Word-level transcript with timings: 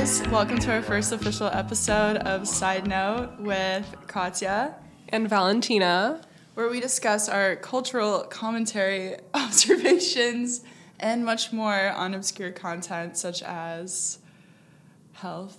Guys. 0.00 0.26
Welcome 0.28 0.58
to 0.60 0.72
our 0.72 0.80
first 0.80 1.12
official 1.12 1.48
episode 1.48 2.16
of 2.16 2.48
Side 2.48 2.86
Note 2.86 3.32
with 3.38 3.94
Katya, 4.06 4.74
and 5.10 5.28
Valentina. 5.28 6.22
where 6.54 6.70
we 6.70 6.80
discuss 6.80 7.28
our 7.28 7.54
cultural 7.56 8.20
commentary, 8.20 9.16
observations, 9.34 10.62
and 10.98 11.22
much 11.22 11.52
more 11.52 11.90
on 11.90 12.14
obscure 12.14 12.50
content 12.50 13.18
such 13.18 13.42
as 13.42 14.20
health, 15.12 15.58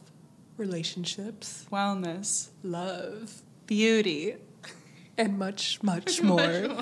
relationships, 0.57 1.67
wellness, 1.71 2.47
love, 2.63 3.43
beauty, 3.67 4.37
and 5.19 5.37
much, 5.37 5.83
much 5.83 6.19
more. 6.23 6.41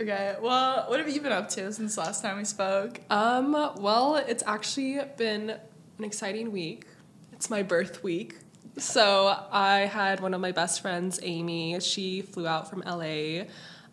okay, 0.00 0.34
well, 0.40 0.86
what 0.88 0.98
have 0.98 1.10
you 1.10 1.20
been 1.20 1.32
up 1.32 1.50
to 1.50 1.70
since 1.74 1.98
last 1.98 2.22
time 2.22 2.38
we 2.38 2.46
spoke? 2.46 3.02
Um, 3.10 3.52
well, 3.52 4.16
it's 4.16 4.42
actually 4.46 4.98
been 5.18 5.58
an 5.98 6.04
exciting 6.04 6.50
week. 6.50 6.86
It's 7.32 7.48
my 7.50 7.62
birth 7.62 8.02
week. 8.02 8.38
So 8.76 9.36
I 9.52 9.80
had 9.80 10.20
one 10.20 10.34
of 10.34 10.40
my 10.40 10.52
best 10.52 10.80
friends, 10.80 11.20
Amy. 11.22 11.78
She 11.80 12.22
flew 12.22 12.46
out 12.46 12.68
from 12.68 12.80
LA. 12.80 13.44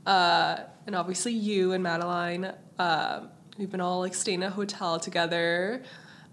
Uh, 0.06 0.64
and 0.88 0.96
obviously 0.96 1.34
you 1.34 1.74
and 1.74 1.84
Madeline. 1.84 2.54
Uh, 2.80 3.28
we've 3.58 3.70
been 3.70 3.82
all 3.82 4.00
like 4.00 4.16
staying 4.16 4.42
at 4.42 4.48
a 4.48 4.56
hotel 4.56 5.00
together, 5.00 5.84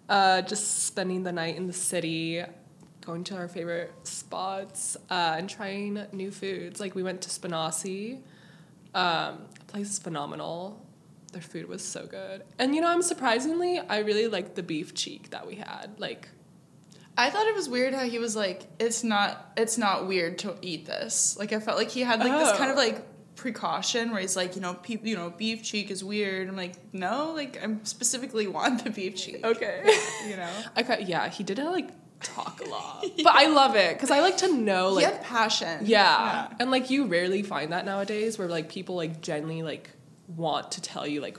uh, 0.09 0.41
just 0.43 0.87
spending 0.87 1.23
the 1.23 1.33
night 1.33 1.57
in 1.57 1.67
the 1.67 1.73
city, 1.73 2.43
going 3.05 3.25
to 3.25 3.37
our 3.37 3.49
favorite 3.49 3.93
spots, 4.05 4.97
uh, 5.11 5.35
and 5.37 5.51
trying 5.51 6.07
new 6.13 6.31
foods. 6.31 6.81
Like 6.81 6.95
we 6.95 7.03
went 7.03 7.21
to 7.23 7.29
Spinasse. 7.29 8.21
Um, 8.95 9.41
the 9.59 9.65
place 9.67 9.91
is 9.91 9.99
phenomenal. 9.99 10.83
Their 11.33 11.43
food 11.43 11.69
was 11.69 11.85
so 11.85 12.07
good. 12.07 12.43
And 12.59 12.75
you 12.75 12.81
know, 12.81 12.89
I'm 12.89 13.03
surprisingly, 13.03 13.79
I 13.79 13.99
really 13.99 14.29
liked 14.29 14.55
the 14.55 14.63
beef 14.63 14.95
cheek 14.95 15.31
that 15.31 15.47
we 15.47 15.57
had. 15.57 15.91
Like, 15.99 16.29
I 17.17 17.31
thought 17.31 17.47
it 17.47 17.55
was 17.55 17.69
weird 17.69 17.95
how 17.95 18.05
he 18.05 18.19
was 18.19 18.35
like, 18.37 18.63
"It's 18.79 19.05
not, 19.05 19.53
it's 19.57 19.77
not 19.77 20.07
weird 20.07 20.39
to 20.39 20.57
eat 20.63 20.87
this." 20.87 21.37
Like 21.39 21.53
I 21.53 21.61
felt 21.61 21.77
like 21.77 21.91
he 21.91 22.01
had 22.01 22.21
like 22.21 22.33
this 22.33 22.57
kind 22.57 22.71
of 22.71 22.77
Oh. 22.77 22.81
like 22.81 23.05
precaution 23.37 24.11
where 24.11 24.21
he's 24.21 24.37
like, 24.37 24.57
you 24.57 24.63
know, 24.63 24.75
pe- 24.75 24.99
you 25.03 25.15
know, 25.17 25.31
beef 25.31 25.63
cheek 25.63 25.91
is 25.91 26.03
weird. 26.03 26.49
I'm 26.49 26.57
like, 26.57 26.75
no, 26.93 27.33
like 27.35 27.63
I 27.63 27.77
specifically 27.85 28.47
want 28.47 28.83
the 28.85 28.91
beef 28.91 29.15
cheek. 29.17 29.45
okay. 29.45 29.83
You 30.29 30.37
know, 30.37 30.51
I 30.77 30.83
got, 30.83 31.09
yeah, 31.09 31.29
he 31.29 31.45
didn't 31.45 31.71
like 31.73 31.91
talk 32.21 32.61
a 32.65 32.69
lot. 32.69 33.05
But 33.23 33.35
I 33.35 33.47
love 33.47 33.77
it 33.77 33.95
because 33.97 34.11
I 34.11 34.21
like 34.21 34.39
to 34.39 34.53
know, 34.57 34.89
like, 34.91 35.23
passion. 35.23 35.81
yeah. 35.87 36.49
And 36.59 36.71
like, 36.73 36.91
you 36.91 37.07
rarely 37.07 37.43
find 37.43 37.73
that 37.73 37.85
nowadays 37.85 38.39
where 38.39 38.49
like 38.49 38.69
people 38.69 38.97
like 38.97 39.21
genuinely 39.21 39.63
like 39.63 39.91
want 40.37 40.73
to 40.73 40.81
tell 40.81 41.07
you 41.07 41.21
like 41.21 41.39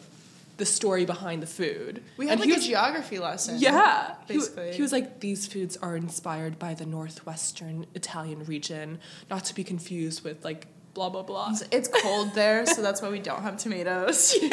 the 0.58 0.66
story 0.66 1.06
behind 1.06 1.42
the 1.42 1.48
food. 1.48 2.04
We 2.18 2.28
had 2.28 2.34
And 2.34 2.42
like 2.42 2.50
he 2.50 2.66
a 2.66 2.68
geography 2.68 3.18
lesson. 3.20 3.56
Yeah, 3.60 4.16
basically. 4.28 4.74
he 4.74 4.82
was 4.82 4.92
like, 4.92 5.20
these 5.22 5.48
foods 5.48 5.78
are 5.78 5.96
inspired 5.96 6.60
by 6.60 6.74
the 6.74 6.86
northwestern 6.86 7.86
Italian 7.96 8.44
region, 8.44 9.00
not 9.30 9.46
to 9.46 9.56
be 9.56 9.64
confused 9.64 10.24
with 10.24 10.44
like 10.44 10.68
blah 10.94 11.10
blah 11.10 11.24
blah. 11.24 11.52
It's- 11.52 11.64
It's 11.72 11.88
cold 12.04 12.34
there, 12.34 12.66
so 12.66 12.82
that's 12.82 13.02
why 13.02 13.10
we 13.10 13.20
don't 13.20 13.42
have 13.44 13.58
tomatoes. 13.58 14.36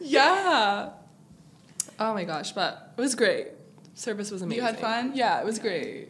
Yeah. 0.00 0.90
Oh 1.98 2.14
my 2.14 2.24
gosh, 2.24 2.52
but 2.52 2.92
it 2.96 3.00
was 3.00 3.14
great. 3.14 3.48
Service 3.94 4.30
was 4.30 4.42
amazing. 4.42 4.60
You 4.62 4.66
had 4.66 4.78
fun? 4.80 5.12
Yeah, 5.14 5.38
it 5.40 5.44
was 5.44 5.58
great. 5.58 6.08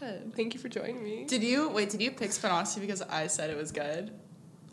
Good. 0.00 0.34
Thank 0.34 0.54
you 0.54 0.60
for 0.60 0.68
joining 0.68 1.02
me. 1.02 1.24
Did 1.26 1.42
you 1.42 1.68
wait? 1.68 1.90
Did 1.90 2.00
you 2.00 2.10
pick 2.10 2.30
Spinasse 2.30 2.80
because 2.80 3.02
I 3.02 3.26
said 3.26 3.50
it 3.50 3.56
was 3.56 3.70
good? 3.72 4.12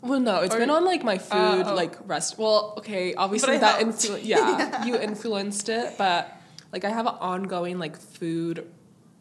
Well, 0.02 0.20
no, 0.20 0.40
it's 0.42 0.54
Or- 0.54 0.58
been 0.58 0.70
on 0.70 0.84
like 0.84 1.02
my 1.04 1.16
food 1.18 1.62
Uh, 1.66 1.70
oh. 1.70 1.74
like 1.74 1.96
rest. 2.06 2.36
Well, 2.38 2.74
okay, 2.78 3.14
obviously 3.14 3.56
that 3.58 3.80
helped. 3.80 3.98
influ- 4.00 4.20
yeah, 4.32 4.84
you 4.84 4.96
influenced 4.96 5.68
it, 5.68 5.94
but 5.96 6.30
like 6.72 6.84
I 6.84 6.90
have 6.90 7.06
an 7.06 7.14
ongoing 7.20 7.78
like 7.78 7.96
food 7.96 8.68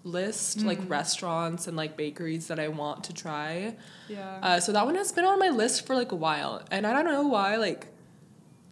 list, 0.04 0.62
like 0.62 0.80
Mm. 0.82 0.90
restaurants 0.90 1.68
and 1.68 1.78
like 1.78 1.96
bakeries 1.96 2.48
that 2.48 2.60
I 2.60 2.68
want 2.70 3.04
to 3.06 3.14
try. 3.14 3.76
Yeah. 4.10 4.40
Uh, 4.42 4.60
so 4.60 4.72
that 4.72 4.84
one 4.86 4.96
has 4.96 5.12
been 5.12 5.26
on 5.26 5.38
my 5.38 5.50
list 5.50 5.86
for 5.86 5.96
like 5.96 6.12
a 6.12 6.16
while, 6.16 6.64
and 6.72 6.88
I 6.88 6.94
don't 6.94 7.06
know 7.06 7.28
why. 7.28 7.58
Like, 7.58 7.86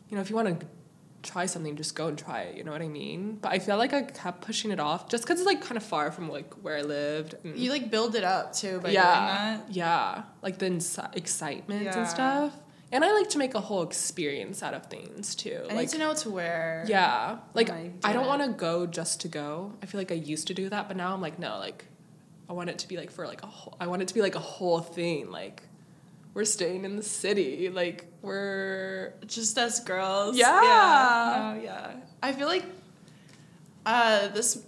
you 0.10 0.16
know, 0.16 0.22
if 0.22 0.30
you 0.32 0.36
want 0.36 0.60
to 0.60 0.66
try 1.24 1.46
something, 1.46 1.76
just 1.76 1.96
go 1.96 2.08
and 2.08 2.18
try 2.18 2.42
it. 2.44 2.56
You 2.58 2.64
know 2.64 2.72
what 2.72 2.82
I 2.82 2.88
mean? 2.88 3.38
But 3.42 3.52
I 3.52 3.60
feel 3.60 3.78
like 3.78 3.94
I 3.94 4.04
kept 4.04 4.42
pushing 4.42 4.72
it 4.72 4.80
off 4.80 5.10
just 5.10 5.24
because 5.24 5.40
it's 5.40 5.46
like 5.48 5.62
kind 5.62 5.78
of 5.78 5.84
far 5.84 6.12
from 6.12 6.30
like 6.30 6.54
where 6.56 6.78
I 6.78 6.82
lived. 6.82 7.36
And 7.44 7.58
you 7.58 7.72
like 7.72 7.92
build 7.92 8.16
it 8.16 8.24
up 8.24 8.54
too 8.54 8.80
by 8.80 8.92
yeah, 8.92 9.04
doing 9.56 9.68
that. 9.68 9.76
yeah, 9.76 10.24
like 10.42 10.58
the 10.60 11.10
excitement 11.14 11.84
Yeah. 11.84 11.98
and 12.00 12.08
stuff. 12.08 12.54
And 12.92 13.06
I 13.06 13.12
like 13.14 13.30
to 13.30 13.38
make 13.38 13.54
a 13.54 13.60
whole 13.60 13.84
experience 13.84 14.64
out 14.64 14.74
of 14.74 14.88
things 14.88 15.36
too. 15.36 15.60
I 15.70 15.74
like, 15.74 15.78
need 15.78 15.90
to 15.90 15.98
know 16.00 16.08
what 16.10 16.18
to 16.20 16.32
wear. 16.32 16.84
yeah, 16.88 17.38
like 17.54 17.70
I 17.70 17.84
do 17.84 17.94
I 18.04 18.14
don't 18.14 18.26
want 18.26 18.42
to 18.42 18.50
go 18.50 18.88
just 18.88 19.22
to 19.22 19.28
go. 19.28 19.74
I 19.84 19.86
feel 19.86 20.00
like 20.02 20.12
I 20.12 20.16
used 20.16 20.48
to 20.48 20.54
do 20.56 20.70
that, 20.70 20.88
but 20.88 20.98
now 20.98 21.14
I'm 21.14 21.22
like, 21.22 21.38
no, 21.38 21.60
like 21.60 21.86
I 22.50 22.54
want 22.54 22.72
it 22.72 22.80
to 22.80 22.88
be 22.88 22.98
like 22.98 23.12
for 23.12 23.28
like 23.28 23.44
a 23.44 23.48
whole. 23.48 23.76
I 23.80 23.86
want 23.86 24.02
it 24.02 24.08
to 24.08 24.14
be 24.16 24.22
like 24.22 24.34
a 24.36 24.40
whole 24.40 24.80
thing. 24.80 25.30
Like 25.30 25.62
we're 26.34 26.46
staying 26.46 26.86
in 26.86 26.96
the 26.96 27.04
city. 27.04 27.70
Like 27.70 28.06
we're 28.22 29.14
just 29.26 29.58
us 29.58 29.80
girls. 29.84 30.38
Yeah. 30.38 30.62
Yeah. 30.62 31.54
Oh, 31.56 31.62
yeah. 31.62 31.92
I 32.22 32.34
feel 32.34 32.48
like 32.48 32.66
uh, 33.86 34.28
this. 34.30 34.64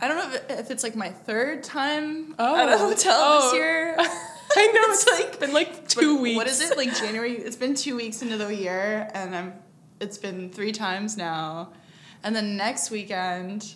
I 0.00 0.08
don't 0.08 0.16
know 0.18 0.36
if, 0.36 0.50
if 0.60 0.70
it's 0.70 0.82
like 0.82 0.94
my 0.94 1.08
third 1.08 1.62
time 1.62 2.34
oh. 2.38 2.56
at 2.56 2.68
a 2.68 2.76
hotel 2.78 3.16
Oh. 3.18 3.42
this 3.50 3.54
year. 3.54 3.96
I 3.98 4.66
know 4.68 4.82
It's 4.92 5.06
it's 5.06 5.20
like- 5.20 5.40
been 5.40 5.52
like 5.52 5.88
two 5.88 6.20
weeks. 6.20 6.36
What 6.36 6.46
is 6.46 6.60
it 6.60 6.76
like 6.76 6.94
January? 6.96 7.32
It's 7.32 7.56
been 7.56 7.74
two 7.74 7.96
weeks 7.96 8.22
into 8.22 8.36
the 8.36 8.54
year, 8.54 9.08
and 9.14 9.34
I'm. 9.34 9.52
It's 10.00 10.18
been 10.18 10.50
three 10.50 10.72
times 10.72 11.16
now, 11.16 11.72
and 12.22 12.36
then 12.36 12.56
next 12.58 12.90
weekend, 12.90 13.74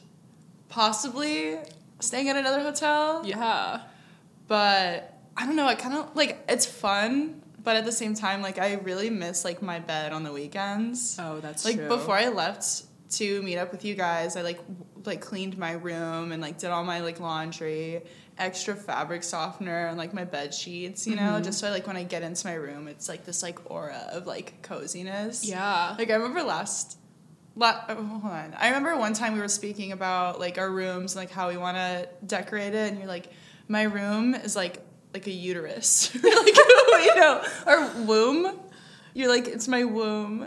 possibly 0.69 1.57
staying 2.01 2.28
at 2.28 2.37
another 2.37 2.61
hotel. 2.61 3.22
Yeah. 3.25 3.81
But 4.49 5.09
I 5.37 5.47
don't 5.47 5.57
know. 5.57 5.67
I 5.67 5.75
kind 5.75 5.95
of 5.95 6.15
like 6.15 6.45
it's 6.49 6.67
fun, 6.67 7.43
but 7.63 7.77
at 7.77 7.85
the 7.85 7.93
same 7.93 8.15
time, 8.15 8.43
like 8.43 8.59
I 8.59 8.75
really 8.75 9.11
miss 9.11 9.45
like 9.45 9.63
my 9.63 9.79
bed 9.79 10.13
on 10.13 10.23
the 10.25 10.33
weekends. 10.33 11.17
Oh, 11.19 11.41
that's 11.41 11.65
like 11.65 11.77
true. 11.77 11.89
before 11.89 12.17
I 12.17 12.29
left 12.29 12.83
to 13.13 13.43
meet 13.43 13.57
up 13.59 13.73
with 13.73 13.85
you 13.85 13.95
guys, 13.95 14.37
I 14.37 14.43
like 14.43 14.59
w- 14.59 14.85
like 15.05 15.21
cleaned 15.21 15.57
my 15.59 15.73
room 15.73 16.33
and 16.33 16.41
like 16.43 16.59
did 16.59 16.71
all 16.71 16.85
my 16.85 17.01
like 17.01 17.19
laundry, 17.21 18.03
extra 18.39 18.75
fabric 18.77 19.23
softener 19.23 19.87
and 19.89 19.99
like 19.99 20.13
my 20.15 20.25
bed 20.25 20.53
sheets, 20.55 21.07
you 21.07 21.17
know, 21.17 21.39
Mhm. 21.41 21.45
just 21.45 21.59
so 21.59 21.71
like 21.71 21.87
when 21.87 21.97
I 21.97 22.05
get 22.05 22.23
into 22.23 22.47
my 22.47 22.55
room, 22.55 22.87
it's 22.87 23.09
like 23.09 23.25
this 23.25 23.43
like 23.43 23.59
aura 23.71 24.09
of 24.13 24.27
like 24.27 24.63
coziness. 24.63 25.45
Yeah. 25.45 25.95
Like 25.99 26.11
I 26.11 26.15
remember 26.15 26.43
last. 26.43 26.99
La- 27.57 27.83
oh, 27.89 27.95
hold 27.97 28.33
on. 28.33 28.55
I 28.59 28.69
remember 28.69 28.97
one 28.97 29.13
time 29.13 29.35
we 29.35 29.41
were 29.41 29.49
speaking 29.49 29.91
about 29.93 30.39
like 30.39 30.57
our 30.57 30.71
rooms 30.71 31.15
and 31.15 31.21
like 31.23 31.31
how 31.33 31.49
we 31.49 31.57
want 31.57 31.77
to 31.77 32.09
decorate 32.25 32.75
it, 32.75 32.91
and 32.91 32.99
you're 32.99 33.09
like, 33.09 33.29
my 33.67 33.83
room 33.83 34.35
is 34.35 34.55
like 34.55 34.81
like 35.15 35.26
a 35.26 35.31
uterus, 35.32 36.15
like 36.22 36.25
you 37.06 37.15
know, 37.16 37.43
or 37.66 37.87
womb. 38.04 38.59
You're 39.15 39.28
like, 39.28 39.48
it's 39.48 39.66
my 39.69 39.84
womb. 39.84 40.47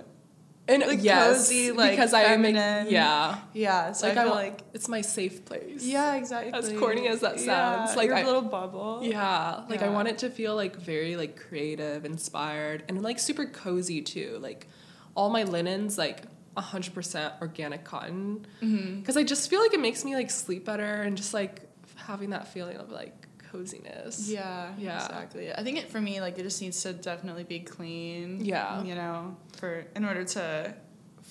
and 0.69 0.81
like, 0.88 1.03
yes, 1.03 1.38
cozy, 1.50 1.72
like, 1.74 1.91
because 1.91 2.13
I 2.13 2.24
feminine. 2.24 2.88
yeah. 2.90 3.40
Yeah, 3.53 3.91
so 3.91 4.07
like 4.07 4.18
I 4.18 4.22
I, 4.22 4.24
feel 4.24 4.31
wa- 4.31 4.38
like 4.40 4.62
it's 4.74 4.88
my 4.88 5.01
safe 5.01 5.44
place. 5.44 5.85
yeah, 5.85 6.16
exactly. 6.16 6.53
As 6.53 6.72
corny 6.79 7.07
as 7.09 7.19
that 7.19 7.40
sounds, 7.41 7.91
yeah, 7.91 7.96
like, 7.97 8.07
your 8.07 8.16
I- 8.18 8.24
little 8.24 8.41
bubble. 8.41 9.01
Yeah, 9.03 9.63
like 9.69 9.81
I 9.81 9.90
want 9.90 10.07
it 10.07 10.19
to 10.19 10.29
feel 10.29 10.56
like 10.56 10.78
very 10.78 11.18
like 11.18 11.35
creative, 11.38 12.06
inspired, 12.06 12.84
and 12.88 13.01
like 13.01 13.19
super 13.19 13.45
cozy 13.45 14.01
too. 14.01 14.40
Like 14.41 14.68
all 15.16 15.30
my 15.30 15.44
linens 15.44 15.97
like 15.97 16.24
hundred 16.56 16.94
percent 16.94 17.34
organic 17.41 17.84
cotton, 17.84 18.45
Mm-hmm. 18.62 19.00
because 19.01 19.18
I 19.18 19.24
just 19.24 19.50
feel 19.50 19.59
like 19.59 19.74
it 19.74 19.80
makes 19.81 20.06
me 20.06 20.16
like 20.16 20.30
sleep 20.31 20.63
better 20.66 21.01
and 21.01 21.18
just 21.18 21.33
like 21.33 21.62
having 21.95 22.30
that 22.30 22.48
feeling 22.48 22.77
of 22.77 22.89
like 22.92 23.27
coziness. 23.58 24.28
Yeah, 24.30 24.74
Yeah. 24.78 24.96
exactly. 25.06 25.54
I 25.54 25.64
think 25.64 25.78
it 25.78 25.90
for 25.92 26.02
me 26.02 26.20
like 26.22 26.38
it 26.40 26.44
just 26.44 26.62
needs 26.62 26.82
to 26.84 26.94
definitely 26.94 27.44
be 27.46 27.60
clean. 27.60 28.44
Yeah. 28.44 28.84
you 28.84 28.96
know, 28.96 29.36
for 29.58 29.86
in 29.96 30.04
order 30.06 30.24
to 30.26 30.74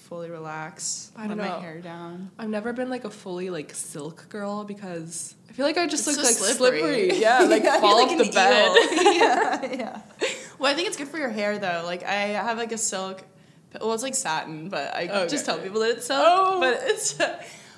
fully 0.08 0.30
relax, 0.30 1.10
I 1.16 1.22
let 1.22 1.28
don't 1.28 1.38
my 1.38 1.48
know. 1.48 1.60
hair 1.60 1.80
down. 1.80 2.30
I've 2.38 2.48
never 2.48 2.72
been 2.72 2.90
like 2.90 3.04
a 3.04 3.10
fully 3.10 3.50
like 3.50 3.74
silk 3.74 4.28
girl 4.28 4.64
because 4.64 5.34
I 5.48 5.52
feel 5.52 5.66
like 5.66 5.78
I 5.78 5.86
just 5.86 6.06
It's 6.06 6.16
look 6.16 6.26
so 6.26 6.44
like 6.44 6.56
slippery. 6.58 6.80
slippery. 6.80 7.18
Yeah, 7.26 7.40
like 7.42 7.64
Yeah, 7.64 7.80
fall 7.80 8.00
you're 8.10 8.20
off 8.20 8.26
the 8.26 8.32
bed. 8.32 8.70
yeah, 9.16 9.74
yeah. 9.82 10.00
Well, 10.58 10.70
I 10.72 10.74
think 10.74 10.88
it's 10.88 10.96
good 10.96 11.08
for 11.08 11.18
your 11.18 11.30
hair 11.30 11.58
though. 11.58 11.82
Like 11.84 12.04
I 12.04 12.14
have 12.48 12.56
like 12.58 12.72
a 12.72 12.78
silk. 12.78 13.22
Well, 13.80 13.94
it's 13.94 14.02
like 14.02 14.14
satin, 14.14 14.68
but 14.68 14.94
I 14.94 15.04
Okay. 15.08 15.28
just 15.28 15.46
tell 15.46 15.58
people 15.58 15.80
that 15.80 15.90
it's 15.96 16.06
silk. 16.06 16.22
Oh. 16.24 16.60
But 16.60 16.78
it's 16.82 17.18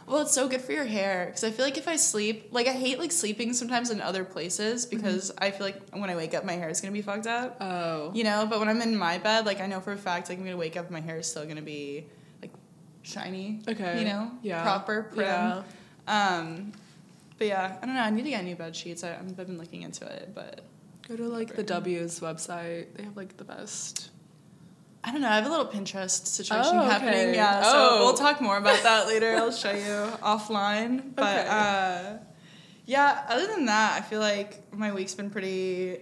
well, 0.07 0.23
it's 0.23 0.33
so 0.33 0.49
good 0.49 0.61
for 0.61 0.73
your 0.73 0.85
hair 0.85 1.27
because 1.27 1.45
I 1.45 1.51
feel 1.51 1.65
like 1.65 1.79
if 1.79 1.89
I 1.89 1.97
sleep, 1.97 2.49
like 2.51 2.67
I 2.67 2.73
hate 2.73 2.99
like 2.99 3.13
sleeping 3.13 3.53
sometimes 3.53 3.91
in 3.91 4.01
other 4.01 4.25
places 4.25 4.87
because 4.87 5.33
I 5.39 5.51
feel 5.51 5.67
like 5.67 5.81
when 5.91 6.11
I 6.11 6.17
wake 6.17 6.35
up, 6.35 6.45
my 6.45 6.53
hair 6.53 6.69
is 6.69 6.81
gonna 6.81 6.93
be 6.93 7.03
fucked 7.03 7.27
up. 7.27 7.57
Oh. 7.61 8.11
You 8.15 8.25
know, 8.25 8.47
but 8.49 8.59
when 8.59 8.69
I'm 8.69 8.81
in 8.83 8.97
my 8.97 9.19
bed, 9.19 9.47
like 9.47 9.61
I 9.61 9.67
know 9.67 9.81
for 9.81 9.93
a 9.93 9.97
fact, 9.97 10.29
like 10.29 10.39
I'm 10.39 10.45
gonna 10.45 10.57
wake 10.57 10.77
up, 10.77 10.91
my 10.91 11.01
hair 11.01 11.19
is 11.19 11.27
still 11.27 11.47
gonna 11.47 11.63
be 11.63 12.07
like 12.43 12.53
shiny. 13.03 13.61
Okay. 13.69 13.99
You 14.01 14.05
know, 14.05 14.31
Yeah. 14.43 14.63
proper 14.63 15.05
prim. 15.05 15.27
Yeah. 15.27 15.63
Um, 16.07 16.73
but 17.39 17.47
yeah, 17.47 17.77
I 17.83 17.87
don't 17.87 17.95
know. 17.95 18.03
I 18.03 18.11
need 18.11 18.25
to 18.25 18.31
get 18.31 18.45
new 18.45 18.57
bed 18.57 18.77
sheets. 18.77 19.03
I, 19.05 19.15
I've 19.15 19.37
been 19.37 19.59
looking 19.59 19.83
into 19.83 20.05
it, 20.07 20.33
but 20.35 20.65
Go 21.09 21.17
to 21.17 21.29
like 21.29 21.55
the 21.55 21.63
W's 21.63 22.21
website. 22.21 22.95
They 22.95 23.03
have 23.03 23.17
like 23.17 23.37
the 23.37 23.45
best 23.45 24.11
I 25.07 25.13
don't 25.13 25.21
know. 25.21 25.29
I 25.29 25.35
have 25.37 25.47
a 25.47 25.51
little 25.51 25.67
Pinterest 25.67 26.27
situation 26.27 26.77
Oh, 26.79 26.83
happening. 26.83 27.13
okay. 27.29 27.35
Yeah, 27.35 27.63
so 27.63 27.71
Oh. 27.75 28.05
we'll 28.05 28.15
talk 28.15 28.41
more 28.41 28.57
about 28.57 28.83
that 28.85 29.07
later. 29.13 29.37
I'll 29.37 29.53
show 29.53 29.71
you 29.73 30.11
offline. 30.23 31.15
But 31.15 31.41
Okay. 31.41 31.49
uh, 31.51 32.17
yeah, 32.87 33.25
other 33.29 33.47
than 33.47 33.67
that, 33.67 33.99
I 33.99 34.01
feel 34.01 34.21
like 34.21 34.63
my 34.73 34.93
week's 34.93 35.15
been 35.15 35.29
pretty 35.31 35.99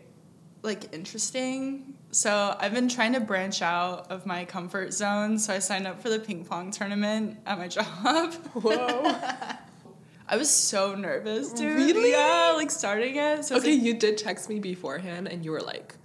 like 0.63 0.95
interesting. 0.95 1.95
So 2.13 2.57
I've 2.61 2.73
been 2.75 2.89
trying 2.89 3.15
to 3.15 3.21
branch 3.21 3.61
out 3.63 4.11
of 4.11 4.25
my 4.27 4.45
comfort 4.45 4.93
zone. 4.93 5.39
So 5.39 5.53
I 5.53 5.59
signed 5.59 5.87
up 5.89 6.01
for 6.01 6.09
the 6.09 6.21
ping 6.21 6.45
pong 6.45 6.71
tournament 6.71 7.39
at 7.45 7.59
my 7.59 7.67
job. 7.77 8.35
Whoa. 8.55 9.17
I 10.29 10.37
was 10.37 10.49
so 10.49 10.95
nervous, 10.95 11.53
dude. 11.53 11.75
Really? 11.77 12.13
Yeah, 12.13 12.53
like 12.55 12.71
starting 12.71 13.17
it. 13.17 13.45
So 13.45 13.57
okay, 13.57 13.73
like, 13.75 13.83
you 13.83 13.95
did 13.95 14.17
text 14.17 14.49
me 14.49 14.61
beforehand, 14.61 15.27
and 15.29 15.45
you 15.45 15.51
were 15.51 15.61
like, 15.61 15.97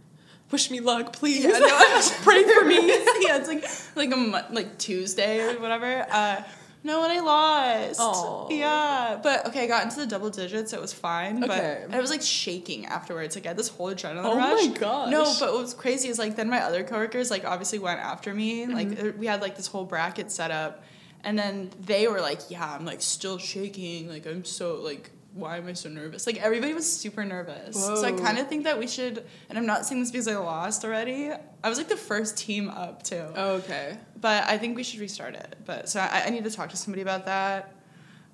"Wish 0.52 0.72
me 0.72 0.80
luck, 0.80 1.14
please." 1.14 1.44
Yeah, 1.44 1.60
no, 1.60 1.68
I 1.68 1.94
was 1.96 2.12
Pray 2.24 2.44
for 2.44 2.66
me. 2.66 2.76
yeah, 3.22 3.38
it's 3.38 3.48
like 3.48 3.66
like 3.96 4.12
a 4.12 4.18
mo- 4.18 4.46
like 4.52 4.78
Tuesday 4.78 5.42
or 5.42 5.60
whatever. 5.60 6.06
Uh, 6.12 6.44
no, 6.84 7.04
and 7.04 7.12
I 7.12 7.20
lost. 7.20 8.00
Aw. 8.00 8.50
Yeah, 8.50 9.20
but 9.22 9.48
okay, 9.48 9.64
I 9.64 9.68
got 9.68 9.84
into 9.84 9.98
the 9.98 10.06
double 10.08 10.30
digits. 10.30 10.72
It 10.72 10.80
was 10.80 10.94
fine, 10.94 11.44
Okay. 11.44 11.84
but 11.90 11.96
I 11.96 12.00
was 12.00 12.10
like 12.10 12.22
shaking 12.22 12.86
afterwards. 12.86 13.36
Like 13.36 13.46
I 13.46 13.50
had 13.50 13.58
this 13.58 13.68
whole 13.68 13.88
adrenaline 13.94 14.24
Oh 14.24 14.36
my 14.36 14.54
rush. 14.54 14.68
gosh. 14.80 15.10
No, 15.12 15.24
but 15.40 15.52
what 15.52 15.62
was 15.62 15.74
crazy 15.74 16.08
is 16.08 16.18
like 16.18 16.36
then 16.38 16.50
my 16.50 16.62
other 16.62 16.84
coworkers 16.84 17.30
like 17.30 17.44
obviously 17.46 17.80
went 17.80 18.00
after 18.00 18.34
me. 18.34 18.66
Mm-hmm. 18.66 18.74
Like 18.74 19.04
uh, 19.04 19.12
we 19.18 19.26
had 19.26 19.42
like 19.42 19.58
this 19.58 19.68
whole 19.68 19.84
bracket 19.86 20.32
set 20.32 20.52
up, 20.52 20.84
and 21.26 21.38
then 21.38 21.72
they 21.82 22.08
were 22.08 22.22
like, 22.22 22.40
"Yeah, 22.50 22.64
I'm 22.74 22.86
like 22.86 23.02
still 23.02 23.38
shaking. 23.38 24.08
Like 24.08 24.26
I'm 24.26 24.46
so 24.46 24.76
like." 24.76 25.12
Why 25.38 25.58
am 25.58 25.68
I 25.68 25.74
so 25.74 25.90
nervous? 25.90 26.26
Like 26.26 26.42
everybody 26.44 26.74
was 26.74 26.92
super 26.92 27.24
nervous. 27.24 27.76
So 27.82 28.04
I 28.04 28.12
kind 28.12 28.38
of 28.40 28.48
think 28.48 28.64
that 28.64 28.80
we 28.80 28.88
should, 28.88 29.24
and 29.50 29.58
I'm 29.58 29.66
not 29.66 29.86
saying 29.86 30.02
this 30.02 30.12
because 30.12 30.28
I 30.28 30.36
lost 30.36 30.84
already. 30.84 31.32
I 31.64 31.70
was 31.70 31.78
like 31.78 31.90
the 31.90 31.96
first 31.98 32.38
team 32.38 32.70
up 32.70 33.04
too. 33.04 33.16
okay. 33.16 33.98
But 34.20 34.46
I 34.46 34.58
think 34.58 34.76
we 34.76 34.84
should 34.84 35.00
restart 35.00 35.36
it. 35.36 35.56
But 35.66 35.90
so 35.90 36.00
I, 36.00 36.24
I 36.26 36.30
need 36.32 36.44
to 36.44 36.52
talk 36.52 36.70
to 36.70 36.78
somebody 36.78 37.02
about 37.04 37.26
that. 37.28 37.74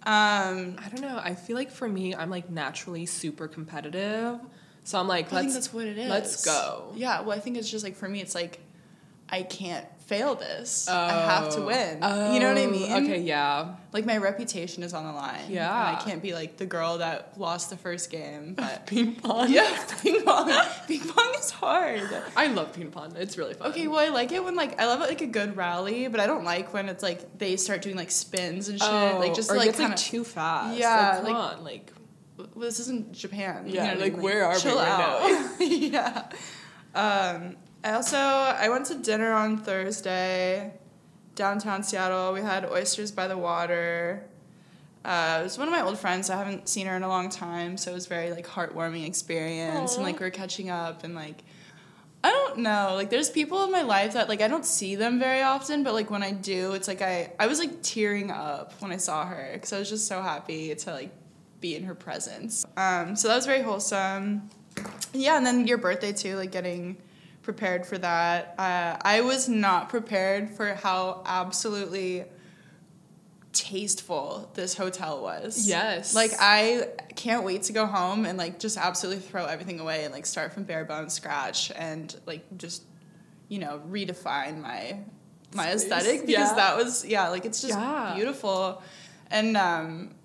Um, 0.05 0.75
I 0.83 0.89
don't 0.89 1.01
know. 1.01 1.19
I 1.23 1.33
feel 1.35 1.55
like 1.55 1.71
for 1.71 1.87
me, 1.87 2.13
I'm 2.15 2.29
like 2.29 2.49
naturally 2.49 3.05
super 3.05 3.47
competitive, 3.47 4.39
so 4.83 4.99
I'm 4.99 5.07
like, 5.07 5.31
I 5.31 5.35
let's 5.37 5.45
think 5.45 5.53
that's 5.53 5.73
what 5.73 5.85
it 5.85 5.97
is. 5.97 6.09
let's 6.09 6.45
go. 6.45 6.91
Yeah. 6.95 7.21
Well, 7.21 7.35
I 7.37 7.39
think 7.39 7.57
it's 7.57 7.69
just 7.69 7.83
like 7.85 7.95
for 7.95 8.09
me, 8.09 8.19
it's 8.21 8.35
like 8.35 8.59
I 9.29 9.43
can't 9.43 9.85
fail 10.07 10.35
this. 10.35 10.87
I 10.87 11.09
have 11.09 11.49
to 11.55 11.61
Oh. 11.61 11.65
win. 11.67 11.95
you 12.33 12.39
know 12.39 12.49
what 12.49 12.57
I 12.57 12.65
Oh, 12.65 12.69
mean? 12.69 12.91
Okay, 13.03 13.19
yeah. 13.21 13.75
Like 13.91 14.05
my 14.05 14.17
reputation 14.17 14.83
is 14.83 14.93
on 14.93 15.05
the 15.05 15.11
line. 15.13 15.41
Yeah. 15.49 15.69
And 15.89 15.97
I 15.97 16.01
can't 16.01 16.21
be 16.21 16.33
like 16.33 16.57
the 16.57 16.65
girl 16.65 16.97
that 16.99 17.33
lost 17.37 17.69
the 17.69 17.77
first 17.77 18.09
game. 18.11 18.55
But 18.57 18.85
Ping 18.87 19.15
pong. 19.15 19.51
yeah, 19.51 19.83
ping 20.01 20.23
pong. 20.23 20.51
ping 20.87 21.01
pong 21.01 21.33
is 21.39 21.51
hard. 21.51 22.01
I 22.35 22.47
love 22.47 22.73
ping 22.73 22.91
pong. 22.91 23.15
It's 23.17 23.37
really 23.37 23.53
fun. 23.53 23.69
Okay, 23.71 23.87
well, 23.87 23.99
I 23.99 24.09
like 24.09 24.31
it 24.31 24.43
when 24.43 24.55
like 24.55 24.79
I 24.81 24.85
love 24.85 25.01
it 25.01 25.07
like 25.09 25.21
a 25.21 25.27
good 25.27 25.55
rally, 25.57 26.07
but 26.07 26.19
I 26.19 26.27
don't 26.27 26.43
like 26.43 26.73
when 26.73 26.89
it's 26.89 27.03
like 27.03 27.37
they 27.37 27.55
start 27.55 27.81
doing 27.81 27.95
like 27.95 28.11
spins 28.11 28.69
and 28.69 28.79
shit, 28.79 28.89
like 28.91 29.33
just 29.35 29.49
Oh, 29.51 29.55
or 29.55 29.57
like 29.57 29.69
it's 29.69 29.79
like 29.79 29.87
kind 29.89 29.99
of. 29.99 30.03
too 30.05 30.23
fast. 30.23 30.77
Yeah, 30.77 30.95
like, 30.95 31.25
come 31.25 31.33
like- 31.33 31.57
on, 31.57 31.63
like 31.63 31.93
Well, 32.37 32.47
this 32.55 32.79
isn't 32.79 33.13
Japan. 33.13 33.67
you 33.67 33.75
Yeah, 33.75 33.83
know 33.93 33.93
what 33.93 33.97
I 33.99 34.03
like, 34.09 34.17
where 34.21 34.45
are 34.45 34.57
we 34.59 34.69
right 34.71 34.87
out. 34.89 35.61
yeah. 35.61 36.23
Um, 36.95 37.55
I 37.83 37.91
also 37.91 38.17
I 38.17 38.69
went 38.69 38.85
to 38.87 38.95
dinner 38.95 39.33
on 39.33 39.57
Thursday, 39.57 40.73
downtown 41.35 41.83
Seattle. 41.83 42.33
We 42.33 42.41
had 42.41 42.65
oysters 42.65 43.11
by 43.11 43.27
the 43.27 43.37
water. 43.37 44.23
Uh, 45.03 45.39
it 45.41 45.43
was 45.43 45.57
one 45.57 45.67
of 45.67 45.73
my 45.73 45.81
old 45.81 45.99
friends. 45.99 46.29
I 46.29 46.37
haven't 46.37 46.69
seen 46.69 46.87
her 46.87 46.95
in 46.95 47.03
a 47.03 47.09
long 47.09 47.29
time, 47.29 47.75
so 47.75 47.91
it 47.91 47.93
was 47.93 48.05
very 48.05 48.31
like 48.31 48.47
heartwarming 48.47 49.05
experience. 49.05 49.95
And 49.95 50.03
Aw. 50.03 50.07
like 50.07 50.19
we're 50.19 50.29
catching 50.29 50.69
up 50.69 51.03
and 51.03 51.13
like. 51.13 51.43
I 52.25 52.29
don't 52.29 52.59
know. 52.59 52.93
Like 52.95 53.09
there's 53.09 53.29
people 53.29 53.65
in 53.65 53.71
my 53.71 53.81
life 53.81 54.13
that 54.13 54.29
like 54.29 54.39
I 54.39 54.47
don't 54.47 54.65
see 54.65 54.95
them 54.95 55.19
very 55.19 55.41
often, 55.41 55.83
but 55.83 55.93
like 55.93 56.09
when 56.09 56.23
I 56.23 56.31
do, 56.31 56.71
it's 56.71 56.87
like 56.87 57.01
I 57.01 57.33
I 57.37 57.47
was 57.47 57.59
like 57.59 57.83
tearing 57.83 58.31
up 58.31 58.71
when 58.79 58.93
I 58.93 58.97
saw 58.97 59.25
her 59.25 59.49
because 59.51 59.73
I 59.73 59.79
was 59.79 59.89
just 59.89 60.07
so 60.07 60.21
happy 60.21 60.73
to 60.73 60.91
like 60.93 61.11
be 61.59 61.75
in 61.75 61.83
her 61.83 61.95
presence. 61.95 62.65
Um, 62.77 63.17
so 63.17 63.27
that 63.27 63.35
was 63.35 63.45
very 63.45 63.61
wholesome. 63.61 64.49
Yeah, 65.11 65.35
and 65.35 65.45
then 65.45 65.67
your 65.67 65.77
birthday 65.77 66.13
too, 66.13 66.37
like 66.37 66.53
getting 66.53 66.95
prepared 67.43 67.85
for 67.85 67.97
that. 67.97 68.55
Uh, 68.57 68.97
I 69.01 69.21
was 69.21 69.47
not 69.47 69.89
prepared 69.89 70.49
for 70.49 70.73
how 70.73 71.21
absolutely 71.25 72.25
tasteful 73.51 74.49
this 74.55 74.73
hotel 74.75 75.21
was. 75.21 75.67
Yes. 75.67 76.15
Like 76.15 76.31
I 76.39 76.87
can't 77.15 77.43
wait 77.43 77.63
to 77.63 77.73
go 77.73 77.85
home 77.85 78.25
and 78.25 78.37
like 78.37 78.59
just 78.59 78.77
absolutely 78.77 79.21
throw 79.21 79.45
everything 79.45 79.79
away 79.79 80.05
and 80.05 80.13
like 80.13 80.25
start 80.25 80.53
from 80.53 80.63
bare 80.63 80.85
bones 80.85 81.13
scratch 81.13 81.71
and 81.75 82.15
like 82.25 82.43
just 82.57 82.83
you 83.49 83.59
know 83.59 83.81
redefine 83.89 84.59
my 84.59 84.97
my 85.53 85.69
Space. 85.75 85.83
aesthetic 85.83 86.21
because 86.25 86.49
Yeah. 86.49 86.55
that 86.55 86.77
was 86.77 87.05
yeah 87.05 87.27
like 87.29 87.45
it's 87.45 87.61
just 87.61 87.77
Yeah. 87.77 88.13
beautiful 88.15 88.81
and 89.29 89.55
um 89.55 90.15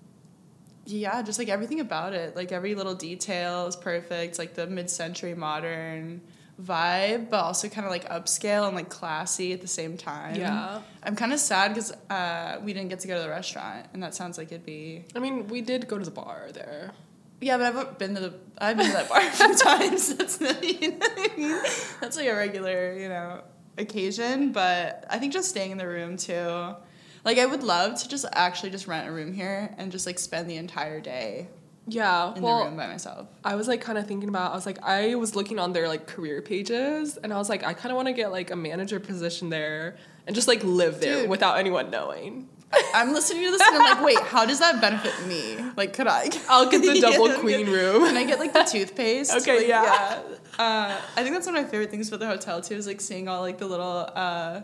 yeah 0.87 1.21
just 1.21 1.37
like 1.37 1.49
everything 1.49 1.81
about 1.81 2.13
it 2.13 2.35
like 2.35 2.51
every 2.51 2.73
little 2.73 2.95
detail 2.95 3.67
is 3.67 3.75
perfect 3.75 4.39
like 4.39 4.55
the 4.55 4.65
mid-century 4.65 5.35
modern 5.35 6.21
vibe 6.61 7.29
but 7.29 7.37
also 7.41 7.69
kind 7.69 7.85
of 7.85 7.91
like 7.91 8.07
upscale 8.09 8.67
and 8.67 8.75
like 8.75 8.89
classy 8.89 9.53
at 9.53 9.61
the 9.61 9.67
same 9.67 9.95
time 9.97 10.35
Yeah. 10.35 10.81
i'm 11.03 11.15
kind 11.15 11.31
of 11.31 11.39
sad 11.39 11.69
because 11.73 11.93
uh, 12.09 12.59
we 12.61 12.73
didn't 12.73 12.89
get 12.89 12.99
to 13.01 13.07
go 13.07 13.15
to 13.15 13.21
the 13.23 13.29
restaurant 13.29 13.87
and 13.93 14.03
that 14.03 14.13
sounds 14.13 14.37
like 14.37 14.47
it'd 14.51 14.65
be 14.65 15.05
I 15.15 15.19
mean, 15.19 15.47
we 15.47 15.61
did 15.61 15.87
go 15.87 15.97
to 15.97 16.03
the 16.03 16.11
bar 16.11 16.49
there. 16.53 16.91
yeah, 17.39 17.57
but 17.57 17.75
I've 17.75 17.97
been 17.97 18.13
to 18.15 18.21
the 18.21 18.33
I've 18.57 18.75
been 18.75 18.87
to 18.87 18.91
that 18.93 19.07
bar 19.07 19.19
a 19.21 19.31
few 19.31 19.55
times. 19.69 20.13
That's 20.15 20.41
not, 20.41 20.61
you 20.81 20.91
know 20.91 20.97
I 21.01 21.31
mean? 21.37 21.61
That's 22.01 22.17
like 22.17 22.27
a 22.27 22.35
regular, 22.35 22.93
you 22.93 23.07
know, 23.07 23.41
occasion. 23.77 24.51
But 24.51 25.05
I 25.09 25.17
think 25.19 25.31
just 25.31 25.47
staying 25.49 25.71
in 25.71 25.77
the 25.77 25.87
room 25.87 26.17
too. 26.17 26.75
Like 27.23 27.37
I 27.37 27.45
would 27.45 27.63
love 27.63 27.97
to 28.01 28.09
just 28.09 28.25
actually 28.33 28.71
just 28.71 28.87
rent 28.87 29.07
a 29.07 29.11
room 29.13 29.31
here 29.33 29.73
and 29.77 29.91
just 29.93 30.05
like 30.05 30.19
spend 30.19 30.49
the 30.49 30.57
entire 30.57 30.99
day 30.99 31.47
Yeah. 31.89 32.33
in 32.35 32.41
well, 32.41 32.59
the 32.59 32.65
room 32.65 32.77
by 32.77 32.87
myself. 32.87 33.27
I 33.43 33.55
was 33.55 33.67
like 33.67 33.81
kind 33.81 33.97
of 33.97 34.07
thinking 34.07 34.29
about. 34.29 34.51
I 34.51 34.55
was 34.55 34.65
like, 34.65 34.81
I 34.83 35.15
was 35.15 35.35
looking 35.35 35.59
on 35.59 35.73
their 35.73 35.87
like 35.87 36.07
career 36.07 36.41
pages, 36.41 37.17
and 37.17 37.33
I 37.33 37.37
was 37.37 37.49
like, 37.49 37.63
I 37.63 37.73
kind 37.73 37.91
of 37.91 37.95
want 37.95 38.07
to 38.07 38.13
get 38.13 38.31
like 38.31 38.51
a 38.51 38.55
manager 38.55 38.99
position 38.99 39.49
there 39.49 39.97
and 40.27 40.35
just 40.35 40.47
like 40.47 40.63
live 40.63 40.99
there 41.01 41.21
Dude. 41.21 41.29
without 41.29 41.57
anyone 41.57 41.89
knowing. 41.89 42.47
I'm 42.93 43.13
listening 43.13 43.45
to 43.45 43.51
this 43.51 43.61
and 43.67 43.77
I'm 43.77 43.95
like, 43.95 44.05
wait, 44.05 44.19
how 44.27 44.45
does 44.45 44.59
that 44.59 44.79
benefit 44.79 45.25
me? 45.27 45.57
Like, 45.75 45.93
could 45.93 46.05
I? 46.05 46.29
I'll 46.49 46.69
get 46.69 46.83
the 46.83 47.01
double 47.01 47.27
Yeah, 47.27 47.39
queen 47.39 47.67
room. 47.67 48.05
Can 48.05 48.15
I 48.15 48.25
get 48.25 48.37
like 48.37 48.53
the 48.53 48.61
toothpaste? 48.63 49.35
Okay, 49.37 49.57
Like, 49.57 49.67
yeah. 49.67 50.21
Uh, 50.59 51.01
I 51.15 51.23
think 51.23 51.33
that's 51.33 51.47
one 51.47 51.55
of 51.55 51.63
my 51.63 51.67
favorite 51.67 51.89
things 51.89 52.09
about 52.09 52.19
the 52.19 52.27
hotel 52.27 52.61
too 52.61 52.75
is 52.75 52.85
like 52.85 53.01
seeing 53.01 53.27
all 53.27 53.41
like 53.41 53.57
the 53.57 53.65
little 53.65 54.07
uh, 54.13 54.61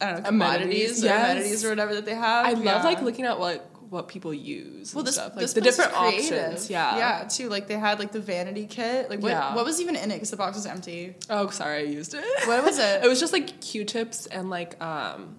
I 0.00 0.12
don't 0.12 0.22
know 0.22 0.28
Amenities, 0.28 0.28
commodities 0.28 1.02
or 1.02 1.06
yes. 1.06 1.30
amenities 1.30 1.64
or 1.64 1.68
whatever 1.70 1.94
that 1.94 2.04
they 2.04 2.14
have. 2.14 2.46
I 2.46 2.52
love 2.52 2.84
like 2.84 3.02
looking 3.02 3.24
at 3.24 3.38
what 3.40 3.68
what 3.90 4.08
people 4.08 4.32
use. 4.34 4.94
well 4.94 5.00
and 5.00 5.08
this, 5.08 5.14
stuff. 5.14 5.32
like 5.32 5.40
this 5.40 5.52
the 5.52 5.60
different 5.60 5.92
creative. 5.92 6.38
options. 6.38 6.70
Yeah. 6.70 6.96
yeah, 6.98 7.28
too. 7.28 7.48
Like 7.48 7.66
they 7.68 7.78
had 7.78 7.98
like 7.98 8.12
the 8.12 8.20
vanity 8.20 8.66
kit. 8.66 9.10
Like 9.10 9.20
what 9.20 9.30
Yeah. 9.30 9.54
what 9.54 9.64
was 9.64 9.80
even 9.80 9.96
in 9.96 10.10
it? 10.10 10.14
Because 10.14 10.30
the 10.30 10.36
box 10.36 10.56
was 10.56 10.66
empty. 10.66 11.14
Oh, 11.30 11.48
sorry, 11.50 11.78
I 11.78 11.82
used 11.82 12.14
it. 12.14 12.24
What 12.46 12.64
was 12.64 12.78
it? 12.78 13.02
It 13.04 13.08
was 13.08 13.20
just 13.20 13.32
like 13.32 13.60
Q-tips 13.60 14.26
and 14.26 14.50
like 14.50 14.80
um, 14.82 15.36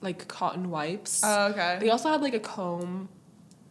like 0.00 0.28
cotton 0.28 0.70
wipes. 0.70 1.22
Oh, 1.24 1.46
okay. 1.48 1.78
They 1.80 1.90
also 1.90 2.10
had 2.10 2.20
like 2.22 2.34
a 2.34 2.40
comb. 2.40 3.08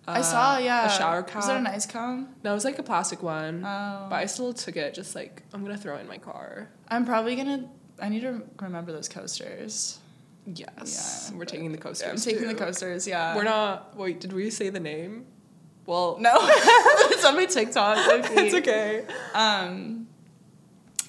I 0.08 0.20
uh, 0.20 0.24
saw, 0.24 0.58
yeah. 0.58 0.86
A 0.86 0.90
shower 0.90 1.22
cap. 1.22 1.36
Was 1.38 1.50
it 1.50 1.58
a 1.58 1.62
nice 1.62 1.86
comb? 1.86 2.30
No, 2.44 2.52
it 2.52 2.54
was 2.54 2.64
like 2.66 2.80
a 2.80 2.84
plastic 2.84 3.22
one. 3.22 3.64
Oh. 3.66 4.08
But 4.10 4.16
I 4.16 4.26
still 4.26 4.54
took 4.54 4.78
it. 4.78 4.94
Just 4.94 5.16
like 5.16 5.44
I'm 5.54 5.64
gonna 5.64 5.78
throw 5.78 5.98
it 5.98 6.02
in 6.02 6.08
my 6.08 6.18
car. 6.18 6.70
I'm 6.88 7.06
probably 7.06 7.36
gonna. 7.36 7.70
I 8.02 8.10
need 8.10 8.22
to 8.22 8.42
remember 8.62 8.92
those 8.92 9.10
coasters. 9.10 10.00
Yes, 10.56 11.30
Yeah, 11.32 11.38
we're 11.38 11.46
taking 11.46 11.72
the 11.74 11.78
coasters. 11.78 12.08
I'm 12.10 12.18
taking 12.34 12.48
the 12.48 12.56
coasters. 12.56 13.06
Yeah. 13.06 13.36
We're 13.36 13.44
not. 13.44 13.98
Wait, 13.98 14.20
did 14.22 14.32
we 14.32 14.50
say 14.50 14.70
the 14.70 14.80
name? 14.80 15.26
Well, 15.86 16.18
No, 16.20 16.32
it's 16.42 17.26
on 17.26 17.36
my 17.36 17.46
TikTok. 17.46 18.08
low-key. 18.08 18.34
it's 18.46 18.56
okay. 18.56 19.06
Um, 19.34 20.08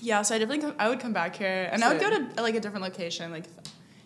yeah, 0.01 0.23
so 0.23 0.35
I 0.35 0.39
definitely 0.39 0.63
come, 0.65 0.75
I 0.79 0.89
would 0.89 1.01
come 1.01 1.13
back 1.13 1.37
here, 1.37 1.69
and 1.73 1.83
I 1.85 1.93
would 1.93 2.01
go 2.01 2.11
to 2.11 2.43
like 2.43 2.55
a 2.55 2.61
different 2.61 2.85
location, 2.85 3.31
like 3.33 3.45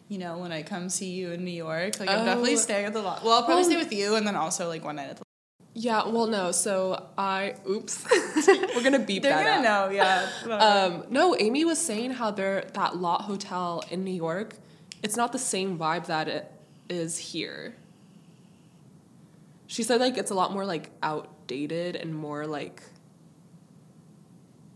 you 0.09 0.19
know 0.19 0.39
when 0.39 0.53
I 0.53 0.63
come 0.63 0.89
see 0.91 1.11
you 1.13 1.33
in 1.33 1.45
New 1.45 1.51
York. 1.51 1.99
Like 2.01 2.09
I'm 2.11 2.21
Oh. 2.21 2.25
definitely 2.25 2.57
staying 2.57 2.87
at 2.87 2.93
the 2.95 3.01
Lotte. 3.03 3.23
Well, 3.25 3.35
I'll 3.35 3.43
probably 3.45 3.63
Well, 3.65 3.71
stay 3.71 3.77
with 3.77 3.93
you, 3.93 4.15
and 4.17 4.27
then 4.27 4.35
also 4.37 4.69
like 4.69 4.85
one 4.85 4.97
night 4.97 5.11
at 5.11 5.17
the. 5.19 5.23
Yeah. 5.75 6.07
Well, 6.09 6.27
no. 6.27 6.53
So 6.53 7.07
I. 7.19 7.55
Oops. 7.69 8.05
we're 8.75 8.83
gonna 8.83 8.99
beep 8.99 9.23
They're 9.23 9.33
that 9.33 9.45
gonna 9.65 9.69
out. 9.69 9.91
know, 9.91 9.97
yeah. 9.97 10.29
Um, 10.59 11.05
no, 11.11 11.37
Amy 11.39 11.65
was 11.67 11.79
saying 11.79 12.13
how 12.13 12.31
they're 12.31 12.63
that 12.75 12.97
Lotte 12.97 13.23
hotel 13.23 13.83
in 13.91 14.05
New 14.05 14.13
York, 14.15 14.55
it's 15.03 15.17
not 15.17 15.33
the 15.33 15.39
same 15.39 15.79
vibe 15.79 16.07
that 16.07 16.29
it 16.29 16.51
is 16.89 17.19
here. 17.19 17.75
She 19.67 19.83
said 19.83 20.01
like 20.01 20.19
it's 20.19 20.31
a 20.31 20.35
lot 20.35 20.53
more 20.53 20.65
like 20.65 20.91
outdated 21.03 21.97
and 21.97 22.15
more 22.15 22.47
like 22.47 22.83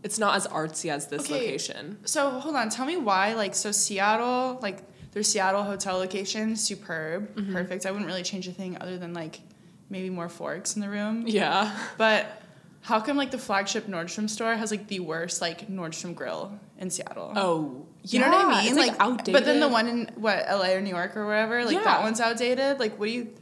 it's 0.03 0.19
not 0.19 0.35
as 0.35 0.47
artsy 0.47 0.89
as 0.91 1.07
this 1.07 1.23
Okay. 1.25 1.33
location. 1.39 1.97
so 2.05 2.29
hold 2.39 2.55
on, 2.55 2.69
tell 2.69 2.85
me 2.85 2.97
why. 2.97 3.33
Like 3.33 3.55
so, 3.55 3.71
Seattle, 3.71 4.59
like 4.61 4.83
their 5.11 5.23
Seattle 5.23 5.63
hotel 5.63 5.97
location, 5.97 6.55
superb, 6.55 7.35
Mm-hmm. 7.35 7.53
perfect. 7.53 7.85
I 7.85 7.91
wouldn't 7.91 8.07
really 8.07 8.23
change 8.23 8.47
a 8.47 8.51
thing 8.51 8.77
other 8.79 8.97
than 8.97 9.13
like 9.13 9.41
maybe 9.89 10.09
more 10.09 10.29
forks 10.29 10.75
in 10.75 10.81
the 10.81 10.89
room. 10.89 11.25
Yeah. 11.27 11.75
But 11.97 12.41
how 12.81 12.99
come 13.01 13.17
like 13.17 13.31
the 13.31 13.37
flagship 13.39 13.87
Nordstrom 13.87 14.29
store 14.29 14.55
has 14.55 14.71
like 14.71 14.87
the 14.87 14.99
worst 15.01 15.41
like 15.41 15.67
Nordstrom 15.67 16.15
grill 16.15 16.57
in 16.77 16.89
Seattle? 16.89 17.33
Oh, 17.35 17.85
You 18.03 18.19
know 18.19 18.29
what 18.29 18.45
I 18.45 18.61
mean? 18.63 18.67
It's 18.69 18.77
like, 18.87 18.99
outdated. 18.99 19.33
But 19.33 19.45
then 19.45 19.59
the 19.59 19.67
one 19.67 19.87
in 19.87 20.11
what 20.15 20.45
LA 20.49 20.71
or 20.73 20.81
New 20.81 20.89
York 20.89 21.17
or 21.17 21.25
wherever, 21.25 21.63
like 21.65 21.73
Yeah. 21.75 21.83
that 21.83 22.01
one's 22.03 22.21
outdated. 22.21 22.79
Like, 22.79 22.97
what 22.99 23.07
do 23.07 23.11
you 23.11 23.33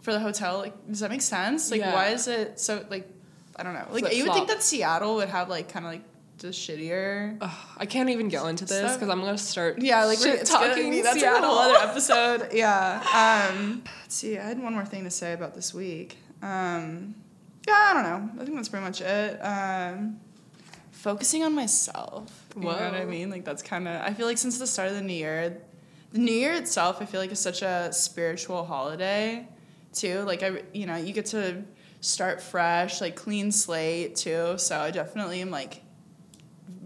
for 0.00 0.12
the 0.12 0.18
hotel? 0.20 0.58
Like, 0.58 0.74
does 0.88 1.00
that 1.00 1.10
make 1.10 1.22
sense? 1.22 1.70
Like, 1.70 1.80
Yeah. 1.80 1.94
why 1.94 2.08
is 2.08 2.26
it 2.28 2.58
so 2.58 2.84
like? 2.90 3.08
I 3.54 3.62
don't 3.62 3.74
know. 3.74 3.86
Like, 3.90 4.02
you 4.02 4.24
would 4.24 4.32
Flip-flop. 4.32 4.34
think 4.36 4.48
that 4.48 4.62
Seattle 4.62 5.16
would 5.16 5.28
have 5.28 5.48
like 5.48 5.68
kind 5.68 5.84
of 5.84 5.92
like 5.92 6.02
the 6.38 6.48
shittier. 6.48 7.36
Ugh, 7.40 7.50
I 7.76 7.86
can't 7.86 8.08
even 8.10 8.28
go 8.28 8.46
into 8.48 8.64
this 8.64 8.94
because 8.94 9.08
I'm 9.08 9.20
gonna 9.20 9.38
start. 9.38 9.80
Yeah, 9.80 10.04
like 10.06 10.18
we're 10.18 10.24
shit 10.32 10.40
it's 10.40 10.50
gonna 10.50 10.68
talking 10.68 11.02
That's 11.02 11.20
Seattle. 11.20 11.44
a 11.44 11.46
whole 11.52 11.58
other 11.58 11.76
episode. 11.88 12.48
yeah. 12.52 13.48
Um, 13.52 13.82
let's 14.00 14.14
see. 14.16 14.38
I 14.38 14.42
had 14.48 14.60
one 14.60 14.72
more 14.74 14.84
thing 14.86 15.04
to 15.04 15.10
say 15.10 15.34
about 15.34 15.54
this 15.54 15.72
week. 15.72 16.16
Um, 16.42 17.14
yeah, 17.68 17.74
I 17.78 17.92
don't 17.94 18.02
know. 18.02 18.42
I 18.42 18.44
think 18.44 18.56
that's 18.56 18.68
pretty 18.70 18.84
much 18.84 19.00
it. 19.02 19.38
Um, 19.40 20.18
focusing 21.02 21.42
on 21.42 21.52
myself. 21.52 22.46
You 22.54 22.62
know 22.62 22.68
what 22.68 22.94
I 22.94 23.04
mean? 23.04 23.28
Like 23.28 23.44
that's 23.44 23.62
kind 23.62 23.88
of. 23.88 24.00
I 24.00 24.14
feel 24.14 24.26
like 24.26 24.38
since 24.38 24.58
the 24.58 24.66
start 24.66 24.88
of 24.88 24.94
the 24.94 25.02
new 25.02 25.12
year, 25.12 25.58
the 26.12 26.18
new 26.18 26.32
year 26.32 26.52
itself, 26.52 27.02
I 27.02 27.06
feel 27.06 27.20
like 27.20 27.32
is 27.32 27.40
such 27.40 27.62
a 27.62 27.92
spiritual 27.92 28.64
holiday, 28.64 29.48
too. 29.92 30.20
Like 30.20 30.44
I, 30.44 30.62
you 30.72 30.86
know, 30.86 30.96
you 30.96 31.12
get 31.12 31.26
to 31.26 31.64
start 32.00 32.40
fresh, 32.40 33.00
like 33.00 33.16
clean 33.16 33.50
slate 33.50 34.14
too. 34.14 34.56
So 34.58 34.78
I 34.78 34.92
definitely 34.92 35.40
am 35.40 35.50
like 35.50 35.82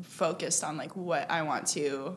focused 0.02 0.64
on 0.64 0.78
like 0.78 0.96
what 0.96 1.30
I 1.30 1.42
want 1.42 1.66
to 1.68 2.16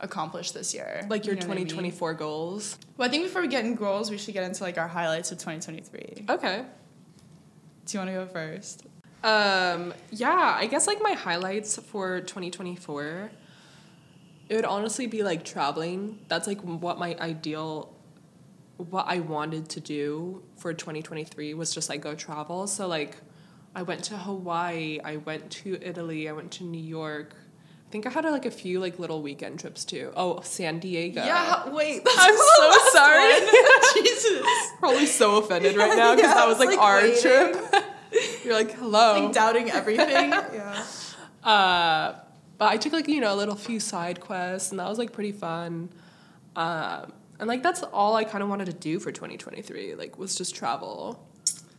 accomplish 0.00 0.52
this 0.52 0.72
year. 0.72 1.06
Like 1.10 1.26
your 1.26 1.34
You 1.34 1.42
know 1.42 1.48
what 1.48 1.56
I 1.56 1.60
mean? 1.60 1.68
2024 1.68 2.14
goals. 2.14 2.78
Well, 2.96 3.06
I 3.06 3.10
think 3.10 3.24
before 3.24 3.42
we 3.42 3.48
get 3.48 3.66
in 3.66 3.74
goals, 3.74 4.10
we 4.10 4.16
should 4.16 4.32
get 4.32 4.44
into 4.44 4.62
like 4.62 4.78
our 4.78 4.88
highlights 4.88 5.30
of 5.30 5.38
2023. 5.38 6.24
Okay. 6.30 6.64
Do 7.84 7.92
you 7.92 7.98
want 7.98 8.10
to 8.10 8.14
go 8.14 8.26
first? 8.26 8.86
Um, 9.24 9.94
yeah, 10.10 10.54
I 10.58 10.66
guess 10.66 10.86
like 10.86 11.00
my 11.02 11.12
highlights 11.12 11.78
for 11.78 12.20
2024, 12.20 13.30
it 14.50 14.54
would 14.56 14.66
honestly 14.66 15.06
be 15.06 15.22
like 15.22 15.44
traveling. 15.44 16.18
That's 16.28 16.46
like 16.46 16.60
what 16.60 16.98
my 16.98 17.16
ideal, 17.18 17.94
what 18.76 19.06
I 19.08 19.20
wanted 19.20 19.70
to 19.70 19.80
do 19.80 20.42
for 20.56 20.74
2023 20.74 21.54
was 21.54 21.74
just 21.74 21.88
like 21.88 22.02
go 22.02 22.14
travel. 22.14 22.66
So 22.66 22.86
like 22.86 23.16
I 23.74 23.82
went 23.82 24.04
to 24.04 24.16
Hawaii, 24.18 25.00
I 25.02 25.16
went 25.16 25.50
to 25.52 25.78
Italy, 25.80 26.28
I 26.28 26.32
went 26.32 26.50
to 26.52 26.64
New 26.64 26.82
York. 26.82 27.34
I 27.88 27.90
think 27.90 28.06
I 28.06 28.10
had 28.10 28.24
like 28.26 28.44
a 28.44 28.50
few 28.50 28.78
like 28.78 28.98
little 28.98 29.22
weekend 29.22 29.58
trips 29.60 29.86
too. 29.86 30.12
Oh, 30.16 30.40
San 30.42 30.80
Diego. 30.80 31.24
Yeah. 31.24 31.70
Wait. 31.70 32.02
I'm 32.06 32.36
so 32.36 32.72
sorry. 32.92 33.32
Jesus. 34.02 34.46
Probably 34.80 35.06
so 35.06 35.38
offended 35.38 35.76
right 35.76 35.96
now 35.96 36.14
because 36.14 36.28
Yeah, 36.30 36.34
that 36.34 36.46
was 36.46 36.58
was, 36.58 36.66
like, 36.66 36.76
like, 36.76 36.84
our 36.86 37.00
waiting. 37.00 37.22
trip. 37.22 37.84
You're 38.44 38.54
like, 38.54 38.72
hello. 38.72 39.24
Like 39.24 39.32
doubting 39.34 39.70
everything. 39.70 40.30
yeah. 40.52 40.84
Uh, 41.42 42.14
but 42.58 42.66
I 42.68 42.76
took 42.76 42.92
like 42.92 43.08
you 43.08 43.20
know 43.20 43.34
a 43.34 43.36
little 43.36 43.56
few 43.56 43.80
side 43.80 44.20
quests, 44.20 44.70
and 44.70 44.78
that 44.80 44.88
was 44.88 44.98
like 44.98 45.12
pretty 45.12 45.32
fun. 45.32 45.88
Um, 46.56 47.12
and 47.40 47.48
like 47.48 47.62
that's 47.62 47.82
all 47.82 48.14
I 48.14 48.24
kind 48.24 48.42
of 48.42 48.48
wanted 48.48 48.66
to 48.66 48.72
do 48.72 49.00
for 49.00 49.10
2023. 49.10 49.94
Like 49.96 50.18
was 50.18 50.36
just 50.36 50.54
travel, 50.54 51.26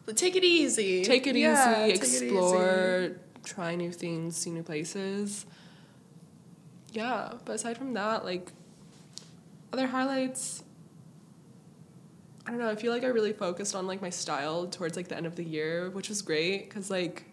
But 0.06 0.18
take 0.18 0.36
it 0.36 0.44
easy. 0.44 1.04
take 1.04 1.28
it 1.28 1.36
Yeah, 1.36 1.86
easy, 1.86 1.94
take 1.94 2.02
it 2.04 2.08
easy. 2.08 2.26
explore, 2.26 3.12
try 3.46 3.76
new 3.76 3.92
things, 3.92 4.36
see 4.36 4.52
new 4.52 4.64
places. 4.64 5.46
Yeah, 6.92 7.34
but 7.46 7.56
aside 7.56 7.78
from 7.78 7.94
that, 7.94 8.26
like 8.26 8.52
other 9.72 9.88
highlights. 9.88 10.64
I 12.46 12.52
don't 12.52 12.60
know. 12.60 12.70
I 12.70 12.76
feel 12.76 12.92
like 12.92 13.04
I 13.04 13.08
really 13.08 13.34
focused 13.34 13.76
on 13.76 13.88
like 13.88 14.02
my 14.02 14.10
style 14.10 14.68
towards 14.68 14.96
like 14.96 15.08
the 15.08 15.18
end 15.18 15.26
of 15.26 15.36
the 15.36 15.44
year, 15.44 15.90
which 15.90 16.10
was 16.10 16.22
great 16.22 16.70
because 16.70 16.90
like 16.92 17.26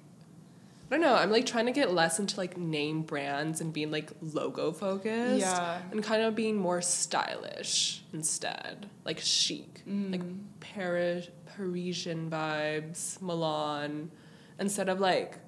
I 0.90 0.96
don't 0.96 1.00
know. 1.00 1.14
I'm 1.14 1.30
like 1.30 1.46
trying 1.46 1.66
to 1.66 1.72
get 1.72 1.92
less 1.92 2.18
into 2.18 2.36
like 2.36 2.56
name 2.58 3.02
brands 3.02 3.60
and 3.60 3.72
being 3.72 3.90
like 3.90 4.10
logo 4.20 4.72
focused. 4.72 5.40
Yeah. 5.40 5.80
And 5.90 6.02
kind 6.02 6.22
of 6.22 6.34
being 6.34 6.56
more 6.56 6.82
stylish 6.82 8.02
instead, 8.12 8.90
like 9.04 9.18
chic, 9.18 9.82
like 9.86 10.22
mm. 10.22 10.38
Paris 10.60 11.28
Parisian 11.56 12.30
vibes, 12.30 13.20
Milan, 13.20 14.10
instead 14.58 14.88
of 14.88 15.00
like 15.00 15.38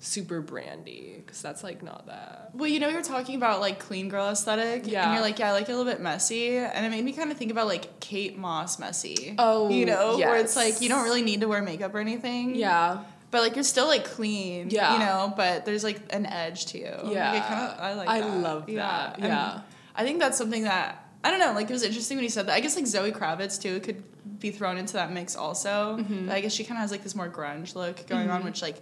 super 0.00 0.40
brandy 0.40 1.14
because 1.24 1.42
that's 1.42 1.64
like 1.64 1.82
not 1.82 2.06
that. 2.06 2.50
Well, 2.54 2.68
you 2.68 2.78
know, 2.80 2.88
you 2.88 2.96
were 2.96 3.02
talking 3.02 3.36
about 3.36 3.60
like 3.60 3.80
clean 3.80 4.08
girl 4.08 4.28
aesthetic. 4.28 4.86
Yeah. 4.86 5.04
And 5.04 5.12
you're 5.14 5.22
like, 5.22 5.38
yeah, 5.38 5.48
I 5.48 5.52
like 5.52 5.68
it 5.68 5.72
a 5.72 5.76
little 5.76 5.90
bit 5.90 6.00
messy. 6.00 6.56
And 6.56 6.86
it 6.86 6.90
made 6.90 7.04
me 7.04 7.12
kind 7.12 7.30
of 7.30 7.36
think 7.36 7.50
about 7.50 7.66
like 7.66 7.98
Kate 8.00 8.38
Moss 8.38 8.78
messy. 8.78 9.34
Oh, 9.38 9.68
You 9.70 9.86
know, 9.86 10.16
where 10.16 10.36
it's 10.36 10.56
like 10.56 10.80
you 10.80 10.88
don't 10.88 11.04
really 11.04 11.22
need 11.22 11.40
to 11.40 11.48
wear 11.48 11.62
makeup 11.62 11.94
or 11.94 11.98
anything. 11.98 12.54
Yeah. 12.54 13.02
But 13.30 13.42
like 13.42 13.56
you're 13.56 13.64
still 13.64 13.86
like 13.88 14.04
clean. 14.04 14.70
Yeah. 14.70 14.92
You 14.94 14.98
know, 15.00 15.34
but 15.36 15.64
there's 15.66 15.84
like 15.84 16.00
an 16.10 16.26
edge 16.26 16.66
to 16.66 16.78
you. 16.78 16.84
Yeah. 17.12 17.32
Like, 17.32 17.42
I 17.42 17.46
kind 17.48 17.60
of 17.72 17.80
I 17.80 17.94
like 17.94 18.08
I 18.08 18.20
that. 18.20 18.36
love 18.38 18.66
that. 18.66 19.14
And 19.16 19.24
Yeah. 19.26 19.60
I 19.96 20.04
think 20.04 20.20
that's 20.20 20.38
something 20.38 20.62
that 20.62 21.04
I 21.24 21.30
don't 21.30 21.40
know. 21.40 21.52
Like 21.52 21.68
it 21.68 21.72
was 21.72 21.82
interesting 21.82 22.16
when 22.16 22.24
you 22.24 22.30
said 22.30 22.46
that. 22.46 22.54
I 22.54 22.60
guess 22.60 22.76
like 22.76 22.86
Zoe 22.86 23.10
Kravitz 23.10 23.60
too 23.60 23.80
could 23.80 24.02
be 24.38 24.52
thrown 24.52 24.78
into 24.78 24.92
that 24.92 25.12
mix 25.12 25.34
also. 25.34 25.96
Mm-hmm. 25.98 26.26
But 26.26 26.36
I 26.36 26.40
guess 26.40 26.52
she 26.52 26.62
kind 26.62 26.78
of 26.78 26.82
has 26.82 26.92
like 26.92 27.02
this 27.02 27.16
more 27.16 27.28
grunge 27.28 27.74
look 27.74 28.06
going 28.06 28.30
on, 28.30 28.44
which 28.44 28.62
like 28.62 28.76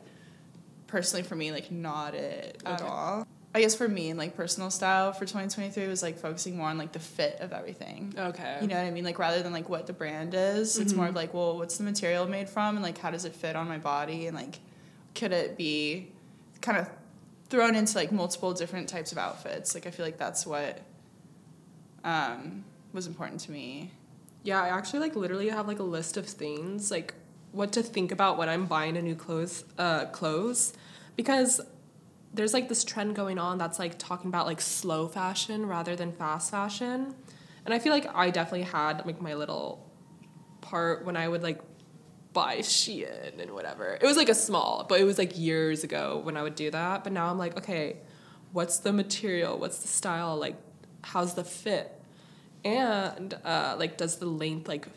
personally 0.96 1.22
for 1.22 1.36
me 1.36 1.52
like 1.52 1.70
not 1.70 2.14
it 2.14 2.62
at 2.64 2.80
Okay. 2.80 2.88
all. 2.90 3.26
I 3.54 3.60
guess 3.60 3.74
for 3.74 3.86
me 3.86 4.08
and 4.08 4.18
like 4.18 4.34
personal 4.34 4.70
style 4.70 5.12
for 5.12 5.26
2023 5.26 5.88
was 5.88 6.02
like 6.02 6.18
focusing 6.18 6.56
more 6.56 6.68
on 6.68 6.78
like 6.78 6.92
the 6.92 6.98
fit 6.98 7.38
of 7.40 7.52
everything. 7.52 8.14
Okay. 8.16 8.58
You 8.62 8.66
know 8.66 8.76
what 8.76 8.86
I 8.86 8.90
mean? 8.90 9.04
Like 9.04 9.18
rather 9.18 9.42
than 9.42 9.52
like 9.52 9.68
what 9.68 9.86
the 9.86 9.92
brand 9.92 10.32
is, 10.32 10.78
it's 10.78 10.94
more 10.94 11.08
of 11.08 11.14
like, 11.14 11.34
well, 11.34 11.58
what's 11.58 11.76
the 11.76 11.84
material 11.84 12.26
made 12.26 12.48
from 12.48 12.76
and 12.76 12.82
like 12.82 12.96
how 12.96 13.10
does 13.10 13.26
it 13.26 13.34
fit 13.34 13.56
on 13.56 13.68
my 13.68 13.76
body 13.76 14.26
and 14.26 14.34
like 14.34 14.58
could 15.14 15.32
it 15.32 15.58
be 15.58 16.10
kind 16.62 16.78
of 16.78 16.88
thrown 17.50 17.74
into 17.74 17.94
like 17.98 18.10
multiple 18.10 18.54
different 18.54 18.88
types 18.88 19.12
of 19.12 19.18
outfits? 19.18 19.74
Like 19.74 19.86
I 19.86 19.90
feel 19.90 20.06
like 20.06 20.16
that's 20.16 20.46
what 20.46 20.80
um, 22.04 22.64
was 22.94 23.06
important 23.06 23.40
to 23.40 23.52
me. 23.52 23.90
Yeah, 24.44 24.62
I 24.62 24.68
actually 24.68 25.00
like 25.00 25.14
literally 25.14 25.50
have 25.50 25.68
like 25.68 25.78
a 25.78 25.82
list 25.82 26.16
of 26.16 26.26
things 26.26 26.90
like 26.90 27.12
what 27.52 27.72
to 27.72 27.82
think 27.82 28.12
about 28.12 28.36
when 28.36 28.48
I'm 28.50 28.66
buying 28.66 28.96
a 28.98 29.02
new 29.02 29.14
clothes 29.14 29.64
uh 29.78 30.04
clothes 30.06 30.74
because 31.16 31.60
there's 32.34 32.52
like 32.52 32.68
this 32.68 32.84
trend 32.84 33.16
going 33.16 33.38
on 33.38 33.58
that's 33.58 33.78
like 33.78 33.98
talking 33.98 34.28
about 34.28 34.46
like 34.46 34.60
slow 34.60 35.08
fashion 35.08 35.66
rather 35.66 35.96
than 35.96 36.12
fast 36.12 36.50
fashion. 36.50 37.14
And 37.64 37.74
I 37.74 37.78
feel 37.78 37.92
like 37.92 38.06
I 38.14 38.30
definitely 38.30 38.66
had 38.66 39.04
like 39.06 39.20
my 39.20 39.34
little 39.34 39.90
part 40.60 41.04
when 41.04 41.16
I 41.16 41.26
would 41.26 41.42
like 41.42 41.60
buy 42.32 42.58
Shein 42.58 43.40
and 43.40 43.52
whatever. 43.52 43.98
It 44.00 44.06
was 44.06 44.16
like 44.16 44.28
a 44.28 44.34
small, 44.34 44.84
but 44.88 45.00
it 45.00 45.04
was 45.04 45.16
like 45.16 45.38
years 45.38 45.82
ago 45.82 46.20
when 46.22 46.36
I 46.36 46.42
would 46.42 46.54
do 46.54 46.70
that. 46.70 47.02
But 47.02 47.12
now 47.12 47.30
I'm 47.30 47.38
like, 47.38 47.56
okay, 47.56 47.96
what's 48.52 48.78
the 48.78 48.92
material? 48.92 49.58
What's 49.58 49.78
the 49.78 49.88
style? 49.88 50.36
Like, 50.36 50.56
how's 51.02 51.34
the 51.34 51.44
fit? 51.44 51.92
And 52.64 53.32
uh, 53.44 53.76
like, 53.78 53.96
does 53.96 54.16
the 54.16 54.26
length 54.26 54.68
like 54.68 54.88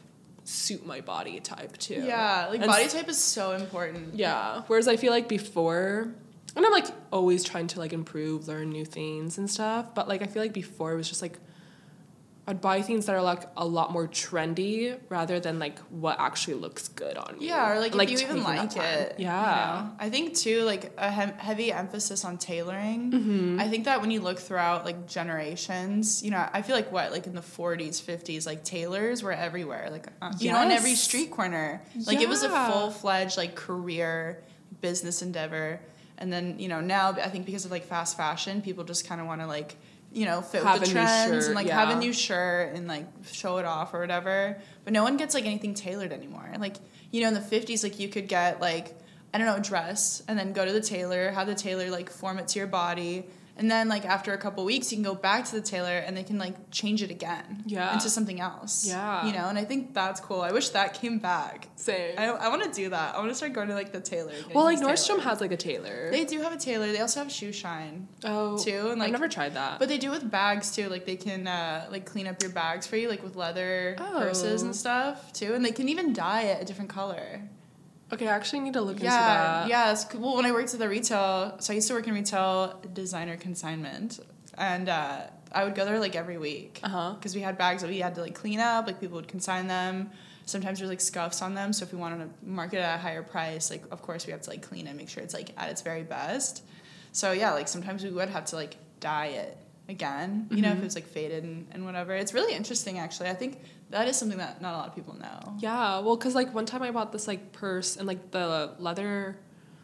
suit 0.49 0.85
my 0.85 1.01
body 1.01 1.39
type 1.39 1.77
too? 1.77 2.03
Yeah, 2.05 2.47
like 2.49 2.61
And 2.61 2.67
body 2.67 2.87
type 2.87 3.07
is 3.07 3.17
so 3.17 3.51
important. 3.51 4.15
Yeah. 4.15 4.63
Whereas 4.67 4.87
I 4.87 4.97
feel 4.97 5.11
like 5.11 5.27
before, 5.29 6.09
and 6.55 6.65
I'm 6.65 6.71
like 6.71 6.87
always 7.11 7.43
trying 7.43 7.67
to 7.67 7.79
like 7.79 7.93
improve, 7.93 8.47
learn 8.47 8.69
new 8.69 8.85
things 8.85 9.37
and 9.37 9.49
stuff. 9.49 9.93
But 9.93 10.07
like 10.07 10.21
I 10.21 10.25
feel 10.25 10.41
like 10.41 10.53
before 10.53 10.91
it 10.91 10.95
was 10.95 11.07
just 11.07 11.21
like 11.21 11.37
I'd 12.49 12.61
buy 12.61 12.81
things 12.81 13.05
that 13.05 13.15
are 13.15 13.21
like 13.21 13.43
a 13.55 13.63
lot 13.65 13.91
more 13.91 14.07
trendy 14.07 14.97
rather 15.07 15.39
than 15.39 15.59
like 15.59 15.77
what 15.89 16.19
actually 16.19 16.55
looks 16.55 16.87
good 16.87 17.15
on 17.15 17.37
me. 17.37 17.45
Yeah, 17.47 17.71
or 17.73 17.79
like, 17.79 17.93
if 18.11 18.19
you 18.21 18.27
even 18.27 18.43
like 18.43 18.75
it. 18.75 19.19
you 19.19 19.25
Yeah. 19.25 19.85
know? 19.87 19.95
I 19.99 20.09
think 20.09 20.35
too, 20.35 20.63
like 20.63 20.91
a 20.97 21.11
he- 21.11 21.37
heavy 21.37 21.71
emphasis 21.71 22.25
on 22.25 22.39
tailoring. 22.39 23.11
Mm-hmm. 23.11 23.59
I 23.59 23.67
think 23.67 23.85
that 23.85 24.01
when 24.01 24.09
you 24.09 24.19
look 24.21 24.39
throughout 24.39 24.83
like 24.83 25.05
generations, 25.07 26.23
you 26.23 26.31
know, 26.31 26.49
I 26.51 26.63
feel 26.63 26.75
like 26.75 26.91
what, 26.91 27.11
like 27.11 27.27
in 27.27 27.35
the 27.35 27.41
40s, 27.41 28.01
50s, 28.01 28.45
like 28.47 28.63
tailors 28.63 29.21
were 29.21 29.31
everywhere. 29.31 29.89
Like, 29.91 30.07
uh, 30.21 30.33
you 30.39 30.51
know, 30.51 30.57
on 30.57 30.71
every 30.71 30.95
street 30.95 31.29
corner. 31.31 31.83
Like 32.07 32.19
it 32.19 32.29
was 32.29 32.41
a 32.41 32.49
full 32.49 32.89
fledged 32.89 33.37
like 33.37 33.55
career 33.55 34.43
business 34.81 35.21
endeavor. 35.21 35.79
And 36.17 36.33
then, 36.33 36.57
you 36.59 36.67
know, 36.67 36.81
now 36.81 37.11
I 37.11 37.29
think 37.29 37.45
because 37.45 37.65
of 37.65 37.69
like 37.71 37.85
fast 37.85 38.17
fashion, 38.17 38.61
people 38.61 38.83
just 38.83 39.07
kind 39.07 39.21
of 39.21 39.27
want 39.27 39.39
to 39.41 39.47
like, 39.47 39.75
you 40.11 40.25
know, 40.25 40.41
fit 40.41 40.63
Have 40.63 40.79
with 40.79 40.89
the 40.89 40.93
trends 40.93 41.45
and 41.45 41.55
like 41.55 41.69
have 41.69 41.89
a 41.89 41.99
new 41.99 42.13
shirt 42.13 42.73
and 42.73 42.87
like 42.87 43.05
show 43.31 43.57
it 43.57 43.65
off 43.65 43.93
or 43.93 43.99
whatever. 43.99 44.59
But 44.83 44.93
no 44.93 45.03
one 45.03 45.17
gets 45.17 45.33
like 45.33 45.45
anything 45.45 45.73
tailored 45.73 46.11
anymore. 46.11 46.51
Like, 46.57 46.77
you 47.11 47.21
know, 47.21 47.27
in 47.27 47.33
the 47.33 47.39
50s, 47.39 47.83
like 47.83 47.99
you 47.99 48.09
could 48.09 48.27
get 48.27 48.59
like, 48.59 48.97
I 49.33 49.37
don't 49.37 49.47
know, 49.47 49.57
a 49.57 49.61
dress 49.61 50.23
and 50.27 50.37
then 50.37 50.53
go 50.53 50.65
to 50.65 50.71
the 50.71 50.81
tailor, 50.81 51.29
have 51.31 51.47
the 51.47 51.55
tailor 51.55 51.89
like 51.89 52.09
form 52.09 52.39
it 52.39 52.47
to 52.49 52.59
your 52.59 52.67
body. 52.67 53.27
And 53.59 53.69
then 53.69 53.89
like 53.89 54.05
after 54.05 54.33
a 54.33 54.37
couple 54.37 54.63
weeks, 54.65 54.91
you 54.91 54.95
can 54.97 55.03
go 55.03 55.13
back 55.13 55.45
to 55.45 55.51
the 55.55 55.61
tailor 55.61 55.97
and 55.97 56.15
they 56.17 56.23
can 56.23 56.37
like 56.37 56.55
change 56.71 57.03
it 57.03 57.11
again 57.11 57.63
Yeah. 57.65 57.93
into 57.93 58.09
something 58.09 58.39
else. 58.39 58.85
Yeah. 58.87 59.25
You 59.27 59.33
know, 59.33 59.49
and 59.49 59.57
I 59.57 59.65
think 59.65 59.93
that's 59.93 60.19
cool. 60.21 60.41
I 60.41 60.51
wish 60.51 60.69
that 60.69 60.93
came 60.93 61.19
back. 61.19 61.67
Same. 61.75 62.17
I, 62.17 62.25
I 62.27 62.47
want 62.49 62.63
to 62.63 62.71
do 62.71 62.89
that. 62.89 63.15
I 63.15 63.17
want 63.19 63.29
to 63.31 63.35
start 63.35 63.53
going 63.53 63.67
to 63.67 63.73
like 63.75 63.91
the 63.91 63.99
tailor. 63.99 64.31
well, 64.55 64.63
like 64.63 64.79
Nordstrom 64.79 65.07
tailored. 65.07 65.23
has 65.23 65.41
like 65.41 65.51
a 65.51 65.57
tailor. 65.57 66.09
They 66.11 66.23
do 66.25 66.41
have 66.41 66.53
a 66.53 66.57
tailor. 66.57 66.91
They 66.91 66.99
also 67.01 67.19
have 67.19 67.31
shoe 67.31 67.51
shine 67.51 68.07
oh, 68.23 68.57
too, 68.57 68.89
and 68.91 68.99
like 68.99 69.07
I've 69.07 69.11
never 69.11 69.27
tried 69.27 69.53
that. 69.55 69.77
but 69.79 69.89
they 69.89 69.97
do 69.97 70.09
with 70.09 70.29
bags 70.31 70.73
too. 70.75 70.87
Like 70.89 71.05
they 71.05 71.17
can 71.17 71.45
uh, 71.47 71.87
like 71.91 72.05
clean 72.05 72.27
up 72.27 72.41
your 72.41 72.51
bags 72.51 72.87
for 72.87 72.95
you, 72.95 73.09
like 73.09 73.23
with 73.23 73.35
leather 73.35 73.95
purses 73.97 74.63
Oh. 74.63 74.65
and 74.67 74.75
stuff 74.75 75.33
too. 75.33 75.53
And 75.53 75.65
they 75.65 75.71
can 75.71 75.89
even 75.89 76.13
dye 76.13 76.43
it 76.43 76.61
a 76.61 76.65
different 76.65 76.89
color. 76.89 77.41
Okay, 78.11 78.27
I 78.27 78.35
actually 78.35 78.61
need 78.61 78.73
to 78.73 78.81
look 78.81 78.93
into 78.95 79.05
Yeah, 79.05 79.17
that. 79.17 79.69
yeah. 79.69 79.91
It's 79.91 80.03
cool. 80.05 80.21
Well, 80.21 80.35
when 80.35 80.45
I 80.45 80.51
worked 80.51 80.73
at 80.73 80.79
the 80.79 80.89
retail, 80.89 81.55
so 81.59 81.73
I 81.73 81.75
used 81.75 81.87
to 81.89 81.93
work 81.93 82.07
in 82.07 82.13
retail 82.13 82.79
designer 82.93 83.37
consignment, 83.37 84.19
and 84.57 84.89
uh, 84.89 85.21
I 85.51 85.63
would 85.63 85.75
go 85.75 85.85
there 85.85 85.99
like 85.99 86.15
every 86.15 86.37
week 86.37 86.79
because 86.81 87.35
we 87.35 87.41
had 87.41 87.57
bags 87.57 87.81
that 87.81 87.89
we 87.89 87.99
had 87.99 88.15
to 88.15 88.21
like 88.21 88.35
clean 88.35 88.59
up. 88.59 88.87
Like 88.87 88.99
people 88.99 89.15
would 89.17 89.27
consign 89.27 89.67
them. 89.67 90.09
Sometimes 90.45 90.79
there's 90.79 90.89
like 90.89 91.01
scuffs 91.01 91.43
on 91.43 91.53
them, 91.53 91.71
so 91.73 91.85
if 91.85 91.93
we 91.93 91.99
wanted 91.99 92.17
to 92.25 92.29
market 92.49 92.79
at 92.79 92.95
a 92.95 92.97
higher 93.01 93.21
price, 93.21 93.69
like 93.69 93.83
of 93.91 94.01
course 94.01 94.25
we 94.25 94.31
have 94.31 94.41
to 94.41 94.49
like 94.49 94.63
clean 94.63 94.87
it, 94.87 94.95
make 94.95 95.07
sure 95.09 95.21
it's 95.21 95.35
like 95.35 95.51
at 95.57 95.69
its 95.69 95.83
very 95.83 96.01
best. 96.01 96.63
So 97.11 97.31
yeah, 97.33 97.51
like 97.51 97.67
sometimes 97.67 98.03
we 98.03 98.09
would 98.09 98.29
have 98.29 98.45
to 98.45 98.55
like 98.55 98.77
dye 98.99 99.27
it 99.27 99.55
again, 99.87 100.47
you 100.49 100.61
know, 100.63 100.71
if 100.71 100.79
it 100.79 100.83
was 100.83 100.95
like 100.95 101.07
faded 101.07 101.43
and, 101.43 101.67
and 101.71 101.85
whatever. 101.85 102.15
It's 102.15 102.33
really 102.33 102.55
interesting 102.55 102.97
actually. 102.97 103.29
I 103.29 103.33
think 103.35 103.59
that 103.89 104.08
is 104.08 104.17
something 104.17 104.38
that 104.38 104.62
not 104.62 104.74
a 104.74 104.77
lot 104.77 104.88
of 104.88 104.96
people 104.96 105.15
know. 105.15 105.55
Yeah, 105.60 106.00
well, 106.00 106.15
cause 106.17 106.36
like 106.36 106.53
one 106.53 106.65
time 106.65 106.81
I 106.84 106.91
bought 106.91 107.12
this 107.12 107.27
like 107.27 107.51
purse 107.51 107.98
and 107.98 108.08
like 108.08 108.31
the 108.31 108.74
leather, 108.79 109.38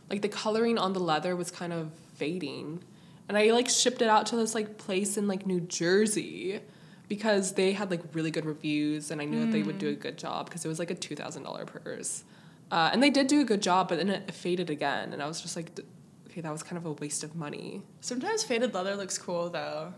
like 0.10 0.22
the 0.22 0.30
coloring 0.30 0.78
on 0.78 0.94
the 0.94 1.00
leather 1.00 1.36
was 1.36 1.52
kind 1.52 1.74
of 1.74 1.92
fading, 2.16 2.84
and 3.28 3.38
I 3.38 3.52
like 3.52 3.70
shipped 3.70 4.02
it 4.02 4.08
out 4.08 4.28
to 4.28 4.36
this 4.36 4.54
like 4.54 4.78
place 4.78 5.18
in 5.18 5.28
like 5.28 5.46
New 5.46 5.60
Jersey, 5.60 6.62
because 7.08 7.54
they 7.54 7.72
had 7.74 7.90
like 7.92 8.02
really 8.14 8.32
good 8.32 8.46
reviews 8.46 9.12
and 9.12 9.22
I 9.22 9.26
knew 9.26 9.42
that 9.46 9.52
they 9.52 9.64
would 9.64 9.78
do 9.80 9.90
a 9.90 9.94
good 9.94 10.18
job 10.18 10.46
because 10.46 10.66
it 10.66 10.68
was 10.68 10.80
like 10.80 10.92
a 10.92 10.96
two 10.96 11.16
thousand 11.16 11.44
dollar 11.44 11.66
purse, 11.66 12.24
uh, 12.72 12.90
and 12.94 13.02
they 13.02 13.10
did 13.10 13.28
do 13.28 13.42
a 13.42 13.46
good 13.46 13.62
job, 13.62 13.90
but 13.90 13.98
then 13.98 14.10
it 14.10 14.32
faded 14.32 14.70
again, 14.70 15.14
and 15.14 15.22
I 15.22 15.28
was 15.28 15.42
just 15.42 15.56
like, 15.56 15.80
okay, 16.30 16.42
that 16.42 16.52
was 16.52 16.64
kind 16.64 16.78
of 16.78 16.86
a 16.86 16.92
waste 16.94 17.24
of 17.24 17.36
money. 17.36 17.82
Sometimes 18.02 18.44
faded 18.44 18.74
leather 18.74 18.96
looks 18.96 19.18
cool 19.18 19.50
though. 19.50 19.94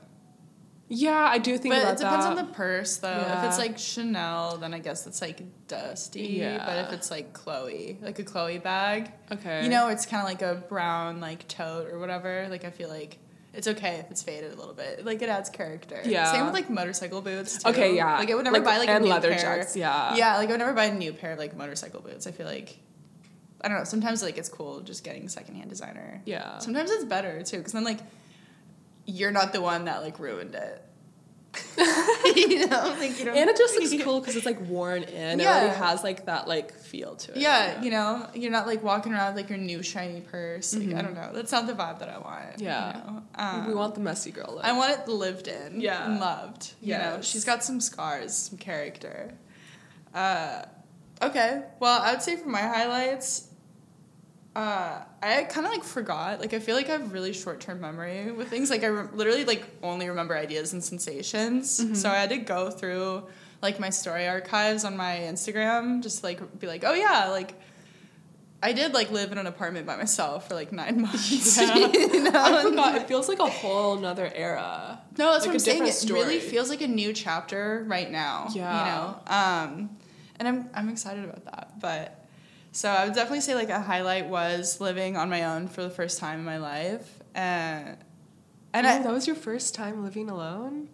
Yeah, 0.90 1.28
I 1.30 1.38
do 1.38 1.58
think 1.58 1.74
but 1.74 1.80
it 1.84 1.98
depends 1.98 2.26
that. 2.26 2.30
on 2.30 2.36
the 2.38 2.46
purse 2.54 2.98
though. 2.98 3.10
Yeah. 3.10 3.40
If 3.44 3.50
it's 3.50 3.58
like 3.58 3.78
Chanel, 3.78 4.58
then 4.58 4.74
I 4.74 4.80
guess 4.80 5.06
it's 5.06 5.22
like 5.22 5.42
dusty. 5.68 6.22
Yeah. 6.22 6.66
But 6.66 6.78
if 6.88 6.94
it's 6.94 7.12
like 7.12 7.34
Chloe, 7.34 7.98
like 8.02 8.20
a 8.20 8.24
Chloe 8.24 8.58
bag, 8.58 9.12
okay, 9.32 9.64
you 9.64 9.70
know, 9.70 9.90
it's 9.90 10.06
kind 10.06 10.22
of 10.22 10.30
like 10.30 10.42
a 10.42 10.56
brown 10.70 11.20
like 11.20 11.46
tote 11.50 11.90
or 11.90 12.00
whatever. 12.00 12.48
Like 12.50 12.64
I 12.64 12.70
feel 12.70 12.88
like 12.88 13.18
it's 13.54 13.68
okay 13.68 13.96
if 13.96 14.10
it's 14.12 14.24
faded 14.24 14.54
a 14.54 14.56
little 14.56 14.74
bit. 14.74 15.04
Like 15.04 15.22
it 15.22 15.28
adds 15.28 15.50
character. 15.50 16.02
Yeah. 16.06 16.32
Same 16.32 16.46
with 16.46 16.54
like 16.54 16.70
motorcycle 16.70 17.22
boots. 17.22 17.64
Too. 17.64 17.70
Okay, 17.72 17.96
yeah. 17.96 18.18
Like 18.18 18.32
I 18.32 18.36
would 18.36 18.46
never 18.46 18.56
Like, 18.58 18.64
buy 18.66 18.78
like 18.78 18.88
and 18.88 19.00
a 19.04 19.08
new 19.08 19.14
leather 19.14 19.30
pair. 19.32 19.40
checks, 19.40 19.76
yeah. 19.76 20.16
Yeah, 20.16 20.38
like 20.38 20.48
I 20.48 20.52
would 20.54 20.60
never 20.60 20.74
buy 20.74 20.86
a 20.86 20.94
new 20.96 21.12
pair 21.12 21.34
of 21.34 21.40
like 21.40 21.56
motorcycle 21.58 22.00
boots. 22.00 22.28
I 22.28 22.32
feel 22.32 22.46
like. 22.46 22.78
I 23.60 23.68
don't 23.68 23.80
know. 23.80 23.84
Sometimes 23.86 24.22
like 24.22 24.38
it's 24.38 24.50
cool 24.50 24.82
just 24.82 25.04
getting 25.04 25.28
secondhand 25.28 25.70
designer. 25.70 26.22
yeah. 26.26 26.60
Sometimes 26.60 26.92
it's 26.92 27.04
better 27.04 27.42
too, 27.44 27.58
because 27.58 27.74
then 27.74 27.84
like 27.84 28.00
you're 29.08 29.32
not 29.32 29.52
the 29.54 29.62
one 29.62 29.86
that 29.86 30.04
like 30.04 30.20
ruined 30.20 30.54
it. 30.54 30.84
you 32.36 32.68
know, 32.68 32.96
like 33.00 33.18
you 33.18 33.26
don't. 33.26 33.36
And 33.36 33.50
it 33.50 33.58
just 33.58 33.74
looks 33.80 34.04
cool 34.04 34.20
because 34.20 34.36
it's 34.36 34.46
like 34.46 34.60
worn 34.62 35.02
in. 35.04 35.40
It 35.40 35.44
Yeah. 35.44 35.58
already 35.58 35.76
has 35.76 36.04
like 36.04 36.26
that 36.28 36.48
like 36.48 36.72
feel 36.74 37.16
to 37.16 37.32
it. 37.32 37.38
Yeah, 37.38 37.82
you 37.82 37.90
know, 37.90 38.28
you're 38.36 38.52
not 38.52 38.68
like 38.68 38.84
walking 38.84 39.12
around 39.14 39.34
with 39.34 39.44
like 39.44 39.50
your 39.50 39.58
new 39.58 39.82
shiny 39.82 40.22
purse. 40.22 40.76
Like 40.76 40.90
I 40.90 40.92
Mhm. 40.92 41.04
don't 41.04 41.14
know, 41.16 41.32
that's 41.34 41.52
not 41.52 41.66
the 41.66 41.74
vibe 41.74 42.00
that 42.00 42.10
I 42.10 42.20
want. 42.20 42.60
Yeah. 42.60 42.98
you 42.98 43.12
know? 43.12 43.24
um, 43.36 43.68
we 43.68 43.74
want 43.74 43.96
the 43.96 44.02
messy 44.02 44.30
girl 44.32 44.54
look. 44.56 44.66
I 44.66 44.74
want 44.74 44.92
it 45.00 45.08
lived 45.08 45.48
in. 45.48 45.82
Yeah. 45.82 46.06
and 46.06 46.20
loved. 46.20 46.74
You 46.82 46.98
know, 46.98 47.20
she's 47.22 47.46
got 47.46 47.64
some 47.64 47.80
scars, 47.82 48.36
some 48.36 48.58
character. 48.60 49.34
Uh, 50.14 50.64
okay, 51.22 51.64
well, 51.80 52.02
I 52.02 52.12
would 52.12 52.22
say 52.22 52.36
for 52.36 52.50
my 52.50 52.62
highlights. 52.62 53.48
Uh, 54.58 55.04
I 55.22 55.44
kind 55.44 55.68
of 55.68 55.72
like 55.72 55.84
forgot. 55.84 56.40
Like 56.40 56.54
I 56.56 56.60
feel 56.60 56.76
like 56.76 56.90
I 56.90 56.94
have 56.94 57.14
really 57.14 57.32
short 57.32 57.60
term 57.60 57.80
memory 57.80 58.32
with 58.32 58.48
things. 58.48 58.72
Like 58.72 58.84
I 58.84 58.88
re- 58.88 59.08
literally 59.14 59.46
like 59.46 59.64
only 59.84 60.10
remember 60.10 60.36
ideas 60.36 60.74
and 60.74 60.84
sensations. 60.84 61.80
Mhm. 61.80 61.96
So 61.96 62.10
I 62.10 62.16
had 62.16 62.30
to 62.30 62.38
go 62.38 62.72
through 62.72 63.28
like 63.62 63.80
my 63.80 63.92
story 63.92 64.28
archives 64.28 64.84
on 64.84 64.98
my 64.98 65.18
Instagram, 65.32 66.02
just 66.02 66.24
like 66.24 66.60
be 66.60 66.66
like, 66.66 66.84
oh 66.84 66.94
yeah, 66.94 67.28
like 67.28 67.54
I 68.64 68.74
did 68.74 68.96
like 68.96 69.12
live 69.12 69.32
in 69.32 69.38
an 69.38 69.46
apartment 69.46 69.86
by 69.86 69.96
myself 69.96 70.48
for 70.48 70.56
like 70.56 70.72
nine 70.72 71.02
months. 71.06 71.56
Yeah. 71.62 71.76
you 71.94 72.24
know? 72.32 72.32
I 72.34 72.64
forgot. 72.64 72.96
It 72.96 73.08
feels 73.08 73.30
like 73.30 73.38
a 73.40 73.46
whole 73.50 73.98
nother 74.00 74.32
era. 74.34 75.00
No, 75.20 75.34
that's 75.34 75.46
Like 75.46 75.50
what 75.50 75.54
I'm 75.54 75.60
saying. 75.60 75.86
It 75.86 76.10
really 76.10 76.40
feels 76.40 76.72
like 76.72 76.82
a 76.82 76.88
new 76.88 77.14
chapter 77.14 77.86
right 77.88 78.10
now. 78.10 78.48
Yeah. 78.56 78.80
You 78.80 78.86
know? 78.92 79.20
Um, 79.28 79.90
and 80.40 80.48
I'm 80.48 80.70
I'm 80.74 80.90
excited 80.90 81.24
about 81.26 81.46
that. 81.46 81.80
But 81.80 82.27
so 82.72 82.90
I 82.90 83.06
would 83.06 83.14
definitely 83.16 83.42
say 83.42 83.56
like 83.56 83.70
a 83.70 83.80
highlight 83.82 84.28
was 84.28 84.80
living 84.82 85.18
on 85.18 85.30
my 85.30 85.44
own 85.46 85.68
for 85.68 85.82
the 85.84 85.90
first 85.90 86.20
time 86.20 86.40
in 86.40 86.46
my 86.46 86.58
life. 86.58 87.20
And 87.36 87.98
and 88.74 88.86
oh, 88.86 88.90
I 88.90 89.00
that 89.00 89.12
was 89.12 89.26
your 89.28 89.36
first 89.36 89.74
time 89.76 90.04
living 90.04 90.30
alone. 90.30 90.90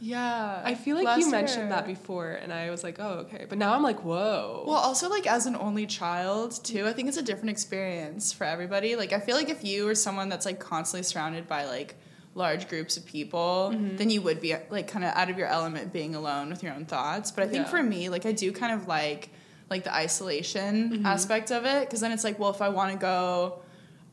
yeah. 0.00 0.62
I 0.64 0.74
feel 0.74 0.96
like 1.02 1.18
you 1.18 1.30
mentioned 1.30 1.62
year. 1.64 1.68
that 1.70 1.86
before, 1.86 2.30
and 2.32 2.52
I 2.52 2.70
was 2.70 2.84
like, 2.84 2.96
oh, 2.98 3.24
okay. 3.26 3.46
But 3.48 3.58
now 3.58 3.74
I'm 3.74 3.82
like, 3.82 4.04
whoa. 4.04 4.64
Well, 4.66 4.76
also 4.76 5.08
like 5.08 5.26
as 5.26 5.46
an 5.46 5.56
only 5.56 5.86
child 5.86 6.62
too, 6.64 6.86
I 6.86 6.92
think 6.92 7.08
it's 7.08 7.16
a 7.16 7.22
different 7.22 7.50
experience 7.50 8.32
for 8.32 8.44
everybody. 8.44 8.96
Like 8.96 9.12
I 9.12 9.20
feel 9.20 9.36
like 9.36 9.48
if 9.50 9.64
you 9.64 9.88
are 9.88 9.94
someone 9.94 10.28
that's 10.28 10.46
like 10.46 10.60
constantly 10.60 11.02
surrounded 11.02 11.46
by 11.48 11.64
like 11.66 11.96
large 12.34 12.68
groups 12.68 12.96
of 12.98 13.06
people, 13.06 13.72
Mhm. 13.74 13.96
then 13.96 14.10
you 14.10 14.20
would 14.20 14.40
be 14.42 14.54
like 14.70 14.86
kind 14.88 15.04
of 15.04 15.14
out 15.14 15.30
of 15.30 15.38
your 15.38 15.48
element 15.48 15.92
being 15.92 16.14
alone 16.14 16.50
with 16.50 16.62
your 16.62 16.72
own 16.74 16.84
thoughts. 16.84 17.30
But 17.30 17.44
I 17.44 17.48
think 17.48 17.64
Yeah. 17.64 17.70
for 17.70 17.82
me, 17.82 18.08
like 18.10 18.26
I 18.26 18.32
do 18.32 18.52
kind 18.52 18.72
of 18.74 18.86
like 18.86 19.30
like 19.70 19.84
the 19.84 19.94
isolation 19.94 21.00
Mhm. 21.02 21.04
aspect 21.04 21.50
of 21.50 21.64
it 21.64 21.80
because 21.80 22.00
then 22.00 22.12
it's 22.12 22.24
like, 22.24 22.38
well, 22.38 22.50
if 22.50 22.62
I 22.62 22.68
want 22.68 22.92
to 22.92 22.98
go 22.98 23.60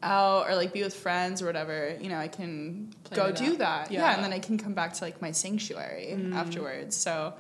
out 0.02 0.50
or 0.50 0.56
like 0.56 0.74
be 0.74 0.84
with 0.84 0.94
friends 0.96 1.42
or 1.42 1.46
whatever, 1.46 1.96
you 2.02 2.10
know, 2.10 2.18
I 2.18 2.28
can 2.28 2.94
go 3.12 3.32
do 3.32 3.58
that. 3.58 3.92
Yeah. 3.92 4.02
Yeah. 4.02 4.16
and 4.16 4.24
then 4.24 4.34
I 4.34 4.40
can 4.40 4.58
come 4.58 4.74
back 4.74 4.94
to 4.94 5.04
like 5.04 5.22
my 5.22 5.32
sanctuary 5.32 6.10
Mm. 6.18 6.34
afterwards. 6.36 6.98
So 6.98 7.34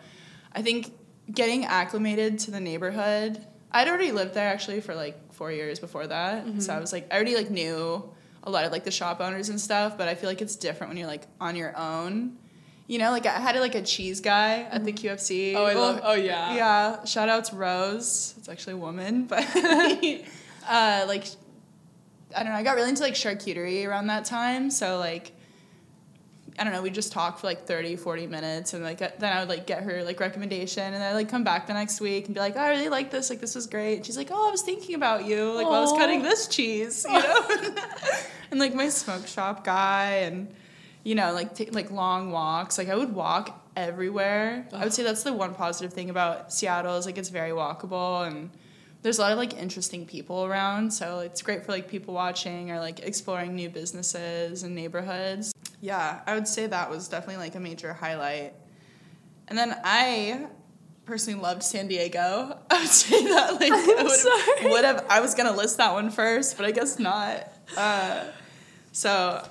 I 0.54 0.62
think 0.62 0.94
getting 1.32 1.66
acclimated 1.66 2.40
to 2.40 2.52
the 2.52 2.60
neighborhood. 2.60 3.44
I'd 3.72 3.88
already 3.88 4.12
lived 4.12 4.34
there 4.36 4.48
actually 4.48 4.82
for 4.82 4.94
like 4.94 5.34
four 5.34 5.52
years 5.52 5.80
before 5.80 6.06
that. 6.08 6.46
Mhm. 6.46 6.62
So 6.62 6.74
I 6.74 6.80
was 6.80 6.94
like, 6.94 7.08
I 7.12 7.16
already 7.16 7.36
like 7.36 7.50
knew 7.50 8.08
a 8.44 8.50
lot 8.52 8.66
of 8.66 8.72
like 8.72 8.84
the 8.84 8.92
shop 8.92 9.20
owners 9.22 9.50
and 9.50 9.60
stuff, 9.60 9.98
but 9.98 10.08
I 10.08 10.16
feel 10.16 10.30
like 10.30 10.42
it's 10.42 10.56
different 10.56 10.90
when 10.92 10.98
you're 10.98 11.08
like 11.08 11.26
on 11.42 11.56
your 11.56 11.76
own. 11.78 12.38
You 12.88 13.00
know, 13.00 13.12
like 13.12 13.26
I 13.26 13.40
had 13.40 13.56
like 13.58 13.76
a 13.76 13.82
cheese 13.82 14.20
guy 14.20 14.64
at 14.64 14.84
the 14.84 14.92
QFC. 14.92 15.56
oh, 15.56 15.64
I 15.66 15.74
Well, 15.76 15.94
love. 15.94 16.02
Oh 16.04 16.14
yeah. 16.14 16.56
yeah, 16.56 17.06
shout 17.06 17.30
out 17.30 17.46
to 17.46 17.56
Rose. 17.56 18.36
It's 18.38 18.50
actually 18.50 18.74
a 18.74 18.78
woman, 18.78 19.26
but 19.26 19.46
uh, 20.68 21.06
like 21.08 21.26
I 22.36 22.44
don't 22.44 22.52
know. 22.52 22.58
I 22.58 22.64
got 22.64 22.76
really 22.76 22.90
into 22.90 23.02
like 23.04 23.14
charcuterie 23.14 23.88
around 23.88 24.08
that 24.08 24.26
time, 24.26 24.70
so 24.70 24.98
like 24.98 25.32
I 26.60 26.64
don't 26.64 26.74
know. 26.74 26.82
We 26.82 26.92
just 26.92 27.12
talked 27.14 27.40
for 27.40 27.48
like 27.48 27.66
30, 27.66 27.96
40 27.96 28.28
minutes, 28.28 28.74
and 28.74 28.84
like 28.84 29.00
then 29.00 29.34
I 29.34 29.40
would 29.40 29.50
like 29.50 29.66
get 29.66 29.84
her 29.84 30.04
like 30.04 30.20
recommendation, 30.20 30.84
and 30.84 30.96
then 30.96 31.02
I'd 31.02 31.14
like 31.14 31.30
come 31.30 31.44
back 31.46 31.68
the 31.68 31.74
next 31.74 32.02
week 32.02 32.26
and 32.26 32.34
be 32.36 32.40
like, 32.42 32.56
oh, 32.58 32.60
I 32.60 32.70
really 32.72 32.90
like 32.90 33.12
this. 33.12 33.30
Like 33.30 33.40
this 33.40 33.56
was 33.56 33.66
great. 33.66 33.96
And 33.96 34.06
she's 34.06 34.18
like, 34.18 34.30
Oh, 34.32 34.48
I 34.48 34.52
was 34.52 34.62
thinking 34.62 34.96
about 34.96 35.26
you. 35.26 35.52
Like 35.54 35.66
while 35.68 35.76
I 35.78 35.82
was 35.82 35.94
cutting 35.94 36.22
this 36.22 36.48
cheese, 36.48 37.06
you 37.10 37.14
know. 37.14 37.50
and 38.52 38.60
like 38.60 38.76
my 38.76 38.90
smoke 38.90 39.26
shop 39.26 39.64
guy, 39.64 40.26
and 40.26 40.54
you 41.04 41.16
know, 41.16 41.34
like 41.34 41.54
take 41.56 41.74
like 41.76 41.92
long 41.92 42.32
walks. 42.32 42.78
Like 42.78 42.90
I 42.90 42.96
would 42.96 43.14
walk 43.14 43.62
everywhere. 43.76 44.68
I 44.74 44.84
would 44.84 44.94
say 44.94 45.04
that's 45.04 45.24
the 45.24 45.34
one 45.34 45.54
positive 45.56 45.94
thing 45.94 46.10
about 46.10 46.54
Seattle 46.54 46.96
is 46.98 47.06
like 47.06 47.18
it's 47.18 47.30
very 47.30 47.52
walkable 47.52 48.26
and 48.28 48.50
there's 49.02 49.18
a 49.18 49.22
lot 49.22 49.32
of 49.34 49.38
like 49.38 49.58
interesting 49.58 50.06
people 50.06 50.46
around. 50.46 50.92
So 50.94 51.20
it's 51.20 51.42
great 51.42 51.66
for 51.66 51.72
like 51.74 51.90
people 51.90 52.14
watching 52.14 52.72
or 52.72 52.80
like 52.80 53.02
exploring 53.02 53.54
new 53.56 53.70
businesses 53.70 54.64
and 54.64 54.74
neighborhoods. 54.76 55.54
Yeah, 55.82 56.22
I 56.26 56.36
would 56.36 56.48
say 56.48 56.68
that 56.68 56.90
was 56.90 57.10
definitely 57.10 57.44
like 57.44 57.56
a 57.56 57.60
major 57.60 57.92
highlight. 57.94 58.54
And 59.50 59.58
then 59.58 59.76
I 59.84 60.48
personally 61.06 61.42
loved 61.42 61.64
San 61.64 61.90
Diego. 61.90 62.58
I 62.70 62.80
would 62.80 62.88
say 62.90 63.26
that 63.26 63.60
like 63.60 63.74
I'm 64.00 64.08
I 64.08 64.16
sorry. 64.16 64.72
would 64.72 64.86
have 64.86 65.06
I 65.10 65.20
was 65.20 65.36
gonna 65.36 65.52
list 65.52 65.78
that 65.78 65.92
one 65.92 66.10
first, 66.10 66.56
but 66.56 66.66
I 66.66 66.72
guess 66.72 66.98
not. 66.98 67.52
Uh, 67.76 68.24
so 68.94 69.46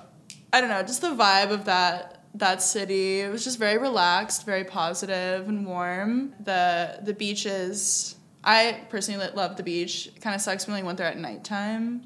I 0.53 0.61
don't 0.61 0.69
know, 0.69 0.83
just 0.83 1.01
the 1.01 1.09
vibe 1.09 1.51
of 1.51 1.65
that 1.65 2.23
that 2.35 2.61
city. 2.61 3.19
It 3.21 3.31
was 3.31 3.43
just 3.43 3.59
very 3.59 3.77
relaxed, 3.77 4.45
very 4.45 4.63
positive 4.63 5.49
and 5.49 5.65
warm. 5.65 6.33
The 6.39 6.99
the 7.03 7.13
beaches. 7.13 8.15
I 8.43 8.81
personally 8.89 9.25
love 9.35 9.55
the 9.57 9.63
beach. 9.63 10.07
It 10.15 10.21
kind 10.21 10.35
of 10.35 10.41
sucks 10.41 10.67
when 10.67 10.75
we 10.75 10.83
went 10.83 10.97
there 10.97 11.07
at 11.07 11.17
nighttime. 11.17 12.03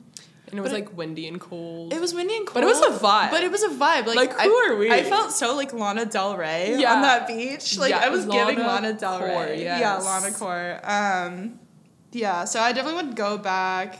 And 0.49 0.57
it 0.57 0.61
was 0.61 0.71
But 0.71 0.81
like 0.81 0.97
windy 0.97 1.27
and 1.27 1.41
cold. 1.41 1.91
It 1.93 1.99
was 1.99 2.13
windy 2.13 2.37
and 2.37 2.45
cold. 2.47 2.53
But 2.53 2.63
it 2.63 2.67
was 2.67 2.79
a 2.79 3.03
vibe. 3.03 3.31
But 3.31 3.43
it 3.43 3.51
was 3.51 3.63
a 3.63 3.69
vibe. 3.69 4.05
Like, 4.05 4.15
Like, 4.15 4.33
who 4.39 4.49
I, 4.49 4.67
are 4.69 4.75
we? 4.77 4.91
I 4.91 5.03
felt 5.03 5.33
so 5.33 5.55
like 5.55 5.73
Lana 5.73 6.05
Del 6.05 6.37
Rey 6.37 6.77
Yeah. 6.79 6.93
on 6.93 7.01
that 7.01 7.27
beach. 7.27 7.77
Like 7.77 7.89
Yeah, 7.89 7.99
I 7.99 8.09
was 8.09 8.25
giving 8.25 8.59
Lana 8.59 8.67
Lana 8.87 8.93
Del 8.93 9.19
Rey. 9.21 9.63
Yeah. 9.63 9.97
Lana 9.97 10.31
Core. 10.31 10.79
Um, 10.83 11.59
yeah, 12.13 12.45
so 12.45 12.61
I 12.61 12.71
definitely 12.71 13.03
would 13.03 13.15
go 13.17 13.37
back. 13.37 13.99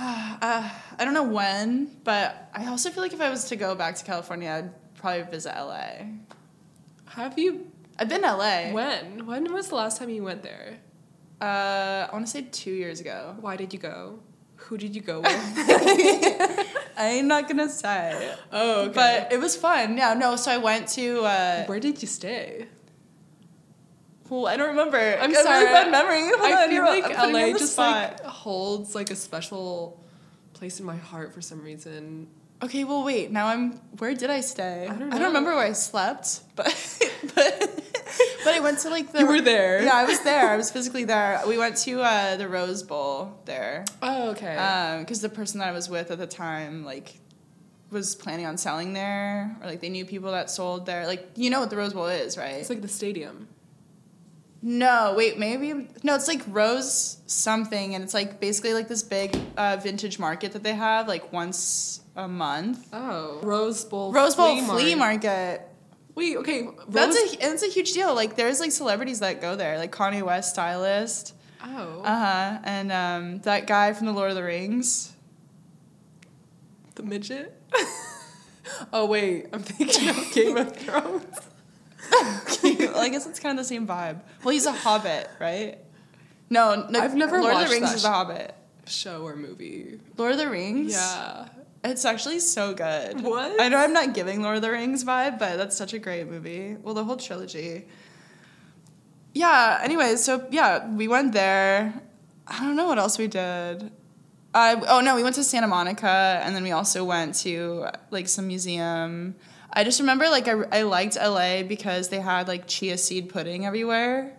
Uh, 0.42 0.66
I 0.98 1.04
don't 1.04 1.12
know 1.12 1.22
when, 1.40 1.90
but 2.02 2.48
I 2.54 2.66
also 2.68 2.88
feel 2.88 3.02
like 3.02 3.12
if 3.12 3.20
I 3.20 3.28
was 3.28 3.44
to 3.50 3.56
go 3.56 3.74
back 3.74 3.94
to 3.96 4.04
California, 4.06 4.48
I'd 4.50 4.94
probably 4.94 5.30
visit 5.30 5.52
LA. 5.54 6.06
Have 7.10 7.38
you? 7.38 7.66
I've 7.98 8.08
been 8.08 8.22
to 8.22 8.34
LA. 8.36 8.72
When? 8.72 9.26
When 9.26 9.52
was 9.52 9.68
the 9.68 9.74
last 9.74 9.98
time 9.98 10.08
you 10.08 10.22
went 10.24 10.42
there? 10.42 10.78
Uh, 11.42 12.06
I 12.08 12.08
want 12.12 12.24
to 12.24 12.30
say 12.30 12.42
two 12.50 12.72
years 12.72 13.00
ago. 13.00 13.36
Why 13.42 13.56
did 13.56 13.74
you 13.74 13.78
go? 13.78 14.20
Who 14.56 14.78
did 14.78 14.94
you 14.94 15.02
go 15.02 15.20
with? 15.24 16.66
I'm 16.96 17.28
not 17.28 17.48
gonna 17.48 17.68
say. 17.68 18.32
oh, 18.50 18.84
okay. 18.84 18.92
But 18.94 19.32
it 19.32 19.40
was 19.40 19.56
fun. 19.56 19.98
Yeah, 19.98 20.14
no, 20.14 20.36
so 20.36 20.50
I 20.50 20.56
went 20.56 20.88
to 20.96 21.20
uh 21.24 21.64
where 21.66 21.80
did 21.80 22.00
you 22.00 22.08
stay? 22.08 22.66
Well, 24.30 24.46
I 24.46 24.56
don't 24.56 24.68
remember. 24.68 24.96
I'm 24.98 25.02
I 25.02 25.22
have 25.22 25.30
a 25.32 25.34
sorry. 25.42 25.64
really 25.64 25.74
bad 25.74 25.90
memory. 25.90 26.22
Hold 26.38 26.40
I 26.40 26.62
on, 26.62 26.68
feel 26.68 26.72
you're- 26.72 26.88
like 27.02 27.18
I'm 27.18 27.32
LA 27.32 27.58
just 27.58 27.72
spot. 27.74 28.12
like 28.12 28.20
holds 28.24 28.94
like 28.94 29.10
a 29.10 29.16
special 29.16 30.02
place 30.54 30.80
in 30.80 30.86
my 30.86 30.96
heart 30.96 31.34
for 31.34 31.40
some 31.42 31.62
reason. 31.62 32.28
Okay, 32.62 32.84
well, 32.84 33.04
wait. 33.04 33.30
Now 33.30 33.46
I'm. 33.46 33.72
Where 33.98 34.14
did 34.14 34.28
I 34.30 34.40
stay? 34.40 34.86
I 34.88 34.94
don't 34.94 35.12
I 35.12 35.18
don't 35.18 35.28
remember 35.28 35.54
where 35.54 35.64
I 35.64 35.72
slept, 35.72 36.40
but 36.56 36.66
but 37.34 37.82
but 38.44 38.54
I 38.54 38.60
went 38.60 38.80
to 38.80 38.90
like 38.90 39.12
the. 39.12 39.20
You 39.20 39.26
were 39.26 39.40
there. 39.40 39.82
Yeah, 39.82 39.94
I 39.94 40.04
was 40.04 40.20
there. 40.20 40.50
I 40.50 40.56
was 40.56 40.70
physically 40.70 41.04
there. 41.04 41.40
We 41.46 41.56
went 41.56 41.76
to 41.78 42.02
uh, 42.02 42.36
the 42.36 42.48
Rose 42.48 42.82
Bowl 42.82 43.38
there, 43.46 43.84
Oh, 44.02 44.30
okay. 44.32 44.96
because 45.00 45.22
the 45.22 45.30
person 45.30 45.60
that 45.60 45.68
I 45.68 45.72
was 45.72 45.88
with 45.88 46.10
at 46.10 46.18
the 46.18 46.26
time 46.26 46.84
like 46.84 47.18
was 47.90 48.14
planning 48.14 48.44
on 48.46 48.58
selling 48.58 48.92
there, 48.92 49.56
or 49.62 49.66
like 49.66 49.80
they 49.80 49.88
knew 49.88 50.04
people 50.04 50.30
that 50.32 50.50
sold 50.50 50.84
there. 50.84 51.06
Like 51.06 51.30
you 51.36 51.48
know 51.48 51.60
what 51.60 51.70
the 51.70 51.76
Rose 51.78 51.94
Bowl 51.94 52.06
is, 52.08 52.36
right? 52.36 52.56
it's 52.56 52.68
like 52.68 52.82
the 52.82 52.88
stadium. 52.88 53.48
No, 54.62 55.14
wait, 55.16 55.38
maybe 55.38 55.88
no. 56.02 56.14
It's 56.14 56.28
like 56.28 56.42
Rose 56.48 57.16
something, 57.26 57.94
and 57.94 58.04
it's 58.04 58.12
like 58.12 58.40
basically 58.40 58.74
like 58.74 58.88
this 58.88 59.02
big 59.02 59.34
uh, 59.56 59.78
vintage 59.82 60.18
market 60.18 60.52
that 60.52 60.62
they 60.62 60.74
have 60.74 61.08
like 61.08 61.32
once 61.32 62.00
a 62.14 62.28
month. 62.28 62.86
Oh, 62.92 63.40
Rose 63.42 63.84
Bowl. 63.86 64.12
Rose 64.12 64.34
Bowl 64.34 64.54
Flea 64.56 64.66
flea, 64.66 64.94
Mart. 64.94 65.22
market. 65.24 65.62
Wait, 66.14 66.36
okay. 66.36 66.68
That's 66.88 67.16
a 67.16 67.36
that's 67.38 67.62
a 67.62 67.68
huge 67.68 67.92
deal. 67.94 68.14
Like 68.14 68.36
there's 68.36 68.60
like 68.60 68.72
celebrities 68.72 69.20
that 69.20 69.40
go 69.40 69.56
there, 69.56 69.78
like 69.78 69.92
Kanye 69.92 70.22
West 70.22 70.50
stylist, 70.50 71.34
oh 71.64 72.02
uh 72.04 72.18
huh, 72.18 72.58
and 72.64 72.92
um, 72.92 73.38
that 73.40 73.66
guy 73.66 73.94
from 73.94 74.06
the 74.08 74.12
Lord 74.12 74.28
of 74.30 74.36
the 74.36 74.42
Rings. 74.44 75.12
the 76.96 77.02
midget. 77.02 77.56
oh 78.92 79.06
wait, 79.06 79.46
I'm 79.54 79.62
thinking 79.62 80.08
of 80.10 80.32
Game 80.34 80.56
of 80.58 80.76
Thrones. 80.76 81.24
well, 82.62 82.98
I 82.98 83.08
guess 83.10 83.26
it's 83.26 83.40
kind 83.40 83.58
of 83.58 83.64
the 83.64 83.68
same 83.68 83.86
vibe. 83.86 84.20
Well, 84.42 84.52
he's 84.52 84.66
a 84.66 84.72
hobbit, 84.72 85.30
right? 85.38 85.78
No, 86.48 86.86
no 86.88 87.00
I've 87.00 87.14
never 87.14 87.40
watched 87.40 87.42
Lord 87.42 87.54
of 87.54 87.60
watched 87.60 87.70
the 87.70 87.74
Rings 87.76 87.90
that 87.90 87.96
is 87.96 88.02
the 88.02 88.10
Hobbit. 88.10 88.54
Show 88.86 89.22
or 89.22 89.36
movie? 89.36 90.00
Lord 90.16 90.32
of 90.32 90.38
the 90.38 90.48
Rings. 90.48 90.92
Yeah. 90.92 91.48
It's 91.82 92.04
actually 92.04 92.40
so 92.40 92.74
good. 92.74 93.22
What? 93.22 93.60
I 93.60 93.68
know 93.68 93.78
I'm 93.78 93.92
not 93.92 94.12
giving 94.12 94.42
Lord 94.42 94.56
of 94.56 94.62
the 94.62 94.70
Rings 94.70 95.04
vibe, 95.04 95.38
but 95.38 95.56
that's 95.56 95.76
such 95.76 95.94
a 95.94 95.98
great 95.98 96.28
movie. 96.28 96.76
Well, 96.82 96.94
the 96.94 97.04
whole 97.04 97.16
trilogy. 97.16 97.86
Yeah, 99.32 99.78
anyway, 99.82 100.16
so 100.16 100.46
yeah, 100.50 100.88
we 100.88 101.08
went 101.08 101.32
there. 101.32 101.94
I 102.46 102.60
don't 102.60 102.76
know 102.76 102.88
what 102.88 102.98
else 102.98 103.16
we 103.16 103.28
did. 103.28 103.92
Uh, 104.52 104.84
oh 104.88 105.00
no, 105.00 105.14
we 105.14 105.22
went 105.22 105.36
to 105.36 105.44
Santa 105.44 105.68
Monica 105.68 106.40
and 106.44 106.56
then 106.56 106.64
we 106.64 106.72
also 106.72 107.04
went 107.04 107.36
to 107.36 107.86
like 108.10 108.28
some 108.28 108.48
museum. 108.48 109.36
I 109.72 109.84
just 109.84 110.00
remember 110.00 110.28
like 110.28 110.48
I, 110.48 110.62
I 110.72 110.82
liked 110.82 111.16
LA 111.16 111.62
because 111.62 112.08
they 112.08 112.20
had 112.20 112.48
like 112.48 112.66
chia 112.66 112.98
seed 112.98 113.28
pudding 113.28 113.66
everywhere. 113.66 114.32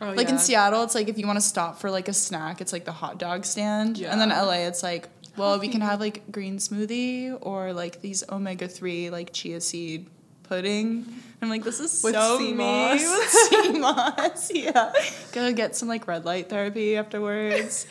Oh, 0.00 0.10
Like 0.12 0.28
in. 0.28 0.38
Seattle, 0.38 0.82
it's 0.82 0.94
like 0.94 1.08
if 1.08 1.18
you 1.18 1.26
want 1.26 1.36
to 1.38 1.44
stop 1.44 1.78
for 1.78 1.90
like 1.90 2.08
a 2.08 2.12
snack, 2.12 2.60
it's 2.60 2.72
like 2.72 2.84
the 2.84 2.92
hot 2.92 3.18
dog 3.18 3.44
stand. 3.44 3.96
Yeah. 3.98 4.12
And 4.12 4.20
then 4.20 4.28
LA, 4.30 4.66
it's 4.66 4.82
like, 4.82 5.08
well, 5.36 5.58
we 5.58 5.68
can 5.68 5.80
have 5.80 6.00
like 6.00 6.30
green 6.30 6.58
smoothie 6.58 7.36
or 7.40 7.72
like 7.72 8.00
these 8.02 8.22
omega 8.28 8.68
three 8.68 9.10
like 9.10 9.32
chia 9.32 9.60
seed 9.60 10.06
pudding. 10.42 11.06
I'm 11.40 11.48
like, 11.48 11.64
this 11.64 11.80
is 11.80 12.02
With 12.02 12.14
so 12.14 12.38
sea 12.38 12.52
me 12.52 12.58
moss. 12.58 13.00
with 13.18 13.30
sea 13.30 13.78
moss. 13.78 14.50
Yeah, 14.54 14.92
go 15.32 15.52
get 15.52 15.74
some 15.76 15.88
like 15.88 16.06
red 16.06 16.24
light 16.24 16.48
therapy 16.50 16.96
afterwards. 16.96 17.86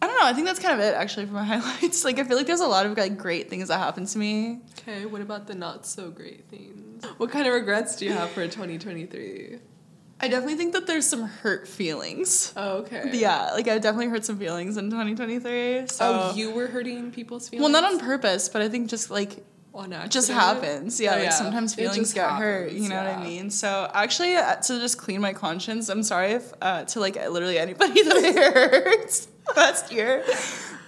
I 0.00 0.06
don't 0.06 0.20
know. 0.20 0.26
I 0.26 0.32
think 0.32 0.46
that's 0.46 0.60
kind 0.60 0.74
of 0.74 0.80
it 0.86 0.94
actually 0.94 1.26
for 1.26 1.32
my 1.32 1.44
highlights. 1.52 2.04
Like 2.04 2.18
I 2.18 2.24
feel 2.24 2.36
like 2.36 2.46
there's 2.46 2.60
a 2.60 2.66
lot 2.66 2.86
of 2.86 2.96
like 2.96 3.18
great 3.18 3.50
things 3.50 3.68
that 3.68 3.78
happened 3.78 4.08
to 4.08 4.18
me. 4.18 4.60
Okay, 4.80 5.06
what 5.06 5.20
about 5.20 5.46
the 5.46 5.54
not 5.54 5.86
so 5.86 6.10
great 6.10 6.48
things? 6.48 7.04
What 7.16 7.30
kind 7.30 7.46
of 7.46 7.52
regrets 7.52 7.96
do 7.96 8.04
you 8.06 8.12
have 8.12 8.30
for 8.30 8.44
2023? 8.46 9.58
I 10.20 10.26
definitely 10.26 10.56
think 10.56 10.72
that 10.72 10.86
there's 10.88 11.06
some 11.06 11.22
hurt 11.22 11.68
feelings. 11.68 12.52
Oh, 12.56 12.78
okay. 12.78 13.10
Yeah, 13.12 13.52
like 13.52 13.68
I 13.68 13.78
definitely 13.78 14.08
hurt 14.08 14.24
some 14.24 14.36
feelings 14.38 14.76
in 14.76 14.90
2023. 14.90 15.86
So 15.86 15.96
Oh, 16.00 16.34
you 16.34 16.50
were 16.50 16.66
hurting 16.66 17.12
people's 17.12 17.48
feelings? 17.48 17.62
Well, 17.62 17.70
not 17.82 17.84
on 17.92 18.00
purpose, 18.00 18.48
but 18.48 18.60
I 18.60 18.68
think 18.68 18.88
just 18.90 19.10
like 19.10 19.44
on 19.78 19.92
it 19.92 19.96
accident? 19.96 20.12
just 20.12 20.30
happens. 20.30 21.00
Yeah, 21.00 21.14
Oh, 21.14 21.22
like 21.22 21.32
sometimes 21.32 21.74
feelings 21.74 22.12
get 22.12 22.30
hurt. 22.30 22.72
You 22.72 22.88
know 22.88 22.96
what 22.96 23.06
I 23.06 23.22
mean? 23.22 23.50
So 23.50 23.90
actually, 23.94 24.34
uh, 24.34 24.56
to 24.56 24.78
just 24.80 24.98
clean 24.98 25.20
my 25.20 25.32
conscience, 25.32 25.88
I'm 25.88 26.02
sorry 26.02 26.32
if 26.32 26.52
uh, 26.60 26.84
to 26.84 27.00
like 27.00 27.16
literally 27.16 27.58
anybody 27.58 28.02
that 28.06 28.16
I 28.16 28.32
hurt 28.32 29.26
last 29.56 29.92
year, 29.92 30.24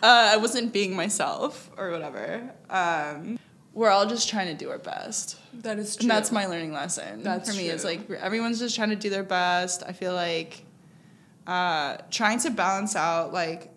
uh, 0.03 0.31
I 0.33 0.37
wasn't 0.37 0.73
being 0.73 0.95
myself 0.97 1.71
or 1.77 1.91
whatever. 1.91 2.53
Um, 2.69 3.39
we're 3.73 3.91
all 3.91 4.07
just 4.07 4.29
trying 4.29 4.49
to 4.49 4.55
do 4.55 4.69
our 4.71 4.79
best. 4.79 5.37
That 5.63 5.79
is 5.79 5.97
true. 5.97 6.05
And 6.05 6.11
that's 6.11 6.33
my 6.33 6.47
learning 6.47 6.73
lesson. 6.73 7.23
That's 7.23 7.51
for 7.51 7.57
me. 7.57 7.69
It's 7.69 7.85
true. 7.85 7.93
like 7.93 8.11
everyone's 8.11 8.59
just 8.59 8.75
trying 8.75 8.91
to 8.91 8.97
do 8.97 9.11
their 9.11 9.23
best. 9.23 9.85
I 9.87 9.93
feel 9.93 10.13
like 10.13 10.65
uh, 11.47 11.99
trying 12.11 12.39
to 12.41 12.51
balance 12.51 12.97
out 12.97 13.33
like 13.33 13.70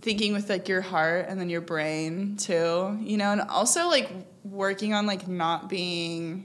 thinking 0.00 0.32
with 0.32 0.48
like 0.48 0.68
your 0.68 0.80
heart 0.80 1.26
and 1.28 1.40
then 1.40 1.50
your 1.50 1.60
brain 1.60 2.36
too, 2.36 2.98
you 3.00 3.16
know, 3.16 3.32
and 3.32 3.40
also 3.42 3.88
like 3.88 4.10
working 4.44 4.94
on 4.94 5.06
like 5.06 5.28
not 5.28 5.68
being 5.68 6.44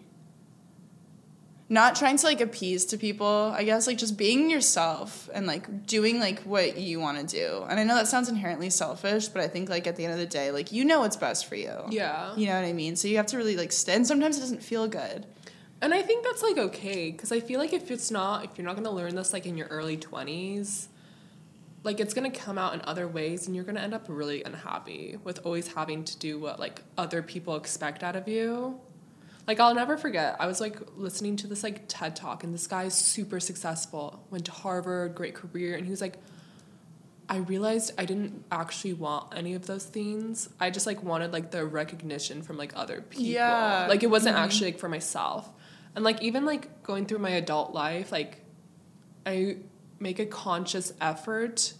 not 1.70 1.96
trying 1.96 2.18
to 2.18 2.26
like 2.28 2.40
appease 2.40 2.86
to 2.86 2.98
people, 2.98 3.52
I 3.56 3.64
guess 3.64 3.88
like 3.88 3.98
just 3.98 4.16
being 4.16 4.50
yourself 4.50 5.28
and 5.34 5.48
like 5.48 5.88
doing 5.88 6.20
like 6.20 6.42
what 6.42 6.78
you 6.78 7.00
want 7.00 7.28
to 7.28 7.36
do. 7.36 7.66
And 7.68 7.80
I 7.80 7.84
know 7.84 7.96
that 7.96 8.08
sounds 8.08 8.30
inherently 8.30 8.70
selfish, 8.70 9.28
but 9.30 9.42
I 9.42 9.48
think 9.48 9.70
like 9.70 9.88
at 9.88 9.96
the 9.96 10.04
end 10.04 10.14
of 10.14 10.20
the 10.20 10.26
day, 10.28 10.52
like 10.52 10.72
you 10.72 10.86
know 10.86 11.00
what's 11.00 11.16
best 11.16 11.48
for 11.48 11.56
you. 11.56 11.74
Yeah. 11.90 12.36
You 12.36 12.48
know 12.48 12.56
what 12.56 12.66
I 12.66 12.74
mean? 12.74 12.96
So 12.96 13.08
you 13.08 13.18
have 13.18 13.26
to 13.28 13.38
really 13.38 13.58
like 13.58 13.72
st- 13.72 13.98
and 13.98 14.08
sometimes 14.08 14.38
it 14.38 14.42
doesn't 14.42 14.62
feel 14.62 14.88
good. 14.88 15.26
And 15.82 15.94
I 15.94 16.02
think 16.02 16.24
that's 16.24 16.44
like 16.44 16.58
okay 16.58 17.12
because 17.12 17.32
I 17.32 17.40
feel 17.40 17.60
like 17.60 17.74
if 17.74 17.90
it's 17.90 18.12
not, 18.12 18.46
if 18.46 18.52
you're 18.58 18.68
not 18.68 18.76
gonna 18.76 18.92
learn 18.92 19.16
this 19.16 19.34
like 19.34 19.46
in 19.46 19.58
your 19.58 19.68
early 19.68 19.98
20s, 19.98 20.88
like 21.84 22.00
it's 22.00 22.14
gonna 22.14 22.32
come 22.32 22.58
out 22.58 22.74
in 22.74 22.82
other 22.86 23.08
ways 23.08 23.46
and 23.48 23.56
you're 23.56 23.66
gonna 23.66 23.82
end 23.82 23.94
up 23.94 24.06
really 24.08 24.44
unhappy 24.44 25.18
with 25.24 25.40
always 25.46 25.74
having 25.74 26.04
to 26.06 26.18
do 26.18 26.40
what 26.40 26.60
like 26.60 26.82
other 26.98 27.22
people 27.22 27.56
expect 27.56 28.04
out 28.04 28.16
of 28.16 28.28
you. 28.28 28.80
Like 29.46 29.60
I'll 29.60 29.76
never 29.76 29.98
forget, 29.98 30.38
I 30.40 30.48
was 30.48 30.62
like 30.62 30.78
listening 30.96 31.36
to 31.38 31.48
this 31.48 31.62
like 31.64 31.84
TED 31.90 32.16
talk 32.16 32.44
and 32.46 32.54
this 32.54 32.68
guy's 32.68 32.94
super 32.96 33.42
successful, 33.42 34.26
went 34.30 34.46
to 34.46 34.52
Harvard, 34.52 35.16
great 35.16 35.36
career, 35.36 35.76
and 35.76 35.84
he 35.86 35.92
was 35.92 36.00
like, 36.00 36.18
I 37.28 37.38
realized 37.38 37.92
I 37.98 38.06
didn't 38.06 38.46
actually 38.52 38.94
want 38.94 39.34
any 39.36 39.54
of 39.54 39.66
those 39.66 39.84
things. 39.86 40.48
I 40.60 40.70
just 40.70 40.86
like 40.86 41.04
wanted 41.04 41.34
like 41.34 41.52
the 41.52 41.66
recognition 41.66 42.42
from 42.42 42.58
like 42.58 42.72
other 42.76 43.02
people. 43.02 43.26
Yeah. 43.26 43.88
Like 43.90 44.04
it 44.04 44.10
wasn't 44.10 44.38
Mhm. 44.38 44.40
actually 44.42 44.72
like 44.72 44.80
for 44.80 44.88
myself. 44.90 45.50
And 45.96 46.04
like 46.06 46.22
even 46.22 46.46
like 46.46 46.84
going 46.84 47.06
through 47.06 47.20
my 47.20 47.32
adult 47.32 47.74
life, 47.74 48.12
like 48.14 48.40
I 49.26 49.58
make 50.04 50.20
a 50.20 50.26
conscious 50.26 50.94
effort 51.02 51.74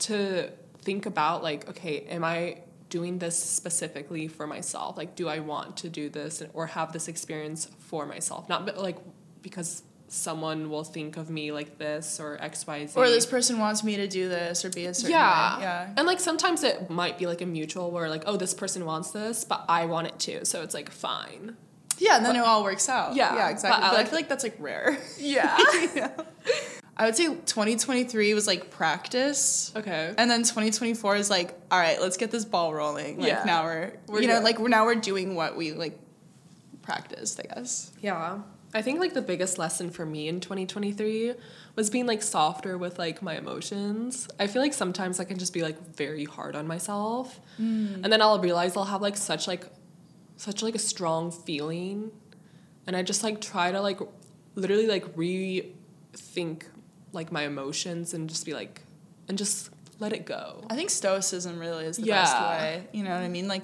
to 0.00 0.50
think 0.82 1.06
about 1.06 1.42
like, 1.42 1.68
okay, 1.68 2.00
am 2.08 2.24
I 2.24 2.58
doing 2.90 3.18
this 3.18 3.38
specifically 3.38 4.26
for 4.28 4.46
myself? 4.46 4.96
Like, 4.96 5.14
do 5.14 5.28
I 5.28 5.38
want 5.38 5.76
to 5.78 5.88
do 5.88 6.08
this 6.08 6.42
or 6.52 6.66
have 6.66 6.92
this 6.92 7.06
experience 7.06 7.68
for 7.78 8.06
myself? 8.06 8.48
Not 8.48 8.76
like 8.78 8.96
because 9.42 9.82
someone 10.08 10.70
will 10.70 10.84
think 10.84 11.16
of 11.16 11.28
me 11.28 11.50
like 11.52 11.78
this 11.78 12.20
or 12.20 12.38
X, 12.40 12.66
Y, 12.66 12.86
Z. 12.86 12.92
Or 12.98 13.08
this 13.08 13.26
person 13.26 13.58
wants 13.58 13.82
me 13.82 13.96
to 13.96 14.06
do 14.06 14.28
this 14.28 14.64
or 14.64 14.70
be 14.70 14.86
a 14.86 14.94
certain 14.94 15.12
yeah. 15.12 15.56
way. 15.56 15.62
Yeah. 15.62 15.94
And 15.96 16.06
like 16.06 16.20
sometimes 16.20 16.62
it 16.62 16.88
might 16.90 17.18
be 17.18 17.26
like 17.26 17.40
a 17.40 17.46
mutual 17.46 17.90
where 17.90 18.08
like, 18.08 18.24
oh, 18.26 18.36
this 18.36 18.54
person 18.54 18.84
wants 18.84 19.10
this, 19.10 19.44
but 19.44 19.64
I 19.68 19.86
want 19.86 20.06
it 20.06 20.18
too. 20.18 20.40
So 20.44 20.62
it's 20.62 20.74
like 20.74 20.90
fine. 20.90 21.56
Yeah, 21.98 22.16
and 22.16 22.26
then 22.26 22.36
it 22.36 22.40
all 22.40 22.64
works 22.64 22.88
out. 22.88 23.14
Yeah, 23.14 23.34
Yeah, 23.36 23.50
exactly. 23.50 23.80
but 23.80 23.86
I 23.86 23.90
But 23.90 23.94
I, 23.94 23.98
like- 23.98 24.08
feel 24.08 24.18
like 24.18 24.28
that's 24.28 24.44
like 24.44 24.56
rare. 24.58 24.98
Yeah. 25.18 25.56
Yeah. 25.94 26.10
I 26.96 27.06
would 27.06 27.16
say 27.16 27.26
2023 27.26 28.34
was 28.34 28.46
like 28.46 28.70
practice. 28.70 29.72
okay. 29.74 30.14
And 30.16 30.30
then 30.30 30.40
2024 30.44 31.16
is 31.16 31.28
like, 31.30 31.58
all 31.70 31.78
right, 31.78 32.00
let's 32.00 32.16
get 32.16 32.30
this 32.30 32.44
ball 32.44 32.72
rolling. 32.72 33.18
Like 33.18 33.28
Yeah. 33.28 33.42
now 33.44 33.64
we're, 33.64 33.92
We're 34.06 34.20
you 34.22 34.28
know, 34.28 34.34
good. 34.36 34.44
like 34.44 34.58
we're 34.60 34.68
now 34.68 34.84
we're 34.84 34.94
doing 34.94 35.34
what 35.34 35.56
we 35.56 35.72
like 35.72 35.98
practiced, 36.82 37.40
I 37.40 37.52
guess. 37.54 37.92
Yeah. 38.00 38.38
I 38.72 38.82
think 38.82 38.98
like 39.00 39.14
the 39.14 39.22
biggest 39.22 39.58
lesson 39.58 39.90
for 39.90 40.04
me 40.06 40.28
in 40.28 40.40
2023 40.40 41.34
was 41.76 41.90
being 41.90 42.06
like 42.06 42.22
softer 42.22 42.76
with 42.78 42.98
like 42.98 43.22
my 43.22 43.36
emotions. 43.36 44.28
I 44.38 44.46
feel 44.46 44.62
like 44.62 44.72
sometimes 44.74 45.18
I 45.20 45.24
can 45.24 45.38
just 45.38 45.52
be 45.52 45.62
like 45.62 45.80
very 45.96 46.24
hard 46.24 46.54
on 46.56 46.66
myself. 46.66 47.40
Mm. 47.60 48.02
And 48.04 48.12
then 48.12 48.20
I'll 48.22 48.40
realize 48.40 48.76
I'll 48.76 48.84
have 48.84 49.02
like 49.02 49.16
such 49.16 49.46
like 49.48 49.66
such 50.36 50.62
like 50.62 50.74
a 50.74 50.80
strong 50.80 51.30
feeling 51.30 52.10
and 52.86 52.96
I 52.96 53.02
just 53.02 53.22
like 53.22 53.40
try 53.40 53.70
to 53.72 53.80
like 53.80 54.00
literally 54.56 54.86
like 54.88 55.04
rethink 55.16 56.64
like 57.14 57.32
my 57.32 57.42
emotions 57.42 58.14
and 58.14 58.28
just 58.28 58.44
be 58.44 58.52
like 58.54 58.82
and 59.28 59.38
just 59.38 59.70
let 60.00 60.12
it 60.12 60.26
go. 60.26 60.64
I 60.68 60.74
think 60.74 60.90
stoicism 60.90 61.58
really 61.58 61.84
is 61.86 61.96
the 61.96 62.04
Yeah. 62.06 62.22
best 62.22 62.36
way. 62.40 62.86
You 62.92 63.04
know 63.04 63.10
what 63.10 63.20
I 63.22 63.28
mean? 63.28 63.48
Like 63.48 63.62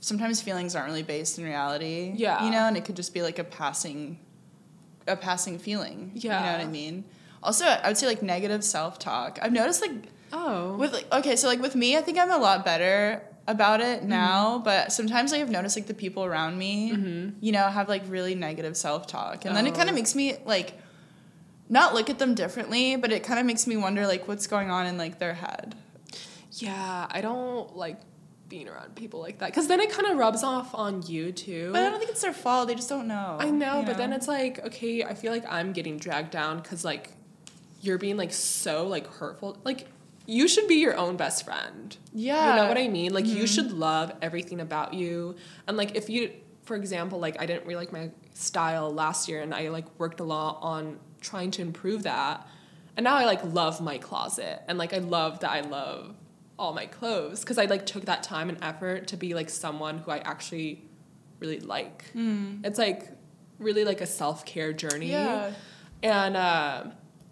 sometimes 0.00 0.40
feelings 0.42 0.76
aren't 0.76 0.88
really 0.88 1.02
based 1.02 1.38
in 1.38 1.44
reality. 1.44 2.12
Yeah. 2.16 2.44
You 2.44 2.50
know, 2.50 2.66
and 2.68 2.76
it 2.76 2.84
could 2.84 2.96
just 2.96 3.14
be 3.14 3.22
like 3.22 3.38
a 3.38 3.44
passing 3.44 4.18
a 5.08 5.16
passing 5.16 5.58
feeling. 5.58 6.10
Yeah. 6.14 6.38
You 6.40 6.46
know 6.46 6.52
what 6.58 6.66
I 6.66 6.70
mean? 6.70 7.04
Also, 7.42 7.64
I 7.64 7.86
would 7.88 7.96
say 7.96 8.06
like 8.06 8.22
negative 8.22 8.64
self-talk. 8.64 9.38
I've 9.42 9.52
noticed 9.52 9.80
like 9.80 9.92
Oh. 10.32 10.76
with 10.76 10.92
like 10.92 11.06
okay, 11.12 11.36
so 11.36 11.46
like 11.48 11.60
with 11.60 11.74
me, 11.76 11.96
I 11.96 12.00
think 12.02 12.18
I'm 12.18 12.30
a 12.30 12.38
lot 12.38 12.64
better 12.64 13.22
about 13.48 13.80
it 13.80 14.00
Mm-hmm. 14.00 14.08
now, 14.08 14.58
but 14.64 14.92
sometimes 14.92 15.32
I've 15.32 15.48
noticed 15.50 15.76
like 15.76 15.86
the 15.86 15.94
people 15.94 16.24
around 16.24 16.58
me, 16.58 16.90
Mm-hmm. 16.92 17.36
you 17.40 17.52
know, 17.52 17.66
have 17.68 17.88
like 17.88 18.02
really 18.08 18.34
negative 18.34 18.76
self-talk. 18.76 19.44
And 19.44 19.54
then 19.56 19.66
it 19.66 19.74
Oh. 19.74 19.76
kind 19.76 19.88
of 19.88 19.94
makes 19.94 20.14
me 20.16 20.36
like 20.44 20.72
not 21.68 21.94
look 21.94 22.10
at 22.10 22.18
them 22.18 22.34
differently, 22.34 22.96
but 22.96 23.12
it 23.12 23.22
kind 23.22 23.40
of 23.40 23.46
makes 23.46 23.66
me 23.66 23.76
wonder 23.76 24.06
like 24.06 24.28
what's 24.28 24.46
going 24.46 24.70
on 24.70 24.86
in 24.86 24.96
like 24.96 25.18
their 25.18 25.34
head. 25.34 25.74
Yeah, 26.52 27.06
I 27.10 27.20
don't 27.20 27.76
like 27.76 28.00
being 28.48 28.68
around 28.68 28.94
people 28.94 29.20
like 29.20 29.38
that 29.38 29.46
because 29.50 29.66
then 29.66 29.80
it 29.80 29.90
kind 29.90 30.08
of 30.08 30.16
rubs 30.16 30.42
off 30.42 30.74
on 30.74 31.02
you 31.02 31.32
too. 31.32 31.70
But 31.72 31.82
I 31.82 31.90
don't 31.90 31.98
think 31.98 32.10
it's 32.10 32.22
their 32.22 32.32
fault. 32.32 32.68
They 32.68 32.74
just 32.74 32.88
don't 32.88 33.08
know. 33.08 33.36
I 33.40 33.50
know, 33.50 33.82
but 33.84 33.96
then 33.96 34.12
it's 34.12 34.28
like, 34.28 34.64
okay, 34.64 35.02
I 35.02 35.14
feel 35.14 35.32
like 35.32 35.44
I'm 35.48 35.72
getting 35.72 35.98
dragged 35.98 36.30
down 36.30 36.58
because 36.58 36.84
like 36.84 37.10
you're 37.80 37.98
being 37.98 38.16
like 38.16 38.32
so 38.32 38.86
like 38.86 39.06
hurtful. 39.06 39.58
Like 39.64 39.88
you 40.26 40.48
should 40.48 40.68
be 40.68 40.76
your 40.76 40.96
own 40.96 41.16
best 41.16 41.44
friend. 41.44 41.96
Yeah. 42.12 42.50
You 42.50 42.62
know 42.62 42.68
what 42.68 42.78
I 42.78 42.88
mean? 42.88 43.12
Like 43.12 43.26
you 43.26 43.36
mm-hmm. 43.36 43.44
should 43.46 43.72
love 43.72 44.12
everything 44.22 44.60
about 44.60 44.94
you. 44.94 45.36
And 45.66 45.76
like 45.76 45.96
if 45.96 46.08
you 46.08 46.30
for 46.62 46.74
example, 46.76 47.18
like 47.18 47.40
I 47.40 47.46
didn't 47.46 47.64
really 47.64 47.76
like 47.76 47.92
my 47.92 48.10
style 48.34 48.92
last 48.92 49.28
year 49.28 49.40
and 49.40 49.54
I 49.54 49.68
like 49.68 49.86
worked 49.98 50.20
a 50.20 50.24
lot 50.24 50.58
on 50.60 50.98
trying 51.26 51.50
to 51.52 51.62
improve 51.62 52.04
that. 52.04 52.46
And 52.96 53.04
now 53.04 53.16
I 53.16 53.24
like 53.26 53.42
love 53.44 53.80
my 53.80 53.98
closet 53.98 54.62
and 54.68 54.78
like 54.78 54.94
I 54.94 54.98
love 54.98 55.40
that 55.40 55.50
I 55.50 55.60
love 55.60 56.14
all 56.58 56.72
my 56.72 56.86
clothes 56.86 57.40
because 57.40 57.58
I 57.58 57.66
like 57.66 57.84
took 57.84 58.06
that 58.06 58.22
time 58.22 58.48
and 58.48 58.58
effort 58.62 59.08
to 59.08 59.16
be 59.16 59.34
like 59.34 59.50
someone 59.50 59.98
who 59.98 60.10
I 60.10 60.18
actually 60.18 60.82
really 61.40 61.60
like. 61.60 62.04
It's 62.64 62.78
like 62.78 63.10
really 63.58 63.84
like 63.84 64.00
a 64.00 64.06
self-care 64.06 64.72
journey. 64.72 65.10
Yeah. 65.10 65.52
And 66.02 66.36
uh 66.36 66.84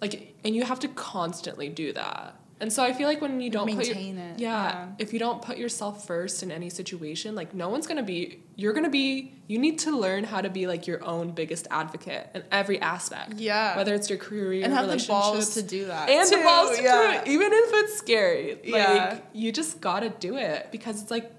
like 0.02 0.34
and 0.44 0.54
you 0.54 0.64
have 0.64 0.80
to 0.80 0.88
constantly 0.88 1.68
do 1.70 1.92
that. 1.94 2.36
And 2.64 2.72
so 2.72 2.82
I 2.82 2.94
feel 2.94 3.06
like 3.06 3.20
when 3.20 3.42
you 3.42 3.50
don't 3.50 3.70
put 3.76 3.86
your, 3.86 3.94
it, 3.94 4.38
Yeah, 4.38 4.38
yeah. 4.38 4.86
if 4.98 5.12
you 5.12 5.18
don't 5.18 5.42
put 5.42 5.58
yourself 5.58 6.06
first 6.06 6.42
in 6.42 6.50
any 6.50 6.70
situation, 6.70 7.34
like 7.34 7.52
no 7.52 7.68
one's 7.68 7.86
gonna 7.86 8.02
be. 8.02 8.42
You're 8.56 8.72
gonna 8.72 8.88
be. 8.88 9.34
You 9.48 9.58
need 9.58 9.80
to 9.80 9.94
learn 9.94 10.24
how 10.24 10.40
to 10.40 10.48
be 10.48 10.66
like 10.66 10.86
your 10.86 11.04
own 11.04 11.32
biggest 11.32 11.68
advocate 11.70 12.30
in 12.34 12.42
every 12.50 12.80
aspect. 12.80 13.34
Yeah. 13.34 13.76
Whether 13.76 13.94
it's 13.94 14.08
your 14.08 14.18
career, 14.18 14.64
and 14.64 14.72
have 14.72 14.88
the 14.88 15.04
balls 15.06 15.52
to 15.56 15.62
do 15.62 15.84
that. 15.88 16.08
and 16.08 16.26
the 16.26 16.42
balls 16.42 16.78
to 16.78 16.82
yeah. 16.82 16.92
do 16.94 17.18
it, 17.18 17.34
even 17.34 17.50
if 17.52 17.70
it's 17.74 17.98
scary. 17.98 18.54
Like 18.54 18.64
Yeah. 18.64 19.18
you 19.34 19.52
just 19.52 19.82
gotta 19.82 20.08
do 20.08 20.38
it 20.38 20.68
because 20.72 21.02
it's 21.02 21.10
like 21.10 21.30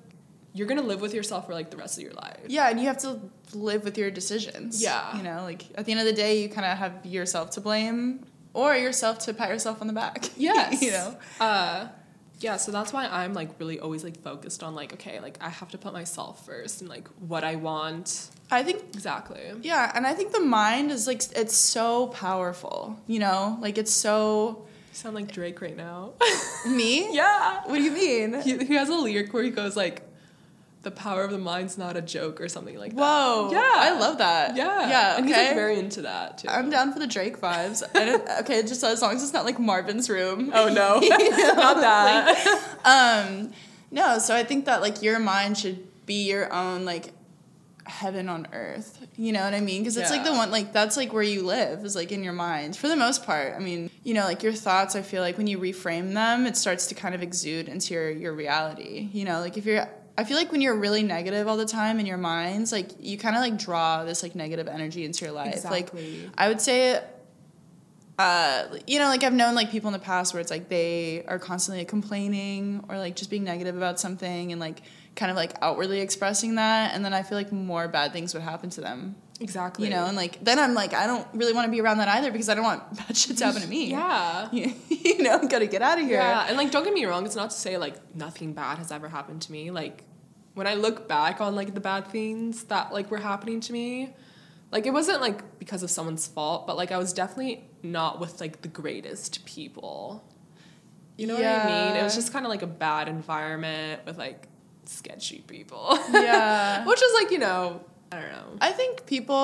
you're 0.53 0.67
gonna 0.67 0.83
live 0.83 1.01
with 1.01 1.15
yourself 1.15 1.47
for 1.47 1.53
like 1.53 1.71
the 1.71 1.77
rest 1.77 1.97
of 1.97 2.03
your 2.03 2.13
life. 2.13 2.38
Yeah, 2.45 2.69
and 2.69 2.79
you 2.79 2.85
have 2.85 2.99
to 2.99 3.19
live 3.55 3.83
with 3.83 3.97
your 3.97 4.11
decisions. 4.11 4.79
Yeah. 4.79 5.17
You 5.17 5.23
know, 5.23 5.41
like 5.41 5.65
at 5.73 5.85
the 5.85 5.91
end 5.91 6.01
of 6.01 6.05
the 6.05 6.13
day, 6.13 6.43
you 6.43 6.49
kind 6.49 6.67
of 6.67 6.77
have 6.77 7.03
yourself 7.03 7.49
to 7.55 7.61
blame 7.61 8.27
or 8.55 8.75
yourself 8.75 9.19
to 9.19 9.33
pat 9.33 9.49
yourself 9.49 9.81
on 9.81 9.87
the 9.87 9.93
back. 9.93 10.29
Yes. 10.37 10.81
you 10.81 10.91
know? 10.91 11.17
Uh, 11.39 11.87
yeah, 12.39 12.57
so 12.57 12.71
that's 12.71 12.91
why 12.91 13.05
I'm 13.05 13.33
like 13.33 13.59
really 13.59 13.79
always 13.79 14.03
like 14.03 14.21
focused 14.21 14.63
on 14.63 14.75
like 14.75 14.93
okay, 14.93 15.19
like 15.19 15.37
I 15.41 15.49
have 15.49 15.69
to 15.71 15.77
put 15.77 15.93
myself 15.93 16.45
first 16.45 16.81
and 16.81 16.89
like 16.89 17.07
what 17.19 17.43
I 17.43 17.55
want 17.55 18.29
I 18.51 18.63
think, 18.63 18.83
exactly. 18.93 19.41
yeah, 19.63 19.91
and 19.95 20.05
I 20.05 20.13
think 20.13 20.31
the 20.31 20.39
mind 20.39 20.91
is 20.91 21.07
like, 21.07 21.23
it's 21.35 21.55
so 21.55 22.07
powerful, 22.07 22.99
you 23.07 23.19
know? 23.19 23.57
Like 23.59 23.77
it's 23.77 23.91
so. 23.91 24.65
You 24.91 24.95
sound 24.95 25.15
like 25.15 25.31
Drake 25.31 25.61
right 25.61 25.75
now. 25.75 26.13
Me? 26.67 27.13
yeah. 27.13 27.61
What 27.65 27.75
do 27.77 27.83
you 27.83 27.91
mean? 27.91 28.41
He, 28.41 28.57
he 28.65 28.75
has 28.75 28.89
a 28.89 28.93
lyric 28.93 29.33
where 29.33 29.43
he 29.43 29.49
goes 29.49 29.75
like, 29.75 30.03
"The 30.86 30.91
power 30.91 31.24
of 31.24 31.32
the 31.32 31.38
mind's 31.38 31.78
not 31.78 31.98
a 31.98 32.02
joke" 32.02 32.39
or 32.39 32.48
something 32.48 32.78
like 32.78 32.95
that. 32.95 33.02
Whoa. 33.02 33.50
Yeah. 33.52 33.60
I 33.60 33.98
love 34.00 34.19
that. 34.19 34.56
Yeah. 34.56 34.88
Yeah. 34.88 35.17
And 35.17 35.26
okay. 35.26 35.34
he's 35.34 35.48
like 35.48 35.56
very 35.56 35.78
into 35.78 36.04
that 36.04 36.38
too. 36.38 36.48
I'm 36.48 36.69
down 36.69 36.93
for 36.93 37.00
the 37.00 37.08
Drake 37.08 37.41
vibes. 37.41 37.84
I 37.93 38.06
don't, 38.06 38.30
okay, 38.41 38.62
just 38.62 38.84
as 38.84 39.02
long 39.02 39.15
as 39.15 39.24
it's 39.24 39.34
not 39.34 39.43
like 39.43 39.60
Marvin's 39.60 40.10
room. 40.10 40.52
Oh 40.54 40.69
no, 40.69 41.00
not 41.56 41.82
that. 41.82 42.71
um 42.86 43.52
no 43.91 44.19
so 44.19 44.36
i 44.36 44.43
think 44.43 44.65
that 44.65 44.82
like 44.82 45.02
your 45.02 45.17
mind 45.19 45.58
should 45.58 45.88
be 46.06 46.28
your 46.28 46.52
own 46.54 46.86
like 46.86 47.12
heaven 47.86 48.28
on 48.30 48.48
earth 48.52 49.06
you 49.15 49.32
know 49.32 49.43
what 49.43 49.54
i 49.54 49.60
mean 49.60 49.82
because 49.82 49.95
it's 49.95 50.10
like 50.10 50.24
the 50.24 50.32
one 50.32 50.50
like 50.50 50.74
that's 50.74 50.98
like 50.98 51.13
where 51.13 51.24
you 51.24 51.43
live 51.43 51.86
is 51.86 51.95
like 51.95 52.12
in 52.12 52.24
your 52.24 52.34
mind 52.34 52.76
for 52.76 52.88
the 52.88 52.95
most 52.95 53.24
part 53.26 53.54
i 53.56 53.60
mean 53.60 53.91
you 54.04 54.13
know 54.13 54.24
like 54.24 54.41
your 54.41 54.54
thoughts 54.54 54.95
i 54.95 55.02
feel 55.04 55.21
like 55.21 55.38
when 55.38 55.45
you 55.45 55.60
reframe 55.60 56.13
them 56.13 56.48
it 56.48 56.58
starts 56.58 56.88
to 56.88 56.95
kind 56.95 57.13
of 57.13 57.21
exude 57.21 57.69
into 57.69 57.93
your 57.93 58.10
your 58.10 58.34
reality 58.34 59.10
you 59.13 59.24
know 59.24 59.39
like 59.39 59.56
if 59.56 59.65
you're 59.65 59.88
I 60.17 60.23
feel 60.23 60.38
like 60.38 60.51
when 60.51 60.62
you're 60.62 60.78
really 60.78 61.04
negative 61.04 61.47
all 61.47 61.58
the 61.58 61.65
time 61.65 61.99
in 61.99 62.06
your 62.06 62.17
minds, 62.17 62.71
like 62.71 62.91
you 62.99 63.17
kind 63.17 63.36
of 63.36 63.41
like 63.41 63.58
draw 63.58 64.04
this 64.04 64.23
like 64.23 64.36
negative 64.36 64.67
energy 64.67 65.04
into 65.04 65.25
your 65.25 65.34
life. 65.34 65.56
Exactly. 65.56 66.21
Like 66.23 66.34
I 66.38 66.47
would 66.47 66.62
say 66.62 67.01
uh, 68.17 68.63
you 68.88 68.99
know, 68.99 69.08
like 69.08 69.23
I've 69.23 69.34
known 69.34 69.56
like 69.56 69.71
people 69.71 69.89
in 69.89 69.93
the 69.93 69.99
past 69.99 70.34
where 70.34 70.39
it's 70.39 70.51
like 70.51 70.69
they 70.69 71.25
are 71.28 71.38
constantly 71.38 71.82
like, 71.82 71.89
complaining 71.89 72.84
or 72.88 72.97
like 72.97 73.15
just 73.15 73.30
being 73.30 73.43
negative 73.43 73.75
about 73.75 73.99
something 73.99 74.51
and 74.51 74.62
like 74.62 74.82
kind 75.15 75.30
of 75.30 75.36
like 75.36 75.54
outwardly 75.62 75.99
expressing 75.99 76.56
that, 76.56 76.93
and 76.93 77.04
then 77.04 77.13
I 77.13 77.23
feel 77.23 77.38
like 77.38 77.51
more 77.51 77.88
bad 77.88 78.13
things 78.13 78.34
would 78.34 78.43
happen 78.43 78.69
to 78.71 78.82
them. 78.82 79.15
Exactly. 79.39 79.88
You 79.88 79.93
know, 79.93 80.06
and 80.06 80.15
like 80.15 80.43
then 80.43 80.60
I'm 80.60 80.74
like 80.74 80.93
I 80.93 81.08
don't 81.08 81.28
really 81.34 81.54
want 81.54 81.65
to 81.65 81.71
be 81.71 81.82
around 81.82 81.98
that 82.00 82.08
either 82.10 82.32
because 82.32 82.50
I 82.50 82.56
don't 82.56 82.63
want 82.63 82.98
bad 82.98 83.15
shit 83.15 83.38
to 83.38 83.45
happen 83.45 83.62
to 83.62 83.67
me. 83.67 83.91
Yeah. 83.91 84.50
you 84.52 85.24
know, 85.24 85.39
I 85.39 85.45
gotta 85.48 85.67
get 85.67 85.82
out 85.82 86.00
of 86.00 86.06
here. 86.06 86.17
Yeah, 86.17 86.45
and 86.48 86.58
like 86.58 86.71
don't 86.71 86.84
get 86.84 86.93
me 86.93 87.06
wrong, 87.06 87.26
it's 87.26 87.36
not 87.36 87.52
to 87.52 87.56
say 87.56 87.78
like 87.78 88.15
nothing 88.15 88.54
bad 88.54 88.78
has 88.78 88.91
ever 88.91 89.08
happened 89.08 89.41
to 89.43 89.52
me. 89.52 89.71
Like 89.71 90.04
when 90.54 90.67
I 90.67 90.76
look 90.76 91.08
back 91.08 91.41
on 91.41 91.56
like 91.56 91.74
the 91.74 91.82
bad 91.82 92.08
things 92.08 92.65
that 92.65 92.93
like 92.93 93.12
were 93.12 93.17
happening 93.17 93.60
to 93.62 93.74
me, 93.74 94.13
like 94.71 94.86
it 94.86 94.91
wasn't 94.91 95.21
like 95.21 95.60
because 95.60 95.84
of 95.84 95.91
someone's 95.91 96.28
fault, 96.28 96.67
but 96.67 96.78
like 96.78 96.91
I 96.91 96.98
was 96.98 97.13
definitely 97.13 97.63
not 97.84 98.19
with 98.19 98.39
like 98.41 98.62
the 98.62 98.67
greatest 98.67 99.45
people. 99.45 100.24
You 101.17 101.28
know 101.28 101.36
what 101.36 101.45
I 101.45 101.65
mean? 101.65 101.98
It 101.98 102.04
was 102.04 102.15
just 102.15 102.34
kind 102.34 102.45
of 102.45 102.50
like 102.50 102.62
a 102.62 102.67
bad 102.67 103.08
environment 103.08 104.02
with 104.06 104.17
like 104.17 104.48
sketchy 104.86 105.39
people. 105.48 105.98
Yeah. 106.12 106.86
Which 106.88 107.02
is 107.02 107.13
like, 107.13 107.32
you 107.32 107.39
know, 107.39 107.82
I 108.15 108.21
don't 108.21 108.32
know. 108.32 108.58
I 108.62 108.71
think 108.71 109.06
people 109.06 109.36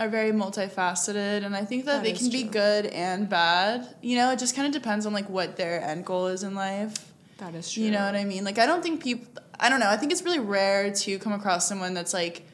are 0.00 0.08
very 0.08 0.32
multifaceted 0.32 1.44
and 1.44 1.54
I 1.56 1.64
think 1.64 1.84
that, 1.86 1.96
That 1.96 2.04
they 2.04 2.12
can 2.12 2.30
be 2.30 2.44
good 2.44 2.86
and 2.86 3.28
bad. 3.28 3.86
You 4.00 4.16
know, 4.16 4.30
it 4.32 4.38
just 4.38 4.54
kind 4.54 4.66
of 4.66 4.72
depends 4.72 5.06
on 5.06 5.12
like 5.12 5.28
what 5.28 5.56
their 5.56 5.82
end 5.82 6.04
goal 6.06 6.26
is 6.28 6.42
in 6.42 6.54
life. 6.54 7.12
That 7.38 7.54
is 7.54 7.70
true. 7.72 7.84
You 7.84 7.90
know 7.90 8.04
what 8.04 8.14
I 8.16 8.24
mean? 8.24 8.44
Like 8.44 8.58
I 8.58 8.66
don't 8.66 8.82
think 8.82 9.02
people 9.02 9.26
I 9.60 9.68
don't 9.68 9.80
know. 9.80 9.88
I 9.88 9.96
think 9.96 10.12
it's 10.12 10.22
really 10.22 10.38
rare 10.38 10.92
to 10.92 11.18
come 11.18 11.32
across 11.32 11.68
someone 11.68 11.94
that's 11.94 12.14
like 12.14 12.46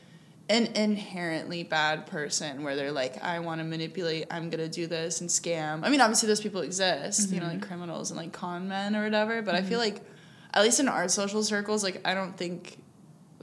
an 0.50 0.66
inherently 0.74 1.62
bad 1.62 2.06
person 2.06 2.62
where 2.64 2.76
they're 2.76 2.92
like 2.92 3.22
I 3.22 3.38
want 3.40 3.60
to 3.60 3.64
manipulate, 3.64 4.26
I'm 4.30 4.50
going 4.50 4.62
to 4.64 4.68
do 4.68 4.86
this 4.86 5.20
and 5.22 5.28
scam. 5.30 5.80
I 5.84 5.88
mean, 5.90 6.00
obviously 6.02 6.26
those 6.28 6.40
people 6.40 6.60
exist, 6.62 7.30
you 7.30 7.40
know, 7.40 7.46
Mm-hmm. 7.46 7.60
like 7.60 7.66
criminals 7.68 8.10
and 8.10 8.18
like 8.18 8.32
con 8.32 8.68
men 8.68 8.94
or 8.96 9.04
whatever, 9.04 9.40
but 9.42 9.54
I 9.54 9.62
feel 9.62 9.78
like 9.78 10.02
at 10.54 10.62
least 10.62 10.80
in 10.80 10.88
our 10.88 11.08
social 11.08 11.42
circles 11.42 11.82
like 11.82 12.00
I 12.06 12.14
don't 12.14 12.36
think 12.36 12.78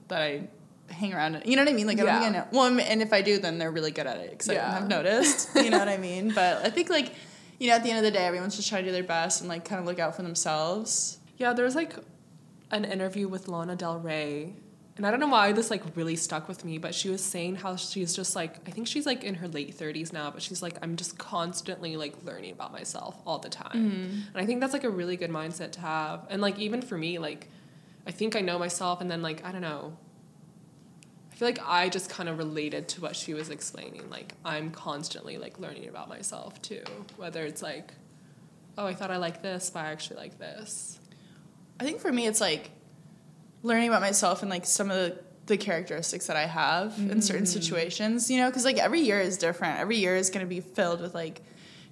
that 0.10 0.22
I 0.22 0.48
hang 0.92 1.14
around. 1.14 1.42
You 1.46 1.56
know 1.56 1.64
what 1.64 1.70
I 1.70 1.74
mean? 1.74 1.88
Like 1.88 2.00
I 2.00 2.04
don't 2.04 2.22
think 2.22 2.36
I 2.36 2.40
know. 2.40 2.48
Well, 2.52 2.80
and 2.80 3.02
if 3.02 3.14
I 3.14 3.22
do 3.22 3.38
then 3.40 3.58
they're 3.58 3.72
really 3.72 3.92
good 3.92 4.08
at 4.08 4.18
it 4.18 4.38
cuz 4.40 4.48
Yeah. 4.48 4.68
I 4.68 4.74
have 4.74 4.88
noticed. 4.88 5.50
you 5.56 5.70
know 5.70 5.80
what 5.80 5.88
I 5.90 5.98
mean? 6.10 6.32
But 6.34 6.66
I 6.66 6.70
think 6.70 6.90
like 6.90 7.14
you 7.60 7.68
know, 7.70 7.76
at 7.76 7.84
the 7.84 7.90
end 7.92 8.00
of 8.00 8.04
the 8.04 8.10
day, 8.12 8.26
everyone's 8.26 8.56
just 8.56 8.70
trying 8.70 8.84
to 8.86 8.90
do 8.90 8.94
their 8.94 9.04
best 9.04 9.42
and 9.42 9.48
like 9.48 9.64
kind 9.66 9.80
of 9.80 9.86
look 9.86 10.00
out 10.00 10.16
for 10.16 10.24
themselves. 10.24 11.20
Yeah, 11.38 11.54
there 11.54 11.66
was 11.66 11.76
like 11.76 11.94
an 12.72 12.86
interview 12.86 13.28
with 13.28 13.48
Lana 13.48 13.76
Del 13.76 14.00
Rey. 14.00 14.56
And 14.98 15.06
I 15.08 15.12
don't 15.12 15.20
know 15.20 15.28
why 15.28 15.52
this 15.52 15.70
like 15.70 15.84
really 15.96 16.16
stuck 16.16 16.48
with 16.48 16.66
me, 16.66 16.78
but 16.78 16.94
she 16.94 17.10
was 17.10 17.24
saying 17.24 17.56
how 17.58 17.76
she's 17.76 18.16
just 18.16 18.36
like 18.36 18.58
I 18.68 18.72
think 18.72 18.88
she's 18.88 19.06
like 19.06 19.24
in 19.24 19.36
her 19.36 19.48
late 19.48 19.78
30s 19.78 20.12
now, 20.12 20.30
but 20.32 20.42
she's 20.42 20.62
like 20.62 20.78
I'm 20.82 20.96
just 20.96 21.18
constantly 21.18 21.98
like 21.98 22.16
learning 22.24 22.52
about 22.52 22.72
myself 22.72 23.16
all 23.26 23.40
the 23.40 23.50
time. 23.50 23.72
Mm-hmm. 23.92 24.12
And 24.34 24.36
I 24.36 24.46
think 24.46 24.60
that's 24.60 24.74
like 24.74 24.84
a 24.84 24.90
really 24.90 25.16
good 25.16 25.30
mindset 25.32 25.72
to 25.74 25.82
have. 25.82 26.26
And 26.30 26.42
like 26.42 26.60
even 26.60 26.82
for 26.82 26.98
me 26.98 27.20
like 27.20 27.48
I 28.08 28.12
think 28.12 28.36
I 28.36 28.42
know 28.42 28.58
myself 28.60 29.02
and 29.02 29.10
then 29.10 29.22
like 29.22 29.46
I 29.46 29.52
don't 29.52 29.62
know. 29.62 29.98
I 31.32 31.36
feel 31.36 31.48
like 31.48 31.60
I 31.66 31.90
just 31.90 32.10
kind 32.10 32.30
of 32.30 32.38
related 32.38 32.88
to 32.90 33.02
what 33.02 33.16
she 33.16 33.34
was 33.34 33.50
explaining. 33.50 34.10
Like 34.10 34.34
I'm 34.46 34.72
constantly 34.72 35.38
like 35.38 35.60
learning 35.60 35.88
about 35.88 36.10
myself 36.10 36.62
too, 36.62 36.84
whether 37.18 37.44
it's 37.46 37.62
like 37.62 37.94
oh, 38.78 38.86
I 38.86 38.94
thought 38.94 39.12
I 39.12 39.18
liked 39.18 39.42
this, 39.42 39.70
but 39.70 39.86
I 39.86 39.92
actually 39.92 40.18
like 40.18 40.40
this. 40.40 41.00
I 41.80 41.84
think 41.84 42.00
for 42.00 42.12
me, 42.12 42.28
it's 42.28 42.42
like 42.42 42.72
learning 43.64 43.90
about 43.90 44.02
myself 44.02 44.42
and 44.42 44.50
like 44.50 44.66
some 44.66 44.90
of 44.90 44.96
the, 44.96 45.20
the 45.48 45.58
characteristics 45.58 46.28
that 46.28 46.36
I 46.36 46.46
have 46.46 46.98
in 46.98 47.22
certain 47.22 47.44
mm-hmm. 47.44 47.52
situations, 47.52 48.30
you 48.30 48.38
know, 48.38 48.50
because 48.50 48.66
like 48.66 48.78
every 48.78 49.02
year 49.02 49.20
is 49.20 49.38
different. 49.38 49.80
Every 49.80 49.98
year 49.98 50.16
is 50.16 50.30
going 50.30 50.46
to 50.46 50.50
be 50.50 50.62
filled 50.62 51.02
with 51.02 51.14
like 51.14 51.42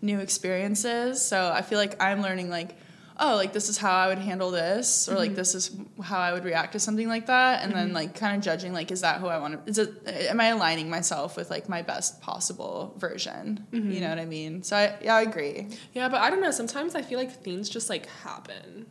new 0.02 0.20
experiences. 0.20 1.22
So 1.24 1.52
I 1.52 1.62
feel 1.62 1.78
like 1.78 2.02
I'm 2.02 2.22
learning 2.22 2.50
like, 2.50 2.78
oh, 3.20 3.36
like 3.36 3.54
this 3.54 3.70
is 3.70 3.78
how 3.78 3.92
I 3.92 4.08
would 4.08 4.18
handle 4.18 4.50
this, 4.50 5.08
or 5.10 5.16
like 5.16 5.32
mm-hmm. 5.32 5.36
this 5.36 5.54
is 5.54 5.76
how 6.02 6.20
I 6.20 6.34
would 6.34 6.46
react 6.46 6.74
to 6.74 6.80
something 6.80 7.08
like 7.08 7.28
that, 7.28 7.64
and 7.64 7.74
then 7.74 7.88
mm-hmm. 7.88 7.96
like 7.96 8.16
kind 8.16 8.36
of 8.36 8.42
judging 8.42 8.74
like, 8.74 8.92
is 8.92 9.02
that 9.02 9.20
who 9.20 9.28
I 9.28 9.38
want 9.38 9.66
to? 9.66 9.70
Is 9.70 9.78
it? 9.78 10.08
Am 10.08 10.40
I 10.40 10.48
aligning 10.48 10.90
myself 10.90 11.36
with 11.36 11.50
like 11.50 11.70
my 11.70 11.82
best 11.82 12.22
possible 12.22 12.96
version? 12.98 13.68
You 13.72 13.82
mm-hmm. 13.82 14.00
know 14.02 14.10
what 14.10 14.20
I 14.20 14.26
mean? 14.26 14.64
So 14.64 14.78
I, 14.78 14.96
yeah, 15.02 15.16
I 15.16 15.22
agree. 15.22 15.68
Yeah, 15.94 16.10
but 16.10 16.22
I 16.22 16.30
don't 16.30 16.42
know. 16.42 16.52
Sometimes 16.52 16.96
I 16.96 17.02
feel 17.02 17.20
like 17.20 17.32
things 17.32 17.70
just 17.70 17.90
like 17.90 18.08
happen. 18.08 18.88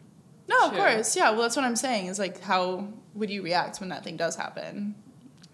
No, 0.46 0.66
of 0.66 0.74
Sure. 0.74 0.78
course. 0.78 1.16
Yeah, 1.16 1.30
well, 1.30 1.42
that's 1.42 1.56
what 1.56 1.64
I'm 1.64 1.76
saying. 1.76 2.06
Is 2.06 2.18
like, 2.18 2.40
how 2.40 2.88
would 3.14 3.30
you 3.30 3.42
react 3.42 3.80
when 3.80 3.88
that 3.90 4.04
thing 4.04 4.16
does 4.16 4.36
happen? 4.36 4.94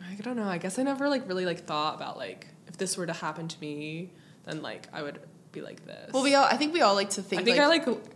I 0.00 0.14
don't 0.22 0.36
know. 0.36 0.48
I 0.48 0.58
guess 0.58 0.78
I 0.78 0.82
never 0.82 1.08
like 1.08 1.28
really 1.28 1.46
like 1.46 1.64
thought 1.64 1.96
about 1.96 2.16
like 2.16 2.46
if 2.68 2.76
this 2.76 2.96
were 2.96 3.06
to 3.06 3.12
happen 3.12 3.48
to 3.48 3.60
me, 3.60 4.10
then 4.44 4.62
like 4.62 4.88
I 4.92 5.02
would 5.02 5.20
be 5.52 5.60
like 5.60 5.84
this. 5.86 6.12
Well, 6.12 6.22
we 6.22 6.34
all. 6.34 6.44
I 6.44 6.56
think 6.56 6.74
we 6.74 6.82
all 6.82 6.94
like 6.94 7.10
to 7.10 7.22
think. 7.22 7.42
I 7.42 7.44
think 7.44 7.58
like, 7.58 7.64
I 7.64 7.68
like 7.68 8.13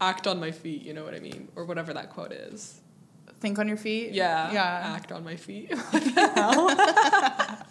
act 0.00 0.26
on 0.26 0.38
my 0.40 0.50
feet. 0.50 0.82
You 0.82 0.92
know 0.94 1.04
what 1.04 1.14
I 1.14 1.20
mean, 1.20 1.48
or 1.56 1.64
whatever 1.64 1.92
that 1.94 2.10
quote 2.10 2.32
is. 2.32 2.80
think 3.40 3.58
on 3.58 3.68
your 3.68 3.76
feet. 3.76 4.10
Yeah. 4.12 4.52
Yeah. 4.52 4.94
Act 4.96 5.12
on 5.12 5.22
my 5.24 5.36
feet. 5.36 5.70
What 5.90 6.02
the 6.04 6.28
hell? 6.34 6.68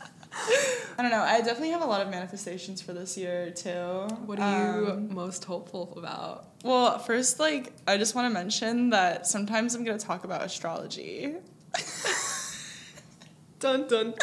I 1.00 1.02
don't 1.04 1.12
know. 1.12 1.22
I 1.22 1.40
definitely 1.42 1.72
have 1.72 1.82
a 1.82 1.86
lot 1.86 2.02
of 2.02 2.10
manifestations 2.10 2.82
for 2.82 2.94
this 2.94 3.18
year 3.18 3.52
too. 3.52 4.08
What 4.26 4.40
are 4.40 4.82
you 4.82 4.92
Um, 4.92 5.14
most 5.14 5.44
hopeful 5.46 5.94
about? 5.98 6.46
well, 6.64 6.98
first, 7.00 7.40
like, 7.40 7.74
I 7.88 7.98
just 7.98 8.16
want 8.16 8.26
to 8.30 8.34
mention 8.34 8.90
that 8.92 9.28
sometimes 9.28 9.76
I'm 9.76 9.84
gonna 9.84 9.98
talk 10.00 10.24
about 10.24 10.42
astrology. 10.44 11.36
Dun 13.60 13.88
dun 13.88 14.12
dun. 14.12 14.14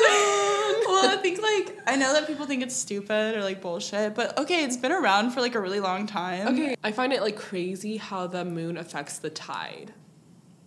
well, 0.87 1.11
I 1.11 1.19
think 1.21 1.43
like 1.43 1.77
I 1.87 1.97
know 1.97 2.13
that 2.13 2.27
people 2.27 2.47
think 2.47 2.63
it's 2.63 2.77
stupid 2.77 3.37
or 3.37 3.43
like 3.43 3.61
bullshit, 3.61 4.15
but 4.15 4.39
okay, 4.39 4.63
it's 4.63 4.77
been 4.77 4.93
around 4.93 5.33
for 5.33 5.41
like 5.41 5.57
a 5.57 5.61
really 5.61 5.81
long 5.81 6.07
time. 6.07 6.49
Okay, 6.49 6.77
I 6.85 6.93
find 6.93 7.13
it 7.13 7.21
like 7.21 7.37
crazy 7.37 7.97
how 7.97 8.29
the 8.29 8.45
moon 8.45 8.77
affects 8.77 9.19
the 9.19 9.31
tide. 9.31 9.93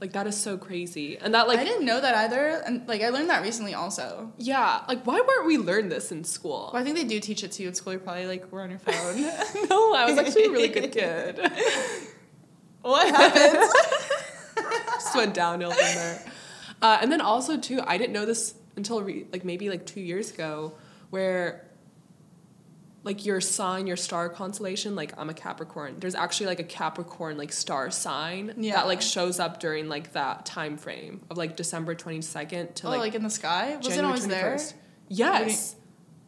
Like 0.01 0.11
that 0.13 0.27
is 0.27 0.35
so 0.35 0.57
crazy. 0.57 1.17
And 1.17 1.33
that 1.33 1.47
like 1.47 1.59
I 1.59 1.63
didn't 1.63 1.85
know 1.85 2.01
that 2.01 2.13
either, 2.13 2.61
and 2.65 2.85
like 2.89 3.01
I 3.01 3.09
learned 3.09 3.29
that 3.29 3.41
recently 3.41 3.73
also. 3.73 4.33
yeah, 4.37 4.81
like 4.89 5.07
why 5.07 5.21
weren't 5.25 5.47
we 5.47 5.57
learn 5.57 5.87
this 5.87 6.11
in 6.11 6.25
school? 6.25 6.69
Well, 6.73 6.81
I 6.81 6.83
think 6.83 6.97
they 6.97 7.05
do 7.05 7.21
teach 7.21 7.43
it 7.43 7.53
to 7.53 7.63
you 7.63 7.69
at 7.69 7.77
school. 7.77 7.93
You're 7.93 8.01
probably 8.01 8.27
like 8.27 8.51
we're 8.51 8.61
on 8.61 8.69
your 8.69 8.79
phone. 8.79 9.21
no, 9.69 9.93
I 9.93 10.05
was 10.09 10.17
actually 10.17 10.45
a 10.45 10.51
really 10.51 10.67
good 10.67 10.91
kid. 10.91 11.39
what 12.81 13.07
happened? 13.07 13.71
Just 14.95 15.15
went 15.15 15.33
downhill 15.33 15.71
from 15.71 15.95
there. 15.95 16.25
Uh, 16.81 16.99
and 17.01 17.11
then 17.11 17.21
also 17.21 17.57
too, 17.57 17.81
I 17.85 17.97
didn't 17.97 18.13
know 18.13 18.25
this 18.25 18.53
until 18.77 19.01
re- 19.01 19.25
like 19.33 19.43
maybe 19.43 19.69
like 19.69 19.85
two 19.85 19.99
years 19.99 20.31
ago, 20.31 20.73
where 21.09 21.65
like 23.03 23.25
your 23.25 23.39
sign, 23.39 23.87
your 23.87 23.95
star 23.95 24.29
constellation, 24.29 24.95
like 24.95 25.13
I'm 25.17 25.29
a 25.29 25.33
Capricorn. 25.33 25.95
There's 25.99 26.15
actually 26.15 26.47
like 26.47 26.59
a 26.59 26.63
Capricorn 26.65 27.37
like 27.37 27.51
star 27.53 27.89
sign 27.89 28.53
Yeah. 28.57 28.75
that 28.75 28.87
like 28.87 29.01
shows 29.01 29.39
up 29.39 29.59
during 29.59 29.87
like 29.87 30.13
that 30.13 30.45
time 30.45 30.77
frame 30.77 31.21
of 31.29 31.37
like 31.37 31.55
December 31.55 31.95
twenty 31.95 32.21
second 32.21 32.75
to 32.75 32.87
oh, 32.87 32.89
like, 32.91 32.99
like, 32.99 33.15
in 33.15 33.23
the 33.23 33.29
sky? 33.29 33.77
Was 33.77 33.87
it 33.87 33.89
January 33.91 34.07
always 34.07 34.27
there? 34.27 34.55
21st. 34.55 34.73
Yes. 35.09 35.75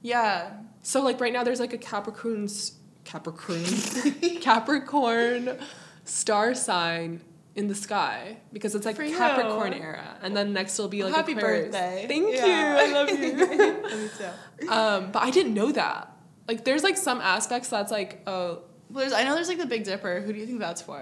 Yeah. 0.02 0.52
So 0.82 1.02
like 1.04 1.20
right 1.20 1.34
now 1.34 1.44
there's 1.44 1.60
like 1.60 1.74
a 1.74 1.78
Capricorn's 1.78 2.74
Capricorn 3.04 3.64
Capricorn 4.42 5.58
star 6.06 6.56
sign 6.56 7.22
in 7.60 7.68
the 7.68 7.76
sky 7.76 8.38
because 8.54 8.72
it's 8.76 8.86
like 8.88 8.96
For 8.96 9.04
you. 9.04 9.18
Capricorn 9.18 9.74
era, 9.74 10.08
and 10.24 10.32
then 10.38 10.48
next 10.60 10.78
will 10.80 10.88
be 10.88 11.04
like 11.04 11.14
a. 11.14 11.18
Happy 11.18 11.34
Aquarius. 11.34 11.66
birthday. 11.76 12.06
Thank 12.08 12.26
Yeah. 12.36 12.46
you, 12.46 12.64
I 12.84 12.88
love 12.98 13.10
you. 13.10 13.34
Me 14.04 14.10
too. 14.18 14.70
um, 14.80 15.12
but 15.14 15.22
I 15.28 15.30
didn't 15.38 15.54
know 15.54 15.72
that. 15.74 16.02
Like 16.48 16.64
there's 16.66 16.84
like 16.90 16.98
some 16.98 17.20
aspects 17.22 17.70
that's 17.70 17.92
like 17.92 18.12
oh 18.26 18.62
Well, 18.90 19.02
there's, 19.02 19.14
I 19.14 19.24
know 19.26 19.34
there's 19.36 19.50
like 19.54 19.60
the 19.66 19.72
Big 19.76 19.84
Dipper. 19.84 20.22
Who 20.22 20.34
do 20.34 20.40
you 20.40 20.48
think 20.48 20.60
that's 20.60 20.82
for? 20.82 21.02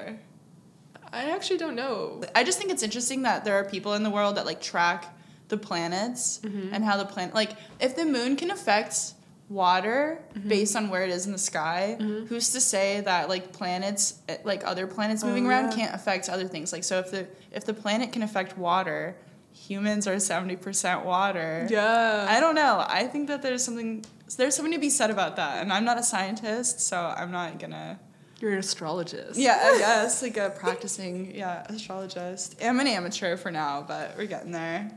I 1.13 1.29
actually 1.31 1.59
don't 1.63 1.75
know. 1.75 2.21
I 2.35 2.43
just 2.43 2.57
think 2.59 2.69
it's 2.71 2.83
interesting 2.83 3.21
that 3.21 3.45
there 3.45 3.55
are 3.59 3.63
people 3.63 3.93
in 3.93 4.03
the 4.03 4.09
world 4.09 4.35
that 4.37 4.45
like 4.45 4.61
track 4.61 5.01
the 5.47 5.57
planets 5.57 6.39
Mm-hmm. 6.43 6.73
and 6.73 6.83
how 6.83 6.97
the 6.97 7.05
planet 7.05 7.33
like 7.33 7.51
if 7.79 7.95
the 7.95 8.05
moon 8.05 8.35
can 8.35 8.51
affect 8.51 9.13
water 9.49 10.19
Mm-hmm. 10.35 10.49
based 10.49 10.75
on 10.75 10.89
where 10.89 11.03
it 11.03 11.09
is 11.09 11.25
in 11.25 11.31
the 11.31 11.37
sky 11.37 11.95
who's 12.27 12.49
to 12.51 12.59
say 12.61 13.01
that 13.01 13.29
like 13.29 13.53
planets 13.53 14.19
eh, 14.27 14.37
like 14.43 14.63
other 14.65 14.85
planets 14.87 15.23
moving 15.23 15.45
Oh, 15.45 15.49
around 15.49 15.69
yeah. 15.71 15.75
can't 15.77 15.95
affect 15.95 16.27
other 16.29 16.47
things 16.47 16.73
like 16.73 16.83
so 16.83 16.99
if 16.99 17.11
the 17.11 17.27
if 17.51 17.63
the 17.65 17.73
planet 17.73 18.11
can 18.11 18.23
affect 18.23 18.57
water 18.57 19.15
humans 19.53 20.05
are 20.05 20.15
70% 20.17 21.05
water 21.05 21.67
Yeah. 21.71 22.25
i 22.29 22.39
don't 22.39 22.55
know 22.55 22.83
i 22.87 23.05
think 23.07 23.27
that 23.29 23.41
there's 23.41 23.63
something 23.63 24.03
there's 24.37 24.55
something 24.55 24.73
to 24.73 24.79
be 24.79 24.89
said 24.89 25.09
about 25.11 25.37
that 25.37 25.61
and 25.63 25.71
i'm 25.71 25.85
not 25.85 25.97
a 25.97 26.03
scientist 26.03 26.81
so 26.81 26.97
i'm 27.17 27.31
not 27.31 27.57
gonna 27.57 27.99
You're 28.41 28.51
an 28.51 28.59
astrologist. 28.59 29.39
yeah, 29.39 29.57
I 29.63 29.77
guess 29.85 30.21
like 30.21 30.37
a 30.37 30.49
practicing 30.51 31.33
yeah 31.33 31.65
astrologist. 31.69 32.55
I'm 32.61 32.79
an 32.79 32.87
amateur 32.87 33.35
for 33.37 33.49
now, 33.49 33.83
but 33.87 34.13
we're 34.17 34.27
getting 34.27 34.51
there. 34.51 34.91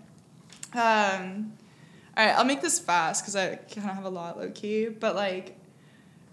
Um, 0.74 1.52
all 2.16 2.26
right, 2.26 2.36
I'll 2.36 2.44
make 2.44 2.60
this 2.60 2.78
fast 2.78 3.22
because 3.22 3.36
I 3.36 3.56
kind 3.56 3.88
of 3.88 3.94
have 3.94 4.04
a 4.04 4.10
lot 4.10 4.38
low 4.38 4.50
key. 4.50 4.88
But 4.88 5.14
like, 5.14 5.58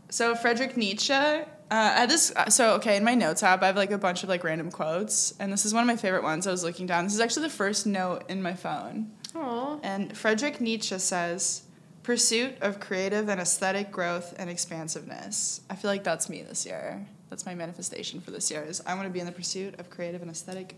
so 0.09 0.35
Frederick 0.35 0.77
Nietzsche. 0.77 1.13
Uh, 1.13 1.45
I 1.69 2.05
this. 2.05 2.33
So 2.49 2.75
okay, 2.75 2.95
in 2.95 3.03
my 3.03 3.13
notes 3.13 3.43
app, 3.43 3.61
I 3.61 3.67
have 3.67 3.75
like 3.75 3.91
a 3.91 3.97
bunch 3.97 4.23
of 4.23 4.29
like 4.29 4.43
random 4.43 4.71
quotes, 4.71 5.33
and 5.39 5.51
this 5.51 5.65
is 5.65 5.73
one 5.73 5.83
of 5.83 5.87
my 5.87 5.97
favorite 5.97 6.23
ones. 6.23 6.47
I 6.47 6.51
was 6.51 6.63
looking 6.63 6.87
down. 6.87 7.03
This 7.03 7.13
is 7.13 7.19
actually 7.19 7.43
the 7.43 7.53
first 7.53 7.85
note 7.85 8.23
in 8.29 8.41
my 8.41 8.53
phone. 8.53 9.11
Aw. 9.35 9.79
And 9.83 10.17
Frederick 10.17 10.61
Nietzsche 10.61 10.97
says, 10.97 11.63
pursuit 12.03 12.55
of 12.61 12.79
creative 12.79 13.27
and 13.27 13.41
aesthetic 13.41 13.91
growth 13.91 14.33
and 14.39 14.49
expansiveness. 14.49 15.59
I 15.69 15.75
feel 15.75 15.91
like 15.91 16.05
that's 16.05 16.29
me 16.29 16.41
this 16.41 16.65
year. 16.65 17.05
That's 17.29 17.45
my 17.45 17.53
manifestation 17.53 18.21
for 18.21 18.31
this 18.31 18.49
year 18.49 18.63
is 18.63 18.81
I 18.85 18.93
want 18.93 19.07
to 19.07 19.09
be 19.09 19.19
in 19.19 19.25
the 19.25 19.33
pursuit 19.33 19.77
of 19.77 19.89
creative 19.89 20.21
and 20.21 20.31
aesthetic 20.31 20.75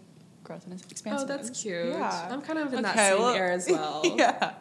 growth 0.50 0.66
and 0.66 0.84
Oh, 1.14 1.26
that's 1.26 1.62
cute. 1.62 1.86
Yeah. 1.90 2.28
I'm 2.32 2.42
kind 2.42 2.58
of 2.58 2.74
in 2.74 2.82
that 2.82 2.96
same 2.96 3.20
well- 3.20 3.36
era 3.36 3.54
as 3.54 3.68
well. 3.70 4.02
yeah. 4.18 4.54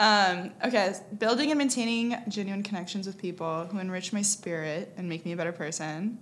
Um, 0.00 0.50
okay, 0.64 0.94
building 1.16 1.50
and 1.52 1.58
maintaining 1.58 2.16
genuine 2.28 2.64
connections 2.64 3.06
with 3.06 3.18
people 3.18 3.66
who 3.70 3.78
enrich 3.78 4.12
my 4.12 4.22
spirit 4.22 4.92
and 4.96 5.08
make 5.08 5.24
me 5.24 5.30
a 5.32 5.36
better 5.36 5.52
person. 5.52 6.18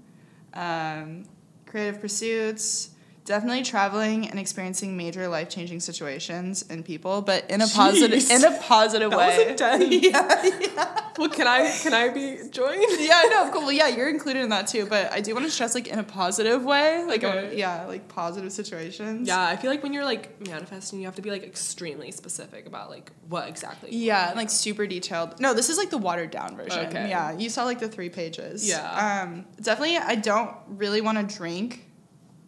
Um, 0.52 1.24
creative 1.64 1.98
pursuits. 2.00 2.90
Definitely 3.30 3.62
traveling 3.62 4.28
and 4.28 4.40
experiencing 4.40 4.96
major 4.96 5.28
life 5.28 5.48
changing 5.48 5.78
situations 5.78 6.64
and 6.68 6.84
people, 6.84 7.22
but 7.22 7.48
in 7.48 7.60
a 7.60 7.68
positive 7.68 8.28
in 8.28 8.44
a 8.44 8.58
positive 8.58 9.10
That 9.60 9.78
way. 9.78 9.86
yeah, 10.02 10.44
yeah. 10.60 11.00
Well, 11.16 11.28
can 11.28 11.46
I 11.46 11.70
can 11.70 11.94
I 11.94 12.08
be 12.08 12.38
joined? 12.50 12.84
Yeah, 12.98 13.22
no, 13.30 13.48
cool. 13.52 13.62
Well, 13.62 13.70
yeah, 13.70 13.86
you're 13.86 14.08
included 14.08 14.42
in 14.42 14.48
that 14.48 14.66
too, 14.66 14.84
but 14.84 15.12
I 15.12 15.20
do 15.20 15.32
want 15.32 15.46
to 15.46 15.52
stress 15.52 15.76
like 15.76 15.86
in 15.86 16.00
a 16.00 16.02
positive 16.02 16.64
way, 16.64 17.04
like 17.04 17.22
a, 17.22 17.52
yeah, 17.54 17.84
like 17.86 18.08
positive 18.08 18.52
situations. 18.52 19.28
Yeah, 19.28 19.40
I 19.40 19.54
feel 19.54 19.70
like 19.70 19.84
when 19.84 19.92
you're 19.92 20.04
like 20.04 20.44
manifesting, 20.44 20.98
you 20.98 21.04
have 21.04 21.14
to 21.14 21.22
be 21.22 21.30
like 21.30 21.44
extremely 21.44 22.10
specific 22.10 22.66
about 22.66 22.90
like 22.90 23.12
what 23.28 23.48
exactly. 23.48 23.90
Yeah, 23.94 24.32
like 24.34 24.50
super 24.50 24.88
detailed. 24.88 25.38
No, 25.38 25.54
this 25.54 25.70
is 25.70 25.78
like 25.78 25.90
the 25.90 25.98
watered 25.98 26.32
down 26.32 26.56
version. 26.56 26.86
Okay. 26.86 27.08
Yeah, 27.08 27.30
you 27.38 27.48
saw 27.48 27.62
like 27.62 27.78
the 27.78 27.88
three 27.88 28.10
pages. 28.10 28.68
Yeah. 28.68 29.22
Um, 29.22 29.46
definitely, 29.62 29.98
I 29.98 30.16
don't 30.16 30.50
really 30.66 31.00
want 31.00 31.18
to 31.18 31.36
drink, 31.36 31.86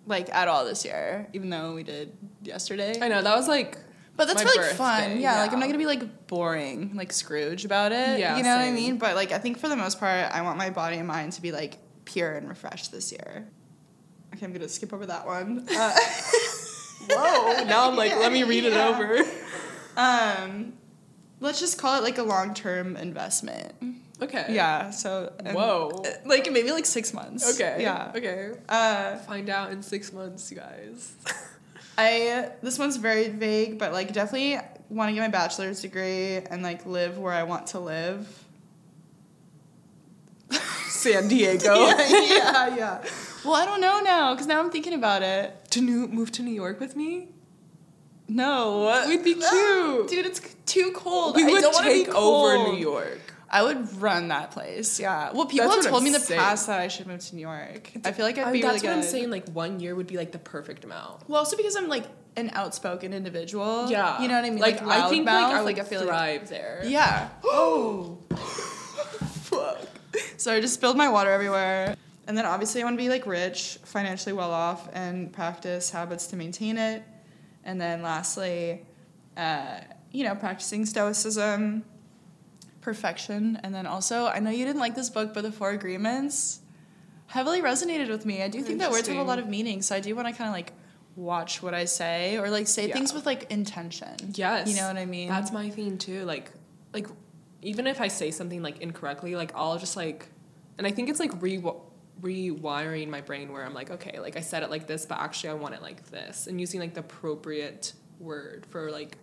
like 0.06 0.32
at 0.34 0.48
all 0.48 0.64
this 0.64 0.84
year, 0.84 1.28
even 1.32 1.50
though 1.50 1.74
we 1.74 1.82
did 1.82 2.12
yesterday. 2.42 2.98
I 3.00 3.08
know 3.08 3.22
that 3.22 3.36
was 3.36 3.48
like. 3.48 3.78
But 4.14 4.26
that's 4.26 4.44
my 4.44 4.50
really 4.50 4.74
fun. 4.74 5.02
birthday, 5.02 5.20
Yeah, 5.20 5.40
like 5.40 5.52
I'm 5.52 5.58
not 5.58 5.66
gonna 5.66 5.78
be 5.78 5.86
like 5.86 6.26
boring, 6.26 6.94
like 6.94 7.12
Scrooge 7.12 7.64
about 7.64 7.92
it. 7.92 8.18
Yeah, 8.20 8.36
you 8.36 8.42
know 8.42 8.54
what 8.56 8.62
I 8.62 8.70
mean. 8.70 8.98
But 8.98 9.14
like 9.16 9.32
I 9.32 9.38
think 9.38 9.58
for 9.58 9.68
the 9.68 9.76
most 9.76 9.98
part, 9.98 10.30
I 10.30 10.42
want 10.42 10.58
my 10.58 10.68
body 10.68 10.98
and 10.98 11.08
mind 11.08 11.32
to 11.32 11.42
be 11.42 11.50
like 11.50 11.78
pure 12.04 12.32
and 12.32 12.46
refreshed 12.48 12.92
this 12.92 13.10
year. 13.10 13.48
Okay, 14.34 14.44
I'm 14.44 14.52
gonna 14.52 14.68
skip 14.68 14.92
over 14.92 15.06
that 15.06 15.26
one. 15.26 15.66
Uh, 15.70 15.96
Whoa! 17.10 17.64
Now 17.64 17.88
I'm 17.90 17.96
like, 17.96 18.12
let 18.16 18.32
me 18.32 18.44
read 18.44 18.64
it 18.64 18.72
over. 18.74 19.18
um, 19.96 20.74
let's 21.40 21.58
just 21.58 21.78
call 21.78 21.96
it 21.98 22.02
like 22.02 22.18
a 22.18 22.22
long 22.22 22.52
term 22.54 22.96
investment. 22.96 23.72
Okay. 24.22 24.46
Yeah. 24.50 24.90
So 24.90 25.32
um, 25.44 25.54
Whoa. 25.54 26.04
like 26.24 26.50
maybe 26.50 26.70
like 26.72 26.86
six 26.86 27.12
months. 27.12 27.54
Okay. 27.54 27.78
Yeah. 27.80 28.12
Okay. 28.14 28.52
Uh, 28.68 29.16
Find 29.18 29.48
out 29.50 29.72
in 29.72 29.82
six 29.82 30.12
months, 30.12 30.50
you 30.50 30.56
guys. 30.58 31.14
I 31.98 32.50
this 32.62 32.78
one's 32.78 32.96
very 32.96 33.28
vague, 33.28 33.78
but 33.78 33.92
like 33.92 34.12
definitely 34.12 34.58
want 34.88 35.08
to 35.10 35.14
get 35.14 35.20
my 35.20 35.28
bachelor's 35.28 35.80
degree 35.82 36.36
and 36.36 36.62
like 36.62 36.86
live 36.86 37.18
where 37.18 37.32
I 37.32 37.42
want 37.42 37.66
to 37.68 37.80
live. 37.80 38.44
San 40.88 41.28
Diego. 41.28 41.74
yeah, 41.86 42.06
yeah, 42.08 42.76
yeah. 42.76 43.04
Well, 43.44 43.54
I 43.54 43.64
don't 43.64 43.80
know 43.80 44.00
now 44.00 44.34
because 44.34 44.46
now 44.46 44.60
I'm 44.60 44.70
thinking 44.70 44.94
about 44.94 45.22
it. 45.22 45.52
To 45.70 45.80
new 45.80 46.06
move 46.06 46.30
to 46.32 46.42
New 46.42 46.54
York 46.54 46.78
with 46.80 46.94
me? 46.96 47.28
No, 48.28 49.04
We'd 49.08 49.24
be 49.24 49.34
No, 49.34 49.50
cute. 50.06 50.08
dude. 50.08 50.26
It's 50.26 50.40
too 50.64 50.92
cold. 50.94 51.36
We 51.36 51.42
I 51.44 51.46
would 51.50 51.60
don't 51.60 51.82
take 51.82 52.08
over. 52.14 52.72
New 52.72 52.78
York. 52.78 53.31
I 53.54 53.62
would 53.62 54.00
run 54.00 54.28
that 54.28 54.50
place. 54.50 54.98
Yeah. 54.98 55.30
Well, 55.32 55.44
people 55.44 55.66
That's 55.68 55.84
have 55.84 55.90
told 55.92 55.98
I'm 56.00 56.04
me 56.04 56.08
in 56.08 56.14
the 56.14 56.20
saying. 56.20 56.40
past 56.40 56.66
that 56.68 56.80
I 56.80 56.88
should 56.88 57.06
move 57.06 57.20
to 57.20 57.34
New 57.34 57.42
York. 57.42 57.90
I 58.04 58.12
feel 58.12 58.24
like 58.24 58.38
I'd 58.38 58.50
be 58.52 58.64
I- 58.64 58.72
that's 58.72 58.82
really 58.82 58.94
what 58.94 59.00
good. 59.00 59.04
I'm 59.04 59.10
saying. 59.10 59.30
Like 59.30 59.48
one 59.50 59.78
year 59.78 59.94
would 59.94 60.06
be 60.06 60.16
like 60.16 60.32
the 60.32 60.38
perfect 60.38 60.84
amount. 60.84 61.28
Well, 61.28 61.38
also 61.38 61.56
because 61.58 61.76
I'm 61.76 61.88
like 61.88 62.06
an 62.36 62.50
outspoken 62.54 63.12
individual. 63.12 63.90
Yeah. 63.90 64.22
You 64.22 64.28
know 64.28 64.34
what 64.36 64.44
I 64.46 64.50
mean? 64.50 64.58
Like, 64.58 64.82
I 64.82 65.10
think 65.10 65.26
like 65.26 65.36
loudmouth, 65.50 65.52
I 65.54 65.62
would 65.62 65.78
I 65.78 65.82
feel 65.84 66.00
like 66.00 66.08
thrive 66.08 66.48
there. 66.48 66.80
Yeah. 66.86 67.28
Oh. 67.44 68.18
Fuck. 68.32 69.80
So 70.38 70.54
I 70.54 70.60
just 70.60 70.74
spilled 70.74 70.96
my 70.96 71.08
water 71.08 71.30
everywhere. 71.30 71.96
And 72.26 72.36
then 72.38 72.46
obviously 72.46 72.80
I 72.80 72.84
want 72.84 72.96
to 72.96 73.02
be 73.02 73.08
like 73.08 73.26
rich, 73.26 73.78
financially 73.84 74.32
well 74.32 74.50
off, 74.52 74.88
and 74.94 75.32
practice 75.32 75.90
habits 75.90 76.28
to 76.28 76.36
maintain 76.36 76.78
it. 76.78 77.02
And 77.64 77.80
then 77.80 78.02
lastly, 78.02 78.86
uh, 79.36 79.80
you 80.10 80.24
know, 80.24 80.34
practicing 80.34 80.86
stoicism, 80.86 81.84
perfection, 82.82 83.58
and 83.62 83.74
then 83.74 83.86
also 83.86 84.26
I 84.26 84.38
know 84.40 84.50
you 84.50 84.66
didn't 84.66 84.80
like 84.80 84.94
this 84.94 85.08
book, 85.08 85.32
but 85.32 85.42
the 85.42 85.52
Four 85.52 85.70
Agreements 85.70 86.60
heavily 87.28 87.62
resonated 87.62 88.08
with 88.10 88.26
me. 88.26 88.42
I 88.42 88.48
do 88.48 88.62
think 88.62 88.80
that 88.80 88.90
words 88.90 89.08
have 89.08 89.16
a 89.16 89.22
lot 89.22 89.38
of 89.38 89.48
meaning, 89.48 89.80
so 89.80 89.96
I 89.96 90.00
do 90.00 90.14
want 90.14 90.28
to 90.28 90.34
kind 90.34 90.48
of 90.48 90.52
like 90.54 90.72
watch 91.16 91.62
what 91.62 91.74
I 91.74 91.84
say 91.86 92.38
or 92.38 92.50
like 92.50 92.66
say 92.68 92.88
Yeah. 92.88 92.94
things 92.94 93.14
with 93.14 93.24
like 93.26 93.50
intention. 93.50 94.14
Yes. 94.34 94.68
You 94.68 94.76
know 94.76 94.86
what 94.86 94.96
I 94.96 95.06
mean? 95.06 95.28
That's 95.28 95.52
my 95.52 95.70
thing 95.70 95.96
too. 95.98 96.24
Like 96.24 96.50
like 96.92 97.06
even 97.62 97.86
if 97.86 98.00
I 98.00 98.08
say 98.08 98.30
something 98.30 98.62
like 98.62 98.80
incorrectly, 98.82 99.34
like 99.36 99.52
I'll 99.54 99.78
just 99.78 99.96
like 99.96 100.26
and 100.78 100.86
I 100.86 100.90
think 100.90 101.08
it's 101.08 101.20
like 101.20 101.40
re 101.40 101.62
rewiring 102.20 103.08
my 103.08 103.20
brain 103.20 103.52
where 103.52 103.64
I'm 103.64 103.74
like, 103.74 103.90
okay, 103.90 104.20
like 104.20 104.36
I 104.36 104.40
said 104.40 104.62
it 104.62 104.70
like 104.70 104.86
this, 104.86 105.06
but 105.06 105.18
actually 105.18 105.50
I 105.50 105.54
want 105.54 105.74
it 105.74 105.82
like 105.82 106.10
this 106.10 106.46
and 106.46 106.60
using 106.60 106.80
like 106.80 106.94
the 106.94 107.00
appropriate 107.00 107.94
word 108.20 108.66
for 108.68 108.90
like 108.90 109.18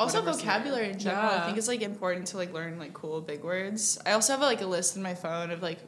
Also 0.00 0.18
whatever 0.20 0.38
vocabulary 0.38 0.90
in 0.90 0.98
general. 0.98 1.30
I 1.30 1.44
think 1.46 1.58
it's 1.58 1.68
like 1.68 1.82
important 1.82 2.26
to 2.28 2.36
like 2.38 2.52
learn 2.52 2.78
like 2.78 2.92
cool 2.94 3.20
big 3.20 3.44
words. 3.44 3.98
I 4.06 4.12
also 4.12 4.32
have 4.32 4.40
like 4.40 4.60
a 4.62 4.66
list 4.66 4.96
in 4.96 5.02
my 5.02 5.14
phone 5.14 5.50
of 5.50 5.62
like 5.62 5.78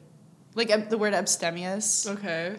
like 0.55 0.71
ab- 0.71 0.89
the 0.91 0.99
word 0.99 1.15
abstemious. 1.15 2.07
Okay. 2.07 2.57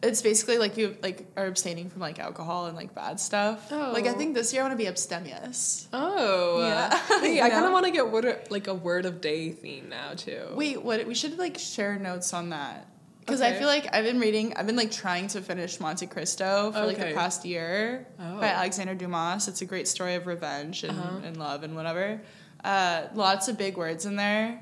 It's 0.00 0.22
basically 0.22 0.58
like 0.58 0.76
you 0.76 0.96
like 1.02 1.26
are 1.36 1.46
abstaining 1.46 1.90
from 1.90 2.00
like 2.00 2.20
alcohol 2.20 2.66
and 2.66 2.76
like 2.76 2.94
bad 2.94 3.18
stuff. 3.18 3.66
Oh. 3.72 3.90
Like 3.92 4.06
I 4.06 4.10
Oh. 4.10 4.12
think 4.12 4.34
this 4.34 4.52
year 4.52 4.62
I 4.62 4.66
want 4.66 4.78
to 4.78 4.82
be 4.84 4.86
abstemious. 4.86 5.88
Oh. 5.92 6.60
Yeah. 6.60 6.96
Hey, 7.20 7.36
You 7.38 7.42
I 7.42 7.50
kind 7.50 7.64
of 7.66 7.72
want 7.72 7.86
to 7.86 7.90
get 7.90 8.08
word, 8.10 8.46
like 8.50 8.68
a 8.68 8.74
word 8.74 9.06
of 9.06 9.20
day 9.20 9.50
theme 9.50 9.88
now 9.88 10.12
too. 10.14 10.42
Wait, 10.54 10.82
what? 10.84 11.04
We 11.06 11.14
should 11.14 11.36
like 11.38 11.58
share 11.58 11.98
notes 11.98 12.32
on 12.32 12.50
that 12.50 12.86
because 13.28 13.40
I 13.42 13.52
feel 13.52 13.66
like 13.68 13.88
I've 13.94 14.04
been 14.04 14.18
reading. 14.20 14.54
I've 14.56 14.66
been 14.66 14.76
like 14.76 14.90
trying 14.90 15.28
to 15.28 15.40
finish 15.40 15.78
Monte 15.80 16.06
Cristo 16.06 16.72
for 16.72 16.86
like 16.86 16.98
the 16.98 17.12
past 17.14 17.44
year 17.44 18.06
Oh. 18.18 18.40
by 18.40 18.48
Alexander 18.48 18.94
Dumas. 18.94 19.48
It's 19.48 19.60
a 19.62 19.66
great 19.66 19.86
story 19.86 20.14
of 20.14 20.26
revenge 20.26 20.82
and, 20.84 20.98
Uh-huh. 20.98 21.20
and 21.24 21.36
love 21.36 21.62
and 21.62 21.76
whatever. 21.76 22.20
Uh, 22.64 23.02
lots 23.14 23.48
of 23.48 23.56
big 23.58 23.76
words 23.76 24.04
in 24.06 24.16
there. 24.16 24.60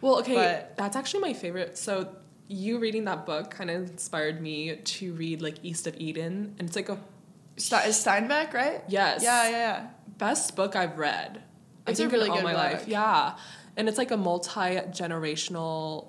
Well, 0.00 0.18
okay, 0.20 0.34
But- 0.34 0.76
that's 0.76 0.96
actually 0.96 1.20
my 1.20 1.32
favorite. 1.32 1.78
So 1.78 2.08
you 2.48 2.78
reading 2.78 3.04
that 3.04 3.24
book 3.26 3.50
kind 3.50 3.70
of 3.70 3.90
inspired 3.90 4.40
me 4.40 4.76
to 4.76 5.12
read 5.14 5.40
like 5.42 5.56
East 5.62 5.86
of 5.86 5.94
Eden, 5.98 6.54
and 6.58 6.68
it's 6.68 6.76
like 6.76 6.88
a 6.88 6.98
Steinbeck, 7.56 8.52
right? 8.52 8.82
yes, 8.88 9.22
Yeah, 9.22 9.44
yeah, 9.48 9.50
yeah. 9.58 9.86
best 10.18 10.56
book 10.56 10.76
I've 10.76 10.98
read. 10.98 11.42
It's 11.86 11.98
a 11.98 12.02
think 12.02 12.12
really 12.12 12.26
in 12.26 12.30
all 12.30 12.36
good 12.38 12.44
my 12.44 12.52
book. 12.52 12.72
life. 12.80 12.88
Yeah, 12.88 13.36
and 13.76 13.88
it's 13.88 13.98
like 13.98 14.10
a 14.10 14.16
multi 14.16 14.76
generational 14.92 16.06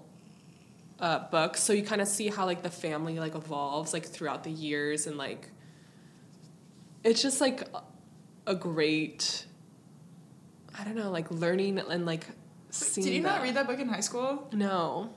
uh, 0.99 1.27
book, 1.29 1.57
so 1.57 1.73
you 1.73 1.83
kind 1.83 2.01
of 2.01 2.07
see 2.07 2.27
how 2.27 2.45
like 2.45 2.63
the 2.63 2.69
family 2.69 3.19
like 3.19 3.35
evolves 3.35 3.93
like 3.93 4.05
throughout 4.05 4.43
the 4.43 4.51
years, 4.51 5.07
and 5.07 5.17
like 5.17 5.49
it's 7.03 7.21
just 7.21 7.41
like 7.41 7.67
a 8.47 8.55
great. 8.55 9.45
I 10.77 10.83
don't 10.85 10.95
know, 10.95 11.11
like 11.11 11.29
learning 11.29 11.79
and 11.79 12.05
like 12.05 12.25
seeing. 12.69 13.05
Did 13.05 13.13
you 13.13 13.21
not 13.21 13.41
read 13.41 13.55
that 13.55 13.67
book 13.67 13.79
in 13.79 13.89
high 13.89 13.99
school? 13.99 14.47
No, 14.53 15.09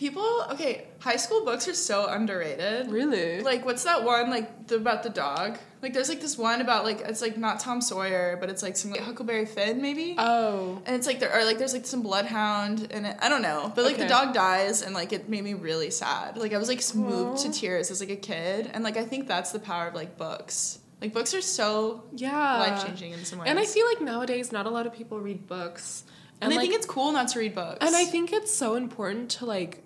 People, 0.00 0.46
okay, 0.50 0.86
high 1.00 1.16
school 1.16 1.44
books 1.44 1.68
are 1.68 1.74
so 1.74 2.06
underrated. 2.06 2.90
really. 2.90 3.42
Like, 3.42 3.66
what's 3.66 3.84
that 3.84 4.02
one 4.02 4.30
like 4.30 4.66
the, 4.66 4.76
about 4.76 5.02
the 5.02 5.10
dog? 5.10 5.58
Like, 5.82 5.94
there's 5.94 6.10
like 6.10 6.20
this 6.20 6.36
one 6.36 6.60
about 6.60 6.84
like 6.84 7.00
it's 7.00 7.22
like 7.22 7.38
not 7.38 7.58
Tom 7.60 7.80
Sawyer, 7.80 8.36
but 8.38 8.50
it's 8.50 8.62
like 8.62 8.76
some 8.76 8.90
like, 8.90 9.00
Huckleberry 9.00 9.46
Finn 9.46 9.80
maybe. 9.80 10.14
Oh. 10.18 10.82
and 10.84 10.94
it's 10.94 11.06
like 11.06 11.20
there 11.20 11.32
are 11.32 11.44
like 11.44 11.56
there's 11.58 11.72
like 11.72 11.86
some 11.86 12.02
bloodhound 12.02 12.88
and 12.90 13.06
it, 13.06 13.16
I 13.20 13.28
don't 13.30 13.40
know, 13.40 13.72
but 13.74 13.84
like 13.84 13.96
the 13.96 14.06
dog 14.06 14.34
dies 14.34 14.82
and 14.82 14.94
like 14.94 15.12
it 15.14 15.28
made 15.30 15.42
me 15.42 15.54
really 15.54 15.90
sad. 15.90 16.36
Like 16.36 16.52
I 16.52 16.58
was 16.58 16.68
like 16.68 16.82
moved 16.94 17.42
to 17.44 17.50
tears 17.52 17.90
as 17.90 18.00
like 18.00 18.10
a 18.10 18.16
kid, 18.16 18.70
and 18.74 18.84
like 18.84 18.98
I 18.98 19.04
think 19.04 19.26
that's 19.26 19.52
the 19.52 19.58
power 19.58 19.88
of 19.88 19.94
like 19.94 20.18
books. 20.18 20.78
Like 21.00 21.14
books 21.14 21.32
are 21.32 21.40
so 21.40 22.04
Yeah. 22.14 22.58
life 22.58 22.86
changing 22.86 23.12
in 23.12 23.24
some 23.24 23.38
ways. 23.38 23.48
And 23.48 23.58
I 23.58 23.64
feel 23.64 23.86
like 23.86 24.02
nowadays 24.02 24.52
not 24.52 24.66
a 24.66 24.70
lot 24.70 24.86
of 24.86 24.92
people 24.92 25.18
read 25.18 25.46
books. 25.46 26.04
and, 26.42 26.52
I 26.52 26.56
like, 26.56 26.62
think 26.68 26.74
it's 26.74 26.86
cool 26.86 27.10
not 27.12 27.28
to 27.28 27.38
read 27.38 27.54
books. 27.54 27.78
and 27.80 27.96
I 27.96 28.04
think 28.04 28.34
it's 28.34 28.54
so 28.54 28.74
important 28.74 29.30
to 29.32 29.46
like 29.46 29.82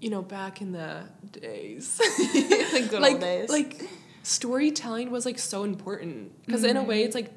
you 0.00 0.10
know, 0.10 0.22
back 0.22 0.60
in 0.60 0.72
the 0.72 1.02
days. 1.30 2.00
Like 2.72 2.90
good 2.90 3.00
like 3.00 3.12
old 3.14 3.20
days. 3.20 3.48
like 3.48 3.88
storytelling 4.28 5.10
was 5.10 5.24
like 5.24 5.38
so 5.38 5.64
important 5.64 6.30
because 6.46 6.62
in 6.64 6.76
a 6.76 6.82
way 6.82 6.98
Mm-hmm. 6.98 7.06
it's 7.06 7.14
like 7.14 7.30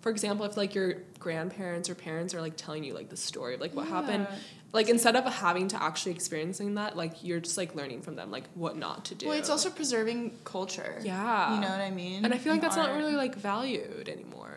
for 0.00 0.10
example 0.10 0.44
if 0.44 0.56
like 0.56 0.74
your 0.74 0.94
grandparents 1.20 1.88
or 1.88 1.94
parents 1.94 2.34
are 2.34 2.40
like 2.40 2.56
telling 2.56 2.82
you 2.82 2.92
like 2.94 3.08
the 3.08 3.16
story 3.16 3.54
of 3.54 3.60
like 3.60 3.74
what 3.74 3.86
happened 3.86 4.26
like 4.72 4.88
instead 4.88 5.14
of 5.14 5.24
having 5.32 5.68
to 5.68 5.80
actually 5.80 6.10
experiencing 6.12 6.74
that 6.74 6.96
like 6.96 7.22
you're 7.22 7.38
just 7.40 7.56
like 7.56 7.74
learning 7.76 8.02
from 8.02 8.16
them 8.16 8.30
like 8.32 8.44
what 8.54 8.76
not 8.76 9.04
to 9.04 9.14
do 9.14 9.28
well, 9.28 9.38
it's 9.38 9.50
also 9.50 9.70
preserving 9.70 10.32
culture. 10.44 10.98
yeah 11.04 11.54
you 11.54 11.60
know 11.60 11.68
what 11.68 11.80
I 11.80 11.90
mean. 11.90 12.24
and 12.24 12.34
i 12.34 12.38
feel 12.38 12.52
like 12.52 12.62
that's 12.62 12.76
not 12.76 12.92
really 12.96 13.14
like 13.14 13.36
valued 13.36 14.08
anymore 14.08 14.56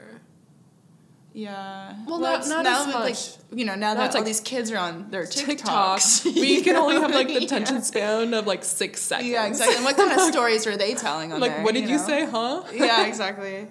Yeah. 1.38 1.94
Well, 2.08 2.20
not- 2.20 2.48
not 2.48 2.64
now 2.64 2.80
as 2.80 2.86
that, 2.86 2.94
much. 2.94 3.04
Like, 3.52 3.60
you 3.60 3.66
know, 3.66 3.76
now 3.76 3.94
Now 3.94 4.00
that 4.00 4.06
it's 4.08 4.16
all 4.16 4.22
like 4.22 4.26
these 4.26 4.40
kids 4.40 4.72
are 4.72 4.78
on 4.78 5.12
their 5.12 5.26
TikTok. 5.26 6.00
TikToks, 6.00 6.34
we 6.42 6.62
can 6.62 6.78
only 6.78 6.96
have 6.96 7.12
like 7.12 7.28
the 7.28 7.34
Yeah. 7.40 7.46
attention 7.46 7.82
span 7.82 8.34
of 8.34 8.48
like 8.48 8.64
six 8.64 9.02
seconds. 9.02 9.30
Yeah, 9.30 9.46
exactly. 9.46 9.76
And 9.76 9.84
what 9.84 9.98
kind 9.98 10.12
of 10.14 10.22
stories 10.34 10.66
were 10.66 10.78
they 10.78 10.94
telling 10.94 11.34
on 11.34 11.42
like, 11.42 11.52
there? 11.56 11.64
what 11.66 11.74
did 11.74 11.90
you, 11.90 11.98
know? 11.98 12.08
say, 12.08 12.26
huh? 12.26 12.64
yeah, 12.74 13.06
exactly. 13.06 13.68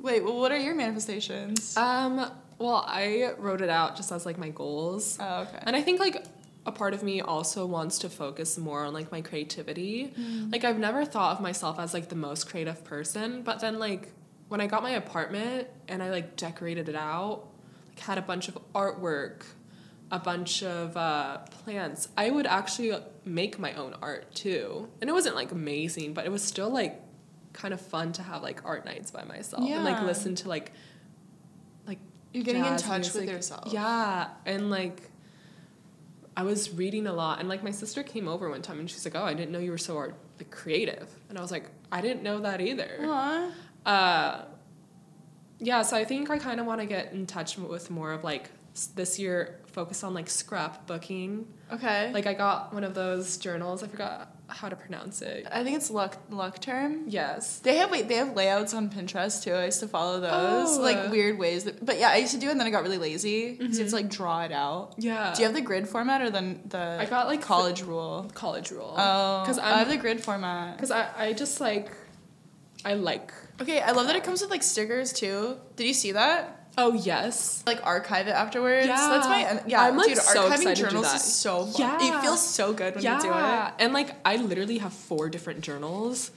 Wait, 0.00 0.24
well, 0.24 0.38
what 0.38 0.50
are 0.50 0.56
your 0.58 0.74
manifestations? 0.74 1.76
Um, 1.76 2.30
well, 2.58 2.84
I 2.88 3.32
wrote 3.38 3.60
it 3.60 3.68
out 3.68 3.96
just 3.96 4.10
as 4.10 4.24
like 4.24 4.38
my 4.38 4.48
goals. 4.48 5.18
oh, 5.20 5.42
okay. 5.42 5.58
And 5.62 5.76
I 5.76 5.82
think 5.82 6.00
like 6.00 6.24
a 6.64 6.72
part 6.72 6.94
of 6.94 7.02
me 7.02 7.20
also 7.20 7.66
wants 7.66 7.98
to 7.98 8.08
focus 8.08 8.56
more 8.56 8.84
on 8.84 8.94
like 8.94 9.12
my 9.12 9.20
creativity. 9.20 10.12
Like 10.50 10.64
I've 10.64 10.78
never 10.78 11.04
thought 11.04 11.36
of 11.36 11.42
myself 11.42 11.78
as 11.78 11.92
like 11.92 12.08
the 12.08 12.16
most 12.16 12.48
creative 12.48 12.84
person, 12.84 13.42
but 13.42 13.60
then 13.60 13.78
like 13.78 14.12
when 14.52 14.60
I 14.60 14.66
got 14.66 14.82
my 14.82 14.90
apartment 14.90 15.66
and 15.88 16.02
I 16.02 16.10
like 16.10 16.36
decorated 16.36 16.90
it 16.90 16.94
out, 16.94 17.48
like 17.88 17.98
had 18.00 18.18
a 18.18 18.22
bunch 18.22 18.48
of 18.48 18.58
artwork, 18.74 19.44
a 20.10 20.18
bunch 20.18 20.62
of 20.62 20.94
uh, 20.94 21.38
plants, 21.38 22.08
I 22.18 22.28
would 22.28 22.46
actually 22.46 22.92
make 23.24 23.58
my 23.58 23.72
own 23.72 23.94
art 24.02 24.34
too. 24.34 24.90
And 25.00 25.08
it 25.08 25.14
wasn't 25.14 25.36
like 25.36 25.52
amazing, 25.52 26.12
but 26.12 26.26
it 26.26 26.30
was 26.30 26.42
still 26.44 26.68
like 26.68 27.00
kind 27.54 27.72
of 27.72 27.80
fun 27.80 28.12
to 28.12 28.22
have 28.22 28.42
like 28.42 28.60
art 28.66 28.84
nights 28.84 29.10
by 29.10 29.24
myself 29.24 29.66
and 29.66 29.84
like 29.84 30.02
listen 30.02 30.34
to 30.34 30.50
like 30.50 30.72
like 31.86 31.98
You're 32.34 32.44
getting 32.44 32.66
in 32.66 32.76
touch 32.76 33.14
with 33.14 33.24
yourself. 33.30 33.72
Yeah, 33.72 34.28
and 34.44 34.68
like 34.68 35.00
I 36.36 36.42
was 36.42 36.74
reading 36.74 37.06
a 37.06 37.14
lot, 37.14 37.40
and 37.40 37.48
like 37.48 37.62
my 37.62 37.70
sister 37.70 38.02
came 38.02 38.28
over 38.28 38.50
one 38.50 38.60
time, 38.60 38.80
and 38.80 38.90
she's 38.90 39.06
like, 39.06 39.14
"Oh, 39.14 39.24
I 39.24 39.32
didn't 39.32 39.50
know 39.50 39.60
you 39.60 39.70
were 39.70 39.78
so 39.78 39.96
art 39.96 40.14
like 40.38 40.50
creative," 40.50 41.08
and 41.30 41.38
I 41.38 41.40
was 41.40 41.50
like, 41.50 41.70
"I 41.90 42.02
didn't 42.02 42.22
know 42.22 42.40
that 42.40 42.60
either." 42.60 42.98
Aw. 43.00 43.50
Uh, 43.86 44.42
yeah, 45.58 45.82
so 45.82 45.96
I 45.96 46.04
think 46.04 46.30
I 46.30 46.38
kind 46.38 46.60
of 46.60 46.66
want 46.66 46.80
to 46.80 46.86
get 46.86 47.12
in 47.12 47.26
touch 47.26 47.56
with 47.58 47.90
more 47.90 48.12
of 48.12 48.24
like 48.24 48.50
this 48.94 49.18
year 49.18 49.60
focus 49.66 50.02
on 50.02 50.12
like 50.14 50.26
scrapbooking. 50.26 51.44
Okay. 51.72 52.10
Like 52.12 52.26
I 52.26 52.34
got 52.34 52.72
one 52.74 52.84
of 52.84 52.94
those 52.94 53.36
journals. 53.36 53.82
I 53.82 53.86
forgot 53.86 54.34
how 54.48 54.68
to 54.68 54.76
pronounce 54.76 55.22
it. 55.22 55.46
I 55.50 55.62
think 55.64 55.76
it's 55.76 55.90
luck 55.90 56.16
luck 56.30 56.58
term. 56.60 57.04
Yes. 57.06 57.58
They 57.60 57.76
have 57.76 57.90
wait, 57.90 58.08
they 58.08 58.16
have 58.16 58.34
layouts 58.34 58.74
on 58.74 58.90
Pinterest 58.90 59.42
too. 59.42 59.52
I 59.52 59.66
used 59.66 59.80
to 59.80 59.88
follow 59.88 60.20
those 60.20 60.78
Oh. 60.78 60.82
like 60.82 61.10
weird 61.10 61.38
ways. 61.38 61.64
That, 61.64 61.84
but 61.84 61.98
yeah, 61.98 62.10
I 62.10 62.16
used 62.16 62.32
to 62.34 62.40
do 62.40 62.48
it, 62.48 62.52
and 62.52 62.60
then 62.60 62.66
I 62.66 62.70
got 62.70 62.82
really 62.82 62.98
lazy 62.98 63.52
because 63.52 63.78
you 63.78 63.84
have 63.84 63.90
to 63.90 63.96
like 63.96 64.08
draw 64.10 64.42
it 64.42 64.52
out. 64.52 64.94
Yeah. 64.98 65.32
Do 65.34 65.40
you 65.42 65.46
have 65.46 65.54
the 65.54 65.60
grid 65.62 65.88
format 65.88 66.20
or 66.22 66.30
the 66.30 66.56
the 66.68 66.98
I 67.00 67.06
got, 67.06 67.28
like, 67.28 67.40
the- 67.40 67.46
college 67.46 67.82
rule? 67.82 68.28
college 68.34 68.70
rule? 68.70 68.94
Oh, 68.96 69.42
'Cause 69.46 69.58
I 69.58 69.78
have 69.78 69.88
the 69.88 69.96
grid 69.96 70.22
format. 70.22 70.76
Because 70.76 70.90
I, 70.90 71.08
I 71.16 71.32
just 71.34 71.60
like, 71.60 71.90
I 72.84 72.94
like. 72.94 73.32
Okay, 73.60 73.80
I 73.80 73.92
love 73.92 74.06
that 74.06 74.16
it 74.16 74.24
comes 74.24 74.40
with 74.40 74.50
like 74.50 74.62
stickers 74.62 75.12
too. 75.12 75.56
Did 75.76 75.86
you 75.86 75.94
see 75.94 76.12
that? 76.12 76.62
Oh 76.78 76.94
yes. 76.94 77.62
Like 77.66 77.84
archive 77.84 78.28
it 78.28 78.32
afterwards. 78.32 78.86
Yeah. 78.86 78.96
that's 78.96 79.26
my 79.26 79.62
yeah. 79.66 79.82
I'm, 79.82 79.96
like, 79.96 80.08
dude, 80.08 80.18
so 80.18 80.48
archiving 80.48 80.52
excited 80.52 80.76
to 80.76 80.82
do 80.82 80.88
journals 80.88 81.14
is 81.14 81.22
so 81.22 81.66
fun. 81.66 82.00
Yeah. 82.00 82.18
it 82.18 82.22
feels 82.22 82.46
so 82.46 82.72
good 82.72 82.94
when 82.94 83.04
you 83.04 83.10
do 83.20 83.28
it. 83.28 83.34
Yeah, 83.34 83.72
and 83.78 83.92
like 83.92 84.14
I 84.24 84.36
literally 84.36 84.78
have 84.78 84.92
four 84.92 85.28
different 85.28 85.60
journals. 85.60 86.30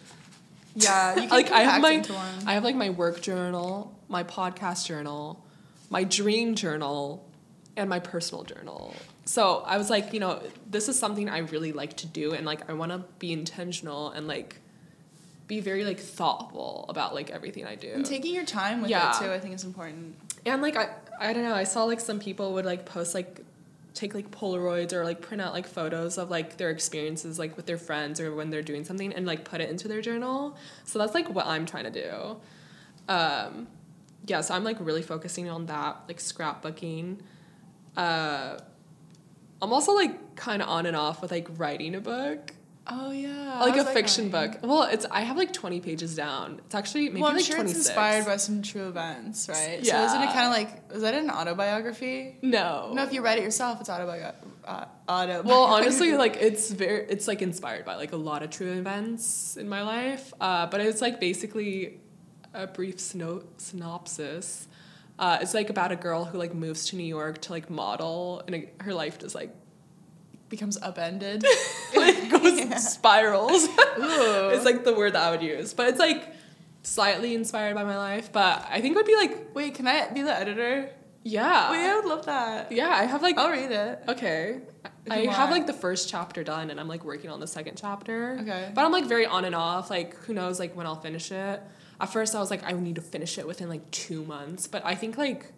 Yeah, 0.75 1.15
you 1.15 1.21
can 1.27 1.29
like 1.29 1.51
I 1.51 1.61
have 1.61 1.81
my, 1.81 1.97
one. 1.97 2.47
I 2.47 2.53
have 2.53 2.63
like 2.63 2.75
my 2.75 2.89
work 2.89 3.21
journal, 3.21 3.97
my 4.09 4.23
podcast 4.23 4.85
journal, 4.85 5.43
my 5.89 6.03
dream 6.03 6.55
journal, 6.55 7.25
and 7.77 7.89
my 7.89 7.99
personal 7.99 8.43
journal. 8.43 8.93
So 9.23 9.63
I 9.65 9.77
was 9.77 9.89
like, 9.89 10.13
you 10.13 10.19
know, 10.19 10.41
this 10.69 10.89
is 10.89 10.99
something 10.99 11.29
I 11.29 11.39
really 11.39 11.71
like 11.71 11.97
to 11.97 12.07
do, 12.07 12.33
and 12.33 12.45
like 12.45 12.69
I 12.69 12.73
want 12.73 12.91
to 12.91 12.99
be 13.19 13.31
intentional 13.31 14.09
and 14.09 14.27
like 14.27 14.59
be 15.47 15.59
very 15.59 15.83
like 15.85 15.99
thoughtful 15.99 16.85
about 16.89 17.13
like 17.13 17.29
everything 17.29 17.65
I 17.65 17.75
do. 17.75 17.91
And 17.93 18.05
taking 18.05 18.33
your 18.33 18.45
time 18.45 18.81
with 18.81 18.89
Yeah. 18.89 19.15
it 19.15 19.23
too, 19.23 19.31
I 19.31 19.39
think 19.39 19.53
is 19.55 19.63
important. 19.63 20.15
And 20.45 20.61
like 20.61 20.75
I 20.75 20.89
I 21.19 21.33
don't 21.33 21.43
know, 21.43 21.53
I 21.55 21.63
saw 21.65 21.83
like 21.85 21.99
some 21.99 22.19
people 22.19 22.53
would 22.53 22.65
like 22.65 22.85
post 22.85 23.13
like 23.13 23.41
take 23.93 24.13
like 24.13 24.29
Polaroids 24.29 24.91
or 24.91 25.05
like 25.05 25.21
print 25.21 25.41
out 25.41 25.53
like 25.53 25.65
photos 25.67 26.17
of 26.17 26.29
like 26.29 26.57
their 26.57 26.69
experiences 26.69 27.39
like 27.39 27.55
with 27.55 27.65
their 27.65 27.77
friends 27.77 28.19
or 28.19 28.35
when 28.35 28.49
they're 28.49 28.61
doing 28.61 28.83
something 28.83 29.13
and 29.13 29.25
like 29.25 29.45
put 29.45 29.61
it 29.61 29.69
into 29.69 29.87
their 29.87 30.01
journal. 30.01 30.57
So 30.83 30.99
that's 30.99 31.13
like 31.13 31.29
what 31.29 31.45
I'm 31.45 31.65
trying 31.65 31.85
to 31.85 31.91
do. 31.91 32.37
Um 33.07 33.67
yeah, 34.27 34.41
so 34.41 34.55
I'm 34.55 34.63
like 34.63 34.77
really 34.79 35.03
focusing 35.03 35.49
on 35.49 35.67
that, 35.67 35.97
like 36.07 36.17
scrapbooking. 36.17 37.19
Uh 37.95 38.57
I'm 39.61 39.71
also 39.71 39.93
like 39.93 40.35
kind 40.35 40.61
of 40.61 40.67
on 40.67 40.85
and 40.85 40.97
off 40.97 41.21
with 41.21 41.31
like 41.31 41.47
writing 41.57 41.95
a 41.95 42.01
book, 42.01 42.51
Oh 42.87 43.11
yeah, 43.11 43.59
like 43.61 43.77
a 43.77 43.85
fiction 43.85 44.29
book. 44.29 44.57
Well, 44.61 44.83
it's 44.83 45.05
I 45.09 45.21
have 45.21 45.37
like 45.37 45.51
20 45.53 45.79
pages 45.81 46.15
down. 46.15 46.61
It's 46.65 46.75
actually 46.75 47.09
maybe 47.09 47.21
well, 47.21 47.31
I'm 47.31 47.37
like 47.37 47.45
sure 47.45 47.55
26. 47.55 47.79
it's 47.79 47.87
inspired 47.87 48.25
by 48.25 48.37
some 48.37 48.61
true 48.61 48.87
events, 48.87 49.49
right? 49.49 49.79
Yeah. 49.81 50.07
So 50.07 50.15
isn't 50.15 50.29
it 50.29 50.33
kind 50.33 50.45
of 50.45 50.51
like 50.51 50.95
is 50.95 51.01
that 51.01 51.15
an 51.15 51.31
autobiography? 51.31 52.37
No. 52.43 52.91
No, 52.93 53.03
if 53.03 53.11
you 53.11 53.21
write 53.23 53.39
it 53.39 53.43
yourself, 53.43 53.79
it's 53.81 53.89
autobiography. 53.89 54.37
Uh, 54.65 54.85
auto. 55.07 55.43
well 55.43 55.63
honestly 55.75 56.13
like 56.17 56.37
it's 56.37 56.71
very 56.71 57.05
it's 57.07 57.27
like 57.27 57.43
inspired 57.43 57.85
by 57.85 57.95
like 57.97 58.13
a 58.13 58.17
lot 58.17 58.41
of 58.41 58.49
true 58.49 58.71
events 58.71 59.57
in 59.57 59.69
my 59.69 59.83
life 59.83 60.33
uh, 60.41 60.65
but 60.65 60.81
it's 60.81 61.01
like 61.01 61.19
basically 61.19 61.99
a 62.51 62.65
brief 62.65 62.99
sno- 62.99 63.43
synopsis 63.57 64.67
uh, 65.19 65.37
it's 65.39 65.53
like 65.53 65.69
about 65.69 65.91
a 65.91 65.95
girl 65.95 66.25
who 66.25 66.39
like 66.39 66.55
moves 66.55 66.87
to 66.87 66.95
new 66.95 67.03
york 67.03 67.39
to 67.41 67.51
like 67.51 67.69
model 67.69 68.41
and 68.47 68.67
her 68.81 68.91
life 68.91 69.19
just 69.19 69.35
like 69.35 69.53
becomes 70.49 70.77
upended. 70.81 71.43
like 71.95 72.29
goes 72.29 72.59
Yeah. 72.59 72.77
spirals 72.77 73.67
it's 73.97 74.65
like 74.65 74.83
the 74.83 74.93
word 74.93 75.13
that 75.13 75.23
i 75.23 75.31
would 75.31 75.41
use 75.41 75.73
but 75.73 75.87
it's 75.87 75.99
like 75.99 76.33
slightly 76.83 77.33
inspired 77.33 77.73
by 77.73 77.83
my 77.83 77.97
life, 77.97 78.31
but 78.31 78.63
I 78.69 78.79
think 78.79 78.93
it 78.93 78.95
would 78.97 79.07
be 79.07 79.15
like, 79.15 79.55
Wait, 79.55 79.73
can 79.73 79.87
I 79.87 80.07
be 80.11 80.21
the 80.21 80.31
editor? 80.31 80.91
yeah. 81.23 81.71
Wait, 81.71 81.83
I 81.83 81.95
would 81.95 82.05
love 82.05 82.27
that. 82.27 82.71
yeah, 82.71 82.89
I 82.89 83.05
have 83.05 83.23
like, 83.23 83.39
I'll 83.39 83.49
read 83.49 83.71
it. 83.71 84.03
okay. 84.07 84.59
I 85.09 85.21
you 85.21 85.29
have 85.31 85.49
like 85.49 85.65
the 85.65 85.73
first 85.73 86.09
chapter 86.09 86.43
done 86.43 86.69
and 86.69 86.79
I'm 86.79 86.87
like 86.87 87.03
working 87.03 87.31
on 87.31 87.39
the 87.39 87.47
second 87.47 87.77
chapter. 87.81 88.37
Okay. 88.41 88.69
But 88.71 88.85
I'm 88.85 88.91
like 88.91 89.05
very 89.05 89.25
on 89.25 89.45
and 89.45 89.55
off. 89.55 89.89
Like, 89.89 90.15
who 90.25 90.33
knows 90.35 90.59
like 90.59 90.75
when 90.75 90.85
I'll 90.85 91.01
finish 91.01 91.31
it. 91.31 91.59
At 91.99 92.13
first, 92.13 92.35
I 92.35 92.39
was 92.39 92.51
like, 92.51 92.63
I 92.63 92.73
need 92.73 92.95
to 92.97 93.01
finish 93.01 93.39
it 93.39 93.47
within 93.47 93.67
like 93.67 93.89
two 93.89 94.23
months. 94.25 94.67
But 94.67 94.85
I 94.85 94.93
think 94.93 95.17
like 95.17 95.51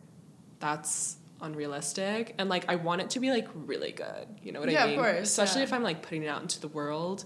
that's 0.59 1.16
unrealistic. 1.41 2.35
And 2.37 2.49
like, 2.49 2.65
I 2.69 2.75
want 2.75 3.01
it 3.01 3.09
to 3.11 3.19
be 3.19 3.29
like 3.31 3.47
really 3.53 3.91
good. 3.91 4.27
You 4.43 4.51
know 4.51 4.59
what 4.59 4.71
Yeah, 4.71 4.81
I 4.81 4.83
of 4.85 4.89
mean? 4.91 4.99
course, 4.99 5.29
Especially 5.29 5.61
yeah. 5.61 5.67
if 5.67 5.73
I'm 5.73 5.83
like 5.83 6.01
putting 6.01 6.23
it 6.23 6.27
out 6.27 6.41
into 6.41 6.59
the 6.59 6.67
world. 6.67 7.25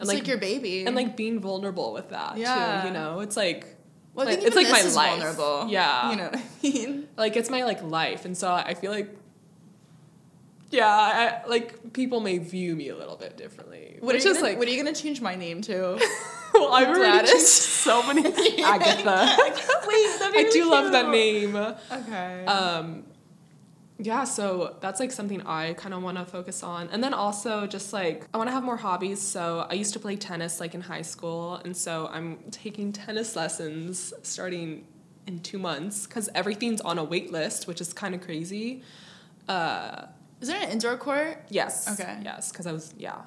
It's 0.00 0.08
like, 0.08 0.26
your 0.26 0.38
baby. 0.38 0.84
and 0.86 0.96
like 0.96 1.16
being 1.16 1.38
vulnerable 1.40 1.92
with 1.92 2.10
that 2.10 2.36
Yeah. 2.36 2.80
too. 2.82 2.88
You 2.88 2.94
know, 2.94 3.20
it's 3.20 3.36
like 3.36 3.66
well, 4.14 4.26
like, 4.26 4.42
it's 4.42 4.54
like 4.56 4.70
my 4.70 4.82
life. 4.82 4.92
vulnerable. 5.18 5.66
Yeah. 5.68 6.10
You 6.10 6.16
know 6.16 6.24
what 6.24 6.36
I 6.38 6.42
mean? 6.62 7.08
like 7.16 7.36
it's 7.36 7.50
my 7.50 7.64
like 7.64 7.82
life, 7.82 8.24
and 8.24 8.36
so 8.36 8.52
I 8.52 8.74
feel 8.74 8.90
like 8.90 9.08
yeah, 10.70 10.88
I, 11.44 11.46
like 11.48 11.92
people 11.92 12.18
may 12.20 12.38
view 12.38 12.74
me 12.74 12.88
a 12.88 12.96
little 12.96 13.16
bit 13.16 13.36
differently. 13.36 13.96
What 14.00 14.12
are, 14.12 14.16
which 14.16 14.24
you 14.24 14.30
is 14.32 14.38
gonna, 14.38 14.48
like 14.48 14.58
what 14.58 14.66
are 14.66 14.70
you 14.72 14.82
gonna 14.82 14.94
change 14.94 15.20
my 15.20 15.36
name 15.36 15.62
to? 15.62 16.00
well, 16.54 16.72
I've 16.74 16.88
already 16.88 17.02
Gladys? 17.04 17.30
changed 17.30 17.46
so 17.46 18.02
many 18.06 18.20
Agatha. 18.62 19.36
Wait, 19.86 20.20
I 20.20 20.48
do 20.52 20.68
love 20.70 20.90
that 20.92 21.10
name. 21.10 21.54
Okay. 21.54 22.44
Um, 22.46 23.04
yeah, 23.98 24.24
so 24.24 24.76
that's 24.80 24.98
like 24.98 25.12
something 25.12 25.42
I 25.42 25.74
kind 25.74 25.94
of 25.94 26.02
want 26.02 26.18
to 26.18 26.24
focus 26.24 26.62
on. 26.62 26.88
And 26.90 27.02
then 27.02 27.14
also 27.14 27.66
just 27.66 27.92
like 27.92 28.26
I 28.34 28.38
want 28.38 28.48
to 28.48 28.52
have 28.52 28.64
more 28.64 28.76
hobbies. 28.76 29.20
So 29.20 29.66
I 29.70 29.74
used 29.74 29.92
to 29.92 30.00
play 30.00 30.16
tennis 30.16 30.58
like 30.60 30.74
in 30.74 30.80
high 30.80 31.02
school, 31.02 31.60
and 31.64 31.76
so 31.76 32.08
I'm 32.12 32.38
taking 32.50 32.92
tennis 32.92 33.36
lessons 33.36 34.12
starting 34.22 34.86
in 35.26 35.40
2 35.40 35.58
months 35.58 36.06
cuz 36.06 36.28
everything's 36.34 36.80
on 36.80 36.98
a 36.98 37.04
wait 37.04 37.30
list, 37.32 37.66
which 37.66 37.80
is 37.80 37.92
kind 37.92 38.14
of 38.14 38.20
crazy. 38.20 38.82
Uh, 39.48 40.06
is 40.40 40.48
there 40.48 40.60
an 40.60 40.70
indoor 40.70 40.96
court? 40.96 41.44
yes. 41.48 41.88
Okay. 41.88 42.18
Yes, 42.22 42.50
cuz 42.50 42.66
I 42.66 42.72
was 42.72 42.92
yeah. 42.98 43.22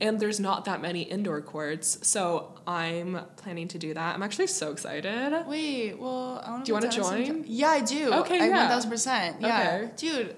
And 0.00 0.18
there's 0.18 0.40
not 0.40 0.64
that 0.64 0.82
many 0.82 1.02
indoor 1.02 1.40
courts, 1.40 1.98
so 2.06 2.58
I'm 2.66 3.20
planning 3.36 3.68
to 3.68 3.78
do 3.78 3.94
that. 3.94 4.14
I'm 4.14 4.22
actually 4.22 4.48
so 4.48 4.72
excited. 4.72 5.46
Wait, 5.46 5.98
well, 5.98 6.42
I 6.44 6.50
want 6.50 6.64
Do 6.64 6.70
you 6.70 6.74
wanna 6.74 6.86
wanna 6.88 7.24
join? 7.24 7.44
Yeah, 7.46 7.68
I 7.68 7.80
do. 7.80 8.12
Okay, 8.12 8.40
I, 8.40 8.46
yeah. 8.48 8.68
1000%. 8.80 9.36
Yeah. 9.40 9.78
Okay. 9.84 9.90
Dude, 9.96 10.36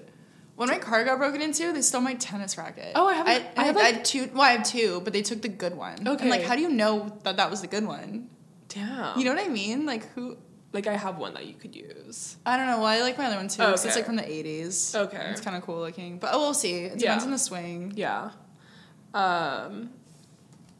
when 0.55 0.69
my 0.69 0.77
car 0.77 1.03
got 1.03 1.17
broken 1.17 1.41
into, 1.41 1.73
they 1.73 1.81
stole 1.81 2.01
my 2.01 2.13
tennis 2.13 2.57
racket. 2.57 2.91
Oh, 2.95 3.07
I 3.07 3.13
haven't- 3.15 3.45
I, 3.57 3.61
I 3.61 3.63
I, 3.63 3.65
have, 3.65 3.77
I 3.77 3.83
had 3.83 4.05
two. 4.05 4.29
Well, 4.33 4.43
I 4.43 4.51
have 4.51 4.63
two, 4.63 5.01
but 5.03 5.11
they 5.11 5.23
took 5.23 5.41
the 5.41 5.49
good 5.49 5.75
one. 5.75 6.05
And 6.07 6.29
like, 6.29 6.43
how 6.43 6.55
do 6.55 6.61
you 6.61 6.69
know 6.69 7.17
that 7.23 7.37
that 7.37 7.49
was 7.49 7.61
the 7.61 7.67
good 7.67 7.85
one? 7.85 8.29
Damn. 8.69 9.17
You 9.17 9.25
know 9.25 9.33
what 9.33 9.43
I 9.43 9.49
mean? 9.49 9.85
Like, 9.85 10.07
who? 10.13 10.37
like 10.73 10.85
I 10.85 10.95
have 10.97 11.17
one 11.17 11.33
that 11.33 11.45
you 11.47 11.53
could 11.53 11.75
use. 11.75 12.35
I 12.45 12.57
don't 12.57 12.67
know. 12.67 12.77
Well, 12.77 12.87
I 12.87 12.99
like 12.99 13.17
my 13.17 13.25
other 13.25 13.37
one 13.37 13.47
too. 13.47 13.63
'cause 13.63 13.85
it's 13.85 13.95
Okay. 13.95 14.01
like 14.01 14.05
from 14.05 14.17
the 14.17 14.23
80s. 14.29 14.93
Okay. 14.95 15.27
It's 15.31 15.41
kind 15.41 15.55
of 15.57 15.63
cool 15.63 15.79
looking. 15.79 16.19
But 16.19 16.31
oh, 16.33 16.39
we'll 16.39 16.53
see. 16.53 16.75
It 16.85 16.99
depends 16.99 17.03
Yeah. 17.03 17.21
on 17.23 17.31
the 17.31 17.37
swing. 17.39 17.93
Yeah. 17.95 18.31
Um 19.13 19.89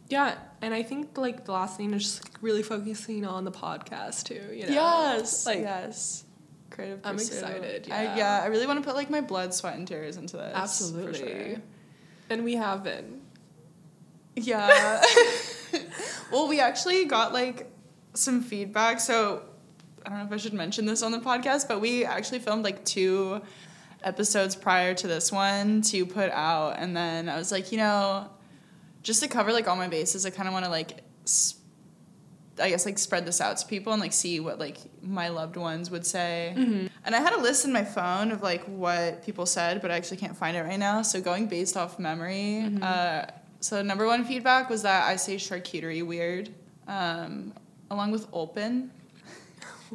yeah, 0.10 0.38
and 0.62 0.74
I 0.74 0.84
think 0.84 1.18
like 1.18 1.46
the 1.46 1.52
last 1.52 1.78
thing 1.78 1.94
is 1.94 2.04
just 2.04 2.24
like, 2.24 2.42
really 2.42 2.64
focusing 2.64 3.26
on 3.26 3.44
the 3.44 3.52
podcast 3.52 4.24
too, 4.24 4.56
you 4.56 4.68
know. 4.68 4.74
Yes. 4.74 5.46
Like 5.46 5.60
yes. 5.60 6.24
Creative 6.70 7.00
I'm 7.04 7.16
pursuit. 7.16 7.34
excited, 7.34 7.88
I, 7.92 8.04
yeah. 8.04 8.18
yeah, 8.18 8.42
I 8.44 8.48
really 8.48 8.68
want 8.68 8.80
to 8.80 8.86
put 8.86 8.96
like 8.96 9.10
my 9.10 9.22
blood, 9.22 9.54
sweat, 9.54 9.76
and 9.76 9.88
tears 9.88 10.18
into 10.18 10.38
this. 10.38 10.52
absolutely. 10.54 11.18
sure. 11.18 11.62
And 12.30 12.44
we 12.44 12.56
have 12.56 12.84
been. 12.84 13.22
Yeah. 14.36 15.02
well, 16.32 16.48
we 16.48 16.60
actually 16.60 17.06
got 17.06 17.34
like 17.34 17.72
some 18.14 18.42
feedback. 18.42 19.00
So 19.00 19.44
I 20.06 20.10
don't 20.10 20.20
know 20.20 20.26
if 20.26 20.32
I 20.32 20.38
should 20.38 20.54
mention 20.54 20.86
this 20.86 21.04
on 21.04 21.12
the 21.12 21.20
podcast, 21.20 21.68
but 21.68 21.82
we 21.82 22.06
actually 22.06 22.40
filmed 22.40 22.64
like 22.64 22.84
two 22.86 23.42
episodes 24.04 24.56
prior 24.56 24.94
to 24.96 25.08
this 25.08 25.32
one 25.32 25.82
to 25.84 26.06
put 26.06 26.32
out. 26.32 26.76
And 26.80 26.96
then 26.96 27.30
I 27.30 27.38
was 27.38 27.52
like, 27.52 27.72
you 27.72 27.78
know, 27.78 28.30
just 29.04 29.22
to 29.24 29.28
cover 29.28 29.52
like 29.54 29.68
all 29.68 29.76
my 29.76 29.88
bases, 29.88 30.26
I 30.26 30.30
kind 30.30 30.48
of 30.48 30.54
want 30.54 30.66
to 30.66 30.72
like, 30.72 31.02
I 32.60 32.70
guess 32.70 32.86
like 32.86 32.98
spread 32.98 33.26
this 33.26 33.40
out 33.40 33.58
to 33.58 33.68
people 33.68 33.94
and 33.94 34.02
like 34.02 34.14
see 34.14 34.40
what 34.40 34.58
like 34.60 34.78
my 35.04 35.28
loved 35.30 35.58
ones 35.58 35.92
would 35.92 36.06
say. 36.06 36.54
And 37.06 37.16
I 37.16 37.20
had 37.20 37.34
a 37.34 37.42
list 37.42 37.66
in 37.66 37.72
my 37.72 37.84
phone 37.84 38.32
of 38.32 38.42
like 38.42 38.64
what 38.66 39.24
people 39.24 39.46
said, 39.46 39.82
but 39.82 39.92
I 39.92 39.96
actually 39.96 40.18
can't 40.18 40.36
find 40.36 40.58
it 40.58 40.62
right 40.64 40.80
now. 40.80 41.02
So 41.04 41.22
going 41.22 41.48
based 41.48 41.78
off 41.78 42.00
memory, 42.00 42.66
uh, 42.82 43.26
so 43.60 43.82
number 43.82 44.06
one 44.06 44.26
feedback 44.26 44.70
was 44.70 44.82
that 44.84 45.08
I 45.08 45.16
say 45.18 45.36
charcuterie 45.36 46.06
weird, 46.06 46.50
um, 46.88 47.54
along 47.92 48.12
with 48.12 48.28
open. 48.34 48.92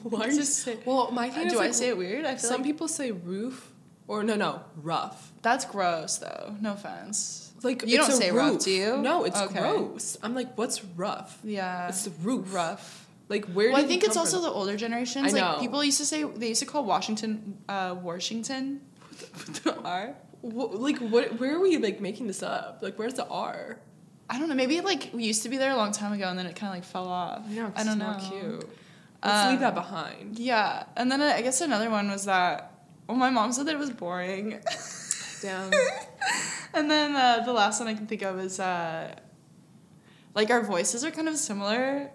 Why 0.02 0.26
are 0.26 0.30
you 0.30 0.42
say- 0.44 0.78
Well, 0.86 1.10
my 1.10 1.28
thing 1.30 1.48
is 1.48 1.52
Do 1.52 1.58
I 1.60 1.70
say 1.72 1.88
it 1.88 1.98
weird? 1.98 2.24
I 2.24 2.30
feel 2.36 2.38
some 2.38 2.60
like 2.62 2.64
people 2.64 2.88
say 2.88 3.10
roof 3.10 3.71
or 4.08 4.22
no 4.22 4.34
no, 4.36 4.60
rough. 4.82 5.32
that's 5.42 5.64
gross 5.64 6.18
though. 6.18 6.54
No 6.60 6.72
offense. 6.72 7.52
Like 7.62 7.82
You 7.86 7.98
it's 7.98 8.08
don't 8.08 8.16
say 8.18 8.30
rough, 8.32 8.64
do 8.64 8.70
you? 8.72 8.96
No, 8.98 9.24
it's 9.24 9.40
Okay. 9.40 9.60
gross. 9.60 10.16
I'm 10.22 10.34
like, 10.34 10.58
what's 10.58 10.84
rough? 10.84 11.38
Yeah, 11.44 11.88
It's 11.88 12.04
the 12.04 12.10
roof. 12.22 12.52
rough. 12.52 13.06
Like 13.28 13.46
where 13.46 13.70
Well, 13.72 13.80
I 13.82 13.86
think 13.86 14.02
it's 14.04 14.16
also 14.16 14.36
from? 14.38 14.42
the 14.44 14.50
older 14.50 14.76
generations. 14.76 15.32
I 15.32 15.38
Like 15.40 15.60
people 15.60 15.82
used 15.84 15.98
to 15.98 16.04
say 16.04 16.24
they 16.24 16.48
used 16.48 16.60
to 16.60 16.66
call 16.66 16.84
Washington 16.84 17.56
uh, 17.68 17.94
Washington 18.02 18.80
with 19.10 19.62
the 19.62 19.76
R. 19.80 20.14
Wh- 20.42 20.74
like 20.86 20.98
what 20.98 21.38
where 21.38 21.54
are 21.56 21.60
we 21.60 21.78
like 21.78 22.00
making 22.00 22.26
this 22.26 22.42
up? 22.42 22.80
Like 22.82 22.98
where's 22.98 23.14
the 23.14 23.26
R? 23.28 23.78
I 24.28 24.38
don't 24.38 24.48
know. 24.48 24.54
Maybe 24.56 24.80
like 24.80 25.10
we 25.14 25.24
used 25.24 25.44
to 25.44 25.48
be 25.48 25.56
there 25.56 25.70
a 25.70 25.76
long 25.76 25.92
time 25.92 26.12
ago, 26.12 26.26
and 26.28 26.36
then 26.38 26.46
it 26.46 26.56
kind 26.56 26.70
of 26.72 26.74
like 26.78 26.84
fell 26.84 27.06
off. 27.08 27.38
'cause 27.44 27.52
I 27.52 27.54
don't 27.54 27.76
it's 27.76 27.84
know. 27.86 27.94
not 27.94 28.20
cute. 28.20 28.68
Let's 29.24 29.46
leave 29.50 29.56
Um, 29.58 29.60
that 29.60 29.74
behind. 29.74 30.38
Yeah, 30.40 30.84
and 30.96 31.10
then 31.10 31.22
I 31.22 31.36
I 31.36 31.42
guess 31.42 31.60
another 31.60 31.90
one 31.90 32.10
was 32.10 32.24
that. 32.24 32.71
Well, 33.08 33.16
my 33.16 33.30
mom 33.30 33.52
said 33.52 33.66
that 33.66 33.74
it 33.74 33.78
was 33.78 33.90
boring. 33.90 34.60
Damn. 35.42 35.70
and 36.74 36.90
then 36.90 37.16
uh, 37.16 37.42
the 37.44 37.52
last 37.52 37.80
one 37.80 37.88
I 37.88 37.94
can 37.94 38.06
think 38.06 38.22
of 38.22 38.38
is 38.38 38.60
uh, 38.60 39.14
like 40.34 40.50
our 40.50 40.62
voices 40.62 41.04
are 41.04 41.10
kind 41.10 41.28
of 41.28 41.36
similar. 41.36 42.10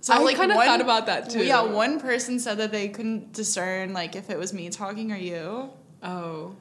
So 0.00 0.14
I 0.14 0.18
like 0.18 0.36
kind 0.36 0.52
of 0.52 0.56
one- 0.56 0.66
thought 0.66 0.80
about 0.80 1.06
that 1.06 1.28
too. 1.28 1.44
Yeah, 1.44 1.62
one 1.62 1.98
person 2.00 2.38
said 2.38 2.58
that 2.58 2.70
they 2.70 2.88
couldn't 2.88 3.32
discern 3.32 3.92
like 3.92 4.14
if 4.14 4.30
it 4.30 4.38
was 4.38 4.52
me 4.54 4.70
talking 4.70 5.10
or 5.12 5.16
you. 5.16 5.70
Oh. 6.02 6.54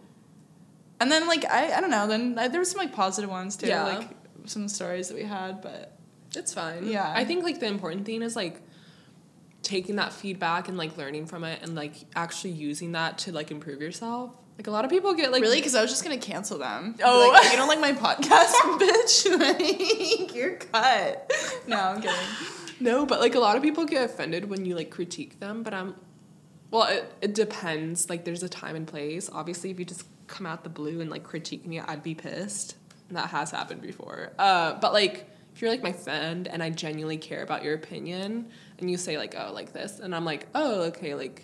And 1.00 1.12
then 1.12 1.28
like 1.28 1.46
I, 1.46 1.74
I 1.74 1.82
don't 1.82 1.92
know. 1.92 2.08
Then 2.08 2.36
uh, 2.38 2.48
there 2.48 2.60
were 2.60 2.66
some 2.66 2.80
like 2.80 2.94
positive 2.94 3.30
ones 3.30 3.56
too, 3.56 3.68
Yeah. 3.68 3.84
like 3.84 4.10
some 4.46 4.68
stories 4.68 5.10
that 5.10 5.16
we 5.16 5.24
had. 5.24 5.62
But 5.62 5.96
It's 6.36 6.54
fine. 6.54 6.88
Yeah. 6.88 7.14
I 7.16 7.24
think 7.26 7.44
like 7.44 7.60
the 7.60 7.68
important 7.68 8.08
thing 8.08 8.24
is 8.24 8.36
like 8.36 8.60
taking 9.68 9.97
that 9.97 10.13
feedback 10.13 10.70
and 10.70 10.78
like 10.78 10.97
learning 10.97 11.26
from 11.26 11.43
it 11.43 11.59
and 11.61 11.76
like 11.76 11.93
actually 12.15 12.51
using 12.51 12.93
that 12.93 13.18
to 13.18 13.34
like 13.34 13.51
improve 13.51 13.82
yourself. 13.82 14.34
Like 14.57 14.68
a 14.68 14.72
lot 14.72 14.86
of 14.86 14.89
people 14.89 15.13
get 15.13 15.32
like 15.32 15.41
really, 15.41 15.57
because 15.57 15.76
I 15.76 15.82
was 15.82 15.91
just 15.91 16.03
gonna 16.03 16.18
cancel 16.18 16.57
them. 16.57 16.95
Oh. 17.03 17.30
like, 17.34 17.43
you 17.51 17.57
don't 17.57 17.68
like 17.68 17.82
my 17.82 17.91
podcast, 17.91 18.53
bitch? 18.80 19.28
Like, 19.38 20.34
you're 20.34 20.55
cut. 20.55 21.32
No, 21.68 21.78
I'm 21.78 22.01
kidding. 22.01 22.18
No, 22.80 23.05
but 23.05 23.20
like 23.20 23.36
a 23.36 23.39
lot 23.39 23.57
of 23.57 23.61
people 23.61 23.84
get 23.86 24.05
offended 24.05 24.49
when 24.49 24.65
you 24.65 24.74
like 24.74 24.89
critique 24.89 25.39
them, 25.39 25.63
but 25.63 25.74
I'm 25.74 25.95
well, 26.72 26.84
it, 26.84 27.11
it 27.22 27.36
depends. 27.36 28.09
Like 28.09 28.24
there's 28.24 28.43
a 28.43 28.49
time 28.49 28.76
and 28.76 28.88
place. 28.88 29.30
Obviously, 29.32 29.70
if 29.70 29.80
you 29.80 29.86
just 29.86 30.05
come 30.28 30.45
out 30.45 30.63
the 30.63 30.70
blue 30.70 31.01
and 31.01 31.09
like 31.09 31.24
critique 31.24 31.65
me, 31.65 31.80
I'd 31.82 32.03
be 32.03 32.15
pissed. 32.15 32.78
And 33.09 33.18
that 33.18 33.30
has 33.30 33.51
happened 33.51 33.82
before. 33.82 34.32
Uh, 34.39 34.74
but 34.80 34.93
like 34.93 35.30
if 35.57 35.61
you're 35.61 35.72
like 35.72 35.82
my 35.82 35.91
friend 35.91 36.47
and 36.47 36.61
I 36.61 36.70
genuinely 36.70 37.18
care 37.18 37.41
about 37.41 37.63
your 37.63 37.74
opinion 37.74 38.51
and 38.80 38.90
you 38.92 38.98
say 38.98 39.18
like, 39.18 39.36
"Oh, 39.38 39.52
like 39.54 39.74
this." 39.74 40.00
And 40.00 40.16
I'm 40.16 40.26
like, 40.26 40.48
"Oh, 40.56 40.84
okay, 40.84 41.16
like 41.16 41.44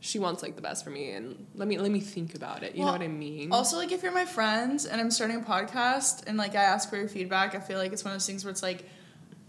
she 0.00 0.18
wants 0.20 0.42
like 0.42 0.54
the 0.54 0.62
best 0.62 0.84
for 0.84 0.90
me 0.90 1.10
and 1.10 1.46
let 1.56 1.66
me 1.66 1.78
let 1.78 1.90
me 1.90 2.00
think 2.00 2.34
about 2.34 2.62
it." 2.62 2.74
You 2.74 2.84
know 2.84 2.92
what 2.92 3.02
I 3.02 3.08
mean? 3.08 3.52
Also, 3.52 3.76
like 3.76 3.92
if 3.92 4.02
you're 4.02 4.12
my 4.12 4.24
friend 4.26 4.84
and 4.90 5.00
I'm 5.00 5.10
starting 5.10 5.36
a 5.38 5.40
podcast 5.40 6.22
and 6.26 6.36
like 6.38 6.54
I 6.54 6.62
ask 6.62 6.88
for 6.90 6.96
your 6.96 7.08
feedback, 7.08 7.54
I 7.54 7.60
feel 7.60 7.78
like 7.78 7.92
it's 7.92 8.04
one 8.04 8.12
of 8.12 8.16
those 8.16 8.26
things 8.26 8.44
where 8.44 8.50
it's 8.50 8.62
like 8.62 8.84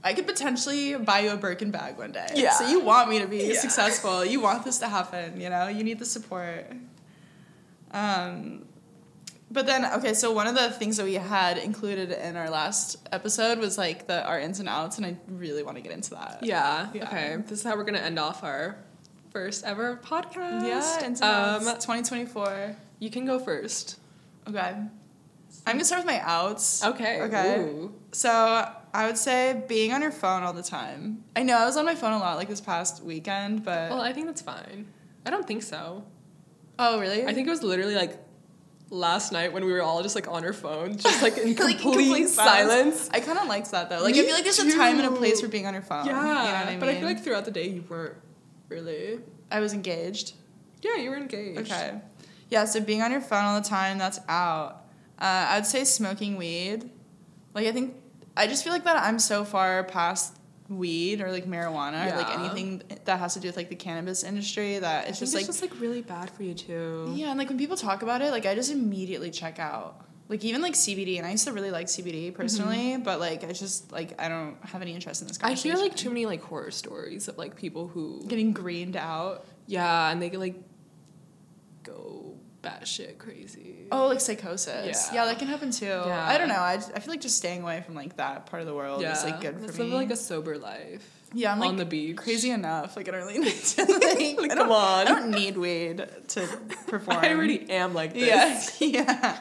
I 0.03 0.13
could 0.13 0.25
potentially 0.27 0.95
buy 0.95 1.19
you 1.19 1.31
a 1.31 1.37
Birkin 1.37 1.71
bag 1.71 1.97
one 1.97 2.13
day. 2.13 2.27
Yeah. 2.33 2.53
So 2.53 2.67
you 2.67 2.79
want 2.79 3.09
me 3.09 3.19
to 3.19 3.27
be 3.27 3.47
Yeah. 3.47 3.59
successful. 3.59 4.23
You 4.23 4.39
want 4.39 4.63
this 4.63 4.77
to 4.79 4.87
happen, 4.87 5.39
you 5.41 5.49
know? 5.49 5.67
You 5.67 5.83
need 5.83 5.99
the 5.99 6.05
support. 6.05 6.71
Um 7.91 8.65
but 9.51 9.65
then 9.65 9.85
okay, 9.97 10.13
so 10.13 10.31
one 10.31 10.47
of 10.47 10.55
the 10.55 10.69
things 10.69 10.97
that 10.97 11.05
we 11.05 11.15
had 11.15 11.57
included 11.57 12.11
in 12.11 12.35
our 12.35 12.49
last 12.49 12.97
episode 13.11 13.59
was 13.59 13.77
like 13.77 14.07
the 14.07 14.23
our 14.25 14.39
ins 14.39 14.59
and 14.59 14.69
outs 14.69 14.97
and 14.97 15.05
I 15.05 15.17
really 15.27 15.63
want 15.63 15.77
to 15.77 15.81
get 15.81 15.91
into 15.91 16.11
that. 16.11 16.39
yeah, 16.43 16.89
Yeah. 16.93 17.03
Okay. 17.05 17.37
This 17.47 17.59
is 17.59 17.63
how 17.65 17.75
we're 17.75 17.83
gonna 17.83 17.99
end 17.99 18.19
off 18.19 18.43
our 18.43 18.77
first 19.31 19.63
ever 19.65 19.99
podcast. 20.03 20.67
Yeah, 20.67 21.05
ins 21.05 21.21
and 21.21 21.29
outs. 21.29 21.67
Um, 21.67 21.73
2024. 21.75 22.75
you 22.99 23.09
can 23.09 23.25
go 23.25 23.39
first. 23.39 23.99
Okay. 24.47 24.75
I'm 25.65 25.73
gonna 25.75 25.83
start 25.85 26.05
with 26.05 26.13
my 26.13 26.21
outs. 26.23 26.83
Okay. 26.85 27.21
Okay. 27.21 27.59
Ooh. 27.59 27.93
So 28.11 28.29
I 28.93 29.05
would 29.05 29.17
say 29.17 29.63
being 29.67 29.93
on 29.93 30.01
your 30.01 30.11
phone 30.11 30.43
all 30.43 30.53
the 30.53 30.63
time. 30.63 31.23
I 31.35 31.43
know 31.43 31.57
I 31.57 31.65
was 31.65 31.77
on 31.77 31.85
my 31.85 31.95
phone 31.95 32.13
a 32.13 32.17
lot 32.19 32.37
like 32.37 32.47
this 32.49 32.61
past 32.61 33.03
weekend, 33.03 33.63
but 33.63 33.89
Well, 33.91 34.01
I 34.01 34.13
think 34.13 34.27
that's 34.27 34.41
fine. 34.41 34.87
I 35.25 35.29
don't 35.31 35.45
think 35.47 35.63
so. 35.63 36.05
oh 36.77 36.99
really? 36.99 37.25
I 37.25 37.33
think 37.33 37.47
it 37.47 37.51
was 37.51 37.61
literally 37.63 37.95
like 37.95 38.17
last 38.91 39.31
night 39.31 39.53
when 39.53 39.65
we 39.65 39.71
were 39.71 39.81
all 39.81 40.01
just 40.01 40.15
like 40.15 40.27
on 40.27 40.43
our 40.43 40.53
phone, 40.53 40.97
just 40.97 41.21
like 41.21 41.37
in 41.37 41.55
Like, 41.55 41.79
complete, 41.79 42.27
silence. 42.29 43.09
I 43.13 43.19
kind 43.19 43.37
of 43.37 43.47
liked 43.47 43.71
that 43.71 43.89
though. 43.89 44.01
Like 44.01 44.15
Me 44.15 44.21
I 44.21 44.25
feel 44.25 44.33
like 44.33 44.43
there's 44.43 44.59
a 44.59 44.75
time 44.75 44.99
and 44.99 45.07
a 45.07 45.11
place 45.11 45.41
for 45.41 45.47
being 45.47 45.65
on 45.67 45.73
your 45.73 45.83
phone. 45.83 46.05
Yeah, 46.05 46.11
you 46.11 46.23
know 46.23 46.33
what 46.33 46.67
I 46.67 46.69
mean. 46.71 46.79
but 46.79 46.89
I 46.89 46.95
feel 46.95 47.05
like 47.05 47.23
throughout 47.23 47.45
the 47.45 47.51
day 47.51 47.67
you 47.69 47.83
weren't 47.87 48.15
really. 48.67 49.19
I 49.51 49.59
was 49.59 49.73
engaged. 49.73 50.33
Yeah, 50.81 50.95
you 50.97 51.09
were 51.09 51.17
engaged. 51.17 51.59
Okay. 51.59 51.99
Yeah, 52.49 52.65
so 52.65 52.79
being 52.79 53.01
on 53.01 53.11
your 53.11 53.21
phone 53.21 53.43
all 53.45 53.59
the 53.61 53.67
time, 53.67 53.97
that's 53.97 54.19
out. 54.27 54.85
Uh, 55.19 55.47
I'd 55.49 55.65
say 55.67 55.83
smoking 55.83 56.35
weed. 56.37 56.89
Like, 57.53 57.67
I 57.67 57.71
think, 57.71 57.95
I 58.37 58.47
just 58.47 58.63
feel 58.63 58.73
like 58.73 58.85
that 58.85 58.95
I'm 58.95 59.19
so 59.19 59.43
far 59.43 59.83
past 59.83 60.38
weed 60.69 61.19
or 61.19 61.31
like 61.31 61.45
marijuana 61.45 62.13
or 62.13 62.17
like 62.17 62.37
anything 62.37 62.81
that 63.05 63.19
has 63.19 63.33
to 63.33 63.39
do 63.39 63.47
with 63.47 63.57
like 63.57 63.69
the 63.69 63.75
cannabis 63.75 64.23
industry 64.23 64.77
that 64.77 65.09
it's 65.09 65.19
just 65.19 65.33
it's 65.33 65.41
like, 65.41 65.45
just 65.47 65.61
like 65.61 65.81
really 65.81 66.01
bad 66.01 66.29
for 66.29 66.43
you 66.43 66.53
too. 66.53 67.11
yeah, 67.15 67.29
and 67.29 67.39
like 67.39 67.49
when 67.49 67.57
people 67.57 67.75
talk 67.75 68.03
about 68.03 68.21
it, 68.21 68.31
like 68.31 68.45
I 68.45 68.55
just 68.55 68.71
immediately 68.71 69.31
check 69.31 69.59
out. 69.59 70.05
Like 70.27 70.45
even 70.45 70.61
like 70.61 70.73
CBD, 70.73 71.17
and 71.17 71.25
I 71.25 71.31
used 71.31 71.47
to 71.47 71.53
really 71.53 71.71
like 71.71 71.87
CBD 71.87 72.31
personally, 72.31 72.97
but 72.97 73.19
like 73.19 73.43
I 73.43 73.51
just 73.51 73.91
like 73.91 74.21
I 74.21 74.29
don't 74.29 74.57
have 74.63 74.83
any 74.83 74.93
interest 74.93 75.21
in 75.23 75.27
this. 75.27 75.39
Mm-hmm. 75.39 75.47
I 75.47 75.53
hear 75.53 75.75
like 75.75 75.95
too 75.95 76.09
many 76.09 76.27
like 76.27 76.43
horror 76.43 76.69
stories 76.69 77.27
of 77.27 77.39
like 77.39 77.55
people 77.55 77.87
who 77.87 78.23
getting 78.27 78.53
greened 78.53 78.95
out. 78.95 79.45
yeah, 79.65 80.11
and 80.11 80.21
they 80.21 80.29
like 80.29 80.55
go 81.81 82.28
batshit 82.63 83.17
crazy. 83.17 83.87
Oh, 83.91 84.07
like 84.07 84.19
psychosis. 84.21 85.09
Yeah, 85.11 85.13
Yeah. 85.15 85.25
that 85.25 85.39
can 85.39 85.47
happen 85.47 85.71
too. 85.71 85.85
Yeah. 85.85 86.25
I 86.27 86.37
don't 86.37 86.49
know. 86.49 86.55
I, 86.55 86.73
I 86.73 86.99
feel 86.99 87.11
like 87.13 87.21
just 87.21 87.37
staying 87.37 87.61
away 87.63 87.81
from 87.85 87.95
like 87.95 88.17
that 88.17 88.45
part 88.47 88.61
of 88.61 88.67
the 88.67 88.73
world 88.75 89.01
yeah. 89.01 89.13
is 89.13 89.23
like 89.23 89.41
good 89.41 89.55
for 89.55 89.61
Let's 89.61 89.77
me. 89.77 89.85
live 89.85 89.93
like 89.93 90.11
a 90.11 90.15
sober 90.17 90.57
life. 90.57 91.03
yeah, 91.33 91.51
I'm 91.51 91.59
like 91.59 91.69
on 91.69 91.77
the 91.77 91.85
beach. 91.85 92.17
crazy 92.17 92.49
enough. 92.51 92.95
Like 92.97 93.07
I 93.07 93.11
don't 93.11 93.25
really 93.27 93.39
need 93.49 93.53
to. 93.53 93.81
Like, 93.85 94.37
Like, 94.39 94.51
I 94.51 94.55
come 94.55 94.71
on. 94.71 95.07
I 95.07 95.09
don't 95.09 95.31
need 95.31 95.57
weed 95.57 96.05
to 96.29 96.47
perform. 96.87 97.17
I 97.19 97.33
already 97.33 97.69
am 97.69 97.93
like 97.93 98.13
this. 98.13 98.79
Yeah, 98.81 99.37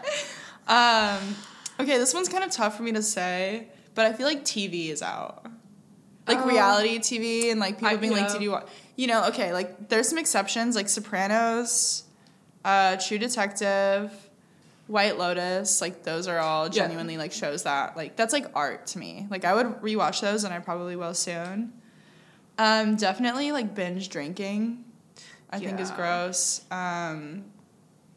yeah. 0.68 1.16
Um, 1.18 1.34
okay, 1.80 1.98
this 1.98 2.14
one's 2.14 2.28
kind 2.28 2.44
of 2.44 2.50
tough 2.50 2.76
for 2.76 2.82
me 2.82 2.92
to 2.92 3.02
say, 3.02 3.68
but 3.94 4.06
I 4.06 4.12
feel 4.12 4.26
like 4.26 4.44
TV 4.44 4.90
is 4.90 5.02
out. 5.02 5.46
Like 6.26 6.38
Oh. 6.42 6.46
reality 6.46 6.98
TV 6.98 7.50
and 7.50 7.58
like 7.58 7.76
people 7.76 7.88
I- 7.88 7.96
being 7.96 8.12
like, 8.12 8.26
yeah. 8.26 8.32
"Did 8.34 8.42
you 8.42 8.50
watch?" 8.50 8.68
You 8.96 9.06
know, 9.06 9.24
okay, 9.28 9.52
like 9.52 9.88
there's 9.88 10.08
some 10.08 10.18
exceptions, 10.18 10.76
like 10.76 10.88
Sopranos, 10.88 12.02
uh, 12.68 12.96
True 12.96 13.18
Detective, 13.18 14.12
White 14.88 15.16
Lotus. 15.18 15.80
Like 15.80 16.02
those 16.02 16.28
are 16.28 16.38
all 16.38 16.64
Yeah. 16.66 16.72
genuinely 16.82 17.16
like 17.16 17.32
shows 17.32 17.62
that 17.64 17.96
like 17.96 18.16
that's 18.16 18.32
like 18.32 18.46
art 18.54 18.86
to 18.88 18.98
me. 18.98 19.26
Like 19.30 19.44
I 19.44 19.54
would 19.54 19.66
rewatch 19.82 20.20
those, 20.20 20.44
and 20.44 20.52
I 20.52 20.58
probably 20.58 20.96
will 20.96 21.14
soon. 21.14 21.72
Um, 22.58 22.96
definitely 22.96 23.52
like 23.52 23.74
binge 23.74 24.08
drinking. 24.08 24.84
I 25.50 25.58
think 25.58 25.80
is 25.80 25.90
gross. 25.90 26.60
Um, 26.70 27.44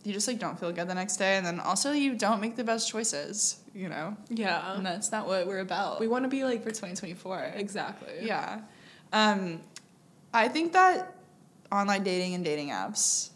you 0.04 0.12
just 0.12 0.28
like 0.28 0.40
don't 0.40 0.60
feel 0.60 0.72
good 0.74 0.88
the 0.90 0.96
next 0.96 1.16
day, 1.18 1.38
and 1.38 1.46
then 1.46 1.60
also 1.62 1.92
you 1.94 2.16
don't 2.16 2.42
make 2.42 2.56
the 2.58 2.64
best 2.64 2.90
choices. 2.90 3.58
You 3.74 3.88
know, 3.88 4.18
Yeah. 4.30 4.74
and 4.76 4.86
that's 4.86 5.14
not 5.14 5.28
what 5.28 5.48
we're 5.48 5.60
about. 5.60 6.02
We 6.02 6.08
want 6.10 6.26
to 6.26 6.30
be 6.30 6.44
like 6.44 6.62
for 6.64 6.72
twenty 6.72 6.96
twenty 6.96 7.14
four. 7.14 7.40
exactly. 7.56 8.16
Yeah. 8.22 8.62
Um, 9.14 9.62
I 10.34 10.48
think 10.50 10.74
that 10.74 11.14
online 11.72 12.04
dating 12.04 12.34
and 12.36 12.44
dating 12.44 12.70
apps. 12.72 13.30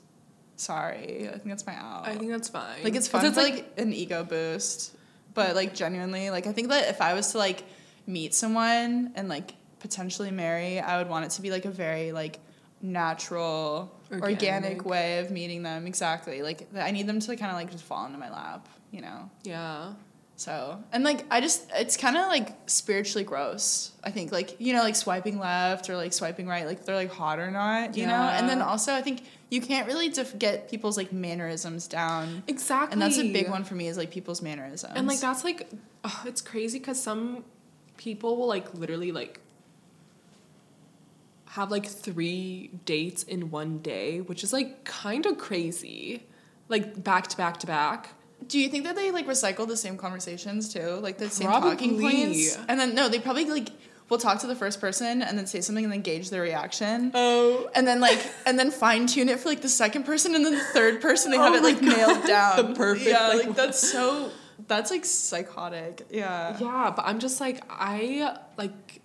Sorry, 0.58 1.28
I 1.28 1.34
think 1.34 1.46
that's 1.46 1.66
my 1.66 1.76
out. 1.76 2.08
I 2.08 2.16
think 2.16 2.32
that's 2.32 2.50
fine. 2.50 2.84
like 2.84 2.96
it's 2.96 3.08
fun 3.08 3.32
for 3.34 3.42
like, 3.42 3.74
an 3.78 3.92
ego 3.94 4.24
boost, 4.24 4.96
but 5.34 5.56
like 5.56 5.76
genuinely, 5.76 6.30
like 6.30 6.48
I 6.48 6.54
think 6.54 6.70
that 6.70 6.90
if 6.90 7.02
I 7.02 7.14
was 7.14 7.32
to 7.34 7.38
like 7.38 7.64
meet 8.08 8.34
someone 8.34 9.12
and 9.16 9.28
like 9.28 9.54
potentially 9.80 10.32
marry, 10.32 10.80
I 10.80 10.98
would 10.98 11.10
want 11.10 11.26
it 11.26 11.32
to 11.32 11.42
be 11.42 11.52
like 11.52 11.66
a 11.66 11.70
very 11.72 12.12
like 12.12 12.40
natural, 12.82 13.92
organic, 14.12 14.42
Organic. 14.42 14.86
way 14.86 15.20
of 15.20 15.32
meeting 15.32 15.64
them. 15.64 15.88
Exactly. 15.88 16.42
Like 16.42 16.68
I 16.76 16.92
need 16.92 17.08
them 17.08 17.20
to 17.20 17.36
kind 17.36 17.52
of 17.52 17.58
like 17.58 17.72
just 17.72 17.84
fall 17.84 18.06
into 18.06 18.18
my 18.18 18.32
lap, 18.32 18.68
you 18.92 19.02
know. 19.02 19.30
yeah. 19.44 19.94
So, 20.38 20.84
and 20.92 21.04
like, 21.06 21.26
I 21.32 21.40
just, 21.40 21.70
it's 21.76 21.96
kind 21.96 22.18
of 22.18 22.28
like 22.28 22.54
spiritually 22.68 23.24
gross. 23.24 23.94
I 24.04 24.12
think, 24.12 24.34
like, 24.34 24.60
you 24.60 24.74
know, 24.74 24.82
like 24.82 24.98
swiping 24.98 25.40
left 25.40 25.90
or 25.90 25.96
like 25.96 26.12
swiping 26.12 26.46
right, 26.46 26.66
like 26.66 26.84
they're 26.84 26.96
like 26.96 27.12
hot 27.12 27.40
or 27.40 27.50
not, 27.52 27.96
you 27.96 28.06
know? 28.06 28.14
And 28.14 28.50
then 28.50 28.62
also, 28.62 28.94
I 28.94 29.02
think 29.02 29.24
you 29.50 29.62
can't 29.62 29.88
really 29.88 30.10
def- 30.10 30.38
get 30.38 30.70
people's 30.70 30.98
like 30.98 31.14
mannerisms 31.14 31.88
down. 31.88 32.44
Exactly. 32.48 32.94
And 32.94 33.02
that's 33.02 33.18
a 33.18 33.32
big 33.32 33.50
one 33.50 33.64
for 33.64 33.76
me 33.76 33.88
is 33.88 33.98
like 33.98 34.12
people's 34.12 34.42
mannerisms. 34.42 34.92
And 34.96 35.08
like 35.08 35.22
that's 35.22 35.46
like, 35.46 35.70
oh, 36.04 36.24
it's 36.26 36.42
crazy 36.42 36.80
because 36.80 37.02
some 37.02 37.46
people 37.96 38.36
will 38.36 38.48
like 38.48 38.74
literally 38.74 39.14
like 39.14 39.40
have 41.52 41.72
like 41.72 41.86
three 41.86 42.72
dates 42.84 43.24
in 43.24 43.52
one 43.52 43.78
day, 43.78 44.20
which 44.20 44.44
is 44.44 44.52
like 44.52 44.84
kind 44.84 45.26
of 45.26 45.38
crazy, 45.38 46.26
like 46.68 47.02
back 47.02 47.28
to 47.28 47.38
back 47.38 47.58
to 47.62 47.68
back. 47.68 48.10
Do 48.48 48.60
you 48.60 48.70
think 48.70 48.84
that 48.84 48.96
they 48.96 49.12
like 49.12 49.26
recycle 49.28 49.68
the 49.68 49.78
same 49.78 49.98
conversations 49.98 50.72
too? 50.72 51.00
Like 51.02 51.18
the 51.18 51.30
same 51.30 51.48
talking 51.48 52.00
points? 52.00 52.58
And 52.68 52.80
then, 52.80 52.94
no, 52.96 53.10
they 53.10 53.20
probably 53.20 53.46
like 53.46 53.70
will 54.10 54.20
talk 54.20 54.40
to 54.42 54.48
the 54.48 54.56
first 54.56 54.80
person 54.80 55.24
and 55.24 55.36
then 55.36 55.48
say 55.48 55.62
something 55.62 55.84
and 55.84 55.92
then 55.92 56.02
gauge 56.02 56.30
their 56.30 56.44
reaction. 56.44 57.10
Oh, 57.16 57.70
and 57.74 57.88
then 57.88 58.00
like 58.00 58.20
and 58.46 58.60
then 58.60 58.70
fine 58.72 59.08
tune 59.08 59.30
it 59.30 59.40
for 59.40 59.50
like 59.50 59.62
the 59.62 59.70
second 59.70 60.04
person 60.04 60.36
and 60.36 60.46
then 60.46 60.54
the 60.54 60.60
third 60.64 61.02
person 61.02 61.32
they 61.32 61.38
oh 61.40 61.42
have 61.42 61.54
Oh 61.54 61.58
it 61.58 61.62
my 61.64 61.70
like 61.70 61.82
nailed 61.82 62.24
down. 62.28 62.58
The 62.58 62.76
perfect, 62.76 63.10
Yeah, 63.10 63.28
like, 63.30 63.48
like 63.48 63.56
that's 63.56 63.80
so 63.92 64.30
that's 64.68 64.92
like 64.92 65.06
psychotic. 65.06 66.06
Yeah. 66.12 66.56
yeah, 66.60 66.94
but 66.96 67.06
I'm 67.06 67.20
just 67.20 67.40
like 67.42 67.64
I 67.70 68.38
like, 68.58 69.02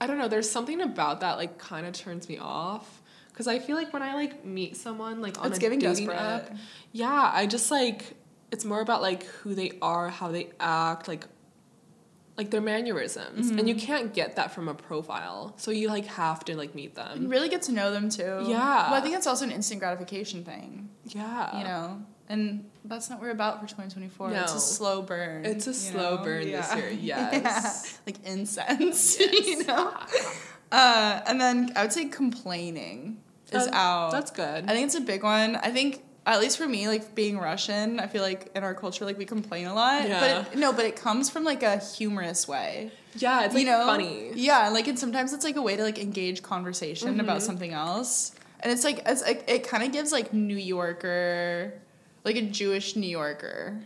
I 0.00 0.06
don't 0.06 0.18
know. 0.18 0.28
There's 0.28 0.50
something 0.50 0.80
about 0.80 1.20
that 1.20 1.36
like 1.36 1.58
kind 1.58 1.86
of 1.86 1.92
turns 1.92 2.28
me 2.28 2.38
off 2.38 3.02
because 3.28 3.46
I 3.46 3.58
feel 3.58 3.76
like 3.76 3.92
when 3.92 4.02
I 4.02 4.14
like 4.14 4.44
meet 4.44 4.76
someone 4.76 5.20
like 5.20 5.38
on 5.40 5.48
It's 5.48 5.58
a 5.58 5.60
giving 5.60 5.80
dating 5.80 6.06
desperate. 6.06 6.18
app, 6.50 6.56
yeah, 6.92 7.30
I 7.34 7.46
just 7.46 7.70
like 7.70 8.14
it's 8.54 8.64
more 8.64 8.80
about 8.80 9.00
like 9.02 9.24
who 9.40 9.54
they 9.54 9.70
are, 9.82 10.08
how 10.08 10.28
they 10.36 10.46
act, 10.60 11.08
like 11.12 11.24
like 12.36 12.50
their 12.50 12.60
mannerisms, 12.60 13.48
and 13.50 13.58
Mm-hmm. 13.60 13.68
you 13.68 13.74
can't 13.76 14.12
get 14.20 14.34
that 14.36 14.48
from 14.54 14.66
a 14.68 14.74
profile. 14.74 15.54
So 15.56 15.70
you 15.70 15.86
like 15.96 16.06
have 16.06 16.44
to 16.46 16.56
like 16.56 16.74
meet 16.74 16.90
You 16.96 17.02
them. 17.02 17.28
really 17.28 17.48
get 17.48 17.62
to 17.68 17.72
know 17.72 17.88
them 17.92 18.08
too. 18.08 18.34
Yeah. 18.54 18.90
Well, 18.90 18.94
I 18.94 19.00
think 19.02 19.14
it's 19.18 19.26
also 19.28 19.44
an 19.44 19.52
instant 19.52 19.78
gratification 19.80 20.44
thing, 20.44 20.88
Yeah, 21.04 21.58
you 21.58 21.64
know. 21.64 22.02
And 22.28 22.64
that's 22.86 23.10
not 23.10 23.18
what 23.18 23.26
we're 23.26 23.32
about 23.32 23.60
for 23.60 23.66
2024. 23.68 24.32
It's 24.32 24.54
a 24.54 24.58
slow 24.58 25.02
burn. 25.02 25.44
It's 25.44 25.66
a 25.68 25.74
slow 25.74 26.16
know? 26.16 26.24
burn 26.24 26.44
this 26.50 26.74
year, 26.74 26.90
Yeah. 27.10 27.30
yes. 27.32 27.98
Like 28.06 28.16
incense, 28.24 29.16
Yes. 29.20 29.46
you 29.48 29.64
know. 29.64 29.92
Uh, 30.72 31.20
and 31.28 31.40
then 31.40 31.70
I 31.76 31.82
would 31.82 31.92
say 31.92 32.06
complaining 32.06 33.18
is 33.52 33.68
Um, 33.68 33.74
out. 33.74 34.10
That's 34.10 34.32
good. 34.32 34.64
I 34.64 34.72
think 34.74 34.86
it's 34.86 34.96
a 34.96 35.00
big 35.12 35.22
one. 35.22 35.54
I 35.54 35.70
think 35.70 36.02
at 36.26 36.40
least 36.40 36.56
for 36.58 36.66
me, 36.66 36.88
like 36.88 37.14
being 37.14 37.38
Russian, 37.38 38.00
I 38.00 38.06
feel 38.06 38.22
like 38.22 38.50
in 38.54 38.62
our 38.64 38.74
culture, 38.74 39.04
like 39.04 39.18
we 39.18 39.24
complain 39.26 39.66
a 39.66 39.74
lot. 39.74 40.08
Yeah. 40.08 40.20
But 40.44 40.52
it, 40.54 40.58
no, 40.58 40.72
but 40.72 40.84
it 40.86 40.96
comes 40.96 41.28
from 41.30 41.44
like 41.44 41.62
a 41.62 41.76
humorous 41.78 42.48
way. 42.48 42.90
yeah, 43.16 43.44
it's 43.44 43.54
like 43.54 43.64
you 43.64 43.70
know, 43.70 43.84
funny. 43.86 44.30
Yeah, 44.34 44.68
like 44.70 44.88
and 44.88 44.98
sometimes 44.98 45.32
it's 45.32 45.44
like 45.44 45.56
a 45.56 45.62
way 45.62 45.76
to 45.76 45.82
like 45.82 45.98
engage 45.98 46.42
conversation 46.42 47.20
about 47.20 47.38
Mhm. 47.38 47.42
something 47.42 47.72
else, 47.72 48.32
and 48.60 48.72
it's 48.72 48.84
like 48.84 49.02
it's 49.06 49.22
like 49.22 49.44
it 49.48 49.68
kind 49.68 49.82
of 49.82 49.92
gives 49.92 50.12
like 50.12 50.32
New 50.32 50.56
Yorker, 50.56 51.74
like 52.24 52.36
a 52.36 52.42
Jewish 52.42 52.96
New 52.96 53.06
Yorker 53.08 53.80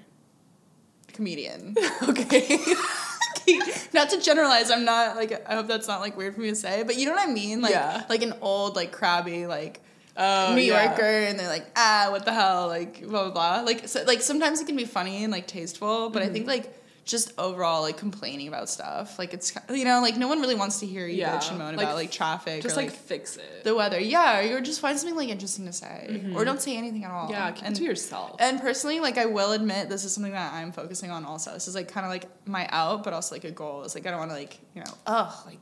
comedian. 1.12 1.74
okay. 2.09 2.59
not 3.95 4.11
to 4.11 4.20
generalize, 4.20 4.70
I'm 4.70 4.84
not 4.84 5.16
like 5.16 5.43
I 5.49 5.55
hope 5.55 5.66
that's 5.66 5.89
not 5.89 6.01
like 6.01 6.16
weird 6.16 6.34
for 6.34 6.41
me 6.41 6.51
to 6.51 6.55
say, 6.57 6.82
but 6.84 6.97
you 6.97 7.07
know 7.07 7.12
what 7.12 7.28
I 7.28 7.32
mean? 7.32 7.61
Like 7.62 7.72
Yeah. 7.72 8.05
like 8.09 8.22
an 8.22 8.34
old 8.41 8.76
like 8.76 8.93
crabby 8.93 9.47
like 9.47 9.80
Oh, 10.19 10.55
New 10.55 10.62
yeah. 10.62 10.87
Yorker, 10.87 11.03
and 11.03 11.39
they're 11.39 11.49
like, 11.49 11.66
ah, 11.77 12.09
what 12.11 12.25
the 12.25 12.33
hell, 12.33 12.66
like 12.66 13.01
blah 13.07 13.31
blah 13.31 13.31
blah. 13.31 13.61
Like 13.64 13.87
so, 13.89 14.03
like 14.05 14.21
sometimes 14.21 14.61
it 14.61 14.66
can 14.66 14.77
be 14.77 14.85
funny 14.85 15.23
and 15.25 15.33
like 15.33 15.47
tasteful, 15.47 16.11
but 16.11 16.23
I 16.23 16.27
think 16.27 16.47
Mm-hmm. 16.47 16.49
like 16.66 16.75
just 17.05 17.33
overall 17.39 17.81
like 17.81 17.97
complaining 17.97 18.49
about 18.49 18.69
stuff, 18.69 19.19
like 19.19 19.33
it's 19.33 19.55
you 19.73 19.85
know 19.85 20.01
like 20.03 20.16
no 20.19 20.29
one 20.29 20.41
really 20.43 20.55
wants 20.55 20.81
to 20.81 20.87
hear 20.87 21.07
you 21.07 21.19
Yeah, 21.19 21.39
bitch 21.39 21.49
and 21.49 21.59
moan 21.59 21.75
like, 21.77 21.87
about 21.87 21.95
like 21.95 22.11
traffic 22.11 22.62
Just 22.62 22.77
or 22.77 22.81
like, 22.83 22.91
like, 22.91 22.99
fix 22.99 23.37
it. 23.39 23.64
the 23.64 23.75
weather. 23.75 23.99
Yeah, 23.99 24.41
or 24.53 24.61
just 24.61 24.81
find 24.81 24.99
something 24.99 25.16
like 25.16 25.29
interesting 25.31 25.64
to 25.66 25.73
say, 25.73 26.21
or 26.35 26.45
don't 26.45 26.61
say 26.61 26.77
anything 26.77 27.05
at 27.05 27.11
all. 27.11 27.25
Mm-hmm. 27.25 27.33
yeah, 27.33 27.51
keep 27.53 27.64
and, 27.64 27.75
it 27.77 27.79
to 27.79 27.85
yourself. 27.85 28.37
and 28.41 28.61
personally, 28.61 29.01
like 29.01 29.16
I 29.16 29.25
will 29.27 29.53
admit, 29.53 29.89
this 29.89 30.05
is 30.05 30.12
something 30.12 30.33
that 30.33 30.53
I'm 30.53 30.71
focusing 30.73 31.11
on. 31.11 31.25
Also, 31.25 31.53
this 31.55 31.66
is 31.69 31.75
like 31.75 31.89
kind 31.91 32.05
of 32.05 32.11
like 32.11 32.27
my 32.47 32.69
out, 32.71 33.05
but 33.05 33.12
also 33.14 33.35
like 33.37 33.45
a 33.45 33.51
goal. 33.53 33.85
It's 33.85 33.95
like 33.95 34.07
I 34.07 34.11
don't 34.11 34.19
want 34.19 34.33
to 34.33 34.37
like 34.37 34.59
you 34.75 34.83
know, 34.83 34.93
ugh, 35.07 35.33
like 35.47 35.61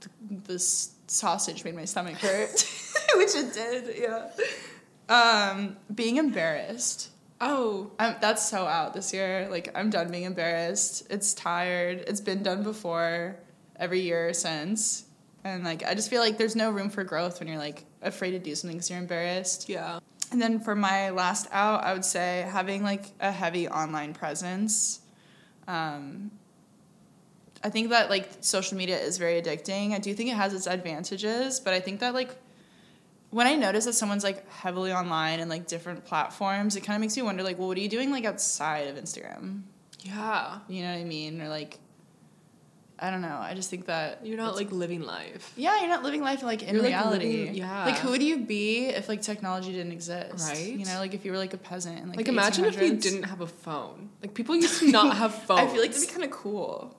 th- 0.00 0.44
this 0.46 0.94
sausage 1.10 1.64
made 1.64 1.74
my 1.74 1.84
stomach 1.84 2.16
hurt, 2.16 2.50
which 3.16 3.34
it 3.34 3.52
did. 3.52 3.96
Yeah. 3.98 4.30
Um, 5.08 5.76
being 5.94 6.16
embarrassed. 6.16 7.10
oh, 7.40 7.90
I'm, 7.98 8.16
that's 8.20 8.48
so 8.48 8.66
out 8.66 8.94
this 8.94 9.12
year. 9.12 9.48
Like 9.50 9.70
I'm 9.74 9.90
done 9.90 10.10
being 10.10 10.24
embarrassed. 10.24 11.06
It's 11.10 11.34
tired. 11.34 12.04
It's 12.06 12.20
been 12.20 12.42
done 12.42 12.62
before, 12.62 13.36
every 13.76 14.00
year 14.00 14.32
since, 14.34 15.04
and 15.44 15.64
like 15.64 15.84
I 15.84 15.94
just 15.94 16.10
feel 16.10 16.20
like 16.20 16.36
there's 16.38 16.56
no 16.56 16.70
room 16.70 16.90
for 16.90 17.04
growth 17.04 17.38
when 17.38 17.48
you're 17.48 17.58
like 17.58 17.84
afraid 18.02 18.32
to 18.32 18.38
do 18.38 18.54
something 18.54 18.76
because 18.76 18.90
you're 18.90 18.98
embarrassed. 18.98 19.68
yeah. 19.68 20.00
And 20.30 20.42
then 20.42 20.60
for 20.60 20.74
my 20.74 21.08
last 21.08 21.48
out, 21.52 21.82
I 21.84 21.94
would 21.94 22.04
say 22.04 22.46
having 22.50 22.82
like 22.82 23.06
a 23.18 23.32
heavy 23.32 23.66
online 23.66 24.12
presence. 24.12 25.00
Um, 25.66 26.30
I 27.64 27.70
think 27.70 27.90
that 27.90 28.08
like 28.10 28.28
social 28.40 28.76
media 28.76 28.98
is 28.98 29.18
very 29.18 29.40
addicting. 29.42 29.92
I 29.92 29.98
do 29.98 30.14
think 30.14 30.30
it 30.30 30.36
has 30.36 30.54
its 30.54 30.66
advantages, 30.66 31.58
but 31.60 31.74
I 31.74 31.80
think 31.80 32.00
that 32.00 32.14
like 32.14 32.36
when 33.30 33.46
I 33.46 33.56
notice 33.56 33.84
that 33.86 33.94
someone's 33.94 34.24
like 34.24 34.48
heavily 34.50 34.92
online 34.92 35.40
and 35.40 35.50
like 35.50 35.66
different 35.66 36.04
platforms, 36.04 36.76
it 36.76 36.80
kind 36.82 36.96
of 36.96 37.00
makes 37.00 37.16
me 37.16 37.22
wonder 37.22 37.42
like, 37.42 37.58
well, 37.58 37.68
what 37.68 37.76
are 37.76 37.80
you 37.80 37.88
doing 37.88 38.10
like 38.10 38.24
outside 38.24 38.86
of 38.88 38.96
Instagram? 38.96 39.62
Yeah. 40.00 40.60
You 40.68 40.82
know 40.84 40.92
what 40.92 41.00
I 41.00 41.04
mean? 41.04 41.40
Or 41.42 41.48
like, 41.48 41.78
I 43.00 43.10
don't 43.10 43.22
know. 43.22 43.38
I 43.40 43.54
just 43.54 43.70
think 43.70 43.86
that 43.86 44.24
You're 44.26 44.36
not 44.36 44.56
like 44.56 44.72
living 44.72 45.02
life. 45.02 45.52
yeah, 45.56 45.78
you're 45.80 45.88
not 45.88 46.02
living 46.02 46.20
life 46.20 46.42
like 46.42 46.62
in 46.64 46.74
You're, 46.74 46.82
like, 46.82 46.90
reality. 46.90 47.26
living- 47.38 47.54
yeah. 47.54 47.84
Like, 47.84 47.98
who 47.98 48.10
would 48.10 48.22
you 48.22 48.38
be 48.38 48.86
if 48.86 49.08
like 49.08 49.22
technology 49.22 49.72
didn't 49.72 49.92
exist? 49.92 50.48
Right? 50.48 50.72
You 50.72 50.84
know, 50.84 50.98
like 50.98 51.14
if 51.14 51.24
you 51.24 51.30
were 51.32 51.38
like 51.38 51.54
a 51.54 51.58
peasant 51.58 51.98
in 52.00 52.08
like, 52.08 52.16
Like, 52.18 52.28
imagine 52.28 52.64
if 52.64 52.76
1800s. 52.76 53.02
didn't 53.02 53.22
have 53.24 53.40
a 53.40 53.46
phone. 53.46 54.10
Like 54.22 54.34
people 54.34 54.56
used 54.56 54.80
to 54.80 54.90
not 54.90 55.16
have 55.22 55.34
phones. 55.34 55.60
I 55.60 55.66
feel 55.66 55.80
like 55.80 55.92
that'd 55.92 56.08
be 56.08 56.12
kind 56.12 56.24
of 56.24 56.30
cool. 56.30 56.96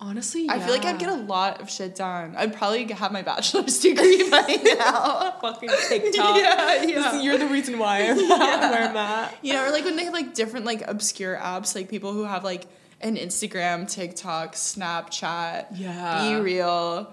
Honestly. 0.00 0.48
I 0.48 0.60
feel 0.60 0.70
like 0.70 0.84
I'd 0.84 0.98
get 1.00 1.08
a 1.08 1.14
lot 1.16 1.60
of 1.60 1.68
shit 1.68 1.96
done. 1.96 2.34
I'd 2.36 2.54
probably 2.56 2.84
have 2.92 3.10
my 3.10 3.22
bachelor's 3.22 3.78
degree 3.80 4.30
by 4.30 4.58
now. 4.62 5.32
fucking 5.40 5.70
TikTok. 5.88 6.36
Yeah, 6.40 6.82
yeah. 6.84 7.20
You're 7.20 7.36
the 7.38 7.48
reason 7.48 7.78
why 7.80 8.02
I'm 8.08 8.18
at 8.30 8.70
where 8.70 8.88
I'm 8.90 8.96
at. 8.96 9.36
You 9.42 9.54
know, 9.54 9.64
or 9.66 9.70
like 9.72 9.84
when 9.84 9.96
they 9.96 10.04
have 10.04 10.12
like 10.12 10.34
different 10.34 10.66
like 10.66 10.86
obscure 10.86 11.36
apps, 11.36 11.74
like 11.74 11.88
people 11.88 12.12
who 12.12 12.24
have 12.24 12.44
like 12.44 12.66
an 13.00 13.16
Instagram, 13.16 13.90
TikTok, 13.90 14.54
Snapchat, 14.54 15.66
Yeah. 15.74 16.28
Be 16.36 16.40
Real, 16.40 17.12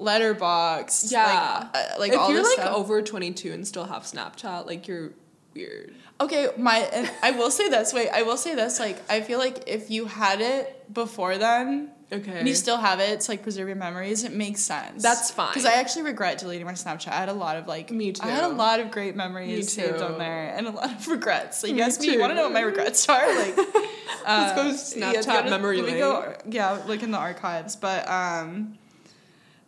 Letterboxd, 0.00 1.12
Yeah. 1.12 1.68
like, 1.72 1.76
uh, 1.92 1.98
like 2.00 2.12
if 2.12 2.18
all 2.18 2.32
you're 2.32 2.42
like 2.42 2.52
stuff. 2.54 2.74
over 2.76 3.00
22 3.02 3.52
and 3.52 3.66
still 3.66 3.84
have 3.84 4.02
Snapchat, 4.02 4.66
like 4.66 4.88
you're 4.88 5.10
weird. 5.54 5.94
Okay, 6.20 6.48
my 6.56 6.78
and 6.78 7.10
I 7.22 7.32
will 7.32 7.50
say 7.50 7.68
this. 7.68 7.92
Wait, 7.92 8.08
I 8.10 8.22
will 8.22 8.36
say 8.36 8.54
this. 8.54 8.78
Like, 8.78 8.98
I 9.10 9.20
feel 9.20 9.38
like 9.38 9.64
if 9.68 9.90
you 9.90 10.06
had 10.06 10.40
it 10.40 10.92
before 10.92 11.38
then, 11.38 11.90
Okay. 12.12 12.38
and 12.38 12.46
you 12.46 12.54
still 12.54 12.76
have 12.76 13.00
it 13.00 13.20
to 13.20 13.30
like 13.30 13.42
preserve 13.42 13.66
your 13.66 13.76
memories, 13.76 14.24
it 14.24 14.32
makes 14.32 14.60
sense. 14.60 15.02
That's 15.02 15.30
fine. 15.30 15.48
Because 15.48 15.64
I 15.64 15.74
actually 15.74 16.02
regret 16.02 16.38
deleting 16.38 16.66
my 16.66 16.72
Snapchat. 16.74 17.08
I 17.08 17.16
had 17.16 17.28
a 17.28 17.32
lot 17.34 17.56
of 17.56 17.66
like. 17.66 17.90
Me 17.90 18.12
too. 18.12 18.22
I 18.22 18.30
had 18.30 18.44
a 18.44 18.48
lot 18.54 18.78
of 18.80 18.90
great 18.90 19.16
memories 19.16 19.72
saved 19.72 20.00
on 20.00 20.18
there, 20.18 20.54
and 20.56 20.66
a 20.66 20.70
lot 20.70 20.92
of 20.92 21.08
regrets. 21.08 21.62
Like, 21.62 21.70
you 21.70 21.76
Me 21.76 21.82
asked 21.82 22.00
me, 22.00 22.12
you 22.12 22.20
want 22.20 22.30
to 22.30 22.34
know 22.34 22.44
what 22.44 22.52
my 22.52 22.60
regrets 22.60 23.08
are? 23.08 23.26
Like, 23.36 23.58
uh, 24.26 24.54
go 24.54 24.62
yeah, 24.66 24.72
Snapchat 24.72 25.24
go 25.26 25.42
to- 25.44 25.50
memory 25.50 25.76
let 25.78 25.86
me 25.86 25.92
lane. 25.92 26.00
go- 26.00 26.36
yeah, 26.48 26.82
like 26.86 27.02
in 27.02 27.10
the 27.10 27.18
archives, 27.18 27.74
but 27.76 28.08
um, 28.08 28.78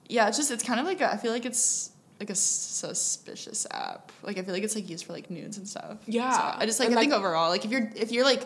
yeah, 0.09 0.29
it's 0.29 0.37
just 0.37 0.51
it's 0.51 0.63
kind 0.63 0.79
of 0.79 0.87
like 0.87 1.01
a, 1.01 1.13
I 1.13 1.17
feel 1.17 1.33
like 1.33 1.47
it's 1.47 1.91
like 2.21 2.31
a 2.31 2.35
suspicious 2.35 3.67
app. 3.71 4.13
Like 4.23 4.39
I 4.39 4.43
feel 4.43 4.55
like 4.55 4.63
it's 4.63 4.75
like 4.75 4.89
used 4.89 5.05
for 5.05 5.13
like 5.13 5.31
nudes 5.31 5.59
and 5.59 5.69
stuff. 5.69 5.99
Yeah. 6.07 6.31
So 6.33 6.59
I 6.61 6.67
just 6.67 6.79
like 6.81 6.89
And, 6.91 6.99
I 6.99 7.01
think 7.01 7.13
overall, 7.13 7.51
like 7.51 7.65
if 7.65 7.71
you're 7.71 7.91
if 7.97 8.13
you're 8.13 8.25
like 8.25 8.45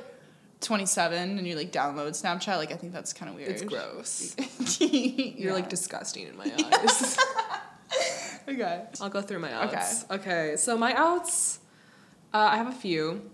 27 0.61 1.39
and 1.39 1.47
you 1.47 1.57
like 1.57 1.73
download 1.73 2.11
Snapchat, 2.11 2.57
like 2.57 2.73
I 2.73 2.77
think 2.77 2.93
that's 2.93 3.13
kind 3.13 3.31
of 3.31 3.37
weird. 3.37 3.51
It's 3.51 3.63
gross. 3.63 4.37
you're 4.79 4.91
You're 4.91 5.53
like 5.55 5.69
disgusting 5.69 6.27
in 6.27 6.37
my 6.37 6.45
eyes. 6.83 7.19
okay. 8.49 8.85
I'll 9.01 9.09
go 9.09 9.23
through 9.23 9.39
my 9.39 9.53
outs. 9.53 10.05
Okay. 10.11 10.15
Okay. 10.21 10.57
So 10.57 10.77
my 10.77 10.95
outs, 10.95 11.61
uh, 12.35 12.39
I 12.39 12.57
have 12.57 12.69
a 12.69 12.73
few. 12.73 13.31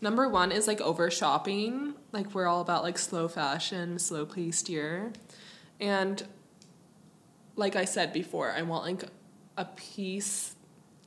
Number 0.00 0.28
one 0.28 0.52
is 0.52 0.66
like 0.66 0.80
over 0.80 1.10
shopping. 1.10 1.94
Like 2.12 2.34
we're 2.34 2.46
all 2.46 2.60
about 2.60 2.82
like 2.82 2.98
slow 2.98 3.28
fashion, 3.28 3.98
slow 3.98 4.24
paced 4.24 4.68
year, 4.68 5.12
and 5.80 6.24
like 7.56 7.76
I 7.76 7.84
said 7.84 8.12
before, 8.12 8.52
I 8.52 8.62
want 8.62 8.84
like 8.84 9.10
a 9.56 9.64
piece 9.64 10.54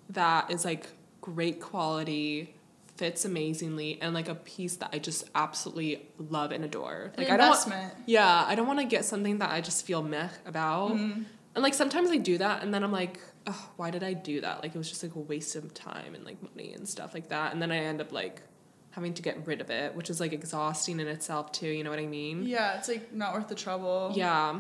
that 0.09 0.51
is 0.51 0.65
like 0.65 0.87
great 1.21 1.61
quality, 1.61 2.53
fits 3.01 3.25
amazingly, 3.25 3.99
and 3.99 4.13
like 4.13 4.29
a 4.29 4.35
piece 4.35 4.75
that 4.75 4.91
I 4.93 4.99
just 4.99 5.27
absolutely 5.33 6.07
love 6.19 6.51
and 6.51 6.63
adore. 6.63 7.11
An 7.15 7.23
Like 7.23 7.31
I 7.31 7.37
don't 7.37 7.49
want, 7.49 7.93
yeah, 8.05 8.45
I 8.47 8.53
don't 8.53 8.67
want 8.67 8.77
to 8.77 8.85
get 8.85 9.05
something 9.05 9.39
that 9.39 9.49
I 9.49 9.59
just 9.59 9.87
feel 9.87 10.03
meh 10.03 10.29
about. 10.45 10.91
Mm-hmm. 10.91 11.23
And 11.55 11.63
like 11.63 11.73
sometimes 11.73 12.11
I 12.11 12.17
do 12.17 12.37
that, 12.37 12.61
and 12.61 12.71
then 12.71 12.83
I'm 12.83 12.91
like, 12.91 13.19
oh, 13.47 13.69
why 13.75 13.89
did 13.89 14.03
I 14.03 14.13
do 14.13 14.39
that? 14.41 14.61
Like 14.61 14.75
it 14.75 14.77
was 14.77 14.87
just 14.87 15.01
like 15.01 15.15
a 15.15 15.19
waste 15.19 15.55
of 15.55 15.73
time 15.73 16.13
and 16.13 16.23
like 16.23 16.43
money 16.43 16.73
and 16.73 16.87
stuff 16.87 17.15
like 17.15 17.29
that. 17.29 17.53
And 17.53 17.59
then 17.59 17.71
I 17.71 17.77
end 17.77 18.01
up 18.01 18.11
like 18.11 18.43
having 18.91 19.15
to 19.15 19.23
get 19.23 19.47
rid 19.47 19.61
of 19.61 19.71
it, 19.71 19.95
which 19.95 20.11
is 20.11 20.19
like 20.19 20.31
exhausting 20.31 20.99
in 20.99 21.07
itself 21.07 21.51
too. 21.51 21.69
You 21.69 21.83
know 21.83 21.89
what 21.89 21.97
I 21.97 22.05
mean? 22.05 22.43
Yeah, 22.45 22.77
it's 22.77 22.87
like 22.87 23.11
not 23.11 23.33
worth 23.33 23.47
the 23.47 23.55
trouble. 23.55 24.13
Yeah. 24.15 24.59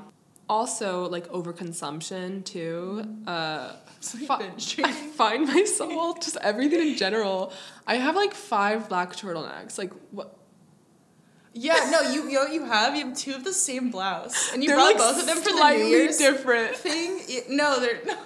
Also, 0.51 1.07
like 1.15 1.27
overconsumption 1.29 2.43
too. 2.43 3.05
Uh, 3.25 3.71
It's 3.97 4.13
like 4.29 4.59
fi- 4.59 4.83
I 4.89 4.91
find 5.21 5.47
myself 5.47 6.19
just 6.25 6.35
everything 6.41 6.81
in 6.89 6.95
general. 6.97 7.53
I 7.87 7.95
have 7.95 8.15
like 8.23 8.33
five 8.33 8.89
black 8.89 9.09
turtlenecks. 9.13 9.77
Like 9.77 9.93
what? 10.17 10.35
Yeah, 11.53 11.79
no, 11.93 11.99
you 12.13 12.19
you 12.29 12.35
know 12.35 12.43
what 12.45 12.53
you 12.53 12.65
have 12.65 12.95
you 12.97 13.05
have 13.07 13.15
two 13.17 13.33
of 13.39 13.43
the 13.45 13.53
same 13.53 13.91
blouse, 13.91 14.51
and 14.51 14.61
you 14.61 14.67
They're, 14.69 14.77
brought 14.77 14.95
like, 14.95 14.97
both 14.97 15.19
of 15.21 15.25
them 15.29 15.37
for 15.37 15.51
the 15.55 15.69
New 15.77 15.85
Year's 15.85 16.17
different. 16.17 16.75
thing. 16.75 17.21
No, 17.49 17.79
they're 17.79 17.99
no. 18.05 18.17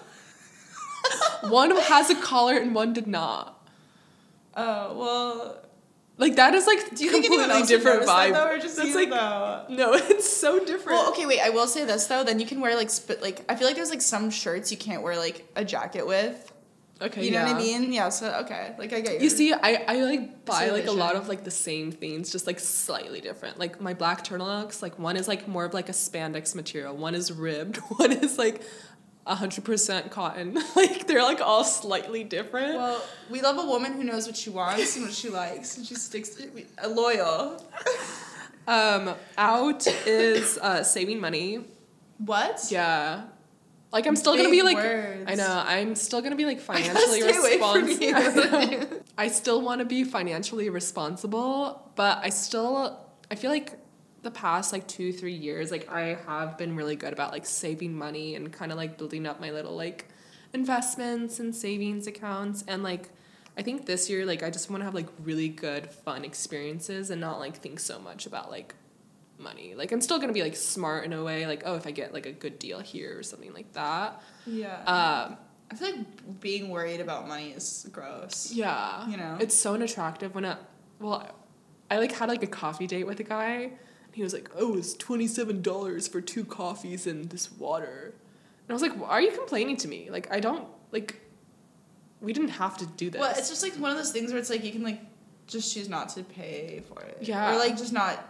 One 1.61 1.71
has 1.93 2.09
a 2.09 2.15
collar 2.15 2.55
and 2.57 2.73
one 2.73 2.91
did 2.93 3.05
not. 3.07 3.45
Oh 4.57 4.97
well. 5.01 5.64
Like 6.17 6.37
that 6.37 6.53
is 6.55 6.65
like 6.65 6.95
Do 6.95 7.03
you 7.03 7.11
think 7.11 7.25
completely 7.25 7.63
different 7.63 8.03
vibe. 8.03 8.31
that 8.31 8.33
though, 8.33 8.55
or 8.55 8.59
just 8.59 8.77
That's 8.77 8.89
you 8.89 8.95
like 8.95 9.09
though? 9.09 9.65
no, 9.69 9.93
it's 9.95 10.29
so 10.35 10.59
different. 10.59 10.97
Well, 10.97 11.09
okay, 11.09 11.25
wait. 11.25 11.41
I 11.41 11.49
will 11.49 11.67
say 11.67 11.83
this 11.85 12.07
though. 12.07 12.23
Then 12.23 12.39
you 12.39 12.45
can 12.45 12.61
wear 12.61 12.75
like 12.75 12.89
spit. 12.89 13.21
Like 13.21 13.43
I 13.49 13.55
feel 13.55 13.67
like 13.67 13.75
there's 13.75 13.89
like 13.89 14.01
some 14.01 14.29
shirts 14.29 14.71
you 14.71 14.77
can't 14.77 15.01
wear 15.03 15.17
like 15.17 15.45
a 15.55 15.65
jacket 15.65 16.07
with. 16.07 16.53
Okay, 17.01 17.25
You 17.25 17.31
know 17.31 17.43
what 17.43 17.55
I 17.55 17.57
mean? 17.57 17.91
Yeah. 17.91 18.07
So 18.07 18.31
okay, 18.45 18.73
like 18.77 18.93
I 18.93 19.01
get 19.01 19.15
You 19.15 19.23
You 19.23 19.29
see, 19.29 19.51
I, 19.51 19.83
I 19.85 19.95
like 20.03 20.45
buy 20.45 20.69
like 20.69 20.87
a 20.87 20.93
lot 20.93 21.17
of 21.17 21.27
like 21.27 21.43
the 21.43 21.51
same 21.51 21.91
things, 21.91 22.31
just 22.31 22.47
like 22.47 22.57
slightly 22.61 23.19
different. 23.19 23.59
Like 23.59 23.81
my 23.81 23.93
black 23.93 24.23
turtlenecks, 24.23 24.81
like 24.81 24.97
one 24.97 25.17
is 25.17 25.27
like 25.27 25.45
more 25.45 25.65
of 25.65 25.73
like 25.73 25.89
a 25.89 25.91
spandex 25.91 26.55
material, 26.55 26.95
one 26.95 27.13
is 27.13 27.33
ribbed, 27.33 27.77
one 27.97 28.13
is 28.13 28.37
like 28.37 28.61
hundred 29.25 29.63
percent 29.65 30.11
cotton. 30.11 30.53
like 30.75 31.07
they're 31.07 31.23
like 31.23 31.41
all 31.41 31.63
slightly 31.63 32.23
different. 32.23 32.75
Well, 32.77 33.03
we 33.29 33.41
love 33.41 33.57
a 33.57 33.65
woman 33.65 33.93
who 33.93 34.03
knows 34.03 34.27
what 34.27 34.37
she 34.37 34.49
wants 34.49 34.95
and 34.95 35.05
what 35.05 35.13
she 35.13 35.29
likes, 35.29 35.77
and 35.77 35.85
she 35.85 35.95
sticks 35.95 36.29
to 36.35 36.47
we- 36.49 36.67
uh, 36.83 36.89
loyal. 36.89 37.63
Um, 38.67 39.13
out 39.37 39.85
is 40.07 40.57
uh, 40.57 40.81
saving 40.83 41.19
money. 41.19 41.63
What? 42.17 42.65
Yeah. 42.71 43.25
Like 43.91 44.07
I'm 44.07 44.15
still 44.15 44.35
gonna 44.35 44.49
be 44.49 44.61
like 44.61 44.75
words. 44.75 45.23
I 45.31 45.35
know 45.35 45.63
I'm 45.65 45.95
still 45.95 46.21
gonna 46.21 46.35
be 46.35 46.45
like 46.45 46.59
financially 46.59 47.21
stay 47.21 47.37
away 47.37 47.57
from 47.59 47.85
responsible. 47.85 49.03
I 49.17 49.27
still 49.29 49.61
want 49.61 49.79
to 49.79 49.85
be 49.85 50.03
financially 50.03 50.69
responsible, 50.69 51.91
but 51.95 52.19
I 52.21 52.29
still 52.29 52.99
I 53.31 53.35
feel 53.35 53.51
like 53.51 53.79
the 54.25 54.31
past 54.31 54.73
like 54.73 54.87
2 54.87 55.13
3 55.13 55.31
years 55.31 55.71
like 55.71 55.89
I 55.89 56.17
have 56.27 56.57
been 56.57 56.75
really 56.75 56.95
good 56.95 57.13
about 57.13 57.31
like 57.31 57.45
saving 57.45 57.95
money 57.97 58.35
and 58.35 58.51
kind 58.51 58.71
of 58.71 58.77
like 58.77 58.97
building 58.97 59.25
up 59.25 59.39
my 59.39 59.51
little 59.51 59.75
like 59.75 60.09
investments 60.51 61.39
and 61.39 61.55
savings 61.55 62.07
accounts 62.07 62.63
and 62.67 62.83
like 62.83 63.09
I 63.57 63.61
think 63.61 63.85
this 63.85 64.09
year 64.09 64.25
like 64.25 64.43
I 64.43 64.49
just 64.49 64.69
want 64.69 64.81
to 64.81 64.85
have 64.85 64.93
like 64.93 65.07
really 65.23 65.47
good 65.47 65.89
fun 65.89 66.25
experiences 66.25 67.09
and 67.09 67.21
not 67.21 67.39
like 67.39 67.57
think 67.57 67.79
so 67.79 67.99
much 67.99 68.25
about 68.25 68.51
like 68.51 68.75
money. 69.37 69.75
Like 69.75 69.91
I'm 69.91 70.01
still 70.01 70.17
going 70.17 70.29
to 70.29 70.33
be 70.33 70.41
like 70.41 70.55
smart 70.55 71.05
in 71.05 71.13
a 71.13 71.23
way 71.23 71.45
like 71.45 71.63
oh 71.65 71.75
if 71.75 71.85
I 71.87 71.91
get 71.91 72.13
like 72.13 72.25
a 72.25 72.31
good 72.31 72.59
deal 72.59 72.79
here 72.79 73.17
or 73.17 73.23
something 73.23 73.53
like 73.53 73.71
that. 73.73 74.21
Yeah. 74.45 74.79
Um 74.79 75.37
I 75.71 75.75
feel 75.75 75.91
like 75.91 76.39
being 76.41 76.69
worried 76.69 76.99
about 76.99 77.27
money 77.27 77.49
is 77.51 77.87
gross. 77.91 78.51
Yeah. 78.51 79.07
You 79.07 79.17
know? 79.17 79.37
It's 79.39 79.55
so 79.55 79.73
unattractive 79.73 80.35
when 80.35 80.45
I, 80.45 80.57
well, 80.99 81.27
I 81.89 81.97
like 81.97 82.11
had 82.11 82.29
like 82.29 82.43
a 82.43 82.47
coffee 82.47 82.87
date 82.87 83.05
with 83.05 83.19
a 83.19 83.23
guy. 83.23 83.71
He 84.15 84.23
was 84.23 84.33
like, 84.33 84.49
oh, 84.55 84.77
it's 84.77 84.95
$27 84.95 86.09
for 86.09 86.21
two 86.21 86.45
coffees 86.45 87.05
and 87.05 87.29
this 87.29 87.51
water. 87.51 88.13
And 88.13 88.69
I 88.69 88.73
was 88.73 88.81
like, 88.81 88.97
why 88.97 89.09
are 89.09 89.21
you 89.21 89.31
complaining 89.31 89.75
to 89.75 89.89
me? 89.89 90.09
Like, 90.09 90.31
I 90.31 90.39
don't, 90.39 90.65
like, 90.93 91.19
we 92.21 92.31
didn't 92.31 92.51
have 92.51 92.77
to 92.77 92.85
do 92.85 93.09
this. 93.09 93.19
Well, 93.19 93.33
it's 93.37 93.49
just 93.49 93.61
like 93.61 93.73
one 93.73 93.91
of 93.91 93.97
those 93.97 94.13
things 94.13 94.31
where 94.31 94.39
it's 94.39 94.49
like 94.49 94.63
you 94.63 94.71
can 94.71 94.83
like 94.83 95.01
just 95.47 95.73
choose 95.73 95.89
not 95.89 96.07
to 96.09 96.23
pay 96.23 96.81
for 96.87 97.01
it. 97.01 97.17
Yeah. 97.23 97.53
Or 97.53 97.57
like 97.57 97.75
just 97.75 97.91
not, 97.91 98.25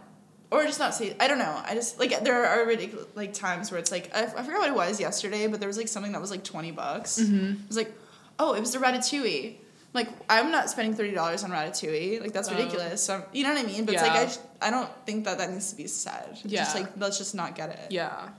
or 0.49 0.63
just 0.63 0.79
not 0.79 0.95
say. 0.95 1.15
I 1.19 1.27
don't 1.27 1.37
know. 1.37 1.61
I 1.63 1.75
just 1.75 1.99
like 1.99 2.23
there 2.23 2.45
are 2.47 2.65
ridiculous 2.65 3.05
like 3.13 3.33
times 3.33 3.69
where 3.69 3.79
it's 3.79 3.91
like 3.91 4.09
I, 4.15 4.23
I 4.23 4.43
forgot 4.43 4.59
what 4.59 4.69
it 4.69 4.75
was 4.75 4.99
yesterday, 4.99 5.45
but 5.45 5.59
there 5.59 5.69
was 5.69 5.77
like 5.77 5.87
something 5.87 6.13
that 6.13 6.21
was 6.21 6.31
like 6.31 6.43
twenty 6.43 6.71
bucks. 6.71 7.19
Mm-hmm. 7.19 7.51
It 7.61 7.67
was 7.67 7.77
like, 7.77 7.93
oh, 8.39 8.55
it 8.55 8.59
was 8.59 8.73
the 8.73 8.79
ratatouille. 8.79 9.57
Like 9.95 10.09
I'm 10.29 10.51
not 10.51 10.69
spending 10.69 10.93
thirty 10.93 11.13
dollars 11.15 11.43
on 11.43 11.49
ratatouille. 11.51 12.21
Like 12.21 12.33
that's 12.33 12.49
Oh. 12.49 12.51
ridiculous. 12.55 13.01
So 13.01 13.25
you 13.33 13.43
know 13.43 13.53
what 13.53 13.63
I 13.63 13.67
mean? 13.67 13.85
But 13.85 13.95
it's 13.95 14.03
like 14.03 14.11
I, 14.11 14.27
sh- 14.27 14.37
I 14.61 14.69
don't 14.69 14.89
think 15.07 15.25
that 15.25 15.37
that 15.39 15.49
needs 15.51 15.71
to 15.71 15.75
be 15.77 15.87
said. 15.87 16.25
It's 16.31 16.41
Just 16.43 16.75
like 16.75 16.89
let's 16.97 17.17
just 17.17 17.33
not 17.33 17.55
get 17.55 17.69
it. 17.69 17.91
yeah. 17.91 18.29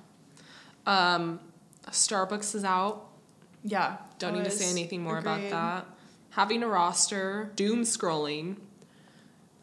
Um, 0.87 1.41
Starbucks 1.91 2.55
is 2.55 2.65
out. 2.65 3.07
Yeah. 3.65 3.97
Don't 4.19 4.35
need 4.35 4.45
to 4.45 4.51
say 4.51 4.71
anything 4.71 5.03
more 5.03 5.19
agreed. 5.19 5.49
about 5.49 5.51
that. 5.51 5.87
Having 6.31 6.63
a 6.63 6.69
roster, 6.69 7.51
doom 7.57 7.83
scrolling. 7.83 8.57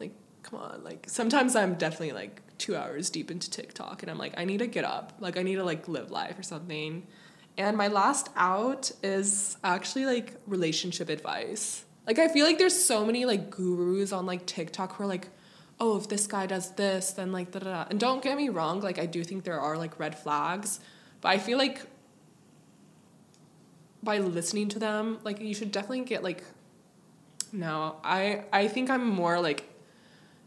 Like, 0.00 0.12
come 0.42 0.58
on. 0.60 0.82
Like, 0.84 1.06
sometimes 1.08 1.54
I'm 1.56 1.74
definitely 1.74 2.12
like 2.12 2.42
two 2.58 2.76
hours 2.76 3.08
deep 3.10 3.30
into 3.30 3.48
TikTok 3.50 4.02
and 4.02 4.10
I'm 4.10 4.18
like, 4.18 4.34
I 4.36 4.44
need 4.44 4.58
to 4.58 4.66
get 4.66 4.84
up. 4.84 5.12
Like, 5.20 5.36
I 5.36 5.42
need 5.42 5.54
to 5.56 5.64
like 5.64 5.86
live 5.88 6.10
life 6.10 6.38
or 6.38 6.42
something. 6.42 7.06
And 7.56 7.76
my 7.76 7.88
last 7.88 8.30
out 8.36 8.90
is 9.02 9.56
actually 9.62 10.06
like 10.06 10.34
relationship 10.46 11.08
advice. 11.08 11.84
Like, 12.06 12.18
I 12.18 12.28
feel 12.28 12.44
like 12.44 12.58
there's 12.58 12.84
so 12.84 13.06
many 13.06 13.24
like 13.24 13.50
gurus 13.50 14.12
on 14.12 14.26
like 14.26 14.44
TikTok 14.46 14.96
who 14.96 15.04
are 15.04 15.06
like, 15.06 15.28
oh, 15.80 15.96
if 15.96 16.08
this 16.08 16.26
guy 16.26 16.46
does 16.46 16.70
this, 16.72 17.12
then 17.12 17.32
like 17.32 17.52
da 17.52 17.60
da. 17.60 17.86
And 17.88 17.98
don't 17.98 18.22
get 18.22 18.36
me 18.36 18.48
wrong, 18.48 18.80
like, 18.80 18.98
I 18.98 19.06
do 19.06 19.24
think 19.24 19.44
there 19.44 19.60
are 19.60 19.76
like 19.76 19.98
red 19.98 20.18
flags, 20.18 20.80
but 21.20 21.28
I 21.28 21.38
feel 21.38 21.58
like 21.58 21.80
by 24.02 24.18
listening 24.18 24.68
to 24.70 24.78
them, 24.78 25.18
like 25.24 25.40
you 25.40 25.54
should 25.54 25.72
definitely 25.72 26.04
get 26.04 26.22
like 26.22 26.44
no, 27.52 27.96
I 28.02 28.44
I 28.52 28.68
think 28.68 28.90
I'm 28.90 29.08
more 29.08 29.40
like 29.40 29.70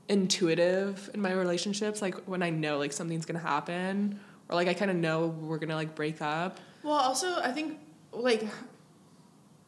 intuitive 0.09 1.09
in 1.13 1.21
my 1.21 1.31
relationships 1.31 2.01
like 2.01 2.15
when 2.27 2.41
I 2.43 2.49
know 2.49 2.77
like 2.77 2.93
something's 2.93 3.25
to 3.39 3.45
happen 3.45 4.19
or 4.49 4.55
like 4.55 4.67
I 4.67 4.73
kind 4.73 4.91
of 4.91 4.97
know 4.97 5.27
we're 5.27 5.57
to 5.69 5.75
like 5.75 5.95
break 5.95 6.21
up. 6.21 6.59
Well, 6.87 6.95
also, 6.95 7.41
I 7.41 7.51
think, 7.51 7.79
like, 8.13 8.47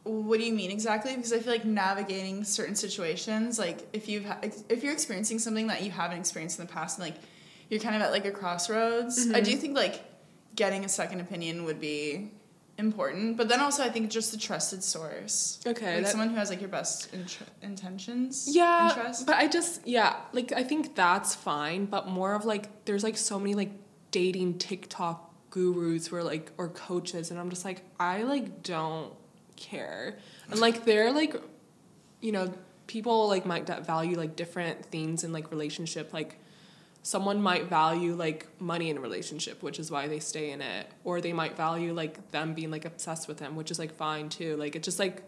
what 0.03 0.39
do 0.39 0.45
you 0.45 0.53
mean 0.53 0.71
exactly? 0.71 1.13
Because 1.13 1.33
I 1.33 1.39
feel 1.39 1.51
like 1.51 1.65
navigating 1.65 2.45
certain 2.45 2.75
situations, 2.75 3.59
like, 3.59 3.85
if 3.91 4.07
you've 4.07 4.23
ha- 4.23 4.39
if 4.41 4.81
you're 4.83 4.93
experiencing 4.93 5.37
something 5.37 5.67
that 5.67 5.83
you 5.83 5.91
haven't 5.91 6.17
experienced 6.17 6.59
in 6.59 6.65
the 6.65 6.71
past, 6.71 6.97
and 6.97 7.05
like, 7.09 7.17
you're 7.69 7.81
kind 7.81 7.97
of 7.97 8.01
at 8.01 8.11
like 8.11 8.23
a 8.23 8.31
crossroads. 8.31 9.19
I 9.19 9.33
mm-hmm. 9.33 9.43
do 9.43 9.57
think 9.57 9.75
like 9.75 10.01
getting 10.55 10.85
a 10.85 10.89
second 10.89 11.19
opinion 11.19 11.65
would 11.65 11.81
be 11.81 12.31
important, 12.77 13.35
but 13.35 13.49
then 13.49 13.59
also 13.59 13.83
I 13.83 13.89
think 13.89 14.09
just 14.09 14.33
a 14.33 14.37
trusted 14.37 14.81
source. 14.81 15.59
Okay, 15.67 15.95
like 15.95 16.05
that- 16.05 16.11
someone 16.11 16.29
who 16.29 16.37
has 16.37 16.49
like 16.49 16.61
your 16.61 16.69
best 16.69 17.13
int- 17.13 17.37
intentions. 17.61 18.47
Yeah, 18.49 18.95
interest. 18.95 19.25
but 19.25 19.35
I 19.35 19.49
just 19.49 19.85
yeah, 19.85 20.15
like 20.31 20.53
I 20.53 20.63
think 20.63 20.95
that's 20.95 21.35
fine, 21.35 21.83
but 21.85 22.07
more 22.07 22.33
of 22.33 22.45
like 22.45 22.85
there's 22.85 23.03
like 23.03 23.17
so 23.17 23.37
many 23.37 23.55
like 23.55 23.71
dating 24.11 24.57
TikTok 24.57 25.28
gurus 25.49 26.07
who 26.07 26.15
are 26.15 26.23
like 26.23 26.51
or 26.57 26.69
coaches 26.69 27.31
and 27.31 27.39
I'm 27.39 27.49
just 27.49 27.65
like 27.65 27.83
I 27.99 28.23
like 28.23 28.63
don't 28.63 29.13
care. 29.55 30.17
And 30.49 30.59
like 30.59 30.85
they're 30.85 31.11
like 31.11 31.35
you 32.21 32.31
know, 32.31 32.53
people 32.87 33.27
like 33.27 33.45
might 33.45 33.67
value 33.85 34.17
like 34.17 34.35
different 34.35 34.85
things 34.85 35.23
in 35.23 35.31
like 35.31 35.51
relationship 35.51 36.11
like 36.11 36.39
someone 37.03 37.41
might 37.41 37.65
value 37.65 38.15
like 38.15 38.47
money 38.59 38.89
in 38.89 38.97
a 38.97 38.99
relationship 38.99 39.61
which 39.61 39.79
is 39.79 39.91
why 39.91 40.07
they 40.07 40.19
stay 40.19 40.51
in 40.51 40.59
it 40.61 40.87
or 41.03 41.21
they 41.21 41.31
might 41.31 41.55
value 41.55 41.93
like 41.93 42.31
them 42.31 42.53
being 42.53 42.71
like 42.71 42.85
obsessed 42.85 43.27
with 43.27 43.37
them 43.37 43.55
which 43.55 43.69
is 43.69 43.77
like 43.77 43.93
fine 43.93 44.27
too 44.27 44.57
like 44.57 44.75
it's 44.75 44.85
just 44.85 44.97
like 44.99 45.23